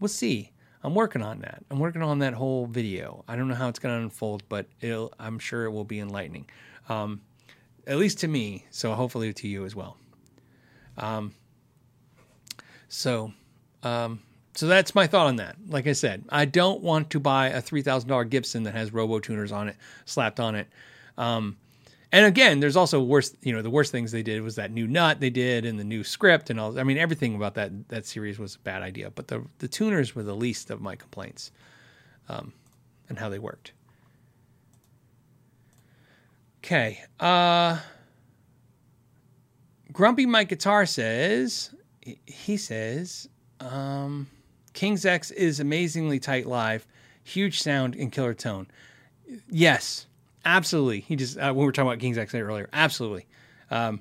We'll 0.00 0.08
see. 0.08 0.52
I'm 0.82 0.94
working 0.94 1.22
on 1.22 1.40
that. 1.40 1.64
I'm 1.70 1.78
working 1.78 2.02
on 2.02 2.20
that 2.20 2.34
whole 2.34 2.66
video. 2.66 3.24
I 3.26 3.36
don't 3.36 3.48
know 3.48 3.54
how 3.54 3.68
it's 3.68 3.78
going 3.78 3.96
to 3.96 4.02
unfold, 4.02 4.42
but 4.48 4.66
I'm 5.18 5.38
sure 5.38 5.64
it 5.64 5.70
will 5.70 5.84
be 5.84 6.00
enlightening, 6.00 6.48
um, 6.88 7.20
at 7.86 7.96
least 7.96 8.20
to 8.20 8.28
me. 8.28 8.66
So 8.70 8.94
hopefully 8.94 9.32
to 9.32 9.48
you 9.48 9.64
as 9.64 9.74
well. 9.74 9.96
Um, 10.96 11.34
so, 12.88 13.32
um, 13.82 14.20
so 14.54 14.66
that's 14.66 14.94
my 14.94 15.06
thought 15.06 15.26
on 15.26 15.36
that. 15.36 15.56
Like 15.66 15.86
I 15.86 15.92
said, 15.92 16.24
I 16.28 16.44
don't 16.44 16.82
want 16.82 17.10
to 17.10 17.20
buy 17.20 17.48
a 17.48 17.60
three 17.60 17.82
thousand 17.82 18.08
dollar 18.08 18.24
Gibson 18.24 18.62
that 18.62 18.74
has 18.74 18.92
Robo 18.92 19.18
tuners 19.18 19.52
on 19.52 19.68
it, 19.68 19.76
slapped 20.04 20.40
on 20.40 20.54
it. 20.54 20.68
Um, 21.18 21.56
and 22.16 22.24
again, 22.24 22.60
there's 22.60 22.76
also 22.76 23.02
worse. 23.02 23.36
You 23.42 23.52
know, 23.52 23.60
the 23.60 23.68
worst 23.68 23.92
things 23.92 24.10
they 24.10 24.22
did 24.22 24.40
was 24.40 24.54
that 24.54 24.70
new 24.70 24.86
nut 24.86 25.20
they 25.20 25.28
did 25.28 25.66
and 25.66 25.78
the 25.78 25.84
new 25.84 26.02
script 26.02 26.48
and 26.48 26.58
all. 26.58 26.78
I 26.80 26.82
mean, 26.82 26.96
everything 26.96 27.34
about 27.34 27.56
that 27.56 27.90
that 27.90 28.06
series 28.06 28.38
was 28.38 28.54
a 28.54 28.58
bad 28.60 28.80
idea. 28.80 29.10
But 29.10 29.28
the 29.28 29.44
the 29.58 29.68
tuners 29.68 30.14
were 30.14 30.22
the 30.22 30.34
least 30.34 30.70
of 30.70 30.80
my 30.80 30.96
complaints, 30.96 31.52
um, 32.30 32.54
and 33.10 33.18
how 33.18 33.28
they 33.28 33.38
worked. 33.38 33.72
Okay. 36.64 37.02
Uh, 37.20 37.80
Grumpy 39.92 40.24
Mike 40.24 40.48
Guitar 40.48 40.86
says 40.86 41.74
he 42.24 42.56
says 42.56 43.28
um, 43.60 44.26
King's 44.72 45.04
X 45.04 45.30
is 45.32 45.60
amazingly 45.60 46.18
tight 46.18 46.46
live, 46.46 46.86
huge 47.22 47.60
sound 47.60 47.94
and 47.94 48.10
killer 48.10 48.32
tone. 48.32 48.68
Yes, 49.50 50.06
Absolutely. 50.46 51.00
He 51.00 51.16
just, 51.16 51.36
uh, 51.36 51.48
when 51.48 51.56
we 51.56 51.64
were 51.64 51.72
talking 51.72 51.88
about 51.88 51.98
King's 51.98 52.16
X 52.16 52.32
earlier, 52.34 52.68
absolutely. 52.72 53.26
Um, 53.70 54.00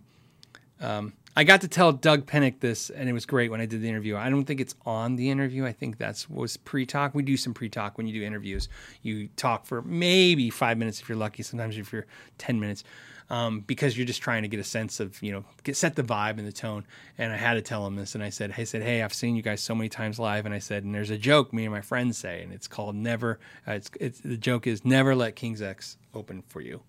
um, 0.80 1.14
I 1.36 1.44
got 1.44 1.62
to 1.62 1.68
tell 1.68 1.92
Doug 1.92 2.28
Pinnick 2.28 2.60
this, 2.60 2.90
and 2.92 3.10
it 3.10 3.14
was 3.14 3.26
great 3.26 3.50
when 3.50 3.60
I 3.60 3.66
did 3.66 3.82
the 3.82 3.90
interview. 3.90 4.16
I 4.16 4.30
don't 4.30 4.46
think 4.46 4.62
it's 4.62 4.76
on 4.86 5.16
the 5.16 5.30
interview. 5.32 5.66
I 5.66 5.74
think 5.74 5.98
that's 5.98 6.30
was 6.30 6.56
pre-talk. 6.56 7.16
We 7.16 7.24
do 7.24 7.36
some 7.36 7.54
pre-talk 7.54 7.98
when 7.98 8.08
you 8.08 8.14
do 8.14 8.26
interviews. 8.26 8.70
You 9.02 9.28
talk 9.36 9.66
for 9.66 9.82
maybe 9.82 10.50
five 10.52 10.78
minutes 10.78 11.02
if 11.02 11.10
you're 11.10 11.18
lucky. 11.18 11.44
Sometimes 11.44 11.78
if 11.78 11.92
you're 11.92 12.06
ten 12.38 12.60
minutes. 12.60 12.84
Um, 13.30 13.62
because 13.62 13.98
you're 13.98 14.06
just 14.06 14.22
trying 14.22 14.44
to 14.44 14.48
get 14.48 14.60
a 14.60 14.64
sense 14.64 15.00
of 15.00 15.22
you 15.22 15.32
know 15.32 15.46
get 15.64 15.76
set 15.76 15.96
the 15.96 16.04
vibe 16.04 16.38
and 16.38 16.48
the 16.48 16.52
tone. 16.52 16.86
And 17.18 17.32
I 17.32 17.38
had 17.38 17.54
to 17.54 17.62
tell 17.62 17.86
him 17.88 17.96
this, 17.96 18.16
and 18.16 18.24
I 18.24 18.30
said, 18.30 18.54
I 18.58 18.64
said, 18.64 18.82
hey, 18.82 19.02
I've 19.02 19.14
seen 19.14 19.36
you 19.36 19.42
guys 19.42 19.62
so 19.62 19.74
many 19.74 19.90
times 19.90 20.20
live, 20.20 20.46
and 20.46 20.54
I 20.54 20.60
said, 20.60 20.84
and 20.84 20.94
there's 20.94 21.10
a 21.10 21.18
joke 21.18 21.54
me 21.54 21.66
and 21.66 21.74
my 21.74 21.82
friends 21.82 22.18
say, 22.18 22.42
and 22.42 22.52
it's 22.52 22.68
called 22.68 22.96
never. 22.96 23.40
Uh, 23.68 23.74
it's, 23.74 23.90
it's 24.00 24.20
the 24.20 24.38
joke 24.38 24.68
is 24.68 24.86
never 24.86 25.16
let 25.16 25.36
King's 25.36 25.62
X 25.62 25.98
open 26.14 26.44
for 26.48 26.62
you. 26.62 26.82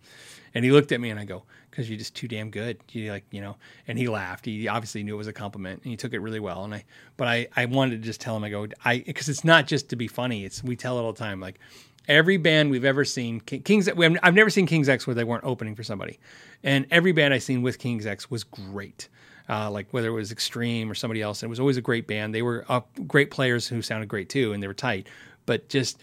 And 0.55 0.65
he 0.65 0.73
looked 0.73 0.91
at 0.93 1.01
me 1.01 1.11
and 1.11 1.21
I 1.21 1.25
go, 1.27 1.43
because 1.71 1.91
you're 1.91 1.99
just 1.99 2.15
too 2.15 2.29
damn 2.29 2.49
good. 2.51 2.79
You 2.91 3.11
like, 3.11 3.27
you 3.31 3.43
know, 3.43 3.57
and 3.87 3.99
he 3.99 4.09
laughed. 4.09 4.47
He 4.47 4.69
obviously 4.69 5.03
knew 5.03 5.15
it 5.15 5.19
was 5.19 5.27
a 5.27 5.33
compliment 5.33 5.83
and 5.83 5.91
he 5.91 5.97
took 5.97 6.15
it 6.15 6.21
really 6.21 6.41
well. 6.41 6.65
And 6.65 6.75
I, 6.75 6.85
but 7.19 7.29
I, 7.29 7.49
I 7.55 7.67
wanted 7.67 8.01
to 8.01 8.07
just 8.07 8.23
tell 8.23 8.35
him, 8.37 8.45
I 8.45 8.49
go, 8.49 8.67
I, 8.83 9.01
because 9.01 9.29
it's 9.29 9.45
not 9.45 9.67
just 9.67 9.91
to 9.91 9.97
be 9.97 10.09
funny. 10.09 10.47
It's, 10.47 10.65
we 10.65 10.75
tell 10.75 10.99
it 10.99 11.03
all 11.03 11.13
the 11.13 11.19
time. 11.19 11.41
Like 11.41 11.61
every 12.09 12.37
band 12.37 12.71
we've 12.71 12.85
ever 12.85 13.05
seen, 13.05 13.41
King's, 13.41 13.89
I've 13.89 14.35
never 14.35 14.51
seen 14.51 14.67
King's 14.67 14.89
X 14.89 15.07
where 15.07 15.15
they 15.15 15.25
weren't 15.25 15.45
opening 15.45 15.75
for 15.75 15.83
somebody. 15.83 16.19
And 16.63 16.87
every 16.91 17.13
band 17.13 17.35
I've 17.35 17.43
seen 17.43 17.63
with 17.63 17.79
King's 17.79 18.07
X 18.07 18.31
was 18.31 18.45
great. 18.45 19.09
Uh, 19.49 19.71
like 19.71 19.87
whether 19.93 20.09
it 20.09 20.13
was 20.13 20.33
Extreme 20.33 20.91
or 20.91 20.95
somebody 20.95 21.23
else, 21.23 21.43
it 21.43 21.49
was 21.49 21.61
always 21.61 21.77
a 21.77 21.83
great 21.83 22.07
band. 22.07 22.35
They 22.35 22.43
were 22.43 22.65
uh, 22.69 22.81
great 23.07 23.31
players 23.31 23.69
who 23.69 23.81
sounded 23.81 24.09
great 24.09 24.29
too, 24.29 24.53
and 24.53 24.63
they 24.63 24.67
were 24.67 24.75
tight. 24.75 25.07
But 25.47 25.69
just 25.69 26.01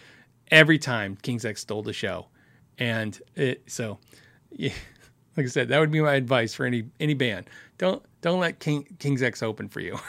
every 0.49 0.79
time 0.79 1.17
King's 1.21 1.43
X 1.43 1.61
stole 1.61 1.83
the 1.83 1.91
show, 1.91 2.27
and 2.77 3.19
it, 3.35 3.63
so 3.67 3.99
yeah, 4.51 4.71
like 5.37 5.45
I 5.45 5.49
said, 5.49 5.67
that 5.69 5.79
would 5.79 5.91
be 5.91 5.99
my 6.01 6.13
advice 6.13 6.53
for 6.53 6.65
any 6.65 6.85
any 7.01 7.15
band. 7.15 7.49
Don't 7.77 8.01
don't 8.21 8.39
let 8.39 8.59
King, 8.59 8.87
King's 8.99 9.21
X 9.21 9.43
open 9.43 9.67
for 9.67 9.81
you. 9.81 9.99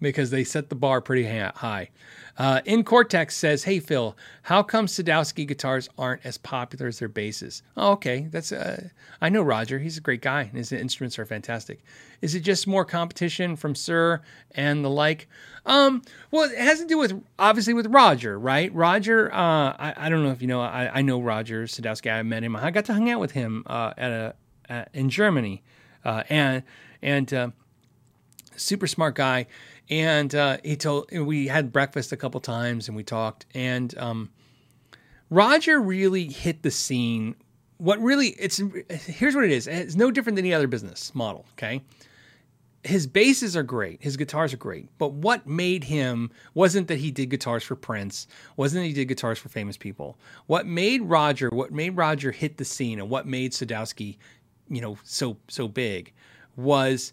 because 0.00 0.30
they 0.30 0.44
set 0.44 0.68
the 0.68 0.74
bar 0.74 1.00
pretty 1.00 1.24
high. 1.24 1.90
Uh, 2.38 2.60
in 2.64 2.84
Cortex 2.84 3.36
says, 3.36 3.64
"Hey 3.64 3.80
Phil, 3.80 4.16
how 4.42 4.62
come 4.62 4.86
Sadowski 4.86 5.46
guitars 5.46 5.88
aren't 5.98 6.24
as 6.24 6.38
popular 6.38 6.86
as 6.86 7.00
their 7.00 7.08
basses?" 7.08 7.62
Oh, 7.76 7.92
okay, 7.92 8.28
that's 8.30 8.52
uh, 8.52 8.88
I 9.20 9.28
know 9.28 9.42
Roger. 9.42 9.80
He's 9.80 9.98
a 9.98 10.00
great 10.00 10.22
guy, 10.22 10.42
and 10.42 10.52
his 10.52 10.70
instruments 10.70 11.18
are 11.18 11.26
fantastic. 11.26 11.80
Is 12.22 12.36
it 12.36 12.40
just 12.40 12.68
more 12.68 12.84
competition 12.84 13.56
from 13.56 13.74
Suhr 13.74 14.20
and 14.52 14.84
the 14.84 14.88
like? 14.88 15.28
Um, 15.66 16.02
well, 16.30 16.48
it 16.48 16.56
has 16.56 16.78
to 16.78 16.86
do 16.86 16.96
with 16.96 17.20
obviously 17.40 17.74
with 17.74 17.86
Roger, 17.86 18.38
right? 18.38 18.72
Roger, 18.72 19.34
uh, 19.34 19.74
I, 19.76 19.94
I 19.96 20.08
don't 20.08 20.22
know 20.22 20.30
if 20.30 20.40
you 20.40 20.48
know, 20.48 20.60
I, 20.60 20.98
I 20.98 21.02
know 21.02 21.20
Roger 21.20 21.64
Sadowski. 21.64 22.12
I 22.12 22.22
met 22.22 22.44
him. 22.44 22.54
I 22.54 22.70
got 22.70 22.84
to 22.84 22.94
hang 22.94 23.10
out 23.10 23.18
with 23.18 23.32
him 23.32 23.64
uh, 23.66 23.94
at 23.98 24.12
a 24.12 24.34
at, 24.68 24.90
in 24.94 25.10
Germany, 25.10 25.64
uh, 26.04 26.22
and 26.28 26.62
and 27.02 27.34
uh, 27.34 27.50
super 28.56 28.86
smart 28.86 29.16
guy 29.16 29.46
and 29.90 30.34
uh, 30.34 30.58
he 30.62 30.76
told 30.76 31.10
we 31.12 31.46
had 31.46 31.72
breakfast 31.72 32.12
a 32.12 32.16
couple 32.16 32.40
times 32.40 32.88
and 32.88 32.96
we 32.96 33.02
talked 33.02 33.46
and 33.54 33.96
um, 33.98 34.30
roger 35.30 35.80
really 35.80 36.24
hit 36.26 36.62
the 36.62 36.70
scene. 36.70 37.34
What 37.78 38.00
really 38.00 38.28
it's 38.38 38.60
here's 39.06 39.34
what 39.34 39.44
it 39.44 39.50
is. 39.50 39.66
It's 39.66 39.94
no 39.94 40.10
different 40.10 40.36
than 40.36 40.44
any 40.44 40.54
other 40.54 40.66
business 40.66 41.14
model 41.14 41.46
okay? 41.52 41.82
His 42.84 43.06
basses 43.06 43.56
are 43.56 43.62
great. 43.62 44.02
His 44.02 44.16
guitars 44.16 44.54
are 44.54 44.58
great. 44.58 44.88
But 44.98 45.12
what 45.12 45.46
made 45.46 45.84
him 45.84 46.30
wasn't 46.54 46.86
that 46.88 46.98
he 46.98 47.10
did 47.10 47.28
guitars 47.28 47.64
for 47.64 47.74
prince 47.74 48.26
wasn't 48.56 48.82
that 48.82 48.88
he 48.88 48.92
did 48.94 49.08
guitars 49.08 49.38
for 49.38 49.48
famous 49.48 49.76
people. 49.76 50.18
What 50.46 50.66
made 50.66 51.02
roger 51.02 51.48
what 51.50 51.72
made 51.72 51.96
roger 51.96 52.30
hit 52.30 52.58
the 52.58 52.64
scene 52.64 52.98
and 52.98 53.08
what 53.08 53.26
made 53.26 53.52
sadowski 53.52 54.18
you 54.68 54.80
know 54.80 54.98
so 55.02 55.38
so 55.48 55.66
big 55.66 56.12
was 56.56 57.12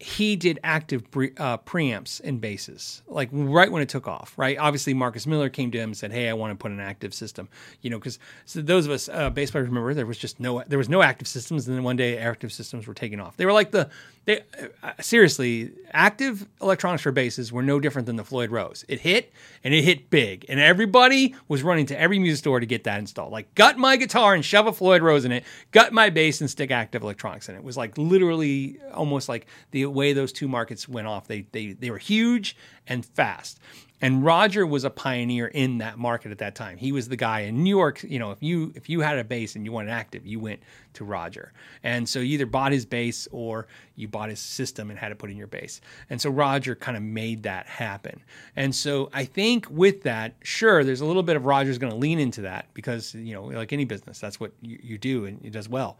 he 0.00 0.34
did 0.34 0.58
active 0.64 1.08
pre, 1.10 1.32
uh, 1.36 1.58
preamps 1.58 2.22
and 2.24 2.40
basses, 2.40 3.02
like 3.06 3.28
right 3.32 3.70
when 3.70 3.82
it 3.82 3.88
took 3.90 4.08
off. 4.08 4.32
Right, 4.38 4.56
obviously 4.58 4.94
Marcus 4.94 5.26
Miller 5.26 5.50
came 5.50 5.70
to 5.72 5.78
him 5.78 5.90
and 5.90 5.96
said, 5.96 6.10
"Hey, 6.10 6.28
I 6.28 6.32
want 6.32 6.52
to 6.52 6.60
put 6.60 6.72
an 6.72 6.80
active 6.80 7.12
system." 7.12 7.50
You 7.82 7.90
know, 7.90 7.98
because 7.98 8.18
so 8.46 8.62
those 8.62 8.86
of 8.86 8.92
us 8.92 9.10
uh, 9.10 9.28
bass 9.28 9.50
players 9.50 9.68
remember 9.68 9.92
there 9.92 10.06
was 10.06 10.16
just 10.16 10.40
no 10.40 10.64
there 10.66 10.78
was 10.78 10.88
no 10.88 11.02
active 11.02 11.28
systems, 11.28 11.68
and 11.68 11.76
then 11.76 11.84
one 11.84 11.96
day 11.96 12.16
active 12.16 12.50
systems 12.50 12.86
were 12.86 12.94
taken 12.94 13.20
off. 13.20 13.36
They 13.36 13.44
were 13.44 13.52
like 13.52 13.72
the 13.72 13.90
they 14.26 14.42
uh, 14.82 14.92
seriously 15.00 15.72
active 15.92 16.46
electronics 16.60 17.02
for 17.02 17.10
basses 17.10 17.52
were 17.52 17.62
no 17.62 17.80
different 17.80 18.06
than 18.06 18.16
the 18.16 18.24
Floyd 18.24 18.50
Rose. 18.50 18.84
It 18.88 19.00
hit 19.00 19.32
and 19.64 19.72
it 19.72 19.82
hit 19.82 20.10
big, 20.10 20.44
and 20.48 20.60
everybody 20.60 21.34
was 21.48 21.62
running 21.62 21.86
to 21.86 21.98
every 21.98 22.18
music 22.18 22.40
store 22.40 22.60
to 22.60 22.66
get 22.66 22.84
that 22.84 22.98
installed. 22.98 23.32
Like, 23.32 23.54
gut 23.54 23.78
my 23.78 23.96
guitar 23.96 24.34
and 24.34 24.44
shove 24.44 24.66
a 24.66 24.72
Floyd 24.72 25.02
Rose 25.02 25.24
in 25.24 25.32
it, 25.32 25.44
gut 25.72 25.92
my 25.92 26.10
bass 26.10 26.40
and 26.40 26.50
stick 26.50 26.70
active 26.70 27.02
electronics 27.02 27.48
in 27.48 27.54
it. 27.54 27.58
It 27.58 27.64
was 27.64 27.76
like 27.76 27.96
literally 27.96 28.78
almost 28.92 29.28
like 29.28 29.46
the 29.70 29.86
way 29.86 30.12
those 30.12 30.32
two 30.32 30.48
markets 30.48 30.88
went 30.88 31.06
off. 31.06 31.26
They 31.26 31.46
they 31.52 31.72
they 31.72 31.90
were 31.90 31.98
huge 31.98 32.56
and 32.90 33.06
fast. 33.06 33.58
And 34.02 34.24
Roger 34.24 34.66
was 34.66 34.84
a 34.84 34.90
pioneer 34.90 35.46
in 35.46 35.78
that 35.78 35.98
market 35.98 36.32
at 36.32 36.38
that 36.38 36.54
time. 36.54 36.78
He 36.78 36.90
was 36.90 37.08
the 37.08 37.16
guy 37.16 37.40
in 37.40 37.62
New 37.62 37.68
York. 37.68 38.02
You 38.02 38.18
know, 38.18 38.30
if 38.30 38.42
you 38.42 38.72
if 38.74 38.88
you 38.88 39.00
had 39.02 39.18
a 39.18 39.24
bass 39.24 39.56
and 39.56 39.64
you 39.64 39.72
wanted 39.72 39.90
active, 39.90 40.26
you 40.26 40.40
went 40.40 40.60
to 40.94 41.04
Roger. 41.04 41.52
And 41.82 42.08
so 42.08 42.18
you 42.18 42.34
either 42.34 42.46
bought 42.46 42.72
his 42.72 42.86
bass 42.86 43.28
or 43.30 43.66
you 43.96 44.08
bought 44.08 44.30
his 44.30 44.40
system 44.40 44.88
and 44.88 44.98
had 44.98 45.12
it 45.12 45.18
put 45.18 45.30
in 45.30 45.36
your 45.36 45.46
bass. 45.48 45.82
And 46.08 46.18
so 46.18 46.30
Roger 46.30 46.74
kind 46.74 46.96
of 46.96 47.02
made 47.02 47.42
that 47.42 47.66
happen. 47.66 48.22
And 48.56 48.74
so 48.74 49.10
I 49.12 49.26
think 49.26 49.68
with 49.68 50.02
that, 50.04 50.34
sure, 50.42 50.82
there's 50.82 51.02
a 51.02 51.06
little 51.06 51.22
bit 51.22 51.36
of 51.36 51.44
Roger's 51.44 51.76
going 51.76 51.92
to 51.92 51.98
lean 51.98 52.18
into 52.18 52.40
that 52.42 52.68
because 52.72 53.14
you 53.14 53.34
know, 53.34 53.44
like 53.44 53.74
any 53.74 53.84
business, 53.84 54.18
that's 54.18 54.40
what 54.40 54.52
you, 54.62 54.78
you 54.82 54.98
do 54.98 55.26
and 55.26 55.44
it 55.44 55.52
does 55.52 55.68
well. 55.68 55.98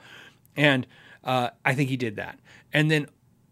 And 0.57 0.87
uh, 1.23 1.51
I 1.67 1.75
think 1.75 1.91
he 1.91 1.99
did 1.99 2.17
that. 2.17 2.39
And 2.73 2.91
then 2.91 3.09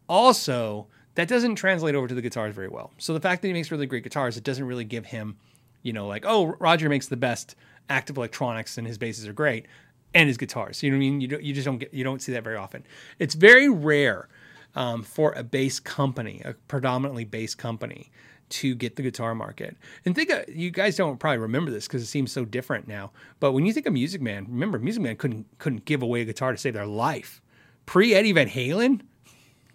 also, 0.08 0.86
that 1.18 1.26
doesn't 1.26 1.56
translate 1.56 1.96
over 1.96 2.06
to 2.06 2.14
the 2.14 2.22
guitars 2.22 2.54
very 2.54 2.68
well. 2.68 2.92
So 2.96 3.12
the 3.12 3.18
fact 3.18 3.42
that 3.42 3.48
he 3.48 3.52
makes 3.52 3.72
really 3.72 3.86
great 3.86 4.04
guitars, 4.04 4.36
it 4.36 4.44
doesn't 4.44 4.64
really 4.64 4.84
give 4.84 5.04
him, 5.04 5.36
you 5.82 5.92
know, 5.92 6.06
like, 6.06 6.24
oh, 6.24 6.54
Roger 6.60 6.88
makes 6.88 7.08
the 7.08 7.16
best 7.16 7.56
active 7.90 8.16
electronics 8.16 8.78
and 8.78 8.86
his 8.86 8.98
basses 8.98 9.26
are 9.26 9.32
great 9.32 9.66
and 10.14 10.28
his 10.28 10.36
guitars. 10.36 10.80
You 10.80 10.92
know 10.92 10.96
what 10.96 10.98
I 10.98 11.10
mean? 11.10 11.20
You, 11.20 11.40
you 11.42 11.52
just 11.52 11.64
don't 11.64 11.78
get, 11.78 11.92
you 11.92 12.04
don't 12.04 12.22
see 12.22 12.30
that 12.30 12.44
very 12.44 12.54
often. 12.54 12.86
It's 13.18 13.34
very 13.34 13.68
rare 13.68 14.28
um, 14.76 15.02
for 15.02 15.32
a 15.32 15.42
bass 15.42 15.80
company, 15.80 16.40
a 16.44 16.52
predominantly 16.68 17.24
bass 17.24 17.52
company, 17.52 18.12
to 18.50 18.76
get 18.76 18.94
the 18.94 19.02
guitar 19.02 19.34
market. 19.34 19.76
And 20.04 20.14
think 20.14 20.30
of, 20.30 20.48
you 20.48 20.70
guys 20.70 20.94
don't 20.94 21.18
probably 21.18 21.38
remember 21.38 21.72
this 21.72 21.88
because 21.88 22.00
it 22.00 22.06
seems 22.06 22.30
so 22.30 22.44
different 22.44 22.86
now. 22.86 23.10
But 23.40 23.54
when 23.54 23.66
you 23.66 23.72
think 23.72 23.86
of 23.86 23.92
Music 23.92 24.22
Man, 24.22 24.46
remember 24.48 24.78
Music 24.78 25.02
Man 25.02 25.16
couldn't 25.16 25.46
couldn't 25.58 25.84
give 25.84 26.00
away 26.00 26.20
a 26.20 26.24
guitar 26.24 26.52
to 26.52 26.58
save 26.58 26.74
their 26.74 26.86
life. 26.86 27.42
Pre 27.86 28.14
Eddie 28.14 28.30
Van 28.30 28.48
Halen, 28.48 29.00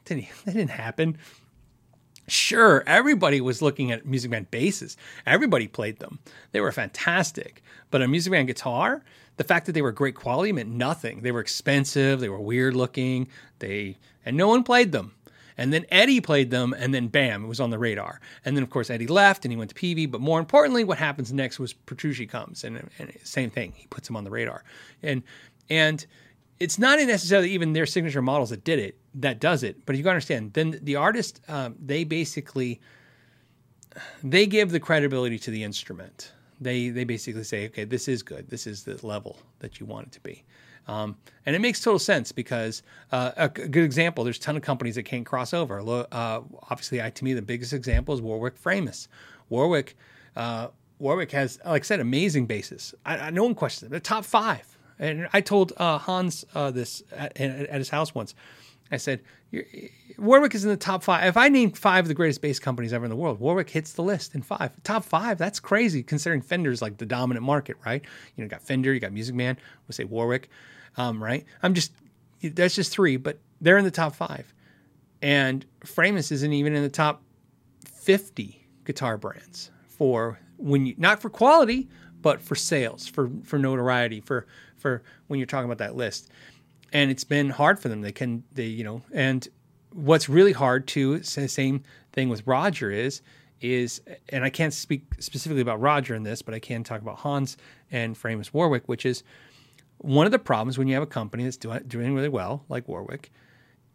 didn't, 0.05 0.27
that 0.45 0.53
didn't 0.53 0.71
happen. 0.71 1.17
Sure, 2.27 2.83
everybody 2.87 3.41
was 3.41 3.61
looking 3.61 3.91
at 3.91 4.05
Music 4.05 4.31
Man 4.31 4.47
basses. 4.49 4.95
Everybody 5.25 5.67
played 5.67 5.99
them. 5.99 6.19
They 6.51 6.61
were 6.61 6.71
fantastic. 6.71 7.61
But 7.91 8.01
a 8.01 8.07
Music 8.07 8.31
Man 8.31 8.45
guitar, 8.45 9.03
the 9.35 9.43
fact 9.43 9.65
that 9.65 9.73
they 9.73 9.81
were 9.81 9.91
great 9.91 10.15
quality 10.15 10.53
meant 10.53 10.69
nothing. 10.69 11.21
They 11.21 11.31
were 11.31 11.41
expensive, 11.41 12.19
they 12.19 12.29
were 12.29 12.39
weird 12.39 12.75
looking, 12.75 13.27
they 13.59 13.97
and 14.25 14.37
no 14.37 14.47
one 14.47 14.63
played 14.63 14.91
them. 14.93 15.13
And 15.57 15.71
then 15.71 15.85
Eddie 15.89 16.21
played 16.21 16.49
them, 16.49 16.73
and 16.77 16.93
then 16.93 17.07
bam, 17.07 17.43
it 17.43 17.47
was 17.47 17.59
on 17.59 17.69
the 17.69 17.77
radar. 17.77 18.19
And 18.43 18.57
then, 18.57 18.63
of 18.63 18.69
course, 18.69 18.89
Eddie 18.89 19.07
left 19.07 19.45
and 19.45 19.51
he 19.51 19.57
went 19.57 19.69
to 19.69 19.75
Peavey. 19.75 20.09
But 20.09 20.21
more 20.21 20.39
importantly, 20.39 20.83
what 20.83 20.97
happens 20.97 21.31
next 21.31 21.59
was 21.59 21.73
Petrucci 21.73 22.25
comes, 22.25 22.63
and, 22.63 22.89
and 22.97 23.13
same 23.23 23.49
thing. 23.49 23.73
He 23.75 23.85
puts 23.87 24.09
him 24.09 24.15
on 24.15 24.23
the 24.23 24.31
radar. 24.31 24.63
And 25.03 25.23
and 25.69 26.05
it's 26.59 26.79
not 26.79 26.99
necessarily 26.99 27.51
even 27.51 27.73
their 27.73 27.85
signature 27.85 28.21
models 28.21 28.49
that 28.49 28.63
did 28.63 28.79
it 28.79 28.97
that 29.13 29.39
does 29.39 29.63
it 29.63 29.85
but 29.85 29.95
you 29.95 30.03
got 30.03 30.11
to 30.11 30.15
understand 30.15 30.53
then 30.53 30.79
the 30.83 30.95
artist 30.95 31.41
um, 31.47 31.75
they 31.79 32.03
basically 32.03 32.79
they 34.23 34.45
give 34.45 34.71
the 34.71 34.79
credibility 34.79 35.37
to 35.39 35.51
the 35.51 35.63
instrument. 35.63 36.31
They 36.59 36.89
they 36.89 37.03
basically 37.03 37.43
say 37.43 37.65
okay 37.67 37.83
this 37.83 38.07
is 38.07 38.23
good. 38.23 38.49
This 38.49 38.67
is 38.67 38.83
the 38.83 39.05
level 39.05 39.37
that 39.59 39.79
you 39.79 39.85
want 39.85 40.07
it 40.07 40.13
to 40.13 40.21
be. 40.21 40.43
Um, 40.85 41.15
and 41.45 41.55
it 41.55 41.59
makes 41.59 41.79
total 41.79 41.99
sense 41.99 42.33
because 42.33 42.83
uh, 43.13 43.31
a, 43.37 43.47
good 43.47 43.85
example 43.85 44.25
there's 44.25 44.37
a 44.37 44.41
ton 44.41 44.57
of 44.57 44.63
companies 44.63 44.95
that 44.95 45.03
can't 45.03 45.25
cross 45.25 45.53
over. 45.53 45.79
Uh, 45.79 46.41
obviously 46.69 47.01
I, 47.01 47.09
to 47.09 47.23
me 47.23 47.33
the 47.33 47.41
biggest 47.41 47.71
example 47.71 48.13
is 48.13 48.21
warwick 48.21 48.61
framus 48.61 49.07
warwick 49.49 49.95
uh, 50.35 50.67
warwick 50.99 51.31
has 51.31 51.59
like 51.65 51.83
i 51.83 51.85
said 51.85 51.99
amazing 51.99 52.47
basses 52.47 52.93
I, 53.05 53.17
I, 53.17 53.29
no 53.29 53.43
one 53.43 53.55
questions 53.55 53.91
it. 53.91 53.93
The 53.93 53.99
top 54.01 54.25
five 54.25 54.72
and 55.03 55.27
I 55.33 55.41
told 55.41 55.73
uh, 55.77 55.97
Hans 55.97 56.45
uh, 56.55 56.71
this 56.71 57.03
at, 57.11 57.39
at, 57.39 57.77
his 57.77 57.89
house 57.89 58.15
once. 58.15 58.33
I 58.89 58.97
said, 58.97 59.21
Warwick 60.17 60.55
is 60.55 60.63
in 60.63 60.69
the 60.69 60.77
top 60.77 61.03
five. 61.03 61.25
If 61.25 61.35
I 61.35 61.49
name 61.49 61.71
five 61.71 62.05
of 62.05 62.07
the 62.07 62.13
greatest 62.13 62.41
bass 62.41 62.59
companies 62.59 62.93
ever 62.93 63.03
in 63.03 63.09
the 63.09 63.15
world, 63.15 63.39
Warwick 63.39 63.69
hits 63.69 63.93
the 63.93 64.03
list 64.03 64.33
in 64.33 64.41
five. 64.41 64.71
Top 64.83 65.03
five, 65.03 65.37
that's 65.37 65.59
crazy 65.59 66.03
considering 66.03 66.41
Fender's 66.41 66.81
like 66.81 66.97
the 66.97 67.05
dominant 67.05 67.45
market, 67.45 67.75
right? 67.85 68.01
You 68.01 68.41
know, 68.41 68.45
you 68.45 68.49
got 68.49 68.61
Fender, 68.61 68.93
you 68.93 68.99
got 68.99 69.11
Music 69.11 69.35
Man, 69.35 69.57
we'll 69.87 69.93
say 69.93 70.05
Warwick, 70.05 70.49
um, 70.95 71.21
right? 71.21 71.43
I'm 71.61 71.73
just, 71.73 71.91
that's 72.41 72.75
just 72.75 72.91
three, 72.91 73.17
but 73.17 73.39
they're 73.59 73.77
in 73.77 73.85
the 73.85 73.91
top 73.91 74.15
five. 74.15 74.53
And 75.21 75.65
Framus 75.85 76.31
isn't 76.31 76.53
even 76.53 76.75
in 76.75 76.83
the 76.83 76.89
top 76.89 77.23
50 77.85 78.67
guitar 78.85 79.17
brands 79.17 79.71
for 79.87 80.39
when 80.57 80.85
you, 80.85 80.95
not 80.97 81.21
for 81.21 81.29
quality, 81.29 81.89
but 82.23 82.41
for 82.41 82.55
sales, 82.55 83.05
for, 83.07 83.29
for 83.43 83.59
notoriety, 83.59 84.19
for 84.19 84.47
for 84.83 85.01
when 85.27 85.39
you're 85.39 85.47
talking 85.47 85.65
about 85.65 85.77
that 85.77 85.95
list. 85.95 86.29
And 86.91 87.09
it's 87.09 87.23
been 87.23 87.49
hard 87.49 87.79
for 87.79 87.89
them. 87.89 88.01
They 88.01 88.11
can, 88.11 88.43
they, 88.51 88.65
you 88.65 88.83
know, 88.83 89.01
and 89.11 89.47
what's 89.93 90.29
really 90.29 90.51
hard 90.51 90.87
too, 90.87 91.23
same 91.23 91.83
thing 92.11 92.29
with 92.29 92.45
Roger 92.45 92.91
is, 92.91 93.21
is, 93.61 94.01
and 94.29 94.43
I 94.43 94.49
can't 94.49 94.73
speak 94.73 95.05
specifically 95.19 95.61
about 95.61 95.79
Roger 95.79 96.13
in 96.15 96.23
this, 96.23 96.41
but 96.41 96.53
I 96.53 96.59
can 96.59 96.83
talk 96.83 97.01
about 97.01 97.19
Hans 97.19 97.57
and 97.91 98.15
Framus 98.15 98.53
Warwick, 98.53 98.83
which 98.87 99.05
is 99.05 99.23
one 99.99 100.25
of 100.25 100.31
the 100.31 100.39
problems 100.39 100.77
when 100.77 100.87
you 100.87 100.93
have 100.95 101.03
a 101.03 101.07
company 101.07 101.45
that's 101.45 101.57
doing, 101.57 101.81
doing 101.87 102.13
really 102.13 102.29
well, 102.29 102.65
like 102.69 102.87
Warwick 102.87 103.31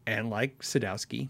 and 0.07 0.31
like 0.31 0.59
Sadowski, 0.61 1.29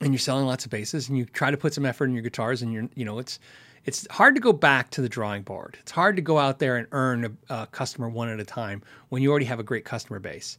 and 0.00 0.12
you're 0.12 0.18
selling 0.18 0.46
lots 0.46 0.64
of 0.64 0.70
basses 0.70 1.08
and 1.08 1.16
you 1.16 1.24
try 1.24 1.50
to 1.50 1.56
put 1.56 1.72
some 1.72 1.86
effort 1.86 2.06
in 2.06 2.12
your 2.12 2.22
guitars 2.22 2.60
and 2.60 2.72
you're, 2.72 2.88
you 2.94 3.04
know, 3.04 3.18
it's, 3.18 3.38
it's 3.86 4.06
hard 4.10 4.34
to 4.34 4.40
go 4.40 4.52
back 4.52 4.90
to 4.90 5.00
the 5.00 5.08
drawing 5.08 5.42
board. 5.42 5.78
It's 5.80 5.92
hard 5.92 6.16
to 6.16 6.22
go 6.22 6.38
out 6.38 6.58
there 6.58 6.76
and 6.76 6.88
earn 6.90 7.24
a, 7.48 7.54
a 7.54 7.66
customer 7.68 8.08
one 8.08 8.28
at 8.28 8.40
a 8.40 8.44
time 8.44 8.82
when 9.08 9.22
you 9.22 9.30
already 9.30 9.46
have 9.46 9.60
a 9.60 9.64
great 9.64 9.84
customer 9.84 10.18
base. 10.18 10.58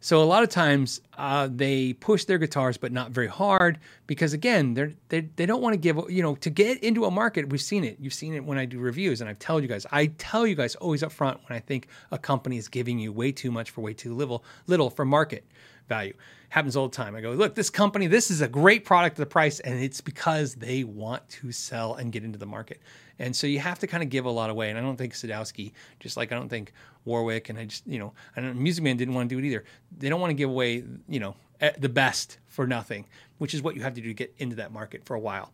So 0.00 0.22
a 0.22 0.24
lot 0.24 0.44
of 0.44 0.48
times 0.48 1.00
uh, 1.16 1.48
they 1.50 1.92
push 1.94 2.24
their 2.24 2.38
guitars, 2.38 2.76
but 2.76 2.92
not 2.92 3.10
very 3.10 3.26
hard 3.26 3.80
because 4.06 4.32
again, 4.32 4.74
they're, 4.74 4.92
they 5.08 5.22
they 5.34 5.44
don't 5.44 5.60
want 5.60 5.74
to 5.74 5.76
give 5.76 5.98
you 6.08 6.22
know 6.22 6.36
to 6.36 6.50
get 6.50 6.82
into 6.84 7.04
a 7.04 7.10
market. 7.10 7.48
We've 7.48 7.60
seen 7.60 7.82
it. 7.82 7.96
You've 7.98 8.14
seen 8.14 8.34
it 8.34 8.44
when 8.44 8.58
I 8.58 8.64
do 8.64 8.78
reviews, 8.78 9.20
and 9.20 9.28
I've 9.28 9.40
told 9.40 9.62
you 9.62 9.68
guys. 9.68 9.86
I 9.90 10.06
tell 10.18 10.46
you 10.46 10.54
guys 10.54 10.76
always 10.76 11.02
up 11.02 11.10
front 11.10 11.40
when 11.48 11.56
I 11.56 11.60
think 11.60 11.88
a 12.12 12.18
company 12.18 12.58
is 12.58 12.68
giving 12.68 13.00
you 13.00 13.12
way 13.12 13.32
too 13.32 13.50
much 13.50 13.70
for 13.70 13.80
way 13.80 13.92
too 13.92 14.14
little 14.14 14.44
little 14.68 14.88
for 14.88 15.04
market 15.04 15.44
value. 15.88 16.14
Happens 16.50 16.76
all 16.76 16.88
the 16.88 16.96
time. 16.96 17.14
I 17.14 17.20
go, 17.20 17.32
look, 17.32 17.54
this 17.54 17.68
company, 17.68 18.06
this 18.06 18.30
is 18.30 18.40
a 18.40 18.48
great 18.48 18.84
product 18.84 19.14
at 19.14 19.22
the 19.22 19.26
price, 19.26 19.60
and 19.60 19.78
it's 19.78 20.00
because 20.00 20.54
they 20.54 20.82
want 20.82 21.28
to 21.28 21.52
sell 21.52 21.94
and 21.94 22.10
get 22.10 22.24
into 22.24 22.38
the 22.38 22.46
market. 22.46 22.80
And 23.18 23.34
so 23.36 23.46
you 23.46 23.58
have 23.58 23.78
to 23.80 23.86
kind 23.86 24.02
of 24.02 24.08
give 24.08 24.24
a 24.24 24.30
lot 24.30 24.48
away. 24.48 24.70
And 24.70 24.78
I 24.78 24.80
don't 24.80 24.96
think 24.96 25.12
Sadowski, 25.12 25.72
just 26.00 26.16
like 26.16 26.32
I 26.32 26.36
don't 26.36 26.48
think 26.48 26.72
Warwick, 27.04 27.50
and 27.50 27.58
I 27.58 27.66
just, 27.66 27.86
you 27.86 27.98
know, 27.98 28.12
I 28.36 28.40
don't, 28.40 28.56
Music 28.56 28.82
Man 28.82 28.96
didn't 28.96 29.14
want 29.14 29.28
to 29.28 29.34
do 29.34 29.44
it 29.44 29.46
either. 29.46 29.64
They 29.98 30.08
don't 30.08 30.20
want 30.20 30.30
to 30.30 30.34
give 30.34 30.48
away, 30.48 30.84
you 31.08 31.20
know, 31.20 31.34
the 31.78 31.88
best 31.88 32.38
for 32.46 32.66
nothing, 32.66 33.04
which 33.38 33.52
is 33.52 33.60
what 33.60 33.74
you 33.74 33.82
have 33.82 33.94
to 33.94 34.00
do 34.00 34.08
to 34.08 34.14
get 34.14 34.34
into 34.38 34.56
that 34.56 34.72
market 34.72 35.04
for 35.04 35.14
a 35.14 35.20
while. 35.20 35.52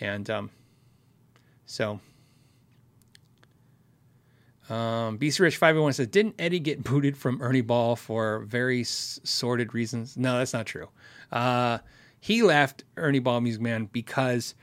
And 0.00 0.28
um, 0.30 0.50
so 1.64 1.98
um, 4.68 5.18
BC 5.18 5.40
Rich 5.40 5.56
501 5.58 5.92
says, 5.94 6.06
Didn't 6.08 6.34
Eddie 6.38 6.58
get 6.60 6.82
booted 6.82 7.16
from 7.16 7.40
Ernie 7.40 7.60
Ball 7.60 7.96
for 7.96 8.40
very 8.40 8.80
s- 8.80 9.20
sordid 9.22 9.74
reasons? 9.74 10.16
No, 10.16 10.38
that's 10.38 10.52
not 10.52 10.66
true. 10.66 10.88
Uh, 11.30 11.78
he 12.20 12.42
left 12.42 12.84
Ernie 12.96 13.18
Ball 13.20 13.40
Music 13.40 13.60
Man 13.62 13.88
because 13.92 14.54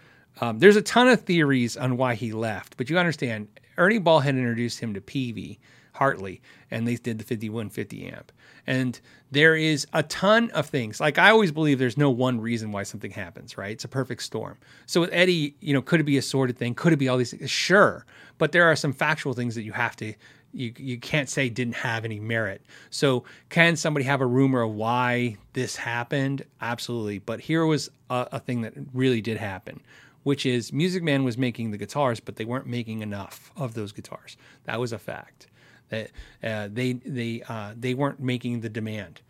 um, 0.41 0.59
there's 0.59 0.75
a 0.75 0.81
ton 0.81 1.07
of 1.07 1.21
theories 1.21 1.77
on 1.77 1.95
why 1.97 2.15
he 2.15 2.31
left, 2.33 2.75
but 2.77 2.89
you 2.89 2.97
understand, 2.97 3.47
Ernie 3.77 3.99
Ball 3.99 4.19
had 4.19 4.35
introduced 4.35 4.79
him 4.79 4.93
to 4.93 5.01
Peavey 5.01 5.59
Hartley, 5.93 6.41
and 6.71 6.87
they 6.87 6.95
did 6.95 7.19
the 7.19 7.23
5150 7.23 8.07
amp. 8.07 8.31
And 8.65 8.99
there 9.31 9.55
is 9.55 9.87
a 9.93 10.03
ton 10.03 10.49
of 10.51 10.67
things. 10.67 10.99
Like 10.99 11.17
I 11.17 11.29
always 11.29 11.51
believe 11.51 11.79
there's 11.79 11.97
no 11.97 12.09
one 12.09 12.39
reason 12.39 12.71
why 12.71 12.83
something 12.83 13.11
happens, 13.11 13.57
right? 13.57 13.71
It's 13.71 13.83
a 13.83 13.89
perfect 13.89 14.23
storm. 14.23 14.57
So 14.85 15.01
with 15.01 15.09
Eddie, 15.13 15.55
you 15.59 15.73
know, 15.73 15.81
could 15.81 15.99
it 15.99 16.03
be 16.03 16.17
a 16.17 16.21
sordid 16.21 16.57
thing? 16.57 16.75
Could 16.75 16.93
it 16.93 16.97
be 16.97 17.07
all 17.07 17.17
these 17.17 17.31
things? 17.31 17.49
Sure. 17.49 18.05
But 18.37 18.51
there 18.51 18.65
are 18.65 18.75
some 18.75 18.93
factual 18.93 19.33
things 19.33 19.55
that 19.55 19.63
you 19.63 19.71
have 19.71 19.95
to 19.97 20.13
you 20.55 20.71
you 20.77 20.99
can't 20.99 21.29
say 21.29 21.49
didn't 21.49 21.75
have 21.75 22.05
any 22.05 22.19
merit. 22.19 22.61
So 22.91 23.23
can 23.49 23.75
somebody 23.75 24.05
have 24.05 24.21
a 24.21 24.25
rumor 24.25 24.61
of 24.61 24.71
why 24.71 25.37
this 25.53 25.75
happened? 25.75 26.43
Absolutely. 26.61 27.19
But 27.19 27.39
here 27.39 27.65
was 27.65 27.89
a, 28.09 28.27
a 28.33 28.39
thing 28.39 28.61
that 28.61 28.73
really 28.93 29.21
did 29.21 29.37
happen 29.37 29.81
which 30.23 30.45
is 30.45 30.71
Music 30.73 31.03
Man 31.03 31.23
was 31.23 31.37
making 31.37 31.71
the 31.71 31.77
guitars, 31.77 32.19
but 32.19 32.37
they 32.37 32.45
weren't 32.45 32.65
making 32.65 33.01
enough 33.01 33.51
of 33.55 33.73
those 33.73 33.91
guitars. 33.91 34.37
That 34.63 34.79
was 34.79 34.93
a 34.93 34.97
fact. 34.97 35.47
That 35.93 36.11
uh, 36.43 36.69
they 36.71 36.93
they 36.93 37.43
uh, 37.47 37.73
they 37.79 37.93
weren't 37.93 38.19
making 38.19 38.61
the 38.61 38.69
demand, 38.69 39.21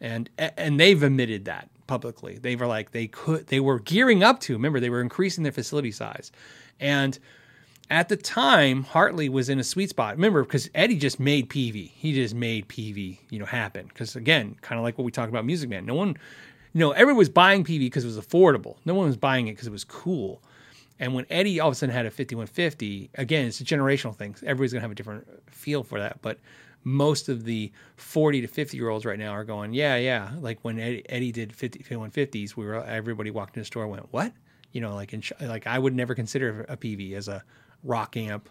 and 0.00 0.30
and 0.38 0.78
they've 0.78 1.02
admitted 1.02 1.46
that 1.46 1.68
publicly. 1.86 2.38
They 2.38 2.56
were 2.56 2.66
like 2.66 2.92
they 2.92 3.08
could 3.08 3.48
they 3.48 3.60
were 3.60 3.80
gearing 3.80 4.22
up 4.22 4.40
to. 4.40 4.52
Remember, 4.52 4.80
they 4.80 4.90
were 4.90 5.00
increasing 5.00 5.42
their 5.42 5.52
facility 5.52 5.90
size, 5.90 6.30
and 6.80 7.18
at 7.90 8.08
the 8.08 8.16
time, 8.16 8.82
Hartley 8.82 9.28
was 9.28 9.48
in 9.48 9.58
a 9.58 9.64
sweet 9.64 9.90
spot. 9.90 10.16
Remember, 10.16 10.42
because 10.42 10.68
Eddie 10.74 10.96
just 10.96 11.20
made 11.20 11.48
Peavey. 11.48 11.90
He 11.94 12.12
just 12.12 12.34
made 12.34 12.68
Peavey 12.68 13.18
you 13.30 13.38
know, 13.38 13.44
happen. 13.44 13.86
Because 13.86 14.16
again, 14.16 14.56
kind 14.60 14.78
of 14.78 14.82
like 14.82 14.98
what 14.98 15.04
we 15.04 15.12
talked 15.12 15.28
about, 15.28 15.44
Music 15.44 15.70
Man. 15.70 15.86
No 15.86 15.94
one, 15.94 16.16
you 16.72 16.80
know, 16.80 16.90
everyone 16.92 17.18
was 17.18 17.28
buying 17.28 17.64
Peavey 17.64 17.80
because 17.80 18.04
it 18.04 18.08
was 18.08 18.18
affordable. 18.18 18.76
No 18.84 18.94
one 18.94 19.06
was 19.06 19.16
buying 19.16 19.46
it 19.48 19.52
because 19.52 19.68
it 19.68 19.72
was 19.72 19.84
cool. 19.84 20.42
And 20.98 21.14
when 21.14 21.26
Eddie 21.28 21.60
all 21.60 21.68
of 21.68 21.72
a 21.72 21.74
sudden 21.74 21.94
had 21.94 22.06
a 22.06 22.10
5150, 22.10 23.10
again, 23.14 23.46
it's 23.46 23.60
a 23.60 23.64
generational 23.64 24.14
thing. 24.14 24.34
Everybody's 24.42 24.72
going 24.72 24.80
to 24.80 24.84
have 24.84 24.90
a 24.90 24.94
different 24.94 25.26
feel 25.50 25.82
for 25.82 25.98
that. 26.00 26.22
But 26.22 26.38
most 26.84 27.28
of 27.28 27.44
the 27.44 27.72
40 27.96 28.42
to 28.42 28.46
50 28.46 28.76
year 28.76 28.88
olds 28.88 29.04
right 29.04 29.18
now 29.18 29.30
are 29.30 29.44
going, 29.44 29.74
yeah, 29.74 29.96
yeah. 29.96 30.30
Like 30.40 30.60
when 30.62 30.78
Eddie, 30.78 31.04
Eddie 31.08 31.32
did 31.32 31.52
50, 31.52 31.80
5150s, 31.80 32.56
we 32.56 32.64
were 32.64 32.82
everybody 32.84 33.30
walked 33.30 33.56
in 33.56 33.60
the 33.60 33.66
store 33.66 33.82
and 33.82 33.90
went, 33.90 34.12
what? 34.12 34.32
You 34.72 34.80
know, 34.80 34.94
like 34.94 35.12
in, 35.12 35.22
like 35.40 35.66
I 35.66 35.78
would 35.78 35.94
never 35.94 36.14
consider 36.14 36.64
a 36.68 36.76
Peavey 36.76 37.14
as 37.14 37.28
a 37.28 37.42
rock 37.82 38.16
amp, 38.16 38.48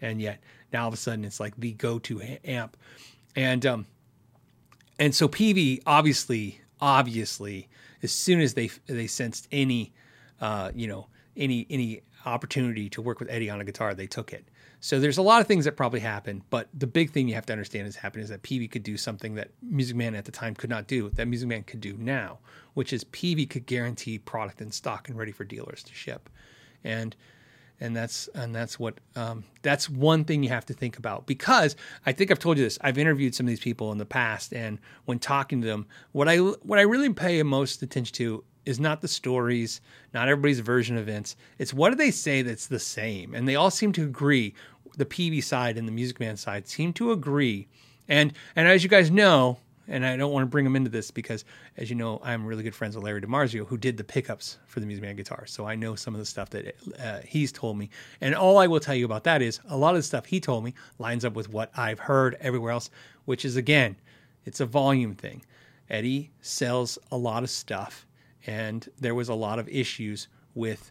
and 0.00 0.20
yet 0.20 0.42
now 0.72 0.82
all 0.82 0.88
of 0.88 0.94
a 0.94 0.96
sudden 0.96 1.24
it's 1.24 1.40
like 1.40 1.56
the 1.56 1.72
go-to 1.72 2.20
amp, 2.44 2.76
and 3.36 3.64
um, 3.64 3.86
and 4.98 5.14
so 5.14 5.28
Peavey 5.28 5.80
obviously, 5.86 6.60
obviously, 6.80 7.68
as 8.02 8.10
soon 8.12 8.40
as 8.40 8.54
they 8.54 8.70
they 8.86 9.06
sensed 9.06 9.46
any, 9.52 9.92
uh, 10.40 10.72
you 10.74 10.88
know, 10.88 11.06
any 11.38 11.66
any 11.70 12.02
opportunity 12.26 12.90
to 12.90 13.00
work 13.00 13.20
with 13.20 13.30
Eddie 13.30 13.48
on 13.48 13.60
a 13.60 13.64
guitar, 13.64 13.94
they 13.94 14.06
took 14.06 14.32
it. 14.32 14.46
So 14.80 15.00
there's 15.00 15.18
a 15.18 15.22
lot 15.22 15.40
of 15.40 15.46
things 15.46 15.64
that 15.64 15.76
probably 15.76 16.00
happened, 16.00 16.42
but 16.50 16.68
the 16.72 16.86
big 16.86 17.10
thing 17.10 17.26
you 17.28 17.34
have 17.34 17.46
to 17.46 17.52
understand 17.52 17.88
is 17.88 17.96
happening 17.96 18.22
is 18.22 18.30
that 18.30 18.42
Peavey 18.42 18.70
could 18.70 18.82
do 18.84 18.96
something 18.96 19.34
that 19.34 19.50
Music 19.62 19.96
Man 19.96 20.14
at 20.14 20.24
the 20.24 20.32
time 20.32 20.54
could 20.54 20.70
not 20.70 20.86
do, 20.86 21.10
that 21.10 21.26
Music 21.26 21.48
Man 21.48 21.64
could 21.64 21.80
do 21.80 21.96
now, 21.98 22.38
which 22.74 22.92
is 22.92 23.02
Peavey 23.04 23.48
could 23.48 23.66
guarantee 23.66 24.18
product 24.18 24.60
in 24.60 24.70
stock 24.70 25.08
and 25.08 25.18
ready 25.18 25.32
for 25.32 25.44
dealers 25.44 25.82
to 25.84 25.94
ship. 25.94 26.28
And 26.84 27.16
and 27.80 27.96
that's 27.96 28.28
and 28.34 28.54
that's 28.54 28.78
what 28.78 28.98
um, 29.16 29.44
that's 29.62 29.88
one 29.88 30.24
thing 30.24 30.42
you 30.42 30.48
have 30.48 30.66
to 30.66 30.74
think 30.74 30.98
about 30.98 31.26
because 31.26 31.76
I 32.06 32.12
think 32.12 32.30
I've 32.30 32.38
told 32.38 32.58
you 32.58 32.64
this. 32.64 32.78
I've 32.80 32.98
interviewed 32.98 33.34
some 33.34 33.46
of 33.46 33.48
these 33.48 33.60
people 33.60 33.92
in 33.92 33.98
the 33.98 34.06
past, 34.06 34.52
and 34.52 34.78
when 35.04 35.18
talking 35.18 35.60
to 35.62 35.66
them, 35.66 35.86
what 36.12 36.28
I 36.28 36.38
what 36.38 36.78
I 36.78 36.82
really 36.82 37.12
pay 37.12 37.42
most 37.42 37.82
attention 37.82 38.14
to 38.16 38.44
is 38.68 38.78
not 38.78 39.00
the 39.00 39.08
stories, 39.08 39.80
not 40.12 40.28
everybody's 40.28 40.60
version 40.60 40.96
of 40.96 41.08
events. 41.08 41.36
It's 41.58 41.72
what 41.72 41.90
do 41.90 41.96
they 41.96 42.10
say 42.10 42.42
that's 42.42 42.66
the 42.66 42.78
same, 42.78 43.34
and 43.34 43.48
they 43.48 43.56
all 43.56 43.70
seem 43.70 43.92
to 43.92 44.04
agree. 44.04 44.54
The 44.96 45.06
Peavey 45.06 45.42
side 45.42 45.78
and 45.78 45.88
the 45.88 45.92
Music 45.92 46.20
Man 46.20 46.36
side 46.36 46.68
seem 46.68 46.92
to 46.94 47.12
agree, 47.12 47.68
and 48.08 48.32
and 48.56 48.68
as 48.68 48.82
you 48.82 48.90
guys 48.90 49.10
know, 49.10 49.58
and 49.88 50.04
I 50.04 50.16
don't 50.16 50.32
want 50.32 50.42
to 50.42 50.50
bring 50.50 50.66
him 50.66 50.76
into 50.76 50.90
this 50.90 51.10
because, 51.10 51.44
as 51.78 51.88
you 51.88 51.96
know, 51.96 52.20
I'm 52.22 52.44
really 52.44 52.62
good 52.62 52.74
friends 52.74 52.94
with 52.94 53.04
Larry 53.04 53.22
DiMarzio, 53.22 53.66
who 53.66 53.78
did 53.78 53.96
the 53.96 54.04
pickups 54.04 54.58
for 54.66 54.80
the 54.80 54.86
Music 54.86 55.02
Man 55.02 55.16
guitar. 55.16 55.46
So 55.46 55.66
I 55.66 55.74
know 55.74 55.94
some 55.94 56.14
of 56.14 56.20
the 56.20 56.26
stuff 56.26 56.50
that 56.50 56.74
uh, 57.02 57.20
he's 57.24 57.52
told 57.52 57.78
me. 57.78 57.88
And 58.20 58.34
all 58.34 58.58
I 58.58 58.66
will 58.66 58.80
tell 58.80 58.94
you 58.94 59.06
about 59.06 59.24
that 59.24 59.40
is 59.40 59.60
a 59.68 59.76
lot 59.76 59.94
of 59.94 59.98
the 59.98 60.02
stuff 60.02 60.26
he 60.26 60.40
told 60.40 60.62
me 60.62 60.74
lines 60.98 61.24
up 61.24 61.34
with 61.34 61.48
what 61.48 61.70
I've 61.74 62.00
heard 62.00 62.36
everywhere 62.40 62.72
else, 62.72 62.90
which 63.24 63.46
is, 63.46 63.56
again, 63.56 63.96
it's 64.44 64.60
a 64.60 64.66
volume 64.66 65.14
thing. 65.14 65.42
Eddie 65.88 66.30
sells 66.42 66.98
a 67.10 67.16
lot 67.16 67.42
of 67.42 67.48
stuff, 67.50 68.06
and 68.48 68.88
there 68.98 69.14
was 69.14 69.28
a 69.28 69.34
lot 69.34 69.58
of 69.58 69.68
issues 69.68 70.26
with 70.54 70.90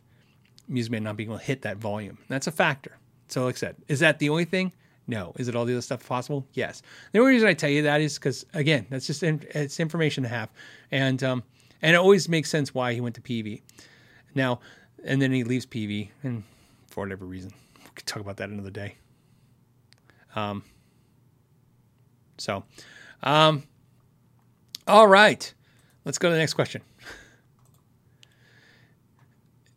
Music 0.67 0.91
Man 0.91 1.03
not 1.03 1.17
being 1.17 1.29
able 1.29 1.39
to 1.39 1.43
hit 1.43 1.63
that 1.63 1.77
volume. 1.77 2.19
That's 2.29 2.45
a 2.45 2.51
factor. 2.51 2.97
So, 3.29 3.45
like 3.45 3.55
I 3.55 3.57
said, 3.57 3.75
is 3.87 3.99
that 3.99 4.19
the 4.19 4.29
only 4.29 4.45
thing? 4.45 4.71
No. 5.07 5.33
Is 5.37 5.47
it 5.47 5.55
all 5.55 5.65
the 5.65 5.73
other 5.73 5.81
stuff 5.81 6.07
possible? 6.07 6.45
Yes. 6.53 6.83
The 7.13 7.19
only 7.19 7.31
reason 7.33 7.47
I 7.47 7.53
tell 7.53 7.71
you 7.71 7.81
that 7.81 7.99
is 7.99 8.19
because 8.19 8.45
again, 8.53 8.85
that's 8.91 9.07
just 9.07 9.23
it's 9.23 9.79
information 9.79 10.21
to 10.21 10.29
have, 10.29 10.49
and 10.91 11.23
um, 11.23 11.43
and 11.81 11.95
it 11.95 11.97
always 11.97 12.29
makes 12.29 12.49
sense 12.51 12.75
why 12.75 12.93
he 12.93 13.01
went 13.01 13.15
to 13.15 13.21
Peavey. 13.21 13.63
Now, 14.35 14.59
and 15.03 15.19
then 15.19 15.31
he 15.31 15.43
leaves 15.43 15.65
Peavey, 15.65 16.09
and 16.21 16.43
for 16.89 17.05
whatever 17.05 17.25
reason, 17.25 17.51
we 17.83 17.89
could 17.95 18.05
talk 18.05 18.21
about 18.21 18.37
that 18.37 18.49
another 18.49 18.69
day. 18.69 18.95
Um. 20.35 20.63
So, 22.37 22.63
um, 23.23 23.63
all 24.87 25.07
right, 25.07 25.51
let's 26.05 26.19
go 26.19 26.29
to 26.29 26.33
the 26.33 26.39
next 26.39 26.53
question. 26.53 26.83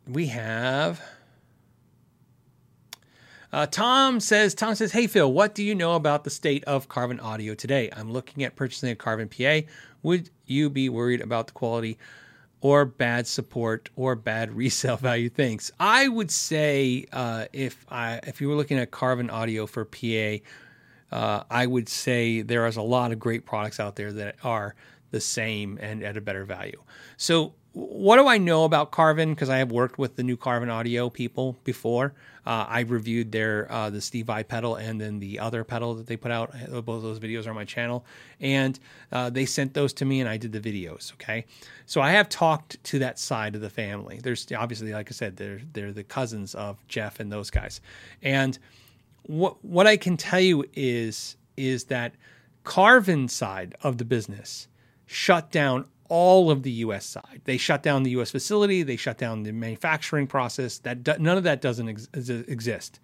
We 0.07 0.27
have. 0.27 1.01
Uh, 3.53 3.65
Tom 3.65 4.19
says, 4.19 4.55
Tom 4.55 4.75
says, 4.75 4.91
Hey 4.93 5.07
Phil, 5.07 5.31
what 5.31 5.53
do 5.53 5.63
you 5.63 5.75
know 5.75 5.95
about 5.95 6.23
the 6.23 6.29
state 6.29 6.63
of 6.63 6.87
Carvin 6.87 7.19
audio 7.19 7.53
today? 7.53 7.89
I'm 7.95 8.11
looking 8.11 8.43
at 8.43 8.55
purchasing 8.55 8.89
a 8.89 8.95
Carvin 8.95 9.27
PA. 9.27 9.67
Would 10.03 10.29
you 10.45 10.69
be 10.69 10.87
worried 10.89 11.21
about 11.21 11.47
the 11.47 11.53
quality 11.53 11.97
or 12.61 12.85
bad 12.85 13.27
support 13.27 13.89
or 13.95 14.15
bad 14.15 14.53
resale 14.55 14.97
value? 14.97 15.29
Thanks. 15.29 15.71
I 15.79 16.07
would 16.07 16.31
say 16.31 17.05
uh, 17.11 17.45
if 17.51 17.85
I 17.89 18.21
if 18.23 18.39
you 18.39 18.47
were 18.47 18.55
looking 18.55 18.79
at 18.79 18.91
Carvin 18.91 19.29
audio 19.29 19.67
for 19.67 19.83
PA, 19.83 20.37
uh, 21.11 21.43
I 21.49 21.65
would 21.65 21.89
say 21.89 22.41
there 22.41 22.65
is 22.67 22.77
a 22.77 22.81
lot 22.81 23.11
of 23.11 23.19
great 23.19 23.45
products 23.45 23.79
out 23.81 23.97
there 23.97 24.13
that 24.13 24.37
are 24.43 24.75
the 25.11 25.19
same 25.19 25.77
and 25.81 26.03
at 26.03 26.15
a 26.15 26.21
better 26.21 26.45
value. 26.45 26.81
So 27.17 27.53
what 27.73 28.17
do 28.17 28.27
I 28.27 28.37
know 28.37 28.65
about 28.65 28.91
Carvin? 28.91 29.33
Because 29.33 29.49
I 29.49 29.57
have 29.57 29.71
worked 29.71 29.97
with 29.97 30.17
the 30.17 30.23
new 30.23 30.35
Carvin 30.35 30.69
Audio 30.69 31.09
people 31.09 31.57
before. 31.63 32.13
Uh, 32.45 32.65
I 32.67 32.81
reviewed 32.81 33.31
their 33.31 33.71
uh, 33.71 33.89
the 33.89 34.01
Steve 34.01 34.25
Vai 34.25 34.43
pedal 34.43 34.75
and 34.75 34.99
then 34.99 35.19
the 35.19 35.39
other 35.39 35.63
pedal 35.63 35.93
that 35.95 36.07
they 36.07 36.17
put 36.17 36.31
out. 36.31 36.51
Both 36.69 36.87
of 36.89 37.01
those 37.03 37.19
videos 37.19 37.45
are 37.45 37.51
on 37.51 37.55
my 37.55 37.65
channel, 37.65 38.03
and 38.39 38.77
uh, 39.11 39.29
they 39.29 39.45
sent 39.45 39.73
those 39.73 39.93
to 39.93 40.05
me, 40.05 40.19
and 40.19 40.27
I 40.27 40.37
did 40.37 40.51
the 40.51 40.59
videos. 40.59 41.13
Okay, 41.13 41.45
so 41.85 42.01
I 42.01 42.11
have 42.11 42.27
talked 42.29 42.83
to 42.85 42.99
that 42.99 43.19
side 43.19 43.55
of 43.55 43.61
the 43.61 43.69
family. 43.69 44.19
There's 44.21 44.47
obviously, 44.57 44.91
like 44.91 45.09
I 45.09 45.13
said, 45.13 45.37
they're 45.37 45.61
they're 45.71 45.93
the 45.93 46.03
cousins 46.03 46.55
of 46.55 46.85
Jeff 46.87 47.19
and 47.19 47.31
those 47.31 47.51
guys, 47.51 47.79
and 48.21 48.57
what 49.23 49.63
what 49.63 49.87
I 49.87 49.95
can 49.95 50.17
tell 50.17 50.41
you 50.41 50.65
is 50.73 51.37
is 51.55 51.85
that 51.85 52.15
Carvin 52.63 53.27
side 53.27 53.75
of 53.83 53.97
the 53.97 54.05
business 54.05 54.67
shut 55.05 55.51
down 55.51 55.85
all 56.11 56.51
of 56.51 56.63
the 56.63 56.71
U.S. 56.71 57.05
side. 57.05 57.39
They 57.45 57.55
shut 57.55 57.81
down 57.81 58.03
the 58.03 58.11
U.S. 58.11 58.31
facility. 58.31 58.83
They 58.83 58.97
shut 58.97 59.17
down 59.17 59.43
the 59.43 59.53
manufacturing 59.53 60.27
process. 60.27 60.77
That 60.79 61.21
none 61.21 61.37
of 61.37 61.45
that 61.45 61.61
doesn't 61.61 61.87
ex- 61.87 62.09
exist. 62.29 62.99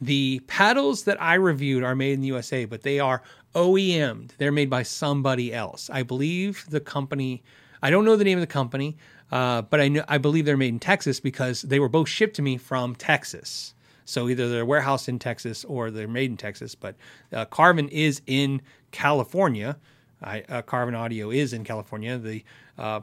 The 0.00 0.40
paddles 0.46 1.02
that 1.02 1.20
I 1.20 1.34
reviewed 1.34 1.84
are 1.84 1.94
made 1.94 2.12
in 2.14 2.22
the 2.22 2.28
USA, 2.28 2.64
but 2.64 2.84
they 2.84 3.00
are 3.00 3.22
OEM'd. 3.54 4.32
They're 4.38 4.50
made 4.50 4.70
by 4.70 4.82
somebody 4.82 5.52
else. 5.52 5.90
I 5.92 6.02
believe 6.02 6.64
the 6.70 6.80
company. 6.80 7.42
I 7.82 7.90
don't 7.90 8.06
know 8.06 8.16
the 8.16 8.24
name 8.24 8.38
of 8.38 8.42
the 8.42 8.46
company, 8.46 8.96
uh, 9.30 9.60
but 9.62 9.82
I 9.82 9.88
know 9.88 10.04
I 10.08 10.16
believe 10.16 10.46
they're 10.46 10.56
made 10.56 10.72
in 10.72 10.78
Texas 10.78 11.20
because 11.20 11.60
they 11.60 11.78
were 11.78 11.90
both 11.90 12.08
shipped 12.08 12.36
to 12.36 12.42
me 12.42 12.56
from 12.56 12.94
Texas. 12.94 13.74
So 14.06 14.26
either 14.26 14.48
they're 14.48 14.64
warehoused 14.64 15.10
in 15.10 15.18
Texas 15.18 15.66
or 15.66 15.90
they're 15.90 16.08
made 16.08 16.30
in 16.30 16.38
Texas. 16.38 16.74
But 16.74 16.96
uh, 17.30 17.44
Carvin 17.44 17.90
is 17.90 18.22
in 18.26 18.62
California. 18.90 19.76
I, 20.22 20.42
uh, 20.48 20.62
Carvin 20.62 20.94
Audio 20.94 21.30
is 21.30 21.52
in 21.52 21.64
California. 21.64 22.18
The 22.18 22.44
uh, 22.78 23.00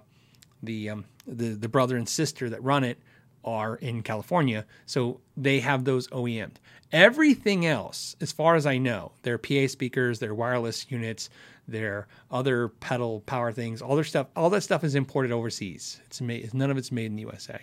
the 0.63 0.89
um, 0.89 1.05
the 1.27 1.49
the 1.49 1.69
brother 1.69 1.97
and 1.97 2.07
sister 2.07 2.49
that 2.49 2.63
run 2.63 2.83
it 2.83 2.99
are 3.43 3.75
in 3.75 4.01
California, 4.01 4.65
so 4.85 5.19
they 5.37 5.59
have 5.59 5.85
those 5.85 6.07
OEM'd. 6.09 6.59
Everything 6.91 7.65
else, 7.65 8.15
as 8.21 8.31
far 8.31 8.55
as 8.55 8.65
I 8.65 8.77
know, 8.77 9.11
their 9.21 9.37
PA 9.37 9.67
speakers, 9.67 10.19
their 10.19 10.33
wireless 10.33 10.89
units, 10.89 11.29
their 11.67 12.07
other 12.31 12.69
pedal 12.69 13.21
power 13.21 13.51
things, 13.51 13.81
all 13.81 13.95
their 13.95 14.03
stuff, 14.03 14.27
all 14.35 14.49
that 14.51 14.61
stuff 14.61 14.83
is 14.83 14.95
imported 14.95 15.31
overseas. 15.31 15.99
It's 16.05 16.21
made, 16.21 16.53
none 16.53 16.71
of 16.71 16.77
it's 16.77 16.91
made 16.91 17.07
in 17.07 17.15
the 17.15 17.23
USA 17.23 17.59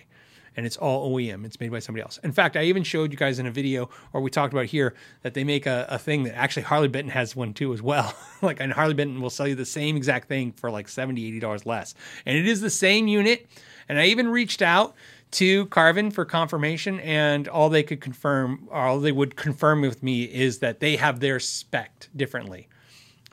and 0.55 0.65
it's 0.65 0.77
all 0.77 1.11
OEM. 1.11 1.45
It's 1.45 1.59
made 1.59 1.71
by 1.71 1.79
somebody 1.79 2.03
else. 2.03 2.19
In 2.23 2.31
fact, 2.31 2.55
I 2.55 2.63
even 2.63 2.83
showed 2.83 3.11
you 3.11 3.17
guys 3.17 3.39
in 3.39 3.45
a 3.45 3.51
video, 3.51 3.89
or 4.11 4.21
we 4.21 4.29
talked 4.29 4.53
about 4.53 4.65
here, 4.65 4.93
that 5.21 5.33
they 5.33 5.43
make 5.43 5.65
a, 5.65 5.85
a 5.89 5.97
thing 5.97 6.23
that 6.23 6.35
actually 6.35 6.63
Harley 6.63 6.87
Benton 6.87 7.11
has 7.11 7.35
one 7.35 7.53
too 7.53 7.73
as 7.73 7.81
well. 7.81 8.15
like, 8.41 8.59
and 8.59 8.73
Harley 8.73 8.93
Benton 8.93 9.21
will 9.21 9.29
sell 9.29 9.47
you 9.47 9.55
the 9.55 9.65
same 9.65 9.95
exact 9.95 10.27
thing 10.27 10.51
for 10.51 10.69
like 10.71 10.87
70 10.87 11.39
$80 11.39 11.65
less. 11.65 11.95
And 12.25 12.37
it 12.37 12.47
is 12.47 12.61
the 12.61 12.69
same 12.69 13.07
unit. 13.07 13.47
And 13.89 13.99
I 13.99 14.05
even 14.05 14.29
reached 14.29 14.61
out 14.61 14.95
to 15.31 15.65
Carvin 15.67 16.11
for 16.11 16.25
confirmation, 16.25 16.99
and 16.99 17.47
all 17.47 17.69
they 17.69 17.83
could 17.83 18.01
confirm, 18.01 18.67
all 18.71 18.99
they 18.99 19.11
would 19.11 19.35
confirm 19.35 19.81
with 19.81 20.03
me 20.03 20.23
is 20.23 20.59
that 20.59 20.79
they 20.79 20.95
have 20.95 21.19
their 21.19 21.39
spec 21.39 22.07
differently, 22.15 22.67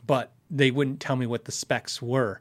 but 0.06 0.32
they 0.50 0.70
wouldn't 0.70 0.98
tell 0.98 1.14
me 1.16 1.26
what 1.26 1.44
the 1.44 1.52
specs 1.52 2.00
were 2.00 2.40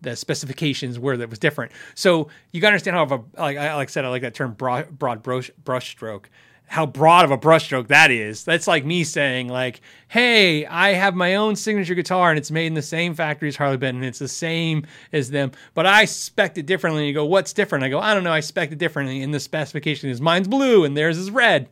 the 0.00 0.16
specifications 0.16 0.98
were 0.98 1.16
that 1.16 1.30
was 1.30 1.38
different. 1.38 1.72
So 1.94 2.28
you 2.52 2.60
got 2.60 2.68
to 2.68 2.74
understand 2.74 2.96
how 2.96 3.02
of 3.04 3.12
a 3.12 3.40
like 3.40 3.56
I 3.56 3.74
like 3.74 3.88
said 3.88 4.04
I 4.04 4.08
like 4.08 4.22
that 4.22 4.34
term 4.34 4.52
broad, 4.52 4.98
broad 4.98 5.22
brush 5.22 5.50
brush 5.64 5.90
stroke. 5.90 6.30
How 6.70 6.84
broad 6.84 7.24
of 7.24 7.30
a 7.30 7.38
brushstroke 7.38 7.88
that 7.88 8.10
is. 8.10 8.44
That's 8.44 8.66
like 8.66 8.84
me 8.84 9.02
saying 9.02 9.48
like, 9.48 9.80
"Hey, 10.08 10.66
I 10.66 10.90
have 10.90 11.14
my 11.14 11.36
own 11.36 11.56
signature 11.56 11.94
guitar 11.94 12.28
and 12.28 12.38
it's 12.38 12.50
made 12.50 12.66
in 12.66 12.74
the 12.74 12.82
same 12.82 13.14
factory 13.14 13.48
as 13.48 13.56
Harley 13.56 13.78
Benton. 13.78 14.04
It's 14.04 14.18
the 14.18 14.28
same 14.28 14.86
as 15.10 15.30
them, 15.30 15.52
but 15.72 15.86
I 15.86 16.04
spec 16.04 16.58
it 16.58 16.66
differently." 16.66 17.04
And 17.04 17.08
you 17.08 17.14
go, 17.14 17.24
"What's 17.24 17.54
different?" 17.54 17.84
I 17.84 17.88
go, 17.88 17.98
"I 17.98 18.12
don't 18.12 18.22
know. 18.22 18.32
I 18.32 18.40
spec 18.40 18.70
it 18.70 18.76
differently. 18.76 19.22
And 19.22 19.32
the 19.32 19.40
specification 19.40 20.10
is 20.10 20.20
mine's 20.20 20.46
blue 20.46 20.84
and 20.84 20.94
theirs 20.94 21.16
is 21.16 21.30
red." 21.30 21.70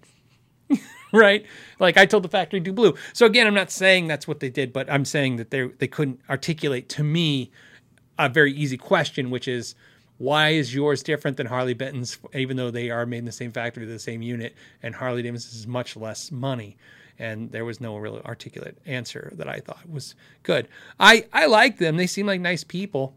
right? 1.13 1.45
Like 1.79 1.97
I 1.97 2.07
told 2.07 2.23
the 2.23 2.29
factory 2.29 2.61
do 2.61 2.73
blue. 2.73 2.95
So 3.13 3.27
again, 3.27 3.47
I'm 3.47 3.55
not 3.55 3.71
saying 3.71 4.07
that's 4.07 4.27
what 4.27 4.41
they 4.41 4.51
did, 4.51 4.73
but 4.73 4.91
I'm 4.91 5.05
saying 5.05 5.37
that 5.37 5.51
they 5.51 5.67
they 5.67 5.89
couldn't 5.89 6.21
articulate 6.31 6.89
to 6.91 7.05
me 7.05 7.51
a 8.19 8.29
very 8.29 8.53
easy 8.53 8.77
question, 8.77 9.31
which 9.31 9.49
is 9.49 9.75
why 10.19 10.51
is 10.51 10.75
yours 10.75 11.03
different 11.03 11.37
than 11.37 11.47
Harley 11.47 11.75
Benton's, 11.75 12.19
even 12.35 12.57
though 12.57 12.71
they 12.71 12.91
are 12.91 13.05
made 13.05 13.19
in 13.19 13.25
the 13.27 13.33
same 13.33 13.53
factory, 13.53 13.85
the 13.85 13.99
same 13.99 14.23
unit, 14.23 14.55
and 14.83 14.95
Harley 14.95 15.23
Davidson's 15.23 15.55
is 15.55 15.67
much 15.67 15.97
less 15.97 16.33
money? 16.33 16.77
And 17.19 17.51
there 17.51 17.65
was 17.65 17.81
no 17.81 17.97
real 17.97 18.21
articulate 18.25 18.79
answer 18.87 19.33
that 19.37 19.49
I 19.49 19.61
thought 19.61 19.89
was 19.89 20.15
good. 20.43 20.69
I, 21.01 21.27
I 21.33 21.47
like 21.47 21.79
them. 21.79 21.97
They 21.97 22.07
seem 22.07 22.27
like 22.27 22.41
nice 22.41 22.65
people. 22.65 23.15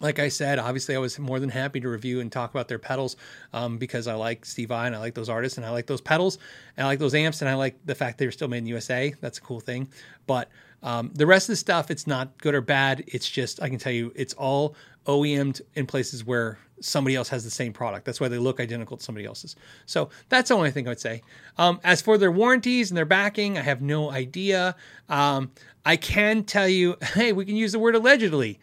Like 0.00 0.20
I 0.20 0.28
said, 0.28 0.60
obviously, 0.60 0.94
I 0.94 0.98
was 0.98 1.18
more 1.18 1.40
than 1.40 1.48
happy 1.48 1.80
to 1.80 1.88
review 1.88 2.20
and 2.20 2.30
talk 2.30 2.50
about 2.50 2.68
their 2.68 2.78
pedals 2.78 3.16
um, 3.52 3.78
because 3.78 4.06
I 4.06 4.14
like 4.14 4.44
Steve 4.44 4.68
Vai 4.68 4.86
and 4.86 4.94
I 4.94 5.00
like 5.00 5.14
those 5.14 5.28
artists 5.28 5.58
and 5.58 5.66
I 5.66 5.70
like 5.70 5.86
those 5.86 6.00
pedals 6.00 6.38
and 6.76 6.84
I 6.84 6.88
like 6.88 7.00
those 7.00 7.14
amps 7.14 7.40
and 7.40 7.48
I 7.48 7.54
like 7.54 7.84
the 7.84 7.96
fact 7.96 8.18
they're 8.18 8.30
still 8.30 8.46
made 8.46 8.58
in 8.58 8.64
the 8.64 8.70
USA. 8.70 9.12
That's 9.20 9.38
a 9.38 9.40
cool 9.40 9.58
thing. 9.58 9.88
But 10.28 10.48
um, 10.82 11.10
the 11.14 11.26
rest 11.26 11.48
of 11.48 11.52
the 11.52 11.56
stuff, 11.56 11.90
it's 11.90 12.06
not 12.06 12.38
good 12.38 12.54
or 12.54 12.60
bad. 12.60 13.04
It's 13.06 13.28
just, 13.28 13.62
I 13.62 13.68
can 13.68 13.78
tell 13.78 13.92
you, 13.92 14.12
it's 14.14 14.34
all 14.34 14.76
OEM'd 15.06 15.62
in 15.74 15.86
places 15.86 16.24
where 16.24 16.58
somebody 16.80 17.16
else 17.16 17.28
has 17.28 17.44
the 17.44 17.50
same 17.50 17.72
product. 17.72 18.04
That's 18.04 18.20
why 18.20 18.28
they 18.28 18.38
look 18.38 18.60
identical 18.60 18.96
to 18.96 19.02
somebody 19.02 19.26
else's. 19.26 19.56
So 19.86 20.10
that's 20.28 20.50
the 20.50 20.54
only 20.54 20.70
thing 20.70 20.86
I 20.86 20.90
would 20.90 21.00
say. 21.00 21.22
Um, 21.56 21.80
as 21.82 22.00
for 22.00 22.18
their 22.18 22.30
warranties 22.30 22.90
and 22.90 22.96
their 22.96 23.04
backing, 23.04 23.58
I 23.58 23.62
have 23.62 23.82
no 23.82 24.10
idea. 24.10 24.76
Um, 25.08 25.50
I 25.84 25.96
can 25.96 26.44
tell 26.44 26.68
you, 26.68 26.96
hey, 27.14 27.32
we 27.32 27.44
can 27.44 27.56
use 27.56 27.72
the 27.72 27.78
word 27.78 27.94
allegedly. 27.94 28.60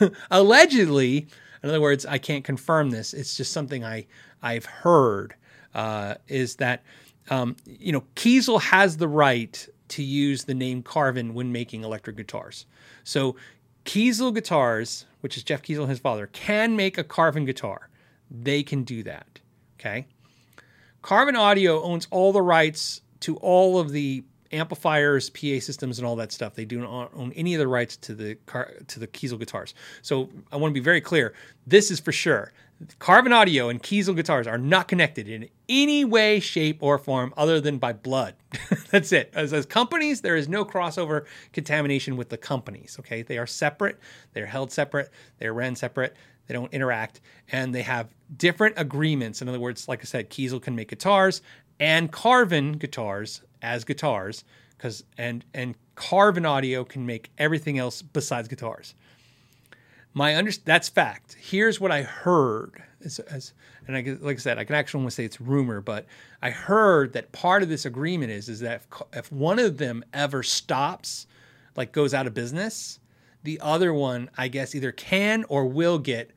allegedly, 0.30 1.28
in 1.62 1.68
other 1.68 1.80
words, 1.80 2.04
I 2.06 2.18
can't 2.18 2.44
confirm 2.44 2.90
this. 2.90 3.14
It's 3.14 3.36
just 3.36 3.52
something 3.52 3.84
I 3.84 4.06
I've 4.42 4.66
heard. 4.66 5.34
Uh, 5.74 6.14
is 6.26 6.56
that 6.56 6.82
um, 7.28 7.56
you 7.66 7.92
know 7.92 8.04
Kiesel 8.14 8.60
has 8.62 8.96
the 8.96 9.08
right 9.08 9.68
to 9.88 10.02
use 10.02 10.44
the 10.44 10.54
name 10.54 10.82
Carvin 10.82 11.34
when 11.34 11.52
making 11.52 11.84
electric 11.84 12.16
guitars. 12.16 12.66
So 13.04 13.36
Kiesel 13.84 14.34
Guitars, 14.34 15.06
which 15.20 15.36
is 15.36 15.44
Jeff 15.44 15.62
Kiesel, 15.62 15.82
and 15.82 15.90
his 15.90 16.00
father, 16.00 16.26
can 16.28 16.76
make 16.76 16.98
a 16.98 17.04
Carvin 17.04 17.44
guitar. 17.44 17.88
They 18.30 18.62
can 18.62 18.82
do 18.82 19.02
that. 19.04 19.40
Okay. 19.78 20.06
Carvin 21.02 21.36
Audio 21.36 21.82
owns 21.82 22.08
all 22.10 22.32
the 22.32 22.42
rights 22.42 23.00
to 23.20 23.36
all 23.36 23.78
of 23.78 23.92
the 23.92 24.24
amplifiers, 24.52 25.30
PA 25.30 25.60
systems, 25.60 25.98
and 25.98 26.06
all 26.06 26.16
that 26.16 26.32
stuff. 26.32 26.54
They 26.54 26.64
do 26.64 26.80
not 26.80 27.12
own 27.14 27.32
any 27.32 27.54
of 27.54 27.60
the 27.60 27.68
rights 27.68 27.96
to 27.98 28.14
the 28.14 28.34
car, 28.46 28.72
to 28.88 28.98
the 28.98 29.06
Kiesel 29.06 29.38
guitars. 29.38 29.74
So 30.02 30.28
I 30.50 30.56
want 30.56 30.72
to 30.72 30.80
be 30.80 30.84
very 30.84 31.00
clear. 31.00 31.34
This 31.66 31.90
is 31.90 32.00
for 32.00 32.12
sure. 32.12 32.52
Carvin 32.98 33.32
Audio 33.32 33.68
and 33.68 33.82
Kiesel 33.82 34.14
guitars 34.14 34.46
are 34.46 34.58
not 34.58 34.86
connected 34.88 35.28
in 35.28 35.48
any 35.68 36.04
way, 36.04 36.40
shape, 36.40 36.78
or 36.82 36.98
form 36.98 37.32
other 37.36 37.60
than 37.60 37.78
by 37.78 37.92
blood. 37.92 38.34
That's 38.90 39.12
it. 39.12 39.30
As, 39.34 39.52
as 39.52 39.64
companies, 39.64 40.20
there 40.20 40.36
is 40.36 40.48
no 40.48 40.64
crossover 40.64 41.24
contamination 41.52 42.16
with 42.16 42.28
the 42.28 42.36
companies. 42.36 42.96
Okay, 43.00 43.22
they 43.22 43.38
are 43.38 43.46
separate. 43.46 43.98
They're 44.34 44.46
held 44.46 44.72
separate. 44.72 45.10
They're 45.38 45.54
ran 45.54 45.74
separate. 45.74 46.14
They 46.46 46.54
don't 46.54 46.72
interact, 46.72 47.22
and 47.50 47.74
they 47.74 47.82
have 47.82 48.14
different 48.36 48.74
agreements. 48.78 49.42
In 49.42 49.48
other 49.48 49.58
words, 49.58 49.88
like 49.88 50.00
I 50.00 50.04
said, 50.04 50.30
Kiesel 50.30 50.62
can 50.62 50.76
make 50.76 50.88
guitars 50.90 51.42
and 51.80 52.10
Carvin 52.10 52.72
guitars 52.72 53.42
as 53.62 53.84
guitars, 53.84 54.44
because 54.76 55.04
and 55.18 55.44
and 55.54 55.74
Carvin 55.94 56.46
Audio 56.46 56.84
can 56.84 57.06
make 57.06 57.30
everything 57.38 57.78
else 57.78 58.02
besides 58.02 58.48
guitars 58.48 58.94
my 60.16 60.34
under 60.34 60.50
that's 60.64 60.88
fact. 60.88 61.36
Here's 61.38 61.78
what 61.78 61.92
I 61.92 62.00
heard. 62.00 62.82
As, 63.04 63.18
as 63.18 63.52
and 63.86 63.94
I, 63.94 64.16
like 64.18 64.38
I 64.38 64.40
said, 64.40 64.58
I 64.58 64.64
can 64.64 64.74
actually 64.74 65.00
almost 65.00 65.16
say 65.16 65.26
it's 65.26 65.42
rumor, 65.42 65.82
but 65.82 66.06
I 66.40 66.48
heard 66.48 67.12
that 67.12 67.32
part 67.32 67.62
of 67.62 67.68
this 67.68 67.84
agreement 67.84 68.32
is 68.32 68.48
is 68.48 68.60
that 68.60 68.80
if, 68.80 69.02
if 69.12 69.30
one 69.30 69.58
of 69.58 69.76
them 69.76 70.02
ever 70.14 70.42
stops, 70.42 71.26
like 71.76 71.92
goes 71.92 72.14
out 72.14 72.26
of 72.26 72.32
business, 72.32 72.98
the 73.42 73.60
other 73.60 73.92
one, 73.92 74.30
I 74.38 74.48
guess, 74.48 74.74
either 74.74 74.90
can 74.90 75.44
or 75.50 75.66
will 75.66 75.98
get 75.98 76.30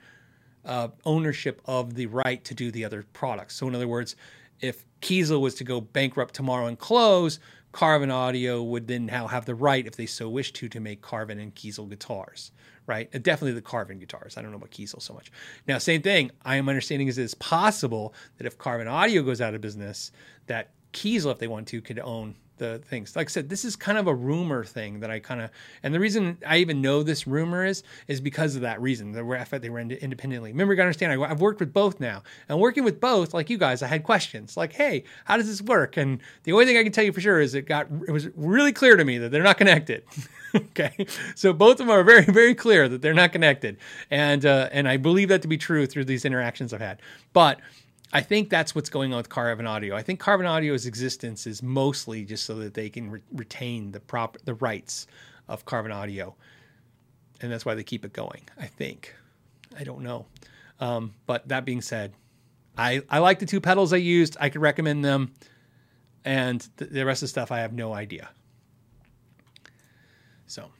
uh, 0.66 0.90
ownership 1.06 1.62
of 1.64 1.94
the 1.94 2.08
right 2.08 2.44
to 2.44 2.54
do 2.54 2.72
the 2.72 2.84
other 2.84 3.06
products. 3.14 3.56
So, 3.56 3.70
in 3.70 3.76
other 3.76 3.88
words, 3.88 4.18
if 4.60 4.84
Kiesel 5.02 5.40
was 5.40 5.56
to 5.56 5.64
go 5.64 5.80
bankrupt 5.80 6.34
tomorrow 6.34 6.66
and 6.66 6.78
close, 6.78 7.40
Carvin 7.72 8.12
Audio 8.12 8.64
would 8.64 8.88
then 8.88 9.06
now 9.06 9.28
have 9.28 9.46
the 9.46 9.56
right, 9.56 9.86
if 9.86 9.96
they 9.96 10.06
so 10.06 10.30
wish 10.30 10.52
to, 10.54 10.70
to 10.70 10.80
make 10.80 11.02
Carvin 11.02 11.40
and 11.40 11.54
Kiesel 11.54 11.90
guitars 11.90 12.52
right? 12.90 13.08
Uh, 13.14 13.20
definitely 13.20 13.54
the 13.54 13.62
Carvin 13.62 14.00
guitars. 14.00 14.36
I 14.36 14.42
don't 14.42 14.50
know 14.50 14.58
about 14.58 14.72
Kiesel 14.72 15.02
so 15.02 15.14
much. 15.14 15.32
Now, 15.68 15.78
same 15.78 16.02
thing. 16.02 16.32
I 16.44 16.56
am 16.56 16.68
understanding 16.68 17.08
is 17.08 17.20
it's 17.20 17.36
possible 17.36 18.16
that 18.38 18.48
if 18.48 18.58
Carvin 18.58 18.88
Audio 18.88 19.22
goes 19.22 19.40
out 19.40 19.54
of 19.54 19.62
business, 19.62 20.12
that 20.48 20.72
Kiesel, 20.92 21.32
if 21.32 21.38
they 21.38 21.48
want 21.48 21.68
to, 21.68 21.82
could 21.82 22.00
own 22.00 22.36
the 22.60 22.82
things. 22.86 23.16
Like 23.16 23.28
I 23.28 23.32
said, 23.32 23.50
this 23.50 23.66
is 23.66 23.76
kind 23.76 23.98
of 23.98 24.08
a 24.08 24.14
rumor 24.14 24.64
thing 24.64 25.00
that 25.00 25.10
I 25.10 25.20
kind 25.20 25.42
of, 25.42 25.50
and 25.84 25.94
the 25.94 26.00
reason 26.00 26.38
I 26.46 26.58
even 26.58 26.82
know 26.82 27.02
this 27.02 27.26
rumor 27.26 27.66
is, 27.66 27.84
is 28.08 28.22
because 28.22 28.56
of 28.56 28.62
that 28.62 28.82
reason. 28.82 29.12
The 29.12 29.24
fact 29.46 29.62
they 29.62 29.70
were 29.70 29.80
independently. 29.80 30.52
Remember, 30.52 30.74
you 30.74 30.78
got 30.78 30.84
to 30.84 30.88
understand, 30.88 31.24
I, 31.24 31.28
have 31.28 31.42
worked 31.42 31.60
with 31.60 31.74
both 31.74 32.00
now, 32.00 32.24
and 32.48 32.60
working 32.60 32.84
with 32.84 33.00
both, 33.00 33.34
like 33.34 33.50
you 33.50 33.58
guys, 33.58 33.82
I 33.82 33.88
had 33.88 34.04
questions 34.04 34.56
like, 34.56 34.74
hey, 34.74 35.04
how 35.26 35.38
does 35.38 35.48
this 35.48 35.62
work? 35.62 35.98
And 35.98 36.22
the 36.44 36.54
only 36.54 36.66
thing 36.66 36.78
I 36.78 36.84
can 36.84 36.92
tell 36.92 37.04
you 37.04 37.14
for 37.14 37.22
sure 37.22 37.40
is 37.40 37.56
it 37.56 37.66
got, 37.66 37.88
it 38.08 38.12
was 38.12 38.28
really 38.36 38.74
clear 38.74 38.96
to 38.96 39.04
me 39.04 39.18
that 39.18 39.32
they're 39.32 39.44
not 39.44 39.58
connected. 39.58 40.04
okay, 40.56 41.06
so 41.36 41.54
both 41.54 41.74
of 41.74 41.88
them 41.88 41.90
are 41.90 42.04
very, 42.04 42.26
very 42.26 42.56
clear 42.56 42.90
that 42.90 43.02
they're 43.02 43.14
not 43.14 43.32
connected, 43.32 43.78
and 44.10 44.46
uh, 44.46 44.70
and 44.72 44.88
I 44.88 44.98
believe 44.98 45.30
that 45.30 45.42
to 45.44 45.48
be 45.48 45.58
true 45.58 45.86
through 45.86 46.06
these 46.06 46.26
interactions 46.26 46.74
I've 46.74 46.82
had, 46.82 47.02
but. 47.34 47.60
I 48.12 48.22
think 48.22 48.50
that's 48.50 48.74
what's 48.74 48.90
going 48.90 49.14
on 49.14 49.18
with 49.18 49.30
Carvin 49.30 49.68
Audio. 49.68 49.96
I 49.96 50.02
think 50.02 50.20
Carvin 50.20 50.48
Audio's 50.48 50.86
existence 50.86 51.46
is 51.46 51.62
mostly 51.62 52.26
just 52.26 52.46
so 52.46 52.56
that 52.56 52.74
they 52.74 52.90
can 52.90 53.12
re- 53.12 53.22
retain 53.32 53.92
the 53.92 54.00
prop 54.00 54.38
the 54.46 54.56
rights 54.56 55.06
of 55.48 55.66
Carvin 55.66 55.92
Audio, 55.92 56.36
and 57.42 57.52
that's 57.52 57.66
why 57.66 57.76
they 57.76 57.84
keep 57.84 58.04
it 58.06 58.14
going. 58.14 58.42
I 58.60 58.66
think. 58.66 59.14
I 59.78 59.84
don't 59.84 60.02
know, 60.02 60.26
um, 60.80 61.14
but 61.28 61.48
that 61.50 61.66
being 61.66 61.82
said, 61.82 62.14
I 62.78 63.04
I 63.10 63.20
like 63.20 63.40
the 63.40 63.46
two 63.46 63.62
pedals 63.62 63.94
I 63.94 63.98
used. 63.98 64.38
I 64.40 64.50
could 64.50 64.62
recommend 64.62 65.06
them, 65.06 65.34
and 66.26 66.68
th- 66.78 66.90
the 66.90 67.06
rest 67.06 67.22
of 67.22 67.28
the 67.28 67.32
stuff 67.32 67.52
I 67.52 67.60
have 67.60 67.74
no 67.74 67.94
idea. 67.94 68.30
So. 70.48 70.72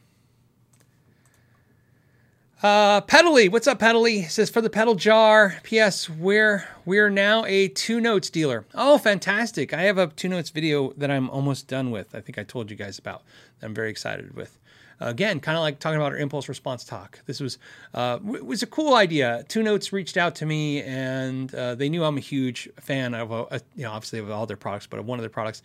Uh, 2.62 3.00
Pedally, 3.02 3.50
what's 3.50 3.68
up, 3.68 3.80
Pedally? 3.80 4.30
Says 4.30 4.50
for 4.50 4.60
the 4.60 4.70
pedal 4.70 4.94
jar. 4.96 5.56
P.S. 5.64 6.10
We're 6.10 6.68
we're 6.84 7.10
now 7.10 7.46
a 7.46 7.70
two 7.70 8.02
notes 8.02 8.30
dealer. 8.30 8.66
Oh, 8.76 8.98
fantastic! 8.98 9.74
I 9.74 9.84
have 9.84 9.98
a 9.98 10.08
two 10.08 10.28
notes 10.28 10.50
video 10.50 10.92
that 10.98 11.10
I'm 11.10 11.30
almost 11.30 11.70
done 11.70 11.90
with. 11.90 12.14
I 12.14 12.20
think 12.20 12.38
I 12.38 12.44
told 12.44 12.70
you 12.70 12.76
guys 12.76 13.00
about. 13.00 13.24
I'm 13.62 13.74
very 13.74 13.90
excited 13.90 14.36
with. 14.36 14.60
again, 15.00 15.40
kind 15.40 15.58
of 15.58 15.62
like 15.62 15.80
talking 15.80 15.96
about 15.96 16.12
our 16.12 16.18
impulse 16.18 16.50
response 16.50 16.84
talk. 16.84 17.20
This 17.26 17.40
was 17.40 17.58
uh, 17.94 18.18
w- 18.18 18.44
was 18.44 18.62
a 18.62 18.68
cool 18.68 18.94
idea. 18.94 19.46
Two 19.48 19.64
Notes 19.64 19.94
reached 19.94 20.18
out 20.18 20.36
to 20.36 20.46
me, 20.46 20.82
and 20.84 21.56
uh, 21.56 21.76
they 21.76 21.88
knew 21.88 22.04
I'm 22.04 22.18
a 22.18 22.22
huge 22.22 22.68
fan 22.82 23.14
of, 23.14 23.32
uh, 23.32 23.60
you 23.78 23.84
know, 23.84 23.92
obviously 23.92 24.20
of 24.20 24.30
all 24.30 24.46
their 24.46 24.58
products, 24.58 24.86
but 24.86 25.00
of 25.00 25.06
one 25.06 25.18
of 25.18 25.24
their 25.24 25.30
products. 25.30 25.64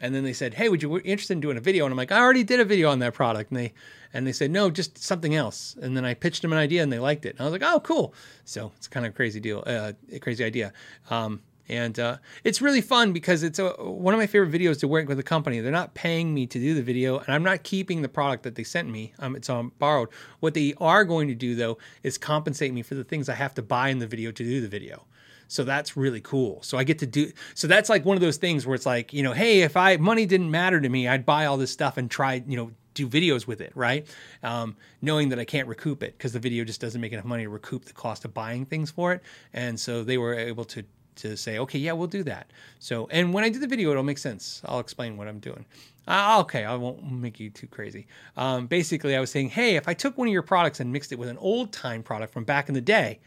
And 0.00 0.14
then 0.14 0.24
they 0.24 0.32
said, 0.32 0.54
"Hey, 0.54 0.68
would 0.68 0.82
you 0.82 0.88
be 0.88 1.08
interested 1.08 1.34
in 1.34 1.40
doing 1.40 1.56
a 1.56 1.60
video?" 1.60 1.84
And 1.84 1.92
I'm 1.92 1.96
like, 1.96 2.12
"I 2.12 2.18
already 2.18 2.44
did 2.44 2.60
a 2.60 2.64
video 2.64 2.90
on 2.90 2.98
that 2.98 3.14
product." 3.14 3.50
And 3.50 3.58
they 3.58 3.72
and 4.12 4.26
they 4.26 4.32
said, 4.32 4.50
"No, 4.50 4.70
just 4.70 4.98
something 4.98 5.34
else." 5.34 5.76
And 5.80 5.96
then 5.96 6.04
I 6.04 6.14
pitched 6.14 6.42
them 6.42 6.52
an 6.52 6.58
idea, 6.58 6.82
and 6.82 6.92
they 6.92 6.98
liked 6.98 7.26
it. 7.26 7.30
And 7.30 7.40
I 7.40 7.44
was 7.44 7.52
like, 7.52 7.62
"Oh, 7.62 7.80
cool!" 7.80 8.14
So 8.44 8.72
it's 8.76 8.88
kind 8.88 9.06
of 9.06 9.12
a 9.12 9.16
crazy 9.16 9.40
deal, 9.40 9.62
uh, 9.66 9.92
a 10.12 10.18
crazy 10.18 10.44
idea. 10.44 10.72
Um, 11.10 11.42
and 11.68 11.98
uh, 11.98 12.18
it's 12.42 12.60
really 12.60 12.82
fun 12.82 13.12
because 13.12 13.42
it's 13.42 13.58
a, 13.58 13.70
one 13.70 14.12
of 14.12 14.18
my 14.18 14.26
favorite 14.26 14.52
videos 14.52 14.78
to 14.80 14.88
work 14.88 15.08
with 15.08 15.18
a 15.18 15.22
company. 15.22 15.60
They're 15.60 15.72
not 15.72 15.94
paying 15.94 16.34
me 16.34 16.46
to 16.48 16.58
do 16.58 16.74
the 16.74 16.82
video, 16.82 17.18
and 17.18 17.28
I'm 17.30 17.42
not 17.42 17.62
keeping 17.62 18.02
the 18.02 18.08
product 18.08 18.42
that 18.42 18.54
they 18.54 18.64
sent 18.64 18.88
me. 18.88 19.14
Um, 19.18 19.34
it's 19.34 19.48
on 19.48 19.72
borrowed. 19.78 20.10
What 20.40 20.54
they 20.54 20.74
are 20.78 21.04
going 21.04 21.28
to 21.28 21.34
do 21.34 21.54
though 21.54 21.78
is 22.02 22.18
compensate 22.18 22.72
me 22.72 22.82
for 22.82 22.94
the 22.94 23.04
things 23.04 23.28
I 23.28 23.34
have 23.34 23.54
to 23.54 23.62
buy 23.62 23.88
in 23.88 23.98
the 23.98 24.06
video 24.06 24.30
to 24.30 24.44
do 24.44 24.60
the 24.60 24.68
video. 24.68 25.06
So 25.48 25.64
that's 25.64 25.96
really 25.96 26.20
cool. 26.20 26.62
So 26.62 26.78
I 26.78 26.84
get 26.84 26.98
to 27.00 27.06
do. 27.06 27.32
So 27.54 27.66
that's 27.66 27.88
like 27.88 28.04
one 28.04 28.16
of 28.16 28.20
those 28.20 28.36
things 28.36 28.66
where 28.66 28.74
it's 28.74 28.86
like, 28.86 29.12
you 29.12 29.22
know, 29.22 29.32
hey, 29.32 29.62
if 29.62 29.76
I 29.76 29.96
money 29.96 30.26
didn't 30.26 30.50
matter 30.50 30.80
to 30.80 30.88
me, 30.88 31.08
I'd 31.08 31.26
buy 31.26 31.46
all 31.46 31.56
this 31.56 31.70
stuff 31.70 31.96
and 31.96 32.10
try, 32.10 32.42
you 32.46 32.56
know, 32.56 32.70
do 32.94 33.08
videos 33.08 33.46
with 33.46 33.60
it, 33.60 33.72
right? 33.74 34.06
Um, 34.42 34.76
knowing 35.02 35.28
that 35.30 35.38
I 35.38 35.44
can't 35.44 35.68
recoup 35.68 36.02
it 36.02 36.16
because 36.16 36.32
the 36.32 36.38
video 36.38 36.64
just 36.64 36.80
doesn't 36.80 37.00
make 37.00 37.12
enough 37.12 37.24
money 37.24 37.42
to 37.42 37.48
recoup 37.48 37.84
the 37.84 37.92
cost 37.92 38.24
of 38.24 38.32
buying 38.32 38.64
things 38.64 38.90
for 38.90 39.12
it. 39.12 39.22
And 39.52 39.78
so 39.78 40.04
they 40.04 40.18
were 40.18 40.34
able 40.34 40.64
to 40.66 40.84
to 41.16 41.36
say, 41.36 41.58
okay, 41.58 41.78
yeah, 41.78 41.92
we'll 41.92 42.08
do 42.08 42.22
that. 42.24 42.50
So, 42.80 43.06
and 43.10 43.32
when 43.32 43.44
I 43.44 43.48
do 43.48 43.58
the 43.58 43.66
video, 43.66 43.90
it'll 43.90 44.02
make 44.02 44.18
sense. 44.18 44.60
I'll 44.64 44.80
explain 44.80 45.16
what 45.16 45.28
I'm 45.28 45.38
doing. 45.38 45.64
Uh, 46.06 46.38
okay, 46.40 46.64
I 46.64 46.74
won't 46.74 47.08
make 47.10 47.40
you 47.40 47.50
too 47.50 47.66
crazy. 47.66 48.06
Um, 48.36 48.66
basically, 48.66 49.16
I 49.16 49.20
was 49.20 49.30
saying, 49.30 49.50
hey, 49.50 49.76
if 49.76 49.88
I 49.88 49.94
took 49.94 50.18
one 50.18 50.28
of 50.28 50.32
your 50.32 50.42
products 50.42 50.80
and 50.80 50.92
mixed 50.92 51.12
it 51.12 51.18
with 51.18 51.28
an 51.28 51.38
old 51.38 51.72
time 51.72 52.02
product 52.02 52.32
from 52.32 52.44
back 52.44 52.68
in 52.68 52.74
the 52.74 52.80
day, 52.80 53.20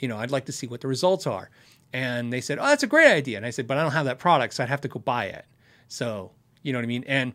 you 0.00 0.08
know, 0.08 0.16
I'd 0.16 0.30
like 0.30 0.46
to 0.46 0.52
see 0.52 0.66
what 0.66 0.80
the 0.80 0.88
results 0.88 1.26
are. 1.26 1.50
And 1.92 2.32
they 2.32 2.40
said, 2.40 2.58
oh, 2.58 2.66
that's 2.66 2.82
a 2.82 2.86
great 2.86 3.10
idea. 3.10 3.36
And 3.36 3.46
I 3.46 3.50
said, 3.50 3.66
but 3.66 3.76
I 3.76 3.82
don't 3.82 3.92
have 3.92 4.06
that 4.06 4.18
product, 4.18 4.54
so 4.54 4.62
I'd 4.62 4.68
have 4.68 4.80
to 4.82 4.88
go 4.88 5.00
buy 5.00 5.26
it. 5.26 5.44
So, 5.88 6.32
you 6.62 6.72
know 6.72 6.78
what 6.78 6.84
I 6.84 6.86
mean? 6.86 7.04
And 7.06 7.32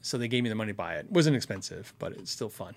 so 0.00 0.18
they 0.18 0.28
gave 0.28 0.42
me 0.42 0.48
the 0.48 0.54
money 0.54 0.72
to 0.72 0.76
buy 0.76 0.94
it. 0.94 1.06
it 1.06 1.12
wasn't 1.12 1.36
expensive, 1.36 1.94
but 1.98 2.12
it's 2.12 2.30
still 2.30 2.48
fun. 2.48 2.74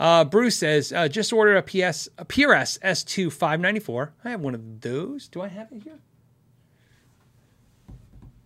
Uh, 0.00 0.24
Bruce 0.24 0.56
says, 0.56 0.92
uh, 0.92 1.06
just 1.06 1.32
ordered 1.32 1.56
a 1.56 1.62
PS, 1.62 2.08
a 2.18 2.24
PRS 2.24 2.78
S2 2.80 3.32
594. 3.32 4.12
I 4.24 4.30
have 4.30 4.40
one 4.40 4.54
of 4.54 4.80
those. 4.80 5.28
Do 5.28 5.42
I 5.42 5.48
have 5.48 5.70
it 5.70 5.82
here? 5.82 5.98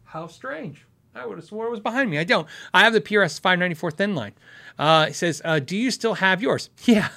How 0.05 0.27
strange. 0.27 0.87
I 1.17 1.27
would 1.27 1.39
have 1.39 1.45
swore 1.45 1.67
it 1.67 1.71
was 1.71 1.81
behind 1.81 2.11
me. 2.11 2.19
I 2.19 2.25
don't. 2.25 2.47
I 2.75 2.85
have 2.85 2.93
the 2.93 3.01
PRS 3.01 3.41
594 3.41 3.91
thin 3.93 4.15
line. 4.15 4.35
Uh, 4.79 5.07
it 5.09 5.15
says, 5.15 5.41
uh, 5.45 5.59
"Do 5.59 5.77
you 5.77 5.91
still 5.91 6.15
have 6.15 6.43
yours?" 6.43 6.71
Yeah. 6.85 7.09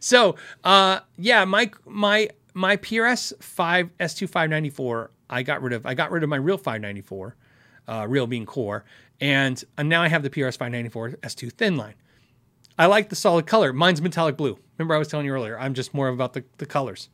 so, 0.00 0.36
uh, 0.64 1.00
yeah, 1.18 1.44
my 1.44 1.70
my 1.86 2.30
my 2.54 2.76
PRS 2.76 3.32
5 3.42 3.90
S2 3.98 4.28
594. 4.28 5.10
I 5.28 5.42
got 5.42 5.62
rid 5.62 5.72
of. 5.72 5.86
I 5.86 5.94
got 5.94 6.10
rid 6.10 6.22
of 6.22 6.28
my 6.28 6.36
real 6.36 6.58
594, 6.58 7.36
uh, 7.86 8.06
real 8.08 8.26
being 8.26 8.46
core, 8.46 8.84
and, 9.20 9.62
and 9.78 9.88
now 9.88 10.02
I 10.02 10.08
have 10.08 10.22
the 10.22 10.30
PRS 10.30 10.56
594 10.56 11.10
S2 11.22 11.52
thin 11.52 11.76
line. 11.76 11.94
I 12.78 12.86
like 12.86 13.10
the 13.10 13.16
solid 13.16 13.46
color. 13.46 13.72
Mine's 13.72 14.00
metallic 14.00 14.36
blue. 14.36 14.58
Remember, 14.78 14.94
I 14.94 14.98
was 14.98 15.08
telling 15.08 15.26
you 15.26 15.32
earlier. 15.32 15.58
I'm 15.58 15.74
just 15.74 15.92
more 15.94 16.08
about 16.08 16.32
the 16.32 16.44
the 16.58 16.66
colors. 16.66 17.10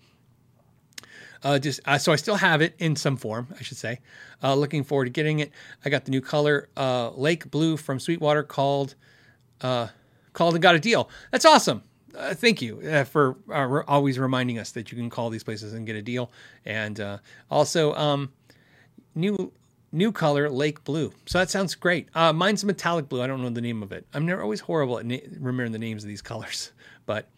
Uh, 1.43 1.59
just 1.59 1.81
uh, 1.85 1.99
so 1.99 2.13
I 2.13 2.17
still 2.17 2.37
have 2.37 2.61
it 2.63 2.75
in 2.79 2.97
some 2.97 3.17
form, 3.17 3.49
I 3.59 3.63
should 3.63 3.77
say. 3.77 4.01
Uh, 4.43 4.55
looking 4.55 4.85
forward 4.85 5.07
to 5.07 5.11
getting 5.11 5.41
it. 5.41 5.51
I 5.85 5.91
got 5.91 6.05
the 6.05 6.11
new 6.11 6.21
color, 6.21 6.69
uh, 6.77 7.11
Lake 7.11 7.51
Blue 7.51 7.77
from 7.77 8.01
Sweetwater, 8.01 8.43
called 8.43 8.95
uh, 9.61 9.89
called 10.33 10.55
and 10.55 10.63
got 10.63 10.75
a 10.75 10.81
deal. 10.81 11.09
That's 11.31 11.45
awesome. 11.45 11.83
Uh, 12.17 12.35
thank 12.35 12.63
you 12.63 13.05
for 13.05 13.37
always 13.87 14.19
reminding 14.19 14.59
us 14.59 14.71
that 14.73 14.91
you 14.91 14.97
can 14.97 15.11
call 15.11 15.29
these 15.29 15.45
places 15.45 15.75
and 15.75 15.87
get 15.87 15.97
a 15.97 16.03
deal. 16.03 16.31
And 16.65 17.21
also, 17.51 17.95
um, 17.95 18.33
new 19.15 19.53
new 19.93 20.13
color, 20.13 20.49
Lake 20.51 20.83
Blue. 20.85 21.13
So 21.27 21.39
that 21.39 21.51
sounds 21.51 21.75
great. 21.75 22.09
mine's 22.15 22.65
metallic 22.65 23.09
blue. 23.09 23.23
I 23.23 23.27
don't 23.27 23.43
know 23.43 23.51
the 23.51 23.61
name 23.61 23.83
of 23.83 23.93
it. 23.93 24.07
I'm 24.15 24.25
never 24.25 24.43
always 24.43 24.61
horrible 24.61 24.99
at 24.99 25.07
na- 25.07 25.19
remembering 25.39 25.73
the 25.73 25.79
names 25.79 26.05
of 26.05 26.09
these 26.09 26.23
colors, 26.33 26.73
but 27.05 27.29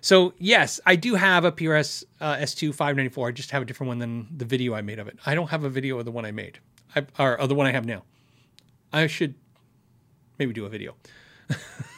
so 0.00 0.34
yes, 0.38 0.80
I 0.86 0.96
do 0.96 1.14
have 1.14 1.44
a 1.44 1.52
PRS 1.52 2.04
uh, 2.20 2.36
S2 2.36 2.74
594. 2.74 3.28
I 3.28 3.32
just 3.32 3.50
have 3.50 3.62
a 3.62 3.64
different 3.64 3.88
one 3.88 3.98
than 3.98 4.28
the 4.36 4.44
video 4.44 4.74
I 4.74 4.82
made 4.82 4.98
of 4.98 5.08
it. 5.08 5.18
I 5.26 5.34
don't 5.34 5.48
have 5.50 5.64
a 5.64 5.68
video 5.68 5.98
of 5.98 6.04
the 6.04 6.10
one 6.10 6.24
I 6.24 6.30
made, 6.30 6.58
I, 6.94 7.06
or, 7.18 7.40
or 7.40 7.46
the 7.46 7.54
one 7.54 7.66
I 7.66 7.72
have 7.72 7.86
now. 7.86 8.02
I 8.92 9.06
should 9.06 9.34
maybe 10.38 10.52
do 10.52 10.64
a 10.64 10.68
video. 10.68 10.94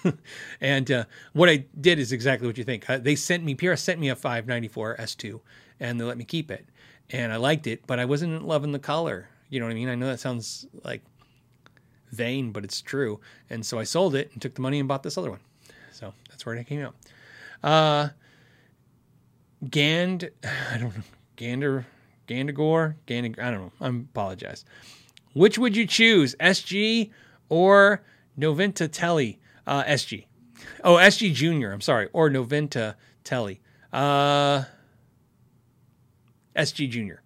and 0.60 0.90
uh, 0.90 1.04
what 1.32 1.48
I 1.48 1.64
did 1.80 1.98
is 1.98 2.12
exactly 2.12 2.46
what 2.46 2.58
you 2.58 2.64
think. 2.64 2.88
Uh, 2.88 2.98
they 2.98 3.14
sent 3.14 3.44
me 3.44 3.54
PRS 3.54 3.80
sent 3.80 4.00
me 4.00 4.08
a 4.08 4.16
594 4.16 4.96
S2, 4.96 5.40
and 5.80 6.00
they 6.00 6.04
let 6.04 6.16
me 6.16 6.24
keep 6.24 6.50
it, 6.50 6.66
and 7.10 7.32
I 7.32 7.36
liked 7.36 7.66
it, 7.66 7.86
but 7.86 7.98
I 7.98 8.04
wasn't 8.04 8.44
loving 8.44 8.72
the 8.72 8.78
color. 8.78 9.28
You 9.50 9.60
know 9.60 9.66
what 9.66 9.72
I 9.72 9.74
mean? 9.74 9.88
I 9.88 9.94
know 9.94 10.06
that 10.06 10.20
sounds 10.20 10.66
like 10.84 11.02
vain, 12.12 12.52
but 12.52 12.64
it's 12.64 12.80
true. 12.80 13.20
And 13.50 13.64
so 13.64 13.78
I 13.78 13.84
sold 13.84 14.14
it 14.14 14.30
and 14.32 14.40
took 14.40 14.54
the 14.54 14.60
money 14.60 14.78
and 14.78 14.88
bought 14.88 15.02
this 15.02 15.18
other 15.18 15.30
one. 15.30 15.40
So 15.90 16.14
that's 16.28 16.46
where 16.46 16.54
it 16.54 16.66
came 16.66 16.80
out. 16.80 16.94
Uh, 17.62 18.08
Gand, 19.68 20.30
I 20.72 20.78
don't 20.78 20.96
know, 20.96 21.02
Gander, 21.36 21.86
Gandagore, 22.26 22.96
Gand, 23.06 23.36
I 23.40 23.50
don't 23.50 23.60
know. 23.60 23.72
I 23.80 23.88
apologize. 23.88 24.64
Which 25.34 25.58
would 25.58 25.76
you 25.76 25.86
choose, 25.86 26.34
SG 26.40 27.10
or 27.48 28.02
Noventa 28.36 28.88
Telly? 28.88 29.38
Uh, 29.66 29.84
SG. 29.84 30.26
Oh, 30.84 30.96
SG 30.96 31.32
Junior. 31.32 31.72
I'm 31.72 31.80
sorry, 31.80 32.08
or 32.12 32.28
Noventa 32.28 32.96
Telly. 33.24 33.60
Uh, 33.92 34.64
SG 36.56 36.88
Junior. 36.88 37.21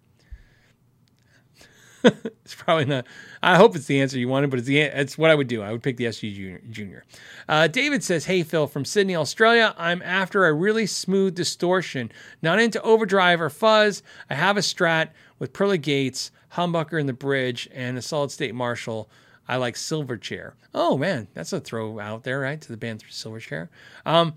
it's 2.43 2.55
probably 2.55 2.85
not. 2.85 3.05
I 3.41 3.55
hope 3.55 3.75
it's 3.75 3.85
the 3.85 4.01
answer 4.01 4.17
you 4.17 4.27
wanted, 4.27 4.49
but 4.49 4.59
it's 4.59 4.67
the 4.67 4.79
it's 4.79 5.17
what 5.17 5.31
I 5.31 5.35
would 5.35 5.47
do. 5.47 5.61
I 5.61 5.71
would 5.71 5.83
pick 5.83 5.97
the 5.97 6.05
SG 6.05 6.69
Junior. 6.71 7.03
Uh, 7.47 7.67
David 7.67 8.03
says, 8.03 8.25
"Hey 8.25 8.43
Phil 8.43 8.67
from 8.67 8.85
Sydney, 8.85 9.15
Australia. 9.15 9.75
I'm 9.77 10.01
after 10.01 10.45
a 10.45 10.53
really 10.53 10.85
smooth 10.85 11.35
distortion, 11.35 12.11
not 12.41 12.59
into 12.59 12.81
overdrive 12.81 13.41
or 13.41 13.49
fuzz. 13.49 14.03
I 14.29 14.35
have 14.35 14.57
a 14.57 14.61
Strat 14.61 15.09
with 15.39 15.53
pearly 15.53 15.77
gates, 15.77 16.31
humbucker 16.53 16.99
in 16.99 17.05
the 17.05 17.13
bridge, 17.13 17.69
and 17.73 17.97
a 17.97 18.01
solid 18.01 18.31
state 18.31 18.55
Marshall." 18.55 19.09
I 19.49 19.55
like 19.55 19.75
Silverchair. 19.75 20.53
Oh 20.73 20.97
man, 20.97 21.29
that's 21.33 21.53
a 21.53 21.61
throw 21.61 21.99
out 21.99 22.23
there, 22.23 22.41
right? 22.41 22.59
To 22.59 22.67
the 22.69 22.77
band 22.77 23.03
Silverchair. 23.09 23.69
Um, 24.05 24.33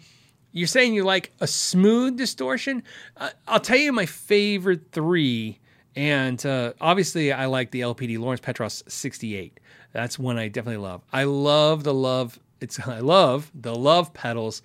you're 0.53 0.69
saying 0.69 0.95
you 0.95 1.05
like 1.05 1.33
a 1.41 1.47
smooth 1.47 2.17
distortion? 2.17 2.83
Uh, 3.17 3.31
I'll 3.47 3.61
tell 3.61 3.77
you 3.77 3.93
my 3.93 4.07
favorite 4.07 4.93
three 4.93 5.59
and 5.97 6.45
uh, 6.47 6.73
obviously, 6.81 7.33
I 7.33 7.47
like 7.47 7.71
the 7.71 7.81
LPD 7.81 8.19
Lawrence 8.19 8.41
Petros 8.41 8.85
68. 8.87 9.59
That's 9.93 10.19
one 10.19 10.39
I 10.39 10.49
definitely 10.49 10.83
love. 10.83 11.03
I 11.13 11.25
love 11.25 11.85
the 11.85 11.95
love. 11.95 12.39
It's 12.61 12.79
I 12.87 13.01
love 13.01 13.51
the 13.55 13.75
love 13.75 14.13
pedals. 14.15 14.63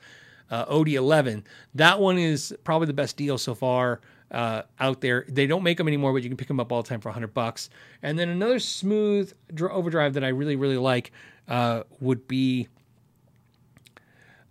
Uh, 0.51 0.63
OD11. 0.67 1.43
That 1.73 1.99
one 1.99 2.19
is 2.19 2.55
probably 2.63 2.85
the 2.85 2.93
best 2.93 3.17
deal 3.17 3.39
so 3.39 3.55
far 3.55 3.99
uh, 4.29 4.61
out 4.79 5.01
there. 5.01 5.25
They 5.27 5.47
don't 5.47 5.63
make 5.63 5.79
them 5.79 5.87
anymore, 5.87 6.13
but 6.13 6.21
you 6.21 6.29
can 6.29 6.37
pick 6.37 6.47
them 6.47 6.59
up 6.59 6.71
all 6.71 6.83
the 6.83 6.87
time 6.87 7.01
for 7.01 7.09
100 7.09 7.33
bucks. 7.33 7.71
And 8.03 8.17
then 8.19 8.29
another 8.29 8.59
smooth 8.59 9.33
overdrive 9.59 10.13
that 10.13 10.23
I 10.23 10.27
really 10.27 10.55
really 10.55 10.77
like 10.77 11.11
uh, 11.47 11.83
would 11.99 12.27
be. 12.27 12.67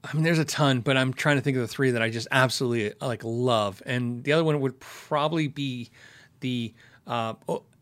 I 0.03 0.13
mean, 0.13 0.23
there's 0.23 0.39
a 0.39 0.45
ton, 0.45 0.81
but 0.81 0.99
I'm 0.99 1.15
trying 1.15 1.37
to 1.37 1.43
think 1.43 1.57
of 1.57 1.63
the 1.63 1.69
three 1.69 1.93
that 1.93 2.03
I 2.03 2.11
just 2.11 2.29
absolutely 2.31 2.93
like 3.01 3.23
love. 3.25 3.81
And 3.87 4.23
the 4.23 4.33
other 4.33 4.45
one 4.45 4.61
would 4.61 4.79
probably 4.81 5.49
be 5.49 5.91
the 6.45 6.75
uh, 7.07 7.35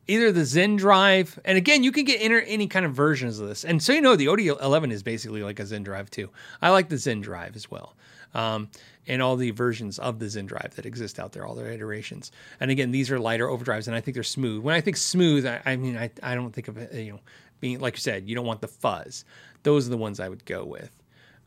either 0.06 0.30
the 0.30 0.44
Zen 0.44 0.76
Drive, 0.76 1.38
and 1.44 1.58
again, 1.58 1.82
you 1.82 1.90
can 1.90 2.04
get 2.04 2.20
inter- 2.20 2.44
any 2.46 2.68
kind 2.68 2.86
of 2.86 2.94
versions 2.94 3.40
of 3.40 3.48
this. 3.48 3.64
And 3.64 3.82
so 3.82 3.92
you 3.92 4.00
know, 4.00 4.14
the 4.14 4.26
OD11 4.26 4.92
is 4.92 5.02
basically 5.02 5.42
like 5.42 5.58
a 5.58 5.66
Zen 5.66 5.82
Drive 5.82 6.10
too. 6.10 6.30
I 6.62 6.70
like 6.70 6.88
the 6.88 6.96
Zen 6.96 7.20
Drive 7.20 7.56
as 7.56 7.68
well, 7.70 7.96
um, 8.34 8.68
and 9.08 9.20
all 9.20 9.34
the 9.34 9.50
versions 9.50 9.98
of 9.98 10.20
the 10.20 10.28
Zen 10.28 10.46
Drive 10.46 10.74
that 10.76 10.86
exist 10.86 11.18
out 11.18 11.32
there, 11.32 11.44
all 11.44 11.56
their 11.56 11.72
iterations. 11.72 12.30
And 12.60 12.70
again, 12.70 12.92
these 12.92 13.10
are 13.10 13.18
lighter 13.18 13.48
overdrives, 13.48 13.88
and 13.88 13.96
I 13.96 14.00
think 14.00 14.14
they're 14.14 14.22
smooth. 14.22 14.62
When 14.62 14.76
I 14.76 14.80
think 14.80 14.96
smooth, 14.96 15.44
I, 15.44 15.60
I 15.66 15.76
mean, 15.76 15.98
I, 15.98 16.08
I 16.22 16.36
don't 16.36 16.52
think 16.52 16.68
of 16.68 16.78
it, 16.78 16.94
you 16.94 17.12
know, 17.12 17.20
being 17.60 17.80
like 17.80 17.94
you 17.94 18.00
said, 18.00 18.28
you 18.28 18.36
don't 18.36 18.46
want 18.46 18.60
the 18.60 18.68
fuzz. 18.68 19.24
Those 19.64 19.88
are 19.88 19.90
the 19.90 19.98
ones 19.98 20.20
I 20.20 20.28
would 20.28 20.44
go 20.44 20.64
with. 20.64 20.90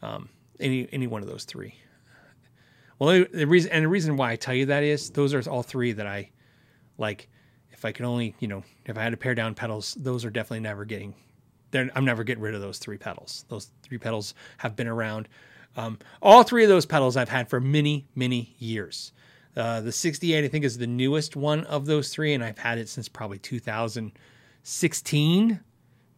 Um, 0.01 0.29
any 0.59 0.87
any 0.91 1.07
one 1.07 1.21
of 1.21 1.29
those 1.29 1.45
three. 1.45 1.75
Well, 2.99 3.25
the 3.31 3.45
reason 3.45 3.71
and 3.71 3.83
the 3.83 3.89
reason 3.89 4.15
why 4.15 4.31
I 4.31 4.35
tell 4.35 4.53
you 4.53 4.67
that 4.67 4.83
is 4.83 5.09
those 5.09 5.33
are 5.33 5.49
all 5.49 5.63
three 5.63 5.91
that 5.93 6.07
I 6.07 6.29
like 6.97 7.29
if 7.71 7.85
I 7.85 7.91
could 7.91 8.05
only, 8.05 8.35
you 8.39 8.47
know, 8.47 8.63
if 8.85 8.97
I 8.97 9.03
had 9.03 9.11
to 9.11 9.17
pare 9.17 9.35
down 9.35 9.53
pedals, 9.55 9.95
those 9.99 10.25
are 10.25 10.29
definitely 10.29 10.61
never 10.61 10.85
getting 10.85 11.13
they're, 11.71 11.89
I'm 11.93 12.05
never 12.05 12.23
getting 12.23 12.41
rid 12.41 12.55
of 12.55 12.61
those 12.61 12.77
three 12.77 12.97
pedals. 12.97 13.43
Those 13.49 13.69
three 13.83 13.97
pedals 13.97 14.33
have 14.57 14.77
been 14.77 14.87
around. 14.87 15.27
Um, 15.75 15.99
all 16.21 16.43
three 16.43 16.63
of 16.63 16.69
those 16.69 16.85
pedals 16.85 17.17
I've 17.17 17.27
had 17.27 17.49
for 17.49 17.59
many, 17.59 18.07
many 18.15 18.55
years. 18.59 19.11
Uh, 19.57 19.81
the 19.81 19.91
68, 19.91 20.45
I 20.45 20.47
think, 20.47 20.63
is 20.63 20.77
the 20.77 20.87
newest 20.87 21.35
one 21.35 21.65
of 21.65 21.85
those 21.85 22.13
three, 22.13 22.33
and 22.33 22.41
I've 22.43 22.57
had 22.57 22.77
it 22.77 22.87
since 22.87 23.09
probably 23.09 23.39
2016, 23.39 25.59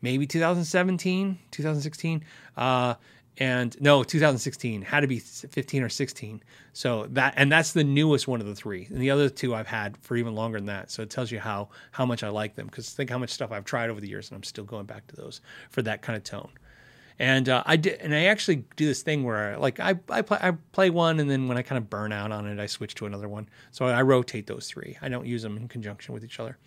maybe 0.02 0.28
2017, 0.28 1.40
2016. 1.50 2.24
Uh, 2.56 2.94
and 3.40 3.80
no 3.80 4.04
2016 4.04 4.82
had 4.82 5.02
to 5.02 5.08
be 5.08 5.20
15 5.20 5.84
or 5.84 5.90
16 5.90 6.42
so 6.74 7.08
that 7.10 7.34
and 7.38 7.52
that's 7.52 7.74
the 7.74 7.84
newest 7.84 8.28
one 8.28 8.40
of 8.40 8.46
the 8.46 8.54
three. 8.54 8.86
And 8.90 9.02
the 9.02 9.10
other 9.10 9.30
two 9.30 9.56
i've 9.56 9.68
had 9.68 9.98
for 9.98 10.16
even 10.16 10.36
longer 10.36 10.60
than 10.60 10.68
that. 10.68 10.92
So 10.92 11.02
it 11.02 11.10
tells 11.10 11.32
you 11.32 11.40
how 11.40 11.70
how 11.92 12.06
much 12.06 12.24
i 12.24 12.30
like 12.30 12.56
them. 12.56 12.68
Because 12.68 12.92
think 12.92 13.10
how 13.10 13.18
much 13.18 13.32
stuff 13.32 13.52
i've 13.52 13.66
tried 13.66 13.90
over 13.90 14.00
the 14.00 14.08
years 14.08 14.30
and 14.30 14.36
i'm 14.36 14.44
still 14.44 14.64
going 14.64 14.86
back 14.86 15.08
to 15.08 15.16
those 15.16 15.42
for 15.70 15.82
that 15.84 16.02
kind 16.02 16.16
of 16.16 16.24
tone. 16.24 16.52
And 17.20 17.50
uh, 17.50 17.64
i 17.66 17.76
did 17.76 18.00
and 18.00 18.14
i 18.14 18.26
actually 18.26 18.58
do 18.76 18.86
this 18.86 19.02
thing 19.02 19.24
where 19.24 19.54
I, 19.54 19.56
like 19.56 19.80
I, 19.80 19.96
I 20.10 20.22
play 20.22 20.38
i 20.40 20.52
play 20.72 20.90
one 20.90 21.20
and 21.20 21.30
then 21.30 21.48
when 21.48 21.58
i 21.58 21.64
kind 21.64 21.78
of 21.78 21.90
burn 21.90 22.12
out 22.12 22.32
on 22.32 22.46
it 22.46 22.60
i 22.60 22.68
switch 22.68 22.96
to 22.96 23.06
another 23.06 23.28
one. 23.28 23.50
So 23.72 23.86
i 23.86 24.02
rotate 24.02 24.48
those 24.48 24.68
three. 24.68 24.98
I 25.02 25.10
don't 25.10 25.26
use 25.26 25.42
them 25.42 25.58
in 25.58 25.68
conjunction 25.68 26.14
with 26.14 26.24
each 26.24 26.40
other 26.40 26.58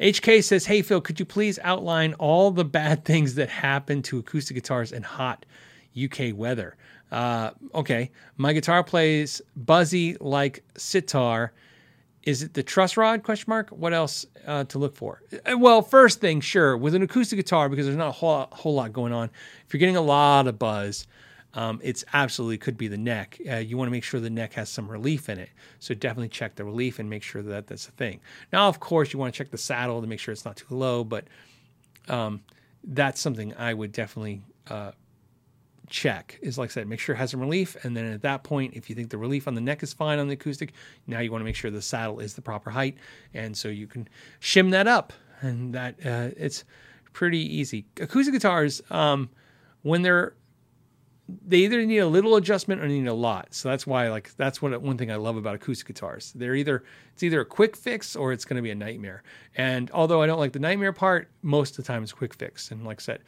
HK 0.00 0.44
says, 0.44 0.66
Hey, 0.66 0.82
Phil, 0.82 1.00
could 1.00 1.18
you 1.18 1.26
please 1.26 1.58
outline 1.62 2.14
all 2.14 2.50
the 2.50 2.64
bad 2.64 3.04
things 3.06 3.34
that 3.36 3.48
happen 3.48 4.02
to 4.02 4.18
acoustic 4.18 4.54
guitars 4.54 4.92
in 4.92 5.02
hot 5.02 5.46
UK 6.00 6.34
weather? 6.34 6.76
Uh, 7.10 7.50
okay, 7.74 8.10
my 8.36 8.52
guitar 8.52 8.82
plays 8.82 9.40
buzzy 9.54 10.16
like 10.20 10.64
sitar. 10.76 11.52
Is 12.24 12.42
it 12.42 12.54
the 12.54 12.62
truss 12.64 12.96
rod? 12.96 13.22
Question 13.22 13.46
mark. 13.48 13.70
What 13.70 13.92
else 13.92 14.26
uh, 14.46 14.64
to 14.64 14.78
look 14.78 14.96
for? 14.96 15.22
Uh, 15.32 15.56
well, 15.56 15.80
first 15.80 16.20
thing, 16.20 16.40
sure, 16.40 16.76
with 16.76 16.96
an 16.96 17.02
acoustic 17.02 17.38
guitar 17.38 17.68
because 17.68 17.86
there's 17.86 17.96
not 17.96 18.08
a 18.08 18.12
whole, 18.12 18.48
whole 18.50 18.74
lot 18.74 18.92
going 18.92 19.12
on. 19.12 19.30
If 19.64 19.72
you're 19.72 19.78
getting 19.78 19.96
a 19.96 20.00
lot 20.00 20.48
of 20.48 20.58
buzz, 20.58 21.06
um, 21.54 21.80
it's 21.82 22.04
absolutely 22.12 22.58
could 22.58 22.76
be 22.76 22.88
the 22.88 22.98
neck. 22.98 23.38
Uh, 23.50 23.56
you 23.56 23.78
want 23.78 23.88
to 23.88 23.92
make 23.92 24.04
sure 24.04 24.20
the 24.20 24.28
neck 24.28 24.52
has 24.54 24.68
some 24.68 24.88
relief 24.88 25.28
in 25.28 25.38
it. 25.38 25.48
So 25.78 25.94
definitely 25.94 26.28
check 26.28 26.54
the 26.54 26.64
relief 26.64 26.98
and 26.98 27.08
make 27.08 27.22
sure 27.22 27.42
that 27.42 27.66
that's 27.66 27.88
a 27.88 27.92
thing. 27.92 28.20
Now, 28.52 28.68
of 28.68 28.80
course, 28.80 29.12
you 29.12 29.18
want 29.18 29.32
to 29.32 29.38
check 29.38 29.50
the 29.50 29.58
saddle 29.58 30.00
to 30.00 30.06
make 30.06 30.20
sure 30.20 30.32
it's 30.32 30.44
not 30.44 30.56
too 30.56 30.74
low, 30.74 31.02
but 31.02 31.24
um, 32.08 32.42
that's 32.84 33.20
something 33.20 33.54
I 33.56 33.72
would 33.72 33.92
definitely 33.92 34.42
uh, 34.68 34.92
check. 35.88 36.38
Is 36.42 36.58
like 36.58 36.70
I 36.70 36.72
said, 36.72 36.88
make 36.88 37.00
sure 37.00 37.14
it 37.14 37.18
has 37.18 37.30
some 37.30 37.40
relief, 37.40 37.76
and 37.84 37.96
then 37.96 38.12
at 38.12 38.22
that 38.22 38.44
point, 38.44 38.74
if 38.74 38.90
you 38.90 38.96
think 38.96 39.10
the 39.10 39.18
relief 39.18 39.48
on 39.48 39.54
the 39.54 39.60
neck 39.60 39.82
is 39.82 39.92
fine 39.92 40.18
on 40.18 40.28
the 40.28 40.34
acoustic, 40.34 40.72
now 41.06 41.20
you 41.20 41.32
want 41.32 41.40
to 41.40 41.46
make 41.46 41.56
sure 41.56 41.70
the 41.70 41.82
saddle 41.82 42.20
is 42.20 42.34
the 42.34 42.42
proper 42.42 42.70
height, 42.70 42.96
and 43.34 43.56
so 43.56 43.68
you 43.68 43.86
can 43.86 44.08
shim 44.40 44.70
that 44.72 44.86
up, 44.86 45.12
and 45.40 45.74
that 45.74 45.94
uh, 46.04 46.30
it's 46.36 46.64
pretty 47.12 47.38
easy. 47.38 47.86
Acoustic 48.00 48.34
guitars, 48.34 48.82
um, 48.90 49.30
when 49.82 50.02
they're 50.02 50.34
they 51.28 51.58
either 51.58 51.84
need 51.84 51.98
a 51.98 52.06
little 52.06 52.36
adjustment 52.36 52.80
or 52.80 52.86
need 52.86 53.06
a 53.06 53.14
lot. 53.14 53.48
So 53.52 53.68
that's 53.68 53.86
why, 53.86 54.08
like, 54.08 54.34
that's 54.36 54.62
what 54.62 54.80
one 54.80 54.96
thing 54.96 55.10
I 55.10 55.16
love 55.16 55.36
about 55.36 55.56
acoustic 55.56 55.88
guitars. 55.88 56.32
They're 56.34 56.54
either 56.54 56.84
it's 57.12 57.22
either 57.22 57.40
a 57.40 57.44
quick 57.44 57.76
fix 57.76 58.14
or 58.14 58.32
it's 58.32 58.44
going 58.44 58.56
to 58.56 58.62
be 58.62 58.70
a 58.70 58.76
nightmare. 58.76 59.22
And 59.56 59.90
although 59.90 60.22
I 60.22 60.26
don't 60.26 60.38
like 60.38 60.52
the 60.52 60.60
nightmare 60.60 60.92
part, 60.92 61.28
most 61.42 61.70
of 61.70 61.76
the 61.78 61.82
time 61.82 62.02
it's 62.02 62.12
quick 62.12 62.34
fix. 62.34 62.70
And 62.70 62.84
like 62.84 63.00
I 63.00 63.02
said, 63.02 63.20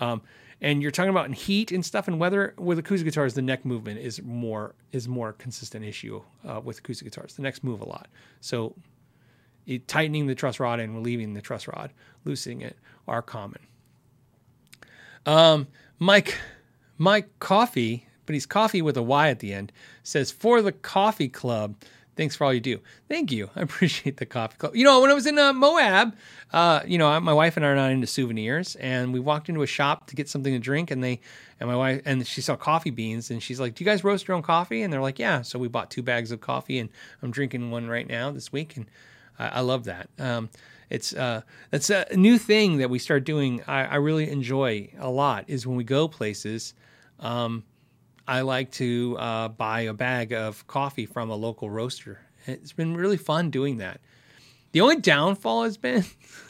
um, 0.00 0.22
and 0.60 0.82
you're 0.82 0.90
talking 0.90 1.10
about 1.10 1.26
in 1.26 1.32
heat 1.32 1.72
and 1.72 1.84
stuff 1.84 2.08
and 2.08 2.18
weather 2.18 2.54
with 2.58 2.78
acoustic 2.78 3.04
guitars, 3.04 3.34
the 3.34 3.42
neck 3.42 3.64
movement 3.64 4.00
is 4.00 4.20
more 4.22 4.74
is 4.92 5.06
more 5.06 5.32
consistent 5.34 5.84
issue 5.84 6.22
uh, 6.48 6.60
with 6.62 6.78
acoustic 6.78 7.06
guitars. 7.06 7.34
The 7.34 7.42
necks 7.42 7.62
move 7.62 7.82
a 7.82 7.88
lot, 7.88 8.08
so 8.40 8.74
it, 9.66 9.86
tightening 9.86 10.26
the 10.26 10.34
truss 10.34 10.58
rod 10.58 10.80
and 10.80 10.94
relieving 10.94 11.34
the 11.34 11.42
truss 11.42 11.68
rod, 11.68 11.92
loosening 12.24 12.62
it 12.62 12.76
are 13.06 13.22
common. 13.22 13.60
Um, 15.26 15.68
Mike 15.98 16.36
Mike 16.98 17.28
Coffee, 17.38 18.06
but 18.26 18.34
he's 18.34 18.46
coffee 18.46 18.82
with 18.82 18.96
a 18.96 19.02
Y 19.02 19.28
at 19.28 19.40
the 19.40 19.52
end, 19.52 19.72
says, 20.02 20.30
For 20.30 20.62
the 20.62 20.72
coffee 20.72 21.28
club. 21.28 21.76
Thanks 22.16 22.36
for 22.36 22.44
all 22.44 22.54
you 22.54 22.60
do. 22.60 22.78
Thank 23.08 23.32
you. 23.32 23.50
I 23.56 23.62
appreciate 23.62 24.18
the 24.18 24.26
coffee 24.26 24.56
club. 24.56 24.76
You 24.76 24.84
know, 24.84 25.00
when 25.00 25.10
I 25.10 25.14
was 25.14 25.26
in 25.26 25.38
uh, 25.38 25.52
Moab, 25.52 26.14
uh, 26.52 26.80
you 26.86 26.96
know, 26.96 27.18
my 27.20 27.32
wife 27.32 27.56
and 27.56 27.66
I 27.66 27.70
are 27.70 27.74
not 27.74 27.90
into 27.90 28.06
souvenirs, 28.06 28.76
and 28.76 29.12
we 29.12 29.18
walked 29.18 29.48
into 29.48 29.62
a 29.62 29.66
shop 29.66 30.06
to 30.08 30.16
get 30.16 30.28
something 30.28 30.52
to 30.52 30.60
drink, 30.60 30.90
and 30.92 31.02
they, 31.02 31.20
and 31.58 31.68
my 31.68 31.74
wife, 31.76 32.02
and 32.04 32.24
she 32.26 32.40
saw 32.40 32.54
coffee 32.54 32.90
beans, 32.90 33.30
and 33.30 33.42
she's 33.42 33.58
like, 33.58 33.74
"Do 33.74 33.82
you 33.82 33.90
guys 33.90 34.04
roast 34.04 34.28
your 34.28 34.36
own 34.36 34.42
coffee?" 34.42 34.82
And 34.82 34.92
they're 34.92 35.02
like, 35.02 35.18
"Yeah." 35.18 35.42
So 35.42 35.58
we 35.58 35.66
bought 35.66 35.90
two 35.90 36.02
bags 36.02 36.30
of 36.30 36.40
coffee, 36.40 36.78
and 36.78 36.88
I'm 37.22 37.32
drinking 37.32 37.72
one 37.72 37.88
right 37.88 38.06
now 38.06 38.30
this 38.30 38.52
week, 38.52 38.76
and 38.76 38.86
I, 39.38 39.48
I 39.48 39.60
love 39.60 39.84
that. 39.84 40.08
Um, 40.18 40.50
it's 40.94 41.12
uh, 41.12 41.42
that's 41.70 41.90
a 41.90 42.06
new 42.14 42.38
thing 42.38 42.78
that 42.78 42.88
we 42.88 42.98
start 42.98 43.24
doing. 43.24 43.62
I, 43.66 43.84
I 43.84 43.94
really 43.96 44.30
enjoy 44.30 44.90
a 44.98 45.10
lot 45.10 45.44
is 45.48 45.66
when 45.66 45.76
we 45.76 45.84
go 45.84 46.06
places 46.06 46.74
um, 47.18 47.64
I 48.26 48.42
like 48.42 48.70
to 48.72 49.16
uh, 49.18 49.48
buy 49.48 49.82
a 49.82 49.92
bag 49.92 50.32
of 50.32 50.66
coffee 50.66 51.06
from 51.06 51.30
a 51.30 51.34
local 51.34 51.68
roaster. 51.68 52.20
It's 52.46 52.72
been 52.72 52.96
really 52.96 53.16
fun 53.16 53.50
doing 53.50 53.78
that. 53.78 54.00
The 54.72 54.80
only 54.80 54.96
downfall 54.96 55.64
has 55.64 55.76
been 55.76 56.04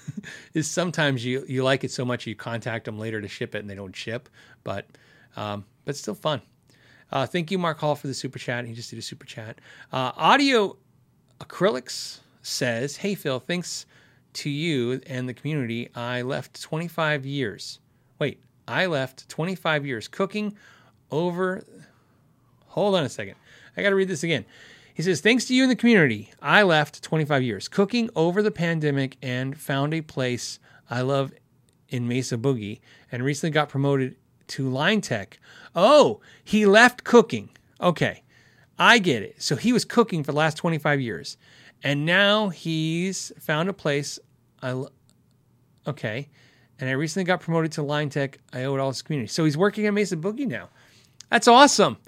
is 0.54 0.70
sometimes 0.70 1.24
you 1.24 1.44
you 1.48 1.62
like 1.64 1.84
it 1.84 1.90
so 1.90 2.04
much 2.04 2.26
you 2.26 2.34
contact 2.34 2.84
them 2.84 2.98
later 2.98 3.20
to 3.20 3.28
ship 3.28 3.54
it 3.54 3.58
and 3.58 3.70
they 3.70 3.74
don't 3.74 3.96
ship, 3.96 4.28
but 4.62 4.86
um, 5.36 5.64
but 5.84 5.96
still 5.96 6.14
fun. 6.14 6.42
Uh, 7.10 7.26
thank 7.26 7.50
you, 7.50 7.58
Mark 7.58 7.78
Hall, 7.78 7.94
for 7.94 8.08
the 8.08 8.14
super 8.14 8.38
chat. 8.38 8.66
He 8.66 8.74
just 8.74 8.90
did 8.90 8.98
a 8.98 9.02
super 9.02 9.26
chat. 9.26 9.60
Uh, 9.92 10.12
Audio 10.16 10.76
Acrylics 11.40 12.20
says, 12.42 12.96
"Hey 12.96 13.14
Phil, 13.14 13.40
thanks 13.40 13.86
to 14.35 14.51
you 14.51 15.01
and 15.06 15.28
the 15.28 15.35
community, 15.35 15.89
I 15.94 16.23
left 16.23 16.61
25 16.61 17.24
years. 17.24 17.81
Wait, 18.19 18.40
I 18.66 18.86
left 18.86 19.28
25 19.28 19.86
years 19.86 20.09
cooking 20.09 20.56
over. 21.11 21.65
Hold 22.69 22.94
on 22.94 23.05
a 23.05 23.09
second. 23.09 23.35
I 23.77 23.82
got 23.82 23.90
to 23.90 23.97
read 23.97 24.09
this 24.09 24.23
again. 24.23 24.44
He 24.94 25.02
says, 25.02 25.20
Thanks 25.20 25.44
to 25.47 25.55
you 25.55 25.62
and 25.62 25.70
the 25.70 25.77
community, 25.77 26.31
I 26.40 26.62
left 26.62 27.02
25 27.02 27.43
years 27.43 27.69
cooking 27.69 28.11
over 28.15 28.43
the 28.43 28.51
pandemic 28.51 29.16
and 29.23 29.59
found 29.59 29.93
a 29.93 30.01
place 30.01 30.59
I 30.89 31.01
love 31.01 31.32
in 31.89 32.06
Mesa 32.06 32.36
Boogie 32.36 32.81
and 33.11 33.24
recently 33.24 33.51
got 33.51 33.69
promoted 33.69 34.16
to 34.48 34.69
line 34.69 35.01
tech. 35.01 35.39
Oh, 35.74 36.20
he 36.43 36.66
left 36.66 37.05
cooking. 37.05 37.51
Okay, 37.81 38.23
I 38.78 38.98
get 38.98 39.23
it. 39.23 39.43
So 39.43 39.56
he 39.56 39.73
was 39.73 39.85
cooking 39.85 40.23
for 40.23 40.32
the 40.32 40.39
last 40.39 40.56
25 40.56 41.01
years 41.01 41.36
and 41.85 42.05
now 42.05 42.48
he's 42.48 43.31
found 43.39 43.69
a 43.69 43.73
place 43.73 44.19
I 44.61 44.85
okay 45.86 46.28
and 46.81 46.89
I 46.89 46.93
recently 46.93 47.24
got 47.24 47.40
promoted 47.40 47.73
to 47.73 47.82
line 47.82 48.09
tech. 48.11 48.39
I 48.52 48.65
owe 48.65 48.74
it 48.74 48.81
all 48.81 48.93
to 48.93 49.05
community. 49.05 49.28
So 49.28 49.44
he's 49.44 49.56
working 49.56 49.86
at 49.86 49.94
Mesa 49.94 50.16
Boogie 50.16 50.47
now. 50.47 50.70
That's 51.31 51.47
awesome. 51.47 51.98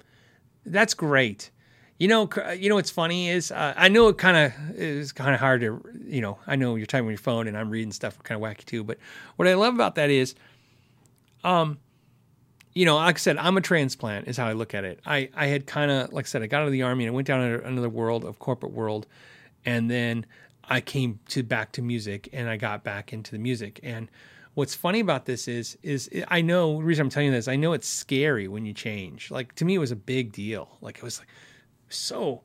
That's 0.65 0.93
great. 0.93 1.51
You 1.99 2.07
know, 2.07 2.29
you 2.55 2.69
know 2.69 2.75
what's 2.75 2.91
funny 2.91 3.29
is 3.29 3.51
uh, 3.51 3.73
I 3.75 3.87
know 3.87 4.09
it 4.09 4.17
kind 4.17 4.37
of 4.37 4.77
is 4.77 5.11
kind 5.11 5.33
of 5.33 5.39
hard 5.39 5.61
to, 5.61 5.81
you 6.05 6.21
know, 6.21 6.37
I 6.45 6.55
know 6.55 6.75
you're 6.75 6.85
typing 6.85 7.05
on 7.05 7.11
your 7.11 7.17
phone 7.17 7.47
and 7.47 7.57
I'm 7.57 7.69
reading 7.69 7.91
stuff 7.91 8.21
kind 8.23 8.41
of 8.41 8.47
wacky 8.47 8.65
too. 8.65 8.83
But 8.83 8.99
what 9.37 9.47
I 9.47 9.55
love 9.55 9.73
about 9.73 9.95
that 9.95 10.09
is, 10.09 10.35
um, 11.43 11.79
you 12.73 12.85
know, 12.85 12.97
like 12.97 13.15
I 13.15 13.17
said, 13.17 13.37
I'm 13.37 13.57
a 13.57 13.61
transplant 13.61 14.27
is 14.27 14.37
how 14.37 14.47
I 14.47 14.53
look 14.53 14.75
at 14.75 14.83
it. 14.83 14.99
I 15.05 15.29
I 15.33 15.47
had 15.47 15.65
kind 15.65 15.89
of 15.89 16.13
like 16.13 16.25
I 16.25 16.27
said, 16.27 16.43
I 16.43 16.47
got 16.47 16.61
out 16.61 16.67
of 16.67 16.71
the 16.71 16.83
army 16.83 17.05
and 17.05 17.11
I 17.11 17.15
went 17.15 17.25
down 17.25 17.41
another 17.41 17.89
world 17.89 18.25
of 18.25 18.37
corporate 18.37 18.73
world, 18.73 19.07
and 19.65 19.89
then 19.89 20.25
I 20.63 20.81
came 20.81 21.19
to 21.29 21.43
back 21.43 21.71
to 21.73 21.81
music 21.81 22.29
and 22.33 22.49
I 22.49 22.57
got 22.57 22.83
back 22.83 23.13
into 23.13 23.31
the 23.31 23.39
music 23.39 23.79
and 23.83 24.09
what's 24.57 24.73
funny 24.73 24.99
about 24.99 25.25
this 25.25 25.47
is 25.47 25.77
is 25.83 26.09
I 26.29 26.41
know 26.41 26.77
the 26.77 26.83
reason 26.83 27.03
I'm 27.03 27.09
telling 27.11 27.27
you 27.27 27.31
this. 27.31 27.47
I 27.47 27.55
know 27.55 27.73
it's 27.73 27.87
scary 27.87 28.47
when 28.47 28.65
you 28.65 28.73
change. 28.73 29.29
Like 29.29 29.53
to 29.55 29.65
me, 29.65 29.75
it 29.75 29.77
was 29.77 29.91
a 29.91 29.95
big 29.95 30.31
deal. 30.31 30.77
Like 30.81 30.97
it 30.97 31.03
was 31.03 31.19
like 31.19 31.27
so 31.89 32.41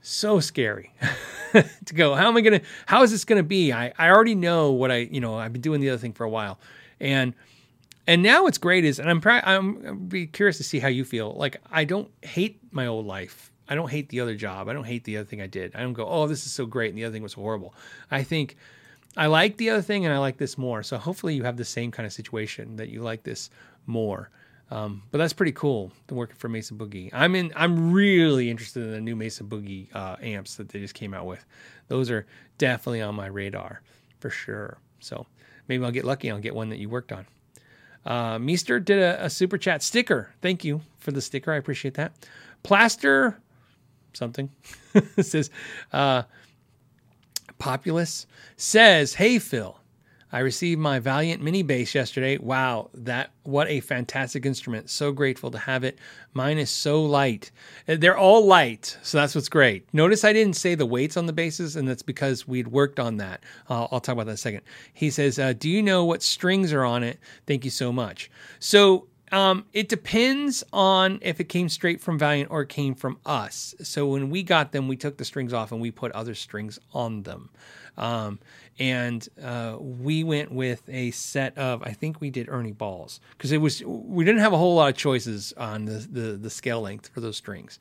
so 0.00 0.40
scary 0.40 0.94
to 1.52 1.94
go. 1.94 2.14
How 2.14 2.28
am 2.28 2.36
I 2.38 2.40
gonna? 2.40 2.62
How 2.86 3.02
is 3.02 3.10
this 3.10 3.26
gonna 3.26 3.42
be? 3.42 3.70
I 3.70 3.92
I 3.98 4.08
already 4.08 4.34
know 4.34 4.72
what 4.72 4.90
I 4.90 5.08
you 5.10 5.20
know. 5.20 5.36
I've 5.36 5.52
been 5.52 5.60
doing 5.60 5.82
the 5.82 5.90
other 5.90 5.98
thing 5.98 6.14
for 6.14 6.24
a 6.24 6.30
while, 6.30 6.58
and 6.98 7.34
and 8.06 8.22
now 8.22 8.44
what's 8.44 8.58
great 8.58 8.86
is, 8.86 8.98
and 8.98 9.10
I'm 9.10 9.20
I'm, 9.24 9.86
I'm 9.86 10.06
be 10.06 10.26
curious 10.26 10.56
to 10.56 10.64
see 10.64 10.78
how 10.78 10.88
you 10.88 11.04
feel. 11.04 11.34
Like 11.34 11.58
I 11.70 11.84
don't 11.84 12.10
hate 12.22 12.60
my 12.72 12.86
old 12.86 13.04
life. 13.04 13.51
I 13.72 13.74
don't 13.74 13.90
hate 13.90 14.10
the 14.10 14.20
other 14.20 14.34
job. 14.34 14.68
I 14.68 14.74
don't 14.74 14.84
hate 14.84 15.04
the 15.04 15.16
other 15.16 15.24
thing 15.24 15.40
I 15.40 15.46
did. 15.46 15.74
I 15.74 15.80
don't 15.80 15.94
go, 15.94 16.06
oh, 16.06 16.26
this 16.26 16.44
is 16.44 16.52
so 16.52 16.66
great, 16.66 16.90
and 16.90 16.98
the 16.98 17.04
other 17.04 17.12
thing 17.14 17.22
was 17.22 17.32
horrible. 17.32 17.74
I 18.10 18.22
think 18.22 18.56
I 19.16 19.28
like 19.28 19.56
the 19.56 19.70
other 19.70 19.80
thing 19.80 20.04
and 20.04 20.14
I 20.14 20.18
like 20.18 20.36
this 20.36 20.58
more. 20.58 20.82
So 20.82 20.98
hopefully 20.98 21.34
you 21.34 21.44
have 21.44 21.56
the 21.56 21.64
same 21.64 21.90
kind 21.90 22.06
of 22.06 22.12
situation 22.12 22.76
that 22.76 22.90
you 22.90 23.00
like 23.00 23.22
this 23.22 23.48
more. 23.86 24.28
Um, 24.70 25.02
but 25.10 25.18
that's 25.18 25.32
pretty 25.32 25.52
cool. 25.52 25.90
Working 26.10 26.36
for 26.36 26.50
Mesa 26.50 26.74
Boogie. 26.74 27.08
I'm 27.14 27.34
in. 27.34 27.50
I'm 27.56 27.92
really 27.92 28.50
interested 28.50 28.82
in 28.82 28.90
the 28.90 29.00
new 29.00 29.16
Mesa 29.16 29.44
Boogie 29.44 29.88
uh, 29.94 30.16
amps 30.22 30.56
that 30.56 30.68
they 30.68 30.78
just 30.78 30.94
came 30.94 31.14
out 31.14 31.26
with. 31.26 31.44
Those 31.88 32.10
are 32.10 32.26
definitely 32.58 33.02
on 33.02 33.14
my 33.14 33.26
radar 33.26 33.80
for 34.20 34.28
sure. 34.28 34.78
So 35.00 35.26
maybe 35.68 35.82
I'll 35.84 35.90
get 35.90 36.04
lucky. 36.04 36.30
I'll 36.30 36.38
get 36.38 36.54
one 36.54 36.70
that 36.70 36.78
you 36.78 36.88
worked 36.88 37.12
on. 37.12 37.26
Uh, 38.06 38.38
Meester 38.38 38.80
did 38.80 38.98
a, 38.98 39.26
a 39.26 39.30
super 39.30 39.58
chat 39.58 39.82
sticker. 39.82 40.30
Thank 40.42 40.62
you 40.62 40.80
for 40.98 41.12
the 41.12 41.20
sticker. 41.20 41.52
I 41.52 41.56
appreciate 41.56 41.94
that. 41.94 42.12
Plaster 42.62 43.41
something 44.14 44.50
says 45.20 45.50
uh, 45.92 46.22
Populous 47.58 48.26
says, 48.56 49.14
Hey, 49.14 49.38
Phil, 49.38 49.78
I 50.32 50.38
received 50.38 50.80
my 50.80 50.98
Valiant 50.98 51.42
mini 51.42 51.62
bass 51.62 51.94
yesterday. 51.94 52.38
Wow, 52.38 52.88
that 52.94 53.30
what 53.42 53.68
a 53.68 53.80
fantastic 53.80 54.46
instrument. 54.46 54.88
So 54.88 55.12
grateful 55.12 55.50
to 55.50 55.58
have 55.58 55.84
it. 55.84 55.98
Mine 56.32 56.58
is 56.58 56.70
so 56.70 57.04
light. 57.04 57.52
Uh, 57.86 57.96
they're 57.98 58.16
all 58.16 58.46
light, 58.46 58.96
so 59.02 59.18
that's 59.18 59.34
what's 59.34 59.50
great. 59.50 59.86
Notice 59.92 60.24
I 60.24 60.32
didn't 60.32 60.56
say 60.56 60.74
the 60.74 60.86
weights 60.86 61.18
on 61.18 61.26
the 61.26 61.32
basses, 61.32 61.76
and 61.76 61.86
that's 61.86 62.02
because 62.02 62.48
we'd 62.48 62.68
worked 62.68 62.98
on 62.98 63.18
that. 63.18 63.44
Uh, 63.68 63.86
I'll 63.92 64.00
talk 64.00 64.14
about 64.14 64.24
that 64.24 64.32
in 64.32 64.34
a 64.34 64.38
second. 64.38 64.62
He 64.94 65.10
says, 65.10 65.38
uh, 65.38 65.52
Do 65.52 65.68
you 65.68 65.82
know 65.82 66.04
what 66.04 66.22
strings 66.22 66.72
are 66.72 66.84
on 66.84 67.04
it? 67.04 67.20
Thank 67.46 67.64
you 67.64 67.70
so 67.70 67.92
much. 67.92 68.30
So 68.58 69.06
um, 69.32 69.64
it 69.72 69.88
depends 69.88 70.62
on 70.72 71.18
if 71.22 71.40
it 71.40 71.44
came 71.44 71.68
straight 71.70 72.00
from 72.00 72.18
Valiant 72.18 72.50
or 72.50 72.62
it 72.62 72.68
came 72.68 72.94
from 72.94 73.18
us. 73.24 73.74
So 73.82 74.06
when 74.06 74.28
we 74.28 74.42
got 74.42 74.72
them, 74.72 74.88
we 74.88 74.96
took 74.96 75.16
the 75.16 75.24
strings 75.24 75.54
off 75.54 75.72
and 75.72 75.80
we 75.80 75.90
put 75.90 76.12
other 76.12 76.34
strings 76.34 76.78
on 76.92 77.22
them. 77.22 77.48
Um, 77.96 78.38
and 78.78 79.26
uh, 79.42 79.76
we 79.78 80.22
went 80.24 80.52
with 80.52 80.82
a 80.88 81.10
set 81.10 81.56
of 81.58 81.82
I 81.82 81.92
think 81.92 82.20
we 82.20 82.30
did 82.30 82.48
Ernie 82.48 82.72
balls 82.72 83.20
because 83.32 83.52
it 83.52 83.58
was 83.58 83.82
we 83.84 84.24
didn't 84.24 84.40
have 84.40 84.52
a 84.52 84.58
whole 84.58 84.76
lot 84.76 84.90
of 84.90 84.96
choices 84.96 85.52
on 85.56 85.84
the 85.86 86.06
the, 86.10 86.32
the 86.36 86.50
scale 86.50 86.80
length 86.80 87.08
for 87.08 87.20
those 87.20 87.36
strings. 87.36 87.78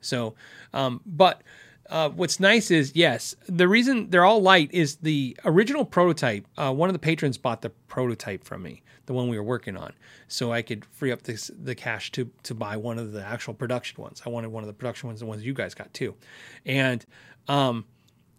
So, 0.00 0.34
um, 0.72 1.00
but 1.06 1.42
uh, 1.90 2.08
what's 2.10 2.40
nice 2.40 2.70
is 2.70 2.92
yes, 2.96 3.36
the 3.46 3.68
reason 3.68 4.10
they're 4.10 4.24
all 4.24 4.42
light 4.42 4.70
is 4.72 4.96
the 4.96 5.36
original 5.44 5.84
prototype. 5.84 6.46
Uh, 6.56 6.72
one 6.72 6.88
of 6.88 6.92
the 6.92 6.98
patrons 6.98 7.38
bought 7.38 7.62
the 7.62 7.70
prototype 7.70 8.42
from 8.44 8.62
me, 8.62 8.82
the 9.06 9.12
one 9.12 9.28
we 9.28 9.36
were 9.36 9.44
working 9.44 9.76
on, 9.76 9.92
so 10.28 10.52
I 10.52 10.62
could 10.62 10.84
free 10.84 11.12
up 11.12 11.22
this, 11.22 11.50
the 11.56 11.74
cash 11.74 12.12
to 12.12 12.30
to 12.44 12.54
buy 12.54 12.76
one 12.76 12.98
of 12.98 13.12
the 13.12 13.24
actual 13.24 13.54
production 13.54 14.02
ones. 14.02 14.22
I 14.24 14.28
wanted 14.28 14.50
one 14.50 14.62
of 14.62 14.68
the 14.68 14.74
production 14.74 15.08
ones, 15.08 15.20
the 15.20 15.26
ones 15.26 15.44
you 15.44 15.54
guys 15.54 15.74
got 15.74 15.92
too, 15.92 16.14
and 16.64 17.04
um, 17.48 17.84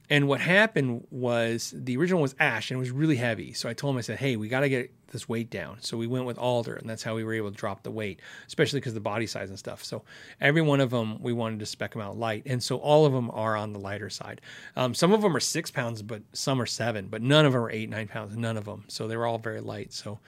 and 0.10 0.28
what 0.28 0.42
happened 0.42 1.08
was 1.12 1.74
the 1.76 1.98
original 1.98 2.22
was 2.22 2.36
ash 2.40 2.70
and 2.70 2.78
it 2.78 2.80
was 2.80 2.92
really 2.92 3.16
heavy. 3.16 3.54
So 3.54 3.70
I 3.70 3.74
told 3.74 3.96
him, 3.96 3.98
I 3.98 4.02
said, 4.02 4.20
hey, 4.20 4.36
we 4.36 4.48
got 4.48 4.60
to 4.60 4.70
get 4.70 4.92
this 5.08 5.30
weight 5.30 5.50
down. 5.50 5.78
So 5.80 5.98
we 5.98 6.08
went 6.08 6.26
with 6.26 6.38
alder, 6.38 6.76
and 6.76 6.90
that's 6.90 7.04
how 7.04 7.16
we 7.16 7.24
were 7.24 7.34
able 7.34 7.52
to 7.52 7.58
drop 7.58 7.84
the 7.84 7.92
weight, 7.92 8.20
especially 8.46 8.80
because 8.80 8.94
the 8.94 9.00
body 9.00 9.26
size 9.26 9.50
and 9.50 9.58
stuff. 9.58 9.84
So 9.84 10.04
every 10.42 10.62
one 10.62 10.82
of 10.82 10.90
them, 10.90 11.22
we 11.22 11.32
wanted 11.32 11.60
to 11.62 11.66
spec 11.66 11.94
them 11.94 12.02
out 12.02 12.18
light. 12.18 12.44
And 12.46 12.62
so 12.62 12.78
all 12.78 13.06
of 13.06 13.14
them 13.14 13.32
are 13.32 13.56
on 13.56 13.72
the 13.72 13.80
lighter 13.80 14.10
side. 14.10 14.42
Um, 14.76 14.94
some 14.94 15.14
of 15.14 15.22
them 15.22 15.36
are 15.36 15.40
six 15.40 15.72
pounds, 15.72 16.02
but 16.02 16.22
some 16.34 16.62
are 16.62 16.66
seven, 16.66 17.08
but 17.08 17.22
none 17.22 17.46
of 17.46 17.54
them 17.54 17.64
are 17.64 17.72
eight, 17.72 17.90
nine 17.90 18.08
pounds, 18.08 18.36
none 18.36 18.58
of 18.58 18.66
them. 18.66 18.84
So 18.90 19.08
they 19.08 19.16
were 19.16 19.26
all 19.26 19.38
very 19.38 19.62
light. 19.62 19.94
So, 19.94 20.20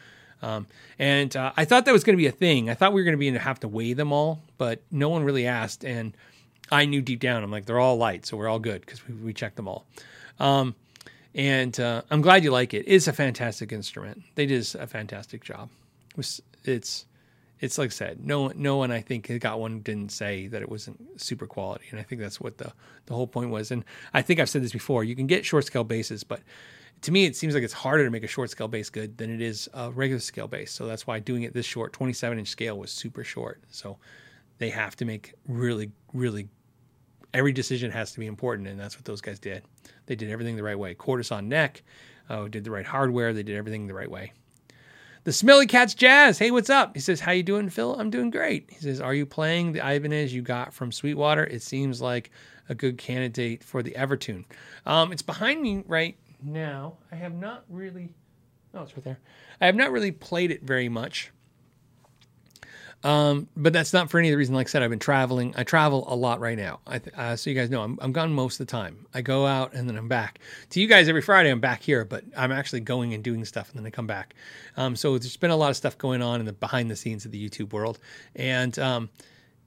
um, 0.42 0.68
and 1.00 1.36
uh, 1.36 1.52
I 1.58 1.66
thought 1.66 1.86
that 1.86 1.92
was 1.92 2.04
going 2.04 2.16
to 2.16 2.22
be 2.22 2.28
a 2.28 2.32
thing. 2.32 2.70
I 2.70 2.74
thought 2.74 2.94
we 2.94 3.02
were 3.02 3.06
going 3.06 3.18
to 3.18 3.18
be 3.18 3.32
have 3.38 3.60
to 3.62 3.68
weigh 3.68 3.94
them 3.94 4.12
all, 4.12 4.42
but 4.58 4.82
no 4.92 5.10
one 5.10 5.24
really 5.24 5.48
asked. 5.48 5.84
And 5.84 6.16
I 6.72 6.86
knew 6.86 7.02
deep 7.02 7.20
down, 7.20 7.44
I'm 7.44 7.52
like, 7.52 7.66
they're 7.66 7.80
all 7.80 7.98
light, 7.98 8.26
so 8.26 8.38
we're 8.38 8.48
all 8.48 8.60
good 8.60 8.82
because 8.82 9.08
we, 9.08 9.14
we 9.16 9.34
checked 9.34 9.56
them 9.56 9.68
all. 9.68 9.86
Um, 10.40 10.76
and 11.34 11.78
uh, 11.80 12.02
I'm 12.10 12.22
glad 12.22 12.44
you 12.44 12.52
like 12.52 12.74
it. 12.74 12.86
It's 12.88 13.08
a 13.08 13.14
fantastic 13.14 13.72
instrument. 13.72 14.24
They 14.36 14.46
did 14.46 14.68
a 14.76 14.88
fantastic 14.88 15.44
job. 15.44 15.70
It's 16.18 16.42
it's, 16.64 17.06
it's 17.60 17.78
like 17.78 17.88
I 17.88 17.90
said, 17.90 18.26
no 18.26 18.52
no 18.56 18.78
one 18.78 18.92
I 18.92 19.02
think 19.02 19.32
got 19.42 19.60
one 19.60 19.82
didn't 19.82 20.12
say 20.12 20.48
that 20.48 20.62
it 20.62 20.70
wasn't 20.70 21.22
super 21.22 21.46
quality, 21.46 21.86
and 21.92 22.00
I 22.00 22.04
think 22.04 22.22
that's 22.22 22.40
what 22.40 22.58
the 22.58 22.72
the 23.08 23.14
whole 23.14 23.28
point 23.28 23.50
was. 23.50 23.72
And 23.72 23.84
I 24.14 24.22
think 24.22 24.40
I've 24.40 24.50
said 24.50 24.64
this 24.64 24.72
before. 24.72 25.04
You 25.04 25.16
can 25.16 25.28
get 25.28 25.46
short 25.46 25.66
scale 25.66 25.84
basses, 25.84 26.24
but 26.24 26.40
to 27.02 27.12
me, 27.12 27.26
it 27.26 27.36
seems 27.36 27.54
like 27.54 27.64
it's 27.64 27.74
harder 27.74 28.04
to 28.04 28.10
make 28.10 28.24
a 28.24 28.28
short 28.28 28.50
scale 28.50 28.68
bass 28.68 28.90
good 28.90 29.18
than 29.18 29.32
it 29.32 29.42
is 29.42 29.70
a 29.74 29.92
regular 29.92 30.20
scale 30.20 30.48
bass. 30.48 30.72
So 30.72 30.88
that's 30.88 31.06
why 31.06 31.20
doing 31.20 31.44
it 31.44 31.54
this 31.54 31.66
short, 31.66 31.94
27 31.94 32.40
inch 32.40 32.48
scale, 32.48 32.78
was 32.78 32.92
super 32.92 33.24
short. 33.24 33.62
So 33.70 33.98
they 34.58 34.70
have 34.70 34.96
to 34.98 35.06
make 35.06 35.34
really, 35.48 35.92
really 36.14 36.48
every 37.34 37.52
decision 37.52 37.92
has 37.92 38.12
to 38.14 38.20
be 38.20 38.26
important, 38.26 38.68
and 38.68 38.80
that's 38.80 38.96
what 38.96 39.06
those 39.06 39.22
guys 39.22 39.40
did. 39.40 39.64
They 40.06 40.16
did 40.16 40.32
everything 40.32 40.56
the 40.56 40.64
right 40.64 40.80
way. 40.80 40.94
Cordis 40.94 41.32
on 41.32 41.50
neck, 41.50 41.84
uh, 42.30 42.48
did 42.48 42.64
the 42.64 42.72
right 42.72 42.86
hardware. 42.86 43.34
They 43.34 43.44
did 43.44 43.58
everything 43.58 43.88
the 43.88 43.94
right 43.94 44.10
way. 44.10 44.32
The 45.26 45.34
Smelly 45.34 45.66
Cats 45.66 45.96
Jazz. 45.96 46.38
Hey, 46.38 46.52
what's 46.52 46.70
up? 46.70 46.96
He 46.96 47.02
says, 47.02 47.20
"How 47.20 47.32
you 47.32 47.44
doing, 47.44 47.70
Phil? 47.70 48.00
I'm 48.00 48.12
doing 48.12 48.30
great." 48.30 48.70
He 48.70 48.80
says, 48.80 49.02
"Are 49.02 49.14
you 49.14 49.26
playing 49.26 49.74
the 49.74 49.80
Ibanez 49.80 50.34
you 50.34 50.44
got 50.44 50.74
from 50.74 50.92
Sweetwater? 50.92 51.44
It 51.44 51.64
seems 51.64 52.00
like 52.00 52.32
a 52.70 52.76
good 52.76 52.98
candidate 52.98 53.64
for 53.64 53.82
the 53.82 53.92
Evertune." 53.92 54.46
Um, 54.86 55.12
it's 55.12 55.24
behind 55.24 55.62
me 55.62 55.84
right 55.88 56.16
now. 56.42 56.98
I 57.12 57.16
have 57.16 57.34
not 57.34 57.64
really. 57.70 58.14
Oh, 58.74 58.84
it's 58.84 58.96
right 58.96 59.04
there. 59.04 59.20
I 59.62 59.66
have 59.68 59.76
not 59.76 59.92
really 59.92 60.12
played 60.12 60.52
it 60.52 60.64
very 60.64 60.90
much. 60.90 61.32
Um, 63.06 63.48
but 63.56 63.72
that's 63.72 63.94
not 63.94 64.10
for 64.10 64.18
any 64.18 64.30
of 64.30 64.34
the 64.34 64.38
reason. 64.38 64.56
Like 64.56 64.68
I 64.68 64.70
said, 64.70 64.82
I've 64.82 64.90
been 64.90 64.98
traveling. 64.98 65.54
I 65.56 65.64
travel 65.64 66.06
a 66.08 66.16
lot 66.16 66.40
right 66.40 66.58
now. 66.58 66.80
I, 66.88 67.02
uh, 67.16 67.36
so 67.36 67.52
you 67.52 67.56
guys 67.56 67.70
know 67.70 67.84
I'm, 67.84 68.00
I'm 68.02 68.12
gone 68.12 68.34
most 68.34 68.60
of 68.60 68.66
the 68.66 68.72
time. 68.72 69.06
I 69.14 69.22
go 69.22 69.46
out 69.46 69.74
and 69.74 69.88
then 69.88 69.96
I'm 69.96 70.08
back. 70.08 70.40
To 70.72 70.82
you 70.82 70.88
guys, 70.88 71.08
every 71.08 71.22
Friday 71.22 71.52
I'm 71.52 71.60
back 71.60 71.84
here, 71.84 72.04
but 72.04 72.24
I'm 72.36 72.52
actually 72.52 72.80
going 72.80 73.14
and 73.14 73.24
doing 73.24 73.46
stuff 73.46 73.70
and 73.70 73.78
then 73.78 73.86
I 73.86 73.92
come 73.92 74.08
back. 74.08 74.34
Um, 74.76 74.96
so 74.96 75.20
there's 75.20 75.38
been 75.38 75.52
a 75.52 75.56
lot 75.56 75.70
of 75.70 75.78
stuff 75.78 76.00
going 76.00 76.24
on 76.24 76.40
in 76.40 76.48
the 76.48 76.54
behind 76.54 76.90
the 76.90 76.96
scenes 76.96 77.26
of 77.26 77.32
the 77.32 77.50
YouTube 77.50 77.74
world, 77.74 78.00
and 78.36 78.78
um, 78.80 79.10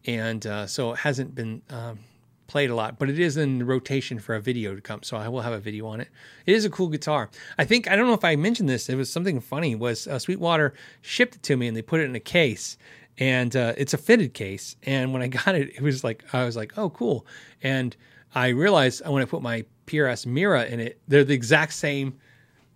and 0.04 0.44
uh, 0.44 0.66
so 0.66 0.92
it 0.92 0.98
hasn't 0.98 1.36
been 1.36 1.62
um, 1.70 2.00
played 2.48 2.70
a 2.70 2.74
lot, 2.74 2.98
but 2.98 3.08
it 3.08 3.18
is 3.20 3.36
in 3.36 3.64
rotation 3.64 4.18
for 4.18 4.34
a 4.34 4.40
video 4.40 4.74
to 4.74 4.80
come. 4.80 5.02
So 5.04 5.16
I 5.16 5.28
will 5.28 5.42
have 5.42 5.52
a 5.52 5.60
video 5.60 5.86
on 5.86 6.00
it. 6.00 6.08
It 6.46 6.54
is 6.54 6.64
a 6.64 6.70
cool 6.70 6.88
guitar. 6.88 7.30
I 7.58 7.64
think 7.64 7.88
I 7.88 7.94
don't 7.94 8.08
know 8.08 8.14
if 8.14 8.24
I 8.24 8.34
mentioned 8.34 8.68
this. 8.68 8.88
It 8.88 8.96
was 8.96 9.12
something 9.12 9.40
funny. 9.40 9.76
Was 9.76 10.08
uh, 10.08 10.18
Sweetwater 10.18 10.74
shipped 11.00 11.36
it 11.36 11.42
to 11.44 11.56
me 11.56 11.68
and 11.68 11.76
they 11.76 11.82
put 11.82 12.00
it 12.00 12.04
in 12.04 12.16
a 12.16 12.20
case 12.20 12.76
and 13.18 13.54
uh, 13.54 13.74
it's 13.76 13.94
a 13.94 13.98
fitted 13.98 14.34
case. 14.34 14.76
And 14.82 15.12
when 15.12 15.22
I 15.22 15.28
got 15.44 15.54
it, 15.54 15.74
it 15.74 15.82
was 15.82 16.02
like 16.02 16.24
I 16.32 16.44
was 16.44 16.56
like, 16.56 16.76
oh, 16.76 16.90
cool. 16.90 17.26
And 17.62 17.94
I 18.34 18.48
realized 18.48 19.06
when 19.06 19.22
I 19.22 19.26
put 19.26 19.42
my 19.42 19.64
PRS 19.86 20.26
Mira 20.26 20.64
in 20.64 20.80
it, 20.80 21.00
they're 21.08 21.24
the 21.24 21.34
exact 21.34 21.74
same. 21.74 22.18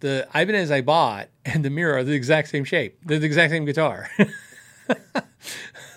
The 0.00 0.26
Ibanez 0.34 0.70
I 0.70 0.80
bought 0.80 1.28
and 1.44 1.64
the 1.64 1.70
Mira 1.70 1.98
are 1.98 2.04
the 2.04 2.14
exact 2.14 2.48
same 2.48 2.64
shape. 2.64 2.98
They're 3.04 3.18
the 3.18 3.26
exact 3.26 3.52
same 3.52 3.64
guitar. 3.64 4.10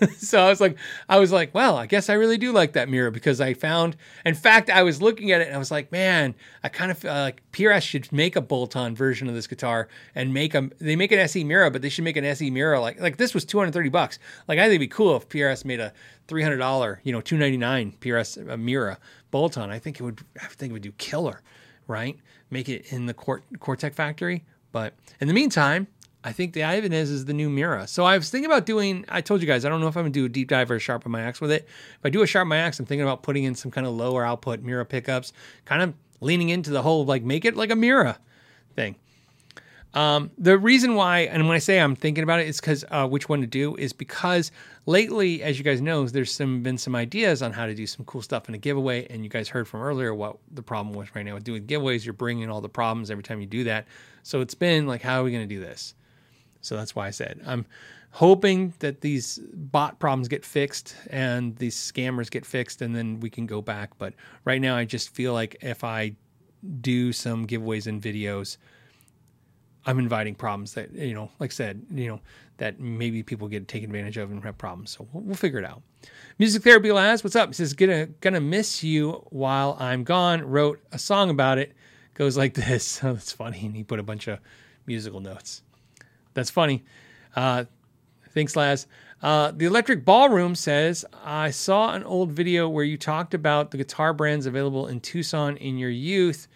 so 0.18 0.40
I 0.40 0.48
was 0.48 0.60
like, 0.60 0.76
I 1.08 1.18
was 1.18 1.32
like, 1.32 1.54
well, 1.54 1.76
I 1.76 1.86
guess 1.86 2.08
I 2.08 2.14
really 2.14 2.38
do 2.38 2.52
like 2.52 2.72
that 2.72 2.88
Mira 2.88 3.10
because 3.10 3.40
I 3.40 3.54
found, 3.54 3.96
in 4.24 4.34
fact, 4.34 4.70
I 4.70 4.82
was 4.82 5.00
looking 5.00 5.32
at 5.32 5.40
it 5.40 5.46
and 5.46 5.56
I 5.56 5.58
was 5.58 5.70
like, 5.70 5.90
man, 5.92 6.34
I 6.62 6.68
kind 6.68 6.90
of 6.90 6.98
feel 6.98 7.12
like 7.12 7.42
PRS 7.52 7.82
should 7.82 8.12
make 8.12 8.36
a 8.36 8.40
bolt-on 8.40 8.94
version 8.94 9.28
of 9.28 9.34
this 9.34 9.46
guitar 9.46 9.88
and 10.14 10.32
make 10.34 10.52
them. 10.52 10.72
They 10.78 10.96
make 10.96 11.12
an 11.12 11.18
SE 11.20 11.42
Mira, 11.44 11.70
but 11.70 11.82
they 11.82 11.88
should 11.88 12.04
make 12.04 12.16
an 12.16 12.24
SE 12.24 12.50
Mira 12.50 12.80
like 12.80 13.00
like 13.00 13.16
this 13.16 13.34
was 13.34 13.44
two 13.44 13.58
hundred 13.58 13.72
thirty 13.72 13.88
bucks. 13.88 14.18
Like 14.48 14.58
I 14.58 14.62
think 14.62 14.72
it'd 14.72 14.80
be 14.80 14.88
cool 14.88 15.16
if 15.16 15.28
PRS 15.28 15.64
made 15.64 15.80
a 15.80 15.92
three 16.28 16.42
hundred 16.42 16.58
dollar, 16.58 17.00
you 17.04 17.12
know, 17.12 17.20
two 17.20 17.38
ninety 17.38 17.56
nine 17.56 17.94
PRS 18.00 18.50
uh, 18.50 18.56
Mira 18.56 18.98
bolt-on. 19.30 19.70
I 19.70 19.78
think 19.78 20.00
it 20.00 20.02
would. 20.02 20.20
I 20.40 20.46
think 20.46 20.70
it 20.70 20.72
would 20.72 20.82
do 20.82 20.92
killer, 20.92 21.42
right? 21.86 22.18
Make 22.50 22.68
it 22.68 22.92
in 22.92 23.06
the 23.06 23.14
Cort- 23.14 23.44
Cortec 23.58 23.94
factory. 23.94 24.44
But 24.72 24.92
in 25.20 25.28
the 25.28 25.34
meantime, 25.34 25.86
I 26.26 26.32
think 26.32 26.54
the 26.54 26.62
Ibanez 26.62 27.08
is 27.08 27.24
the 27.24 27.32
new 27.32 27.48
Mira. 27.48 27.86
So 27.86 28.04
I 28.04 28.18
was 28.18 28.30
thinking 28.30 28.50
about 28.50 28.66
doing. 28.66 29.04
I 29.08 29.20
told 29.20 29.40
you 29.40 29.46
guys 29.46 29.64
I 29.64 29.68
don't 29.68 29.80
know 29.80 29.86
if 29.86 29.96
I'm 29.96 30.02
gonna 30.02 30.10
do 30.10 30.24
a 30.24 30.28
deep 30.28 30.48
dive 30.48 30.72
or 30.72 30.80
sharpen 30.80 31.12
my 31.12 31.22
axe 31.22 31.40
with 31.40 31.52
it. 31.52 31.68
If 31.68 32.00
I 32.04 32.10
do 32.10 32.20
a 32.20 32.26
sharpen 32.26 32.48
my 32.48 32.56
axe, 32.56 32.80
I'm 32.80 32.84
thinking 32.84 33.04
about 33.04 33.22
putting 33.22 33.44
in 33.44 33.54
some 33.54 33.70
kind 33.70 33.86
of 33.86 33.94
lower 33.94 34.24
output 34.24 34.60
Mira 34.60 34.84
pickups, 34.84 35.32
kind 35.66 35.82
of 35.82 35.94
leaning 36.20 36.48
into 36.48 36.70
the 36.70 36.82
whole 36.82 37.04
like 37.04 37.22
make 37.22 37.44
it 37.44 37.54
like 37.54 37.70
a 37.70 37.76
Mira 37.76 38.18
thing. 38.74 38.96
Um, 39.94 40.32
the 40.36 40.58
reason 40.58 40.96
why, 40.96 41.20
and 41.20 41.46
when 41.46 41.54
I 41.54 41.60
say 41.60 41.78
I'm 41.78 41.94
thinking 41.94 42.24
about 42.24 42.40
it, 42.40 42.48
is 42.48 42.60
because 42.60 42.84
uh, 42.90 43.06
which 43.06 43.28
one 43.28 43.40
to 43.42 43.46
do 43.46 43.76
is 43.76 43.92
because 43.92 44.50
lately, 44.84 45.44
as 45.44 45.58
you 45.58 45.64
guys 45.64 45.80
know, 45.80 46.06
there's 46.06 46.34
some 46.34 46.60
been 46.60 46.76
some 46.76 46.96
ideas 46.96 47.40
on 47.40 47.52
how 47.52 47.66
to 47.66 47.74
do 47.74 47.86
some 47.86 48.04
cool 48.04 48.20
stuff 48.20 48.48
in 48.48 48.54
a 48.56 48.58
giveaway, 48.58 49.06
and 49.10 49.22
you 49.22 49.30
guys 49.30 49.48
heard 49.48 49.68
from 49.68 49.80
earlier 49.80 50.12
what 50.12 50.38
the 50.50 50.62
problem 50.62 50.92
was 50.92 51.06
right 51.14 51.24
now 51.24 51.34
with 51.34 51.44
doing 51.44 51.68
giveaways. 51.68 52.04
You're 52.04 52.14
bringing 52.14 52.50
all 52.50 52.60
the 52.60 52.68
problems 52.68 53.12
every 53.12 53.22
time 53.22 53.40
you 53.40 53.46
do 53.46 53.62
that, 53.62 53.86
so 54.24 54.40
it's 54.40 54.56
been 54.56 54.88
like, 54.88 55.02
how 55.02 55.20
are 55.20 55.24
we 55.24 55.30
going 55.30 55.48
to 55.48 55.54
do 55.54 55.60
this? 55.60 55.94
So 56.66 56.76
that's 56.76 56.94
why 56.94 57.06
I 57.06 57.10
said 57.10 57.40
I'm 57.46 57.66
hoping 58.10 58.72
that 58.78 59.02
these 59.02 59.38
bot 59.52 59.98
problems 59.98 60.26
get 60.26 60.42
fixed 60.42 60.96
and 61.10 61.54
these 61.56 61.76
scammers 61.76 62.30
get 62.30 62.46
fixed 62.46 62.80
and 62.80 62.96
then 62.96 63.20
we 63.20 63.28
can 63.28 63.46
go 63.46 63.60
back. 63.60 63.90
But 63.98 64.14
right 64.46 64.60
now, 64.60 64.74
I 64.74 64.86
just 64.86 65.10
feel 65.10 65.34
like 65.34 65.56
if 65.60 65.84
I 65.84 66.16
do 66.80 67.12
some 67.12 67.46
giveaways 67.46 67.86
and 67.86 68.00
videos, 68.00 68.56
I'm 69.84 69.98
inviting 69.98 70.34
problems 70.34 70.72
that, 70.74 70.92
you 70.92 71.12
know, 71.12 71.30
like 71.38 71.50
I 71.50 71.54
said, 71.54 71.82
you 71.92 72.08
know, 72.08 72.20
that 72.56 72.80
maybe 72.80 73.22
people 73.22 73.48
get 73.48 73.68
taken 73.68 73.90
advantage 73.90 74.16
of 74.16 74.30
and 74.30 74.42
have 74.42 74.56
problems. 74.56 74.92
So 74.92 75.06
we'll, 75.12 75.22
we'll 75.22 75.36
figure 75.36 75.58
it 75.58 75.66
out. 75.66 75.82
Music 76.38 76.62
Therapy 76.62 76.90
Laz, 76.92 77.22
what's 77.22 77.36
up? 77.36 77.50
He 77.50 77.54
says, 77.54 77.74
gonna, 77.74 78.06
gonna 78.06 78.40
miss 78.40 78.82
you 78.82 79.26
while 79.28 79.76
I'm 79.78 80.04
gone. 80.04 80.42
Wrote 80.42 80.80
a 80.90 80.98
song 80.98 81.28
about 81.28 81.58
it. 81.58 81.74
Goes 82.14 82.36
like 82.36 82.54
this. 82.54 83.04
Oh, 83.04 83.12
that's 83.12 83.32
funny. 83.32 83.66
And 83.66 83.76
he 83.76 83.84
put 83.84 83.98
a 83.98 84.02
bunch 84.02 84.26
of 84.26 84.38
musical 84.86 85.20
notes. 85.20 85.62
That's 86.36 86.50
funny. 86.50 86.84
Uh, 87.34 87.64
thanks, 88.32 88.54
Laz. 88.54 88.86
Uh, 89.22 89.52
the 89.52 89.64
Electric 89.64 90.04
Ballroom 90.04 90.54
says, 90.54 91.02
I 91.24 91.50
saw 91.50 91.94
an 91.94 92.04
old 92.04 92.30
video 92.30 92.68
where 92.68 92.84
you 92.84 92.98
talked 92.98 93.32
about 93.32 93.70
the 93.70 93.78
guitar 93.78 94.12
brands 94.12 94.44
available 94.44 94.86
in 94.86 95.00
Tucson 95.00 95.56
in 95.56 95.78
your 95.78 95.88
youth. 95.88 96.46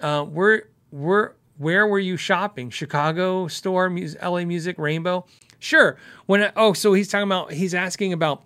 Uh, 0.00 0.24
where, 0.24 0.70
where, 0.88 1.36
where 1.58 1.86
were 1.86 1.98
you 1.98 2.16
shopping? 2.16 2.70
Chicago 2.70 3.46
store, 3.46 3.94
LA 4.22 4.44
Music, 4.46 4.78
Rainbow? 4.78 5.26
Sure. 5.58 5.98
When 6.24 6.42
I, 6.42 6.52
oh, 6.56 6.72
so 6.72 6.94
he's 6.94 7.08
talking 7.08 7.28
about 7.28 7.52
he's 7.52 7.74
asking 7.74 8.14
about 8.14 8.44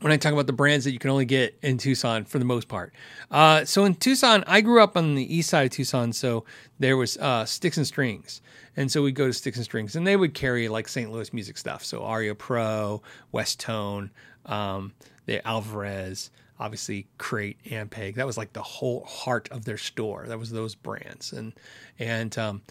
when 0.00 0.12
I 0.12 0.16
talk 0.16 0.32
about 0.32 0.46
the 0.46 0.52
brands 0.52 0.84
that 0.84 0.92
you 0.92 0.98
can 0.98 1.10
only 1.10 1.24
get 1.24 1.58
in 1.62 1.78
Tucson 1.78 2.24
for 2.24 2.38
the 2.38 2.44
most 2.44 2.68
part. 2.68 2.92
Uh, 3.30 3.64
so 3.64 3.84
in 3.84 3.94
Tucson, 3.94 4.44
I 4.46 4.60
grew 4.60 4.82
up 4.82 4.96
on 4.96 5.14
the 5.14 5.34
east 5.34 5.50
side 5.50 5.66
of 5.66 5.70
Tucson, 5.70 6.12
so 6.12 6.44
there 6.78 6.96
was 6.96 7.16
uh, 7.18 7.44
Sticks 7.44 7.76
and 7.76 7.86
Strings, 7.86 8.40
and 8.76 8.90
so 8.90 9.02
we'd 9.02 9.14
go 9.14 9.26
to 9.26 9.32
Sticks 9.32 9.58
and 9.58 9.64
Strings, 9.64 9.96
and 9.96 10.06
they 10.06 10.16
would 10.16 10.34
carry 10.34 10.68
like 10.68 10.88
St. 10.88 11.10
Louis 11.12 11.32
music 11.32 11.58
stuff, 11.58 11.84
so 11.84 12.02
Aria 12.02 12.34
Pro, 12.34 13.02
Westone, 13.32 14.10
um, 14.46 14.94
the 15.26 15.46
Alvarez, 15.46 16.30
obviously 16.58 17.06
Crate, 17.18 17.58
Ampeg. 17.64 18.14
That 18.14 18.26
was 18.26 18.36
like 18.36 18.52
the 18.52 18.62
whole 18.62 19.04
heart 19.04 19.48
of 19.50 19.64
their 19.64 19.78
store. 19.78 20.26
That 20.28 20.38
was 20.38 20.50
those 20.50 20.74
brands, 20.74 21.32
and 21.32 21.52
and 21.98 22.36
um, 22.38 22.62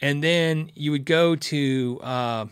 and 0.00 0.22
then 0.22 0.70
you 0.74 0.90
would 0.92 1.04
go 1.04 1.36
to 1.36 2.00
uh, 2.02 2.46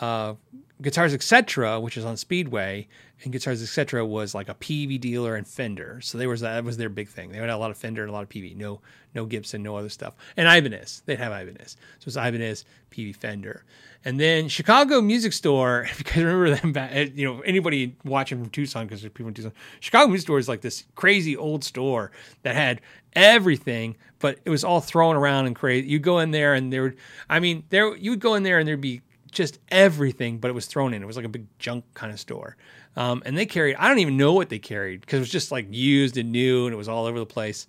uh, 0.00 0.34
Guitars 0.80 1.14
Etc., 1.14 1.78
which 1.80 1.96
is 1.96 2.04
on 2.04 2.16
Speedway, 2.16 2.88
and 3.22 3.32
Guitars 3.32 3.62
Etc. 3.62 4.04
was 4.04 4.34
like 4.34 4.48
a 4.48 4.54
Peavey 4.54 5.00
dealer 5.00 5.36
and 5.36 5.46
Fender. 5.46 6.00
So 6.00 6.18
they 6.18 6.26
was 6.26 6.40
that 6.40 6.64
was 6.64 6.76
their 6.76 6.88
big 6.88 7.08
thing. 7.08 7.30
They 7.30 7.38
had 7.38 7.48
a 7.48 7.56
lot 7.56 7.70
of 7.70 7.76
Fender 7.76 8.02
and 8.02 8.10
a 8.10 8.12
lot 8.12 8.22
of 8.22 8.28
Peavey. 8.28 8.56
No, 8.56 8.80
no 9.14 9.24
Gibson, 9.26 9.62
no 9.62 9.76
other 9.76 9.88
stuff. 9.88 10.14
And 10.36 10.48
Ibanez, 10.48 11.02
they'd 11.06 11.18
have 11.18 11.32
Ibanez. 11.32 11.76
So 11.98 12.08
it's 12.08 12.16
Ibanez, 12.16 12.64
Peavey, 12.90 13.14
Fender. 13.14 13.64
And 14.04 14.18
then 14.18 14.48
Chicago 14.48 15.00
Music 15.00 15.32
Store, 15.32 15.86
guys 16.04 16.16
remember 16.16 16.54
them 16.54 16.72
back, 16.72 16.90
eh, 16.92 17.10
you 17.14 17.24
know, 17.24 17.40
anybody 17.42 17.96
watching 18.04 18.38
from 18.38 18.50
Tucson, 18.50 18.86
because 18.86 19.02
there's 19.02 19.12
people 19.12 19.28
in 19.28 19.34
Tucson, 19.34 19.52
Chicago 19.80 20.08
Music 20.08 20.26
Store 20.26 20.38
is 20.38 20.48
like 20.48 20.60
this 20.60 20.84
crazy 20.96 21.36
old 21.36 21.62
store 21.62 22.10
that 22.42 22.56
had 22.56 22.80
everything, 23.14 23.96
but 24.18 24.38
it 24.44 24.50
was 24.50 24.64
all 24.64 24.80
thrown 24.80 25.14
around 25.14 25.46
and 25.46 25.54
crazy. 25.54 25.86
You 25.86 25.98
go 26.00 26.18
in 26.18 26.32
there 26.32 26.54
and 26.54 26.72
there 26.72 26.82
would, 26.82 26.96
I 27.28 27.38
mean, 27.38 27.64
there 27.70 27.94
you 27.96 28.10
would 28.10 28.20
go 28.20 28.34
in 28.34 28.42
there 28.42 28.58
and 28.58 28.66
there'd 28.66 28.80
be 28.80 29.02
just 29.32 29.58
everything, 29.70 30.38
but 30.38 30.48
it 30.48 30.54
was 30.54 30.66
thrown 30.66 30.94
in. 30.94 31.02
It 31.02 31.06
was 31.06 31.16
like 31.16 31.24
a 31.24 31.30
big 31.30 31.46
junk 31.58 31.84
kind 31.94 32.12
of 32.12 32.20
store. 32.20 32.56
Um, 32.96 33.22
and 33.24 33.36
they 33.36 33.46
carried, 33.46 33.76
I 33.76 33.88
don't 33.88 33.98
even 33.98 34.16
know 34.16 34.34
what 34.34 34.50
they 34.50 34.58
carried 34.58 35.00
because 35.00 35.16
it 35.18 35.20
was 35.20 35.30
just 35.30 35.50
like 35.50 35.66
used 35.70 36.16
and 36.16 36.30
new 36.30 36.66
and 36.66 36.74
it 36.74 36.76
was 36.76 36.88
all 36.88 37.06
over 37.06 37.18
the 37.18 37.26
place. 37.26 37.66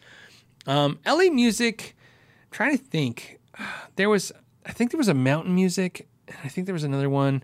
Um, 0.67 0.99
LA 1.05 1.29
Music, 1.31 1.95
I'm 2.43 2.51
trying 2.51 2.77
to 2.77 2.83
think. 2.83 3.39
There 3.95 4.09
was, 4.09 4.31
I 4.65 4.71
think 4.71 4.89
there 4.89 4.97
was 4.97 5.07
a 5.07 5.13
Mountain 5.13 5.53
Music. 5.53 6.07
And 6.27 6.37
I 6.43 6.47
think 6.47 6.65
there 6.65 6.73
was 6.73 6.83
another 6.83 7.09
one. 7.09 7.43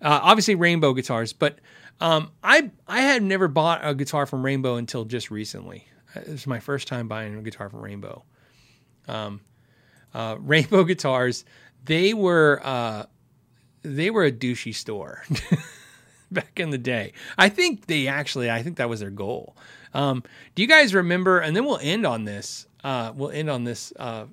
Uh, 0.00 0.18
obviously, 0.22 0.54
Rainbow 0.54 0.94
guitars, 0.94 1.34
but 1.34 1.58
um, 2.00 2.30
I 2.42 2.70
I 2.88 3.00
had 3.02 3.22
never 3.22 3.48
bought 3.48 3.80
a 3.82 3.94
guitar 3.94 4.26
from 4.26 4.44
Rainbow 4.44 4.76
until 4.76 5.04
just 5.04 5.30
recently. 5.30 5.86
Uh, 6.16 6.20
it 6.20 6.28
was 6.28 6.46
my 6.46 6.60
first 6.60 6.88
time 6.88 7.08
buying 7.08 7.36
a 7.36 7.42
guitar 7.42 7.68
from 7.68 7.80
Rainbow. 7.80 8.24
Um, 9.06 9.40
uh, 10.14 10.36
Rainbow 10.40 10.84
guitars, 10.84 11.44
they 11.84 12.14
were 12.14 12.60
uh, 12.64 13.04
they 13.82 14.10
were 14.10 14.24
a 14.24 14.32
douchey 14.32 14.74
store 14.74 15.22
back 16.30 16.58
in 16.60 16.70
the 16.70 16.78
day. 16.78 17.12
I 17.38 17.48
think 17.48 17.86
they 17.86 18.06
actually, 18.06 18.50
I 18.50 18.62
think 18.62 18.76
that 18.76 18.88
was 18.88 19.00
their 19.00 19.10
goal. 19.10 19.56
Um, 19.94 20.22
do 20.54 20.62
you 20.62 20.68
guys 20.68 20.94
remember? 20.94 21.38
And 21.38 21.56
then 21.56 21.64
we'll 21.64 21.80
end 21.82 22.06
on 22.06 22.24
this. 22.24 22.66
Uh, 22.84 23.12
we'll 23.14 23.30
end 23.30 23.50
on 23.50 23.64
this 23.64 23.92
uh, 23.98 24.26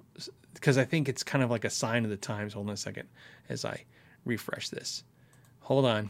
because 0.54 0.78
uh, 0.78 0.82
I 0.82 0.86
think 0.86 1.10
it's 1.10 1.24
kind 1.24 1.44
of 1.44 1.50
like 1.50 1.66
a 1.66 1.70
sign 1.70 2.04
of 2.04 2.10
the 2.10 2.18
times. 2.18 2.54
Hold 2.54 2.68
on 2.68 2.74
a 2.74 2.78
second 2.78 3.08
as 3.50 3.66
I 3.66 3.84
refresh 4.26 4.70
this. 4.70 5.04
Hold 5.62 5.86
on. 5.86 6.10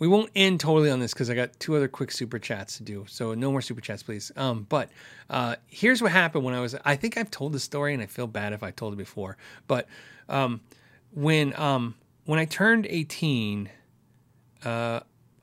We 0.00 0.08
won't 0.08 0.30
end 0.34 0.60
totally 0.60 0.90
on 0.90 0.98
this 0.98 1.14
because 1.14 1.30
I 1.30 1.34
got 1.34 1.58
two 1.60 1.76
other 1.76 1.88
quick 1.88 2.10
super 2.10 2.38
chats 2.38 2.76
to 2.78 2.82
do. 2.82 3.06
So 3.08 3.32
no 3.32 3.52
more 3.52 3.62
super 3.62 3.80
chats, 3.80 4.02
please. 4.02 4.32
Um, 4.36 4.66
but 4.68 4.90
uh, 5.30 5.56
here's 5.68 6.02
what 6.02 6.10
happened 6.10 6.44
when 6.44 6.52
I 6.52 6.60
was. 6.60 6.74
I 6.84 6.96
think 6.96 7.16
I've 7.16 7.30
told 7.30 7.52
the 7.52 7.60
story, 7.60 7.94
and 7.94 8.02
I 8.02 8.06
feel 8.06 8.26
bad 8.26 8.52
if 8.52 8.62
I 8.62 8.72
told 8.72 8.92
it 8.92 8.96
before. 8.96 9.36
But 9.68 9.86
um, 10.28 10.60
when 11.14 11.58
um, 11.58 11.94
when 12.24 12.38
I 12.38 12.44
turned 12.44 12.86
18, 12.86 13.70
uh, 14.64 15.00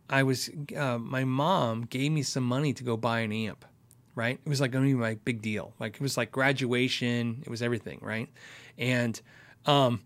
I 0.09 0.23
was 0.23 0.49
uh, 0.75 0.97
my 0.97 1.23
mom 1.23 1.83
gave 1.83 2.11
me 2.11 2.23
some 2.23 2.43
money 2.43 2.73
to 2.73 2.83
go 2.83 2.97
buy 2.97 3.21
an 3.21 3.31
amp. 3.31 3.65
Right, 4.13 4.39
it 4.45 4.49
was 4.49 4.59
like 4.59 4.71
going 4.71 4.85
to 4.85 4.91
be 4.91 4.99
my 4.99 5.15
big 5.23 5.41
deal. 5.41 5.73
Like 5.79 5.95
it 5.95 6.01
was 6.01 6.17
like 6.17 6.31
graduation. 6.31 7.41
It 7.45 7.49
was 7.49 7.61
everything. 7.61 7.99
Right, 8.01 8.29
and 8.77 9.19
um, 9.65 10.01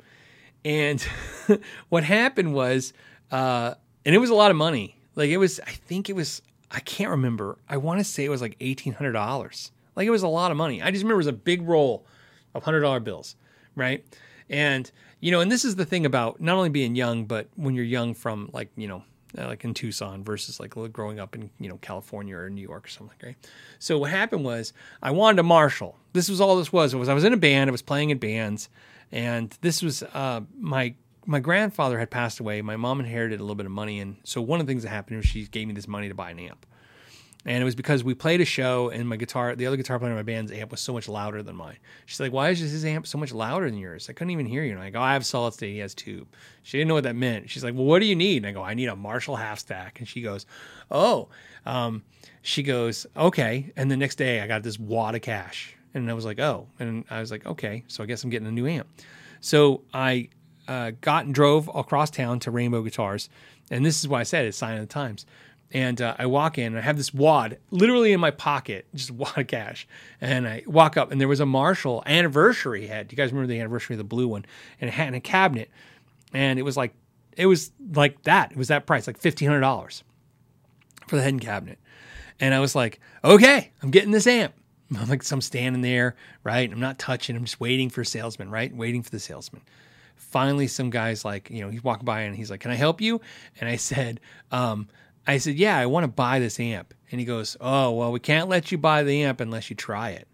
and 0.64 1.02
what 1.90 2.04
happened 2.04 2.54
was, 2.54 2.94
uh, 3.32 3.74
and 4.06 4.14
it 4.14 4.20
was 4.20 4.30
a 4.30 4.36
lot 4.36 4.52
of 4.52 4.58
money. 4.58 4.96
Like 5.16 5.30
it 5.30 5.38
was, 5.38 5.60
I 5.62 5.72
think 5.72 6.10
it 6.10 6.14
was, 6.14 6.42
I 6.70 6.82
can't 6.82 7.10
remember. 7.10 7.58
I 7.68 7.78
want 7.78 8.00
to 8.00 8.04
say 8.04 8.26
it 8.26 8.30
was 8.30 8.42
like 8.42 8.58
eighteen 8.60 8.94
hundred 8.94 9.14
dollars. 9.14 9.72
Like 9.96 10.06
it 10.06 10.12
was 10.12 10.24
a 10.24 10.28
lot 10.28 10.52
of 10.52 10.58
money. 10.58 10.84
I 10.84 10.92
just 10.92 11.04
remember 11.04 11.16
it 11.16 11.26
was 11.26 11.28
a 11.28 11.34
big 11.34 11.68
roll 11.68 12.06
of 12.54 12.64
hundred 12.64 12.82
dollar 12.82 13.00
bills, 13.00 13.36
right? 13.76 14.06
And 14.50 14.90
you 15.20 15.32
know, 15.32 15.40
and 15.40 15.52
this 15.52 15.66
is 15.66 15.76
the 15.76 15.86
thing 15.86 16.06
about 16.06 16.40
not 16.40 16.56
only 16.56 16.70
being 16.70 16.96
young, 16.96 17.26
but 17.26 17.48
when 17.56 17.76
you're 17.76 17.86
young 17.86 18.14
from 18.14 18.50
like 18.54 18.70
you 18.76 18.88
know 18.88 19.04
uh, 19.38 19.48
like 19.48 19.64
in 19.64 19.74
Tucson 19.74 20.24
versus 20.24 20.60
like 20.60 20.76
growing 20.94 21.20
up 21.20 21.36
in 21.36 21.50
you 21.60 21.70
know 21.70 21.78
California 21.78 22.36
or 22.36 22.50
New 22.50 22.62
York 22.62 22.86
or 22.86 22.90
something. 22.90 23.18
Right. 23.24 23.36
So 23.80 23.98
what 23.98 24.12
happened 24.12 24.44
was 24.44 24.74
I 25.02 25.12
wanted 25.12 25.40
a 25.40 25.44
Marshall. 25.44 25.98
This 26.14 26.30
was 26.30 26.40
all 26.40 26.58
this 26.58 26.72
was. 26.72 26.94
It 26.94 26.98
was 26.98 27.10
I 27.10 27.14
was 27.14 27.24
in 27.24 27.34
a 27.34 27.38
band. 27.38 27.70
I 27.70 27.72
was 27.72 27.82
playing 27.82 28.12
in 28.12 28.18
bands, 28.18 28.70
and 29.12 29.56
this 29.62 29.82
was 29.82 30.04
uh, 30.04 30.42
my 30.60 30.96
my 31.26 31.40
grandfather 31.40 32.00
had 32.00 32.10
passed 32.10 32.40
away. 32.40 32.62
My 32.62 32.78
mom 32.78 33.00
inherited 33.00 33.40
a 33.40 33.44
little 33.44 33.56
bit 33.56 33.66
of 33.66 33.72
money, 33.72 34.00
and 34.00 34.18
so 34.24 34.42
one 34.42 34.60
of 34.60 34.68
the 34.68 34.72
things 34.72 34.84
that 34.84 34.90
happened 34.90 35.18
was 35.18 35.26
she 35.26 35.46
gave 35.48 35.68
me 35.68 35.74
this 35.74 35.88
money 35.88 36.08
to 36.08 36.16
buy 36.16 36.32
an 36.32 36.40
amp. 36.40 36.66
And 37.46 37.62
it 37.62 37.66
was 37.66 37.76
because 37.76 38.04
we 38.04 38.16
played 38.16 38.42
a 38.42 38.46
show 38.46 38.90
and 38.90 39.08
my 39.08 39.18
guitar, 39.18 39.56
the 39.56 39.68
other 39.68 39.78
guitar 39.78 40.00
player 40.00 40.12
in 40.12 40.18
my 40.18 40.24
band's 40.24 40.52
amp 40.52 40.72
was 40.72 40.82
so 40.82 40.94
much 40.94 41.08
louder 41.08 41.44
than 41.44 41.56
mine. 41.56 41.78
She's 42.08 42.20
like, 42.20 42.32
Why 42.32 42.50
is 42.50 42.60
his 42.60 42.84
amp 42.84 43.06
so 43.06 43.20
much 43.20 43.32
louder 43.32 43.70
than 43.70 43.78
yours? 43.78 44.10
I 44.10 44.14
couldn't 44.14 44.32
even 44.32 44.48
hear 44.48 44.64
you. 44.64 44.72
And 44.72 44.82
I 44.82 44.90
go, 44.90 45.00
I 45.00 45.14
have 45.14 45.26
solid 45.26 45.54
state, 45.54 45.74
he 45.74 45.80
has 45.80 45.94
tube. 45.94 46.28
She 46.64 46.78
didn't 46.78 46.88
know 46.88 46.96
what 46.96 47.04
that 47.04 47.16
meant. 47.16 47.50
She's 47.50 47.64
like, 47.64 47.76
Well, 47.76 47.86
what 47.86 48.00
do 48.00 48.06
you 48.06 48.16
need? 48.16 48.38
And 48.38 48.48
I 48.48 48.52
go, 48.52 48.64
I 48.64 48.74
need 48.74 48.88
a 48.88 48.96
Marshall 48.96 49.36
half 49.36 49.60
stack. 49.60 50.00
And 50.00 50.08
she 50.08 50.22
goes, 50.22 50.48
Oh, 50.90 51.30
um, 51.68 52.04
she 52.42 52.64
goes, 52.64 53.06
Okay. 53.16 53.72
And 53.76 53.92
the 53.92 53.98
next 53.98 54.16
day 54.16 54.42
I 54.42 54.48
got 54.48 54.64
this 54.64 54.80
wad 54.80 55.14
of 55.14 55.22
cash. 55.22 55.76
And 55.94 56.10
I 56.10 56.14
was 56.16 56.26
like, 56.26 56.40
Oh. 56.40 56.68
And 56.80 57.06
I 57.12 57.20
was 57.20 57.30
like, 57.30 57.46
Okay. 57.46 57.84
So 57.88 58.04
I 58.04 58.08
guess 58.08 58.24
I'm 58.24 58.32
getting 58.32 58.48
a 58.48 58.52
new 58.52 58.66
amp. 58.66 58.88
So 59.40 59.84
I 59.94 60.30
uh, 60.68 60.92
got 61.02 61.26
and 61.26 61.36
drove 61.36 61.70
across 61.76 62.10
town 62.10 62.40
to 62.40 62.50
Rainbow 62.52 62.82
Guitars. 62.82 63.30
And 63.70 63.86
this 63.86 64.00
is 64.00 64.08
why 64.08 64.22
I 64.22 64.24
said 64.24 64.46
it's 64.46 64.58
sign 64.58 64.76
of 64.76 64.82
the 64.82 64.92
times. 64.92 65.26
And 65.72 66.02
uh, 66.02 66.16
I 66.18 66.26
walk 66.28 66.58
in 66.58 66.68
and 66.68 66.78
I 66.78 66.82
have 66.82 66.98
this 66.98 67.14
wad 67.14 67.58
literally 67.72 68.14
in 68.14 68.20
my 68.20 68.32
pocket, 68.32 68.86
just 68.94 69.12
wad 69.12 69.38
of 69.38 69.48
cash. 69.48 69.88
And 70.22 70.48
I 70.48 70.64
walk 70.68 70.98
up 70.98 71.12
and 71.12 71.20
there 71.20 71.28
was 71.28 71.40
a 71.40 71.46
Marshall 71.46 72.04
anniversary 72.06 72.88
head. 72.88 73.08
Do 73.08 73.14
you 73.14 73.18
guys 73.18 73.32
remember 73.32 73.52
the 73.52 73.60
anniversary 73.60 73.96
of 73.96 73.98
the 73.98 74.04
blue 74.04 74.28
one? 74.28 74.46
And 74.80 74.88
it 74.88 74.94
had 74.94 75.08
in 75.10 75.16
a 75.16 75.22
cabinet. 75.22 75.70
And 76.34 76.60
it 76.60 76.64
was 76.64 76.78
like, 76.78 76.94
it 77.36 77.48
was 77.48 77.72
like 77.94 78.24
that. 78.24 78.52
It 78.52 78.58
was 78.58 78.70
that 78.70 78.86
price, 78.86 79.08
like 79.08 79.20
$1,500 79.20 80.04
for 81.08 81.16
the 81.16 81.22
head 81.22 81.34
and 81.34 81.42
cabinet. 81.42 81.80
And 82.40 82.54
I 82.54 82.60
was 82.60 82.76
like, 82.76 83.00
okay, 83.24 83.72
I'm 83.82 83.92
getting 83.92 84.12
this 84.12 84.28
amp. 84.28 84.54
I'm 84.98 85.10
like, 85.10 85.24
so 85.24 85.36
I'm 85.36 85.42
standing 85.42 85.82
there, 85.82 86.16
right? 86.44 86.72
I'm 86.72 86.80
not 86.80 87.00
touching. 87.00 87.36
I'm 87.36 87.46
just 87.46 87.60
waiting 87.60 87.90
for 87.90 88.02
a 88.02 88.06
salesman, 88.06 88.50
right? 88.50 88.76
Waiting 88.76 89.02
for 89.02 89.10
the 89.10 89.20
salesman. 89.20 89.64
Finally, 90.16 90.68
some 90.68 90.90
guy's 90.90 91.26
like, 91.26 91.50
you 91.50 91.62
know, 91.62 91.70
he's 91.70 91.84
walking 91.84 92.06
by 92.06 92.22
and 92.22 92.36
he's 92.36 92.50
like, 92.50 92.62
"Can 92.62 92.72
I 92.72 92.76
help 92.76 93.02
you?" 93.02 93.20
And 93.60 93.70
I 93.70 93.76
said, 93.76 94.22
um, 94.52 94.88
"I 95.28 95.38
said, 95.38 95.56
yeah, 95.56 95.78
I 95.78 95.86
want 95.86 96.04
to 96.04 96.08
buy 96.08 96.40
this 96.40 96.60
amp." 96.60 96.94
And 97.12 97.20
he 97.20 97.26
goes, 97.26 97.58
"Oh, 97.62 97.92
well, 97.92 98.12
we 98.12 98.20
can't 98.20 98.50
let 98.50 98.72
you 98.72 98.78
buy 98.78 99.04
the 99.04 99.24
amp 99.24 99.42
unless 99.42 99.70
you 99.70 99.76
try 99.76 100.12
it." 100.12 100.28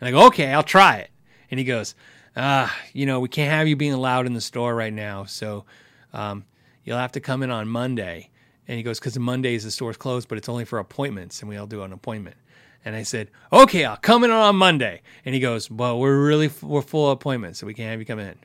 And 0.00 0.08
I 0.08 0.10
go, 0.10 0.26
"Okay, 0.26 0.52
I'll 0.52 0.62
try 0.62 0.96
it." 0.96 1.10
And 1.50 1.58
he 1.58 1.64
goes, 1.64 1.94
"Ah, 2.36 2.74
you 2.92 3.06
know, 3.06 3.20
we 3.20 3.28
can't 3.28 3.50
have 3.50 3.68
you 3.68 3.76
being 3.76 3.92
allowed 3.92 4.26
in 4.26 4.34
the 4.34 4.40
store 4.40 4.74
right 4.74 4.92
now, 4.92 5.24
so 5.24 5.64
um, 6.12 6.44
you'll 6.84 6.98
have 6.98 7.12
to 7.12 7.20
come 7.20 7.42
in 7.42 7.50
on 7.50 7.68
Monday." 7.68 8.30
And 8.66 8.76
he 8.76 8.82
goes, 8.82 8.98
"Because 8.98 9.18
Mondays 9.18 9.64
the 9.64 9.70
store's 9.70 9.96
closed, 9.96 10.28
but 10.28 10.38
it's 10.38 10.48
only 10.48 10.64
for 10.64 10.78
appointments, 10.78 11.40
and 11.40 11.48
we 11.48 11.56
all 11.56 11.66
do 11.66 11.82
an 11.82 11.92
appointment." 11.92 12.36
And 12.84 12.94
I 12.94 13.02
said, 13.02 13.30
okay, 13.52 13.84
I'll 13.84 13.96
come 13.96 14.24
in 14.24 14.30
on 14.30 14.56
Monday. 14.56 15.00
And 15.24 15.34
he 15.34 15.40
goes, 15.40 15.70
well, 15.70 15.98
we're 15.98 16.26
really, 16.26 16.50
we're 16.60 16.82
full 16.82 17.10
of 17.10 17.14
appointments, 17.14 17.58
so 17.58 17.66
we 17.66 17.72
can't 17.72 17.90
have 17.90 17.98
you 17.98 18.04
come 18.04 18.18
in. 18.18 18.36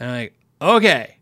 And 0.00 0.10
I'm 0.10 0.16
like, 0.16 0.34
okay. 0.60 1.15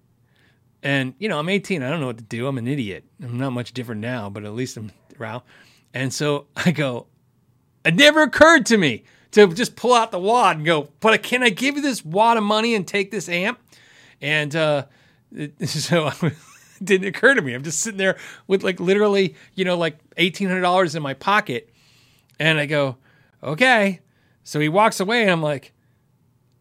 And, 0.85 1.15
you 1.19 1.29
know, 1.29 1.39
I'm 1.39 1.49
18. 1.49 1.83
I 1.83 1.91
don't 1.91 2.01
know 2.01 2.07
what 2.07 2.19
to 2.19 2.25
do. 2.25 2.47
I'm 2.47 2.59
an 2.59 2.69
idiot. 2.69 3.05
I'm 3.23 3.39
not 3.39 3.51
much 3.51 3.73
different 3.73 4.01
now, 4.01 4.31
but 4.31 4.45
at 4.45 4.53
least 4.53 4.77
I'm 4.77 4.93
around. 5.19 5.43
And 5.93 6.13
so 6.13 6.47
I 6.55 6.71
go, 6.71 7.07
it 7.85 7.97
never 7.97 8.23
occurred 8.23 8.67
to 8.67 8.77
me 8.77 9.05
to 9.33 9.49
just 9.49 9.75
pull 9.75 9.95
out 9.95 10.13
the 10.13 10.19
wad 10.19 10.59
and 10.59 10.67
go, 10.67 10.91
but 11.01 11.23
can 11.23 11.43
I 11.43 11.49
give 11.49 11.77
you 11.77 11.83
this 11.83 12.05
wad 12.05 12.37
of 12.37 12.45
money 12.45 12.75
and 12.75 12.87
take 12.87 13.11
this 13.11 13.29
amp? 13.29 13.59
And 14.21 14.55
uh, 14.55 14.85
so 15.65 16.11
it 16.23 16.35
didn't 16.83 17.09
occur 17.09 17.35
to 17.35 17.43
me. 17.43 17.55
I'm 17.55 17.63
just 17.63 17.81
sitting 17.81 17.99
there 17.99 18.19
with 18.47 18.63
like 18.63 18.79
literally, 18.79 19.35
you 19.55 19.65
know, 19.65 19.77
like 19.77 19.99
$1,800 20.17 20.95
in 20.95 21.03
my 21.03 21.15
pocket 21.15 21.71
and 22.39 22.59
I 22.59 22.67
go, 22.67 22.97
okay. 23.43 24.01
So 24.43 24.61
he 24.61 24.69
walks 24.69 25.01
away, 25.01 25.23
and 25.23 25.31
I'm 25.31 25.43
like, 25.43 25.73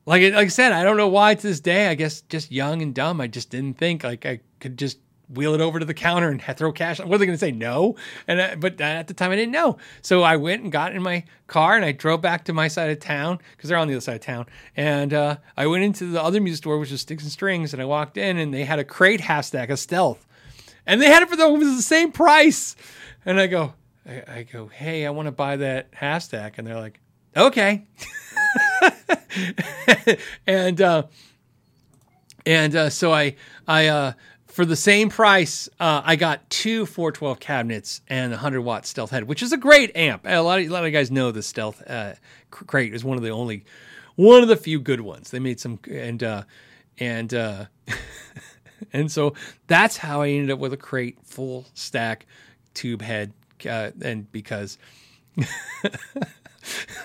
like, 0.06 0.22
like 0.34 0.36
I 0.36 0.48
said, 0.48 0.72
I 0.72 0.84
don't 0.84 0.98
know 0.98 1.08
why 1.08 1.36
to 1.36 1.42
this 1.42 1.60
day. 1.60 1.88
I 1.88 1.96
guess 1.96 2.22
just 2.22 2.52
young 2.52 2.82
and 2.82 2.94
dumb. 2.94 3.22
I 3.22 3.28
just 3.28 3.50
didn't 3.50 3.78
think 3.78 4.04
like 4.04 4.26
I 4.26 4.40
could 4.60 4.78
just 4.78 4.98
wheel 5.30 5.54
it 5.54 5.62
over 5.62 5.80
to 5.80 5.86
the 5.86 5.94
counter 5.94 6.30
and 6.30 6.42
throw 6.58 6.72
cash. 6.72 7.00
I 7.00 7.06
wasn't 7.06 7.28
going 7.28 7.38
to 7.38 7.38
say 7.38 7.52
no, 7.52 7.96
and 8.28 8.42
I, 8.42 8.56
but 8.56 8.80
at 8.82 9.08
the 9.08 9.14
time 9.14 9.32
I 9.32 9.36
didn't 9.36 9.54
know. 9.54 9.78
So 10.02 10.24
I 10.24 10.36
went 10.38 10.64
and 10.64 10.72
got 10.72 10.94
in 10.94 11.02
my 11.02 11.24
car 11.48 11.76
and 11.76 11.86
I 11.86 11.92
drove 11.92 12.22
back 12.22 12.46
to 12.46 12.54
my 12.54 12.68
side 12.68 12.90
of 12.90 13.00
town 13.00 13.40
because 13.52 13.70
they're 13.70 13.78
on 13.78 13.88
the 13.88 13.94
other 13.94 14.02
side 14.02 14.16
of 14.16 14.22
town. 14.22 14.46
And 14.76 15.14
uh, 15.14 15.38
I 15.58 15.68
went 15.68 15.84
into 15.84 16.12
the 16.12 16.22
other 16.22 16.42
music 16.42 16.64
store, 16.64 16.78
which 16.80 16.92
was 16.92 17.02
Sticks 17.02 17.24
and 17.24 17.32
Strings, 17.32 17.74
and 17.74 17.82
I 17.82 17.86
walked 17.86 18.18
in 18.18 18.38
and 18.38 18.54
they 18.54 18.66
had 18.66 18.80
a 18.80 18.84
crate 18.84 19.22
half 19.22 19.46
stack, 19.46 19.70
of 19.70 19.80
stealth, 19.80 20.26
and 20.86 21.02
they 21.02 21.08
had 21.08 21.24
it 21.24 21.30
for 21.30 21.36
the, 21.36 21.48
it 21.48 21.58
was 21.58 21.76
the 21.76 21.82
same 21.82 22.12
price. 22.12 22.76
And 23.26 23.40
I 23.40 23.48
go, 23.48 23.74
I, 24.06 24.24
I 24.28 24.44
go, 24.44 24.68
hey, 24.68 25.06
I 25.06 25.12
want 25.12 25.28
to 25.28 25.32
buy 25.32 25.56
that 25.58 25.88
half 25.94 26.24
stack, 26.24 26.58
and 26.58 26.68
they're 26.68 26.80
like, 26.80 27.00
okay. 27.36 27.86
and 30.48 30.82
uh, 30.82 31.04
and 32.46 32.76
uh, 32.76 32.90
so 32.90 33.14
I 33.14 33.36
I 33.68 33.88
uh, 33.88 34.14
for 34.48 34.66
the 34.66 34.76
same 34.76 35.10
price, 35.10 35.68
uh, 35.80 36.02
I 36.04 36.16
got 36.16 36.50
two 36.50 36.86
412 36.86 37.40
cabinets 37.40 38.02
and 38.08 38.32
a 38.32 38.36
100 38.36 38.62
watt 38.62 38.86
stealth 38.86 39.12
head, 39.12 39.24
which 39.24 39.42
is 39.42 39.52
a 39.52 39.58
great 39.58 39.96
amp. 39.96 40.22
A 40.26 40.40
lot 40.40 40.60
of, 40.60 40.66
a 40.66 40.70
lot 40.70 40.86
of 40.86 40.94
guys 40.94 41.10
know 41.10 41.32
the 41.32 41.42
stealth 41.42 41.82
uh, 41.88 42.14
crate 42.52 42.94
is 42.94 43.04
one 43.04 43.18
of 43.18 43.24
the 43.24 43.32
only, 43.32 43.66
one 44.16 44.44
of 44.44 44.50
the 44.50 44.56
few 44.56 44.80
good 44.80 45.02
ones. 45.02 45.32
They 45.32 45.40
made 45.40 45.60
some, 45.60 45.80
and, 45.90 46.22
uh, 46.22 46.44
and, 47.00 47.34
and 48.94 49.12
so 49.12 49.34
that's 49.68 49.98
how 49.98 50.22
I 50.22 50.30
ended 50.30 50.52
up 50.52 50.60
with 50.60 50.74
a 50.74 50.78
crate 50.78 51.18
full 51.24 51.66
stack 51.74 52.28
tube 52.76 53.02
head. 53.02 53.34
And 53.66 54.32
because, 54.32 54.78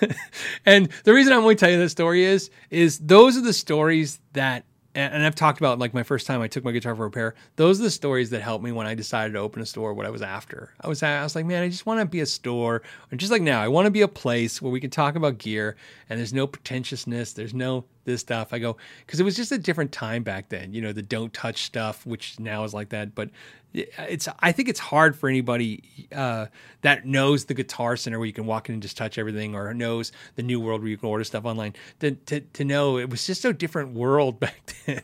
and 0.65 0.89
the 1.03 1.13
reason 1.13 1.33
I'm 1.33 1.39
only 1.39 1.55
telling 1.55 1.75
you 1.75 1.81
this 1.81 1.91
story 1.91 2.23
is, 2.23 2.49
is 2.69 2.99
those 2.99 3.37
are 3.37 3.41
the 3.41 3.53
stories 3.53 4.19
that 4.33 4.65
and 4.95 5.23
I've 5.23 5.35
talked 5.35 5.59
about 5.59 5.77
like 5.77 5.93
my 5.93 6.03
first 6.03 6.25
time 6.25 6.41
I 6.41 6.47
took 6.47 6.63
my 6.63 6.71
guitar 6.71 6.95
for 6.95 7.03
repair. 7.03 7.35
Those 7.55 7.79
are 7.79 7.83
the 7.83 7.91
stories 7.91 8.31
that 8.31 8.41
helped 8.41 8.63
me 8.63 8.71
when 8.71 8.87
I 8.87 8.95
decided 8.95 9.33
to 9.33 9.39
open 9.39 9.61
a 9.61 9.65
store. 9.65 9.93
What 9.93 10.05
I 10.05 10.09
was 10.09 10.21
after, 10.21 10.73
I 10.81 10.87
was 10.87 11.03
I 11.03 11.21
was 11.23 11.35
like, 11.35 11.45
man, 11.45 11.63
I 11.63 11.69
just 11.69 11.85
want 11.85 11.99
to 11.99 12.05
be 12.05 12.21
a 12.21 12.25
store, 12.25 12.81
and 13.11 13.19
just 13.19 13.31
like 13.31 13.41
now, 13.41 13.61
I 13.61 13.67
want 13.67 13.85
to 13.85 13.91
be 13.91 14.01
a 14.01 14.07
place 14.07 14.61
where 14.61 14.71
we 14.71 14.79
can 14.79 14.89
talk 14.89 15.15
about 15.15 15.37
gear 15.37 15.77
and 16.09 16.19
there's 16.19 16.33
no 16.33 16.47
pretentiousness, 16.47 17.33
there's 17.33 17.53
no 17.53 17.85
this 18.05 18.21
stuff. 18.21 18.51
I 18.51 18.59
go 18.59 18.77
because 19.05 19.19
it 19.19 19.23
was 19.23 19.35
just 19.35 19.51
a 19.51 19.57
different 19.57 19.91
time 19.91 20.23
back 20.23 20.49
then. 20.49 20.73
You 20.73 20.81
know, 20.81 20.91
the 20.91 21.01
don't 21.01 21.33
touch 21.33 21.63
stuff, 21.63 22.05
which 22.05 22.39
now 22.39 22.63
is 22.63 22.73
like 22.73 22.89
that, 22.89 23.13
but 23.13 23.29
it's 23.73 24.27
I 24.39 24.51
think 24.51 24.69
it's 24.69 24.79
hard 24.79 25.15
for 25.15 25.29
anybody 25.29 26.07
uh, 26.15 26.47
that 26.81 27.05
knows 27.05 27.45
the 27.45 27.53
Guitar 27.53 27.95
Center 27.97 28.17
where 28.17 28.25
you 28.25 28.33
can 28.33 28.45
walk 28.45 28.69
in 28.69 28.73
and 28.73 28.81
just 28.81 28.97
touch 28.97 29.17
everything, 29.17 29.55
or 29.55 29.73
knows 29.73 30.11
the 30.35 30.43
New 30.43 30.59
World 30.59 30.81
where 30.81 30.89
you 30.89 30.97
can 30.97 31.09
order 31.09 31.23
stuff 31.23 31.45
online. 31.45 31.75
To 31.99 32.11
to, 32.11 32.39
to 32.39 32.65
know 32.65 32.97
it 32.97 33.09
was 33.09 33.25
just 33.27 33.45
a 33.45 33.53
different 33.53 33.93
world 33.93 34.39
back 34.39 34.73
then. 34.85 35.01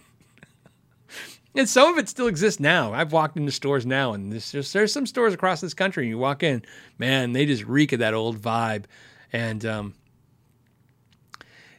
and 1.56 1.70
some 1.70 1.92
of 1.92 2.00
it 2.00 2.10
still 2.10 2.28
exists 2.28 2.60
now. 2.60 2.94
I've 2.94 3.12
walked 3.12 3.38
into 3.38 3.52
stores 3.52 3.86
now, 3.86 4.14
and 4.14 4.32
there's 4.32 4.52
just, 4.52 4.74
there's 4.74 4.92
some 4.92 5.06
stores 5.06 5.34
across 5.34 5.62
this 5.62 5.74
country. 5.74 6.06
And 6.06 6.10
you 6.10 6.18
walk 6.18 6.42
in, 6.42 6.64
man, 6.98 7.34
they 7.34 7.46
just 7.46 7.66
reek 7.66 7.92
of 7.92 8.00
that 8.00 8.14
old 8.16 8.42
vibe, 8.42 8.86
and 9.32 9.64
um, 9.64 9.94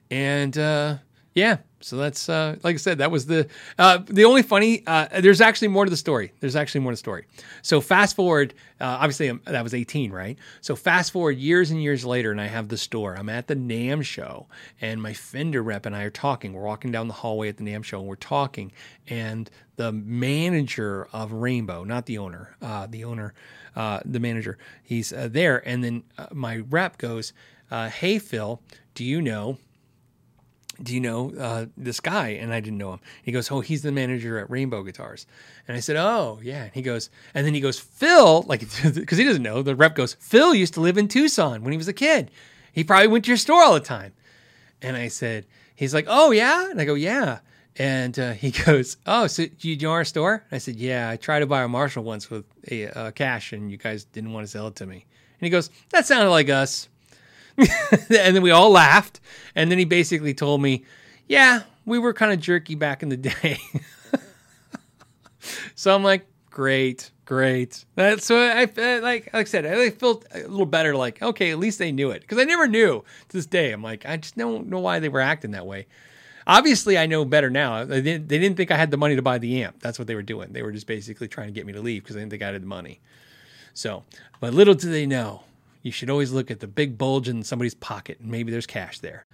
and 0.08 0.56
uh, 0.56 0.98
yeah, 1.36 1.58
so 1.80 1.98
that's 1.98 2.30
uh, 2.30 2.56
like 2.62 2.76
I 2.76 2.78
said, 2.78 2.98
that 2.98 3.10
was 3.10 3.26
the 3.26 3.46
uh, 3.78 3.98
the 4.06 4.24
only 4.24 4.42
funny. 4.42 4.82
Uh, 4.86 5.20
there's 5.20 5.42
actually 5.42 5.68
more 5.68 5.84
to 5.84 5.90
the 5.90 5.96
story. 5.96 6.32
There's 6.40 6.56
actually 6.56 6.80
more 6.80 6.92
to 6.92 6.94
the 6.94 6.98
story. 6.98 7.26
So 7.60 7.82
fast 7.82 8.16
forward, 8.16 8.54
uh, 8.80 8.96
obviously 9.00 9.28
um, 9.28 9.42
that 9.44 9.62
was 9.62 9.74
18, 9.74 10.10
right? 10.10 10.38
So 10.62 10.74
fast 10.74 11.12
forward 11.12 11.36
years 11.36 11.70
and 11.70 11.82
years 11.82 12.06
later, 12.06 12.30
and 12.30 12.40
I 12.40 12.46
have 12.46 12.68
the 12.68 12.78
store. 12.78 13.18
I'm 13.18 13.28
at 13.28 13.48
the 13.48 13.54
NAMM 13.54 14.02
show, 14.02 14.46
and 14.80 15.00
my 15.02 15.12
Fender 15.12 15.62
rep 15.62 15.84
and 15.84 15.94
I 15.94 16.04
are 16.04 16.10
talking. 16.10 16.54
We're 16.54 16.62
walking 16.62 16.90
down 16.90 17.06
the 17.06 17.14
hallway 17.14 17.50
at 17.50 17.58
the 17.58 17.64
NAMM 17.64 17.84
show, 17.84 17.98
and 17.98 18.08
we're 18.08 18.16
talking. 18.16 18.72
And 19.06 19.50
the 19.76 19.92
manager 19.92 21.06
of 21.12 21.32
Rainbow, 21.32 21.84
not 21.84 22.06
the 22.06 22.16
owner, 22.16 22.56
uh, 22.62 22.86
the 22.86 23.04
owner, 23.04 23.34
uh, 23.76 24.00
the 24.06 24.20
manager, 24.20 24.56
he's 24.82 25.10
there. 25.14 25.58
And 25.68 25.84
then 25.84 26.04
my 26.32 26.56
rep 26.70 26.96
goes, 26.96 27.34
"Hey 27.70 28.18
Phil, 28.18 28.62
do 28.94 29.04
you 29.04 29.20
know?" 29.20 29.58
Do 30.82 30.94
you 30.94 31.00
know 31.00 31.32
uh, 31.38 31.66
this 31.76 32.00
guy? 32.00 32.28
And 32.28 32.52
I 32.52 32.60
didn't 32.60 32.78
know 32.78 32.94
him. 32.94 33.00
He 33.22 33.32
goes, 33.32 33.50
oh, 33.50 33.60
he's 33.60 33.82
the 33.82 33.92
manager 33.92 34.38
at 34.38 34.50
Rainbow 34.50 34.82
Guitars. 34.82 35.26
And 35.66 35.76
I 35.76 35.80
said, 35.80 35.96
oh, 35.96 36.40
yeah. 36.42 36.64
And 36.64 36.74
he 36.74 36.82
goes, 36.82 37.10
and 37.34 37.46
then 37.46 37.54
he 37.54 37.60
goes, 37.60 37.78
Phil, 37.78 38.42
like, 38.42 38.60
because 38.94 39.18
he 39.18 39.24
doesn't 39.24 39.42
know. 39.42 39.62
The 39.62 39.76
rep 39.76 39.94
goes, 39.94 40.14
Phil 40.14 40.54
used 40.54 40.74
to 40.74 40.80
live 40.80 40.98
in 40.98 41.08
Tucson 41.08 41.62
when 41.62 41.72
he 41.72 41.78
was 41.78 41.88
a 41.88 41.92
kid. 41.92 42.30
He 42.72 42.84
probably 42.84 43.08
went 43.08 43.24
to 43.24 43.30
your 43.30 43.38
store 43.38 43.62
all 43.62 43.74
the 43.74 43.80
time. 43.80 44.12
And 44.82 44.96
I 44.96 45.08
said, 45.08 45.46
he's 45.74 45.94
like, 45.94 46.06
oh, 46.08 46.30
yeah? 46.30 46.70
And 46.70 46.80
I 46.80 46.84
go, 46.84 46.94
yeah. 46.94 47.38
And 47.78 48.18
uh, 48.18 48.32
he 48.32 48.50
goes, 48.64 48.96
oh, 49.06 49.26
so 49.26 49.44
you 49.60 49.76
know 49.78 49.92
our 49.92 50.04
store? 50.04 50.44
And 50.50 50.56
I 50.56 50.58
said, 50.58 50.76
yeah, 50.76 51.08
I 51.08 51.16
tried 51.16 51.40
to 51.40 51.46
buy 51.46 51.62
a 51.62 51.68
Marshall 51.68 52.04
once 52.04 52.30
with 52.30 52.44
a 52.70 52.88
uh, 52.88 53.10
cash 53.12 53.52
and 53.52 53.70
you 53.70 53.76
guys 53.76 54.04
didn't 54.04 54.32
want 54.32 54.44
to 54.44 54.50
sell 54.50 54.66
it 54.66 54.76
to 54.76 54.86
me. 54.86 55.06
And 55.40 55.46
he 55.46 55.50
goes, 55.50 55.70
that 55.90 56.06
sounded 56.06 56.30
like 56.30 56.48
us. 56.48 56.88
and 57.58 58.36
then 58.36 58.42
we 58.42 58.50
all 58.50 58.70
laughed. 58.70 59.20
And 59.54 59.70
then 59.70 59.78
he 59.78 59.84
basically 59.84 60.34
told 60.34 60.60
me, 60.60 60.84
yeah, 61.28 61.62
we 61.84 61.98
were 61.98 62.12
kind 62.12 62.32
of 62.32 62.40
jerky 62.40 62.74
back 62.74 63.02
in 63.02 63.08
the 63.08 63.16
day. 63.16 63.58
so 65.74 65.94
I'm 65.94 66.02
like, 66.02 66.26
great, 66.50 67.10
great. 67.24 67.84
That's 67.94 68.26
so 68.26 68.38
I, 68.38 68.68
I 68.76 68.98
like 68.98 69.32
like 69.32 69.34
I 69.34 69.44
said, 69.44 69.66
I 69.66 69.90
felt 69.90 70.26
a 70.34 70.40
little 70.40 70.66
better. 70.66 70.94
Like, 70.96 71.22
okay, 71.22 71.50
at 71.50 71.58
least 71.58 71.78
they 71.78 71.92
knew 71.92 72.10
it 72.10 72.22
because 72.22 72.38
I 72.38 72.44
never 72.44 72.66
knew 72.66 73.04
to 73.28 73.36
this 73.36 73.46
day. 73.46 73.72
I'm 73.72 73.82
like, 73.82 74.06
I 74.06 74.16
just 74.16 74.36
don't 74.36 74.68
know 74.68 74.80
why 74.80 74.98
they 74.98 75.08
were 75.08 75.20
acting 75.20 75.52
that 75.52 75.66
way. 75.66 75.86
Obviously, 76.48 76.96
I 76.96 77.06
know 77.06 77.24
better 77.24 77.50
now. 77.50 77.84
They 77.84 78.00
didn't, 78.00 78.28
they 78.28 78.38
didn't 78.38 78.56
think 78.56 78.70
I 78.70 78.76
had 78.76 78.92
the 78.92 78.96
money 78.96 79.16
to 79.16 79.22
buy 79.22 79.38
the 79.38 79.64
amp. 79.64 79.80
That's 79.80 79.98
what 79.98 80.06
they 80.06 80.14
were 80.14 80.22
doing. 80.22 80.52
They 80.52 80.62
were 80.62 80.70
just 80.70 80.86
basically 80.86 81.26
trying 81.26 81.48
to 81.48 81.52
get 81.52 81.66
me 81.66 81.72
to 81.72 81.80
leave 81.80 82.04
because 82.04 82.14
they 82.14 82.20
didn't 82.20 82.30
think 82.30 82.42
I 82.42 82.52
had 82.52 82.62
the 82.62 82.66
money. 82.66 83.00
So, 83.74 84.04
but 84.38 84.54
little 84.54 84.74
do 84.74 84.90
they 84.90 85.06
know, 85.06 85.42
you 85.86 85.92
should 85.92 86.10
always 86.10 86.32
look 86.32 86.50
at 86.50 86.58
the 86.58 86.66
big 86.66 86.98
bulge 86.98 87.28
in 87.28 87.44
somebody's 87.44 87.74
pocket 87.74 88.18
and 88.18 88.28
maybe 88.28 88.50
there's 88.50 88.66
cash 88.66 88.98
there. 88.98 89.24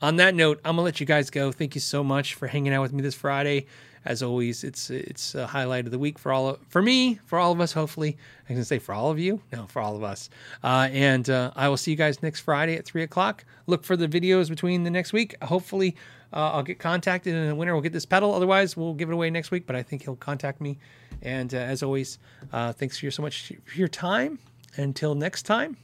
On 0.00 0.16
that 0.16 0.34
note, 0.34 0.60
I'm 0.64 0.74
gonna 0.74 0.82
let 0.82 0.98
you 0.98 1.06
guys 1.06 1.30
go. 1.30 1.52
Thank 1.52 1.76
you 1.76 1.80
so 1.80 2.02
much 2.02 2.34
for 2.34 2.48
hanging 2.48 2.72
out 2.72 2.82
with 2.82 2.92
me 2.92 3.02
this 3.02 3.14
Friday. 3.14 3.66
As 4.04 4.20
always, 4.20 4.64
it's 4.64 4.90
it's 4.90 5.36
a 5.36 5.46
highlight 5.46 5.84
of 5.84 5.92
the 5.92 6.00
week 6.00 6.18
for 6.18 6.32
all 6.32 6.48
of, 6.48 6.58
for 6.68 6.82
me, 6.82 7.20
for 7.24 7.38
all 7.38 7.52
of 7.52 7.60
us. 7.60 7.72
Hopefully, 7.72 8.18
I 8.50 8.52
can 8.52 8.64
say 8.64 8.80
for 8.80 8.92
all 8.92 9.12
of 9.12 9.20
you. 9.20 9.40
No, 9.52 9.66
for 9.68 9.80
all 9.80 9.94
of 9.94 10.02
us. 10.02 10.28
Uh, 10.64 10.88
and 10.90 11.30
uh, 11.30 11.52
I 11.54 11.68
will 11.68 11.76
see 11.76 11.92
you 11.92 11.96
guys 11.96 12.20
next 12.20 12.40
Friday 12.40 12.74
at 12.74 12.84
three 12.84 13.04
o'clock. 13.04 13.44
Look 13.68 13.84
for 13.84 13.96
the 13.96 14.08
videos 14.08 14.48
between 14.48 14.82
the 14.82 14.90
next 14.90 15.12
week. 15.12 15.40
Hopefully, 15.40 15.94
uh, 16.32 16.50
I'll 16.50 16.64
get 16.64 16.80
contacted 16.80 17.36
and 17.36 17.48
the 17.48 17.54
winner 17.54 17.74
will 17.74 17.80
get 17.80 17.92
this 17.92 18.06
pedal. 18.06 18.34
Otherwise, 18.34 18.76
we'll 18.76 18.94
give 18.94 19.08
it 19.08 19.12
away 19.12 19.30
next 19.30 19.52
week. 19.52 19.68
But 19.68 19.76
I 19.76 19.84
think 19.84 20.02
he'll 20.02 20.16
contact 20.16 20.60
me. 20.60 20.80
And 21.22 21.54
uh, 21.54 21.58
as 21.58 21.84
always, 21.84 22.18
uh, 22.52 22.72
thanks 22.72 22.98
for 22.98 23.04
your, 23.04 23.12
so 23.12 23.22
much 23.22 23.52
for 23.64 23.78
your 23.78 23.86
time. 23.86 24.40
Until 24.76 25.14
next 25.14 25.42
time, 25.42 25.76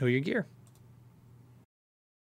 know 0.00 0.06
your 0.06 0.20
gear. 0.20 0.46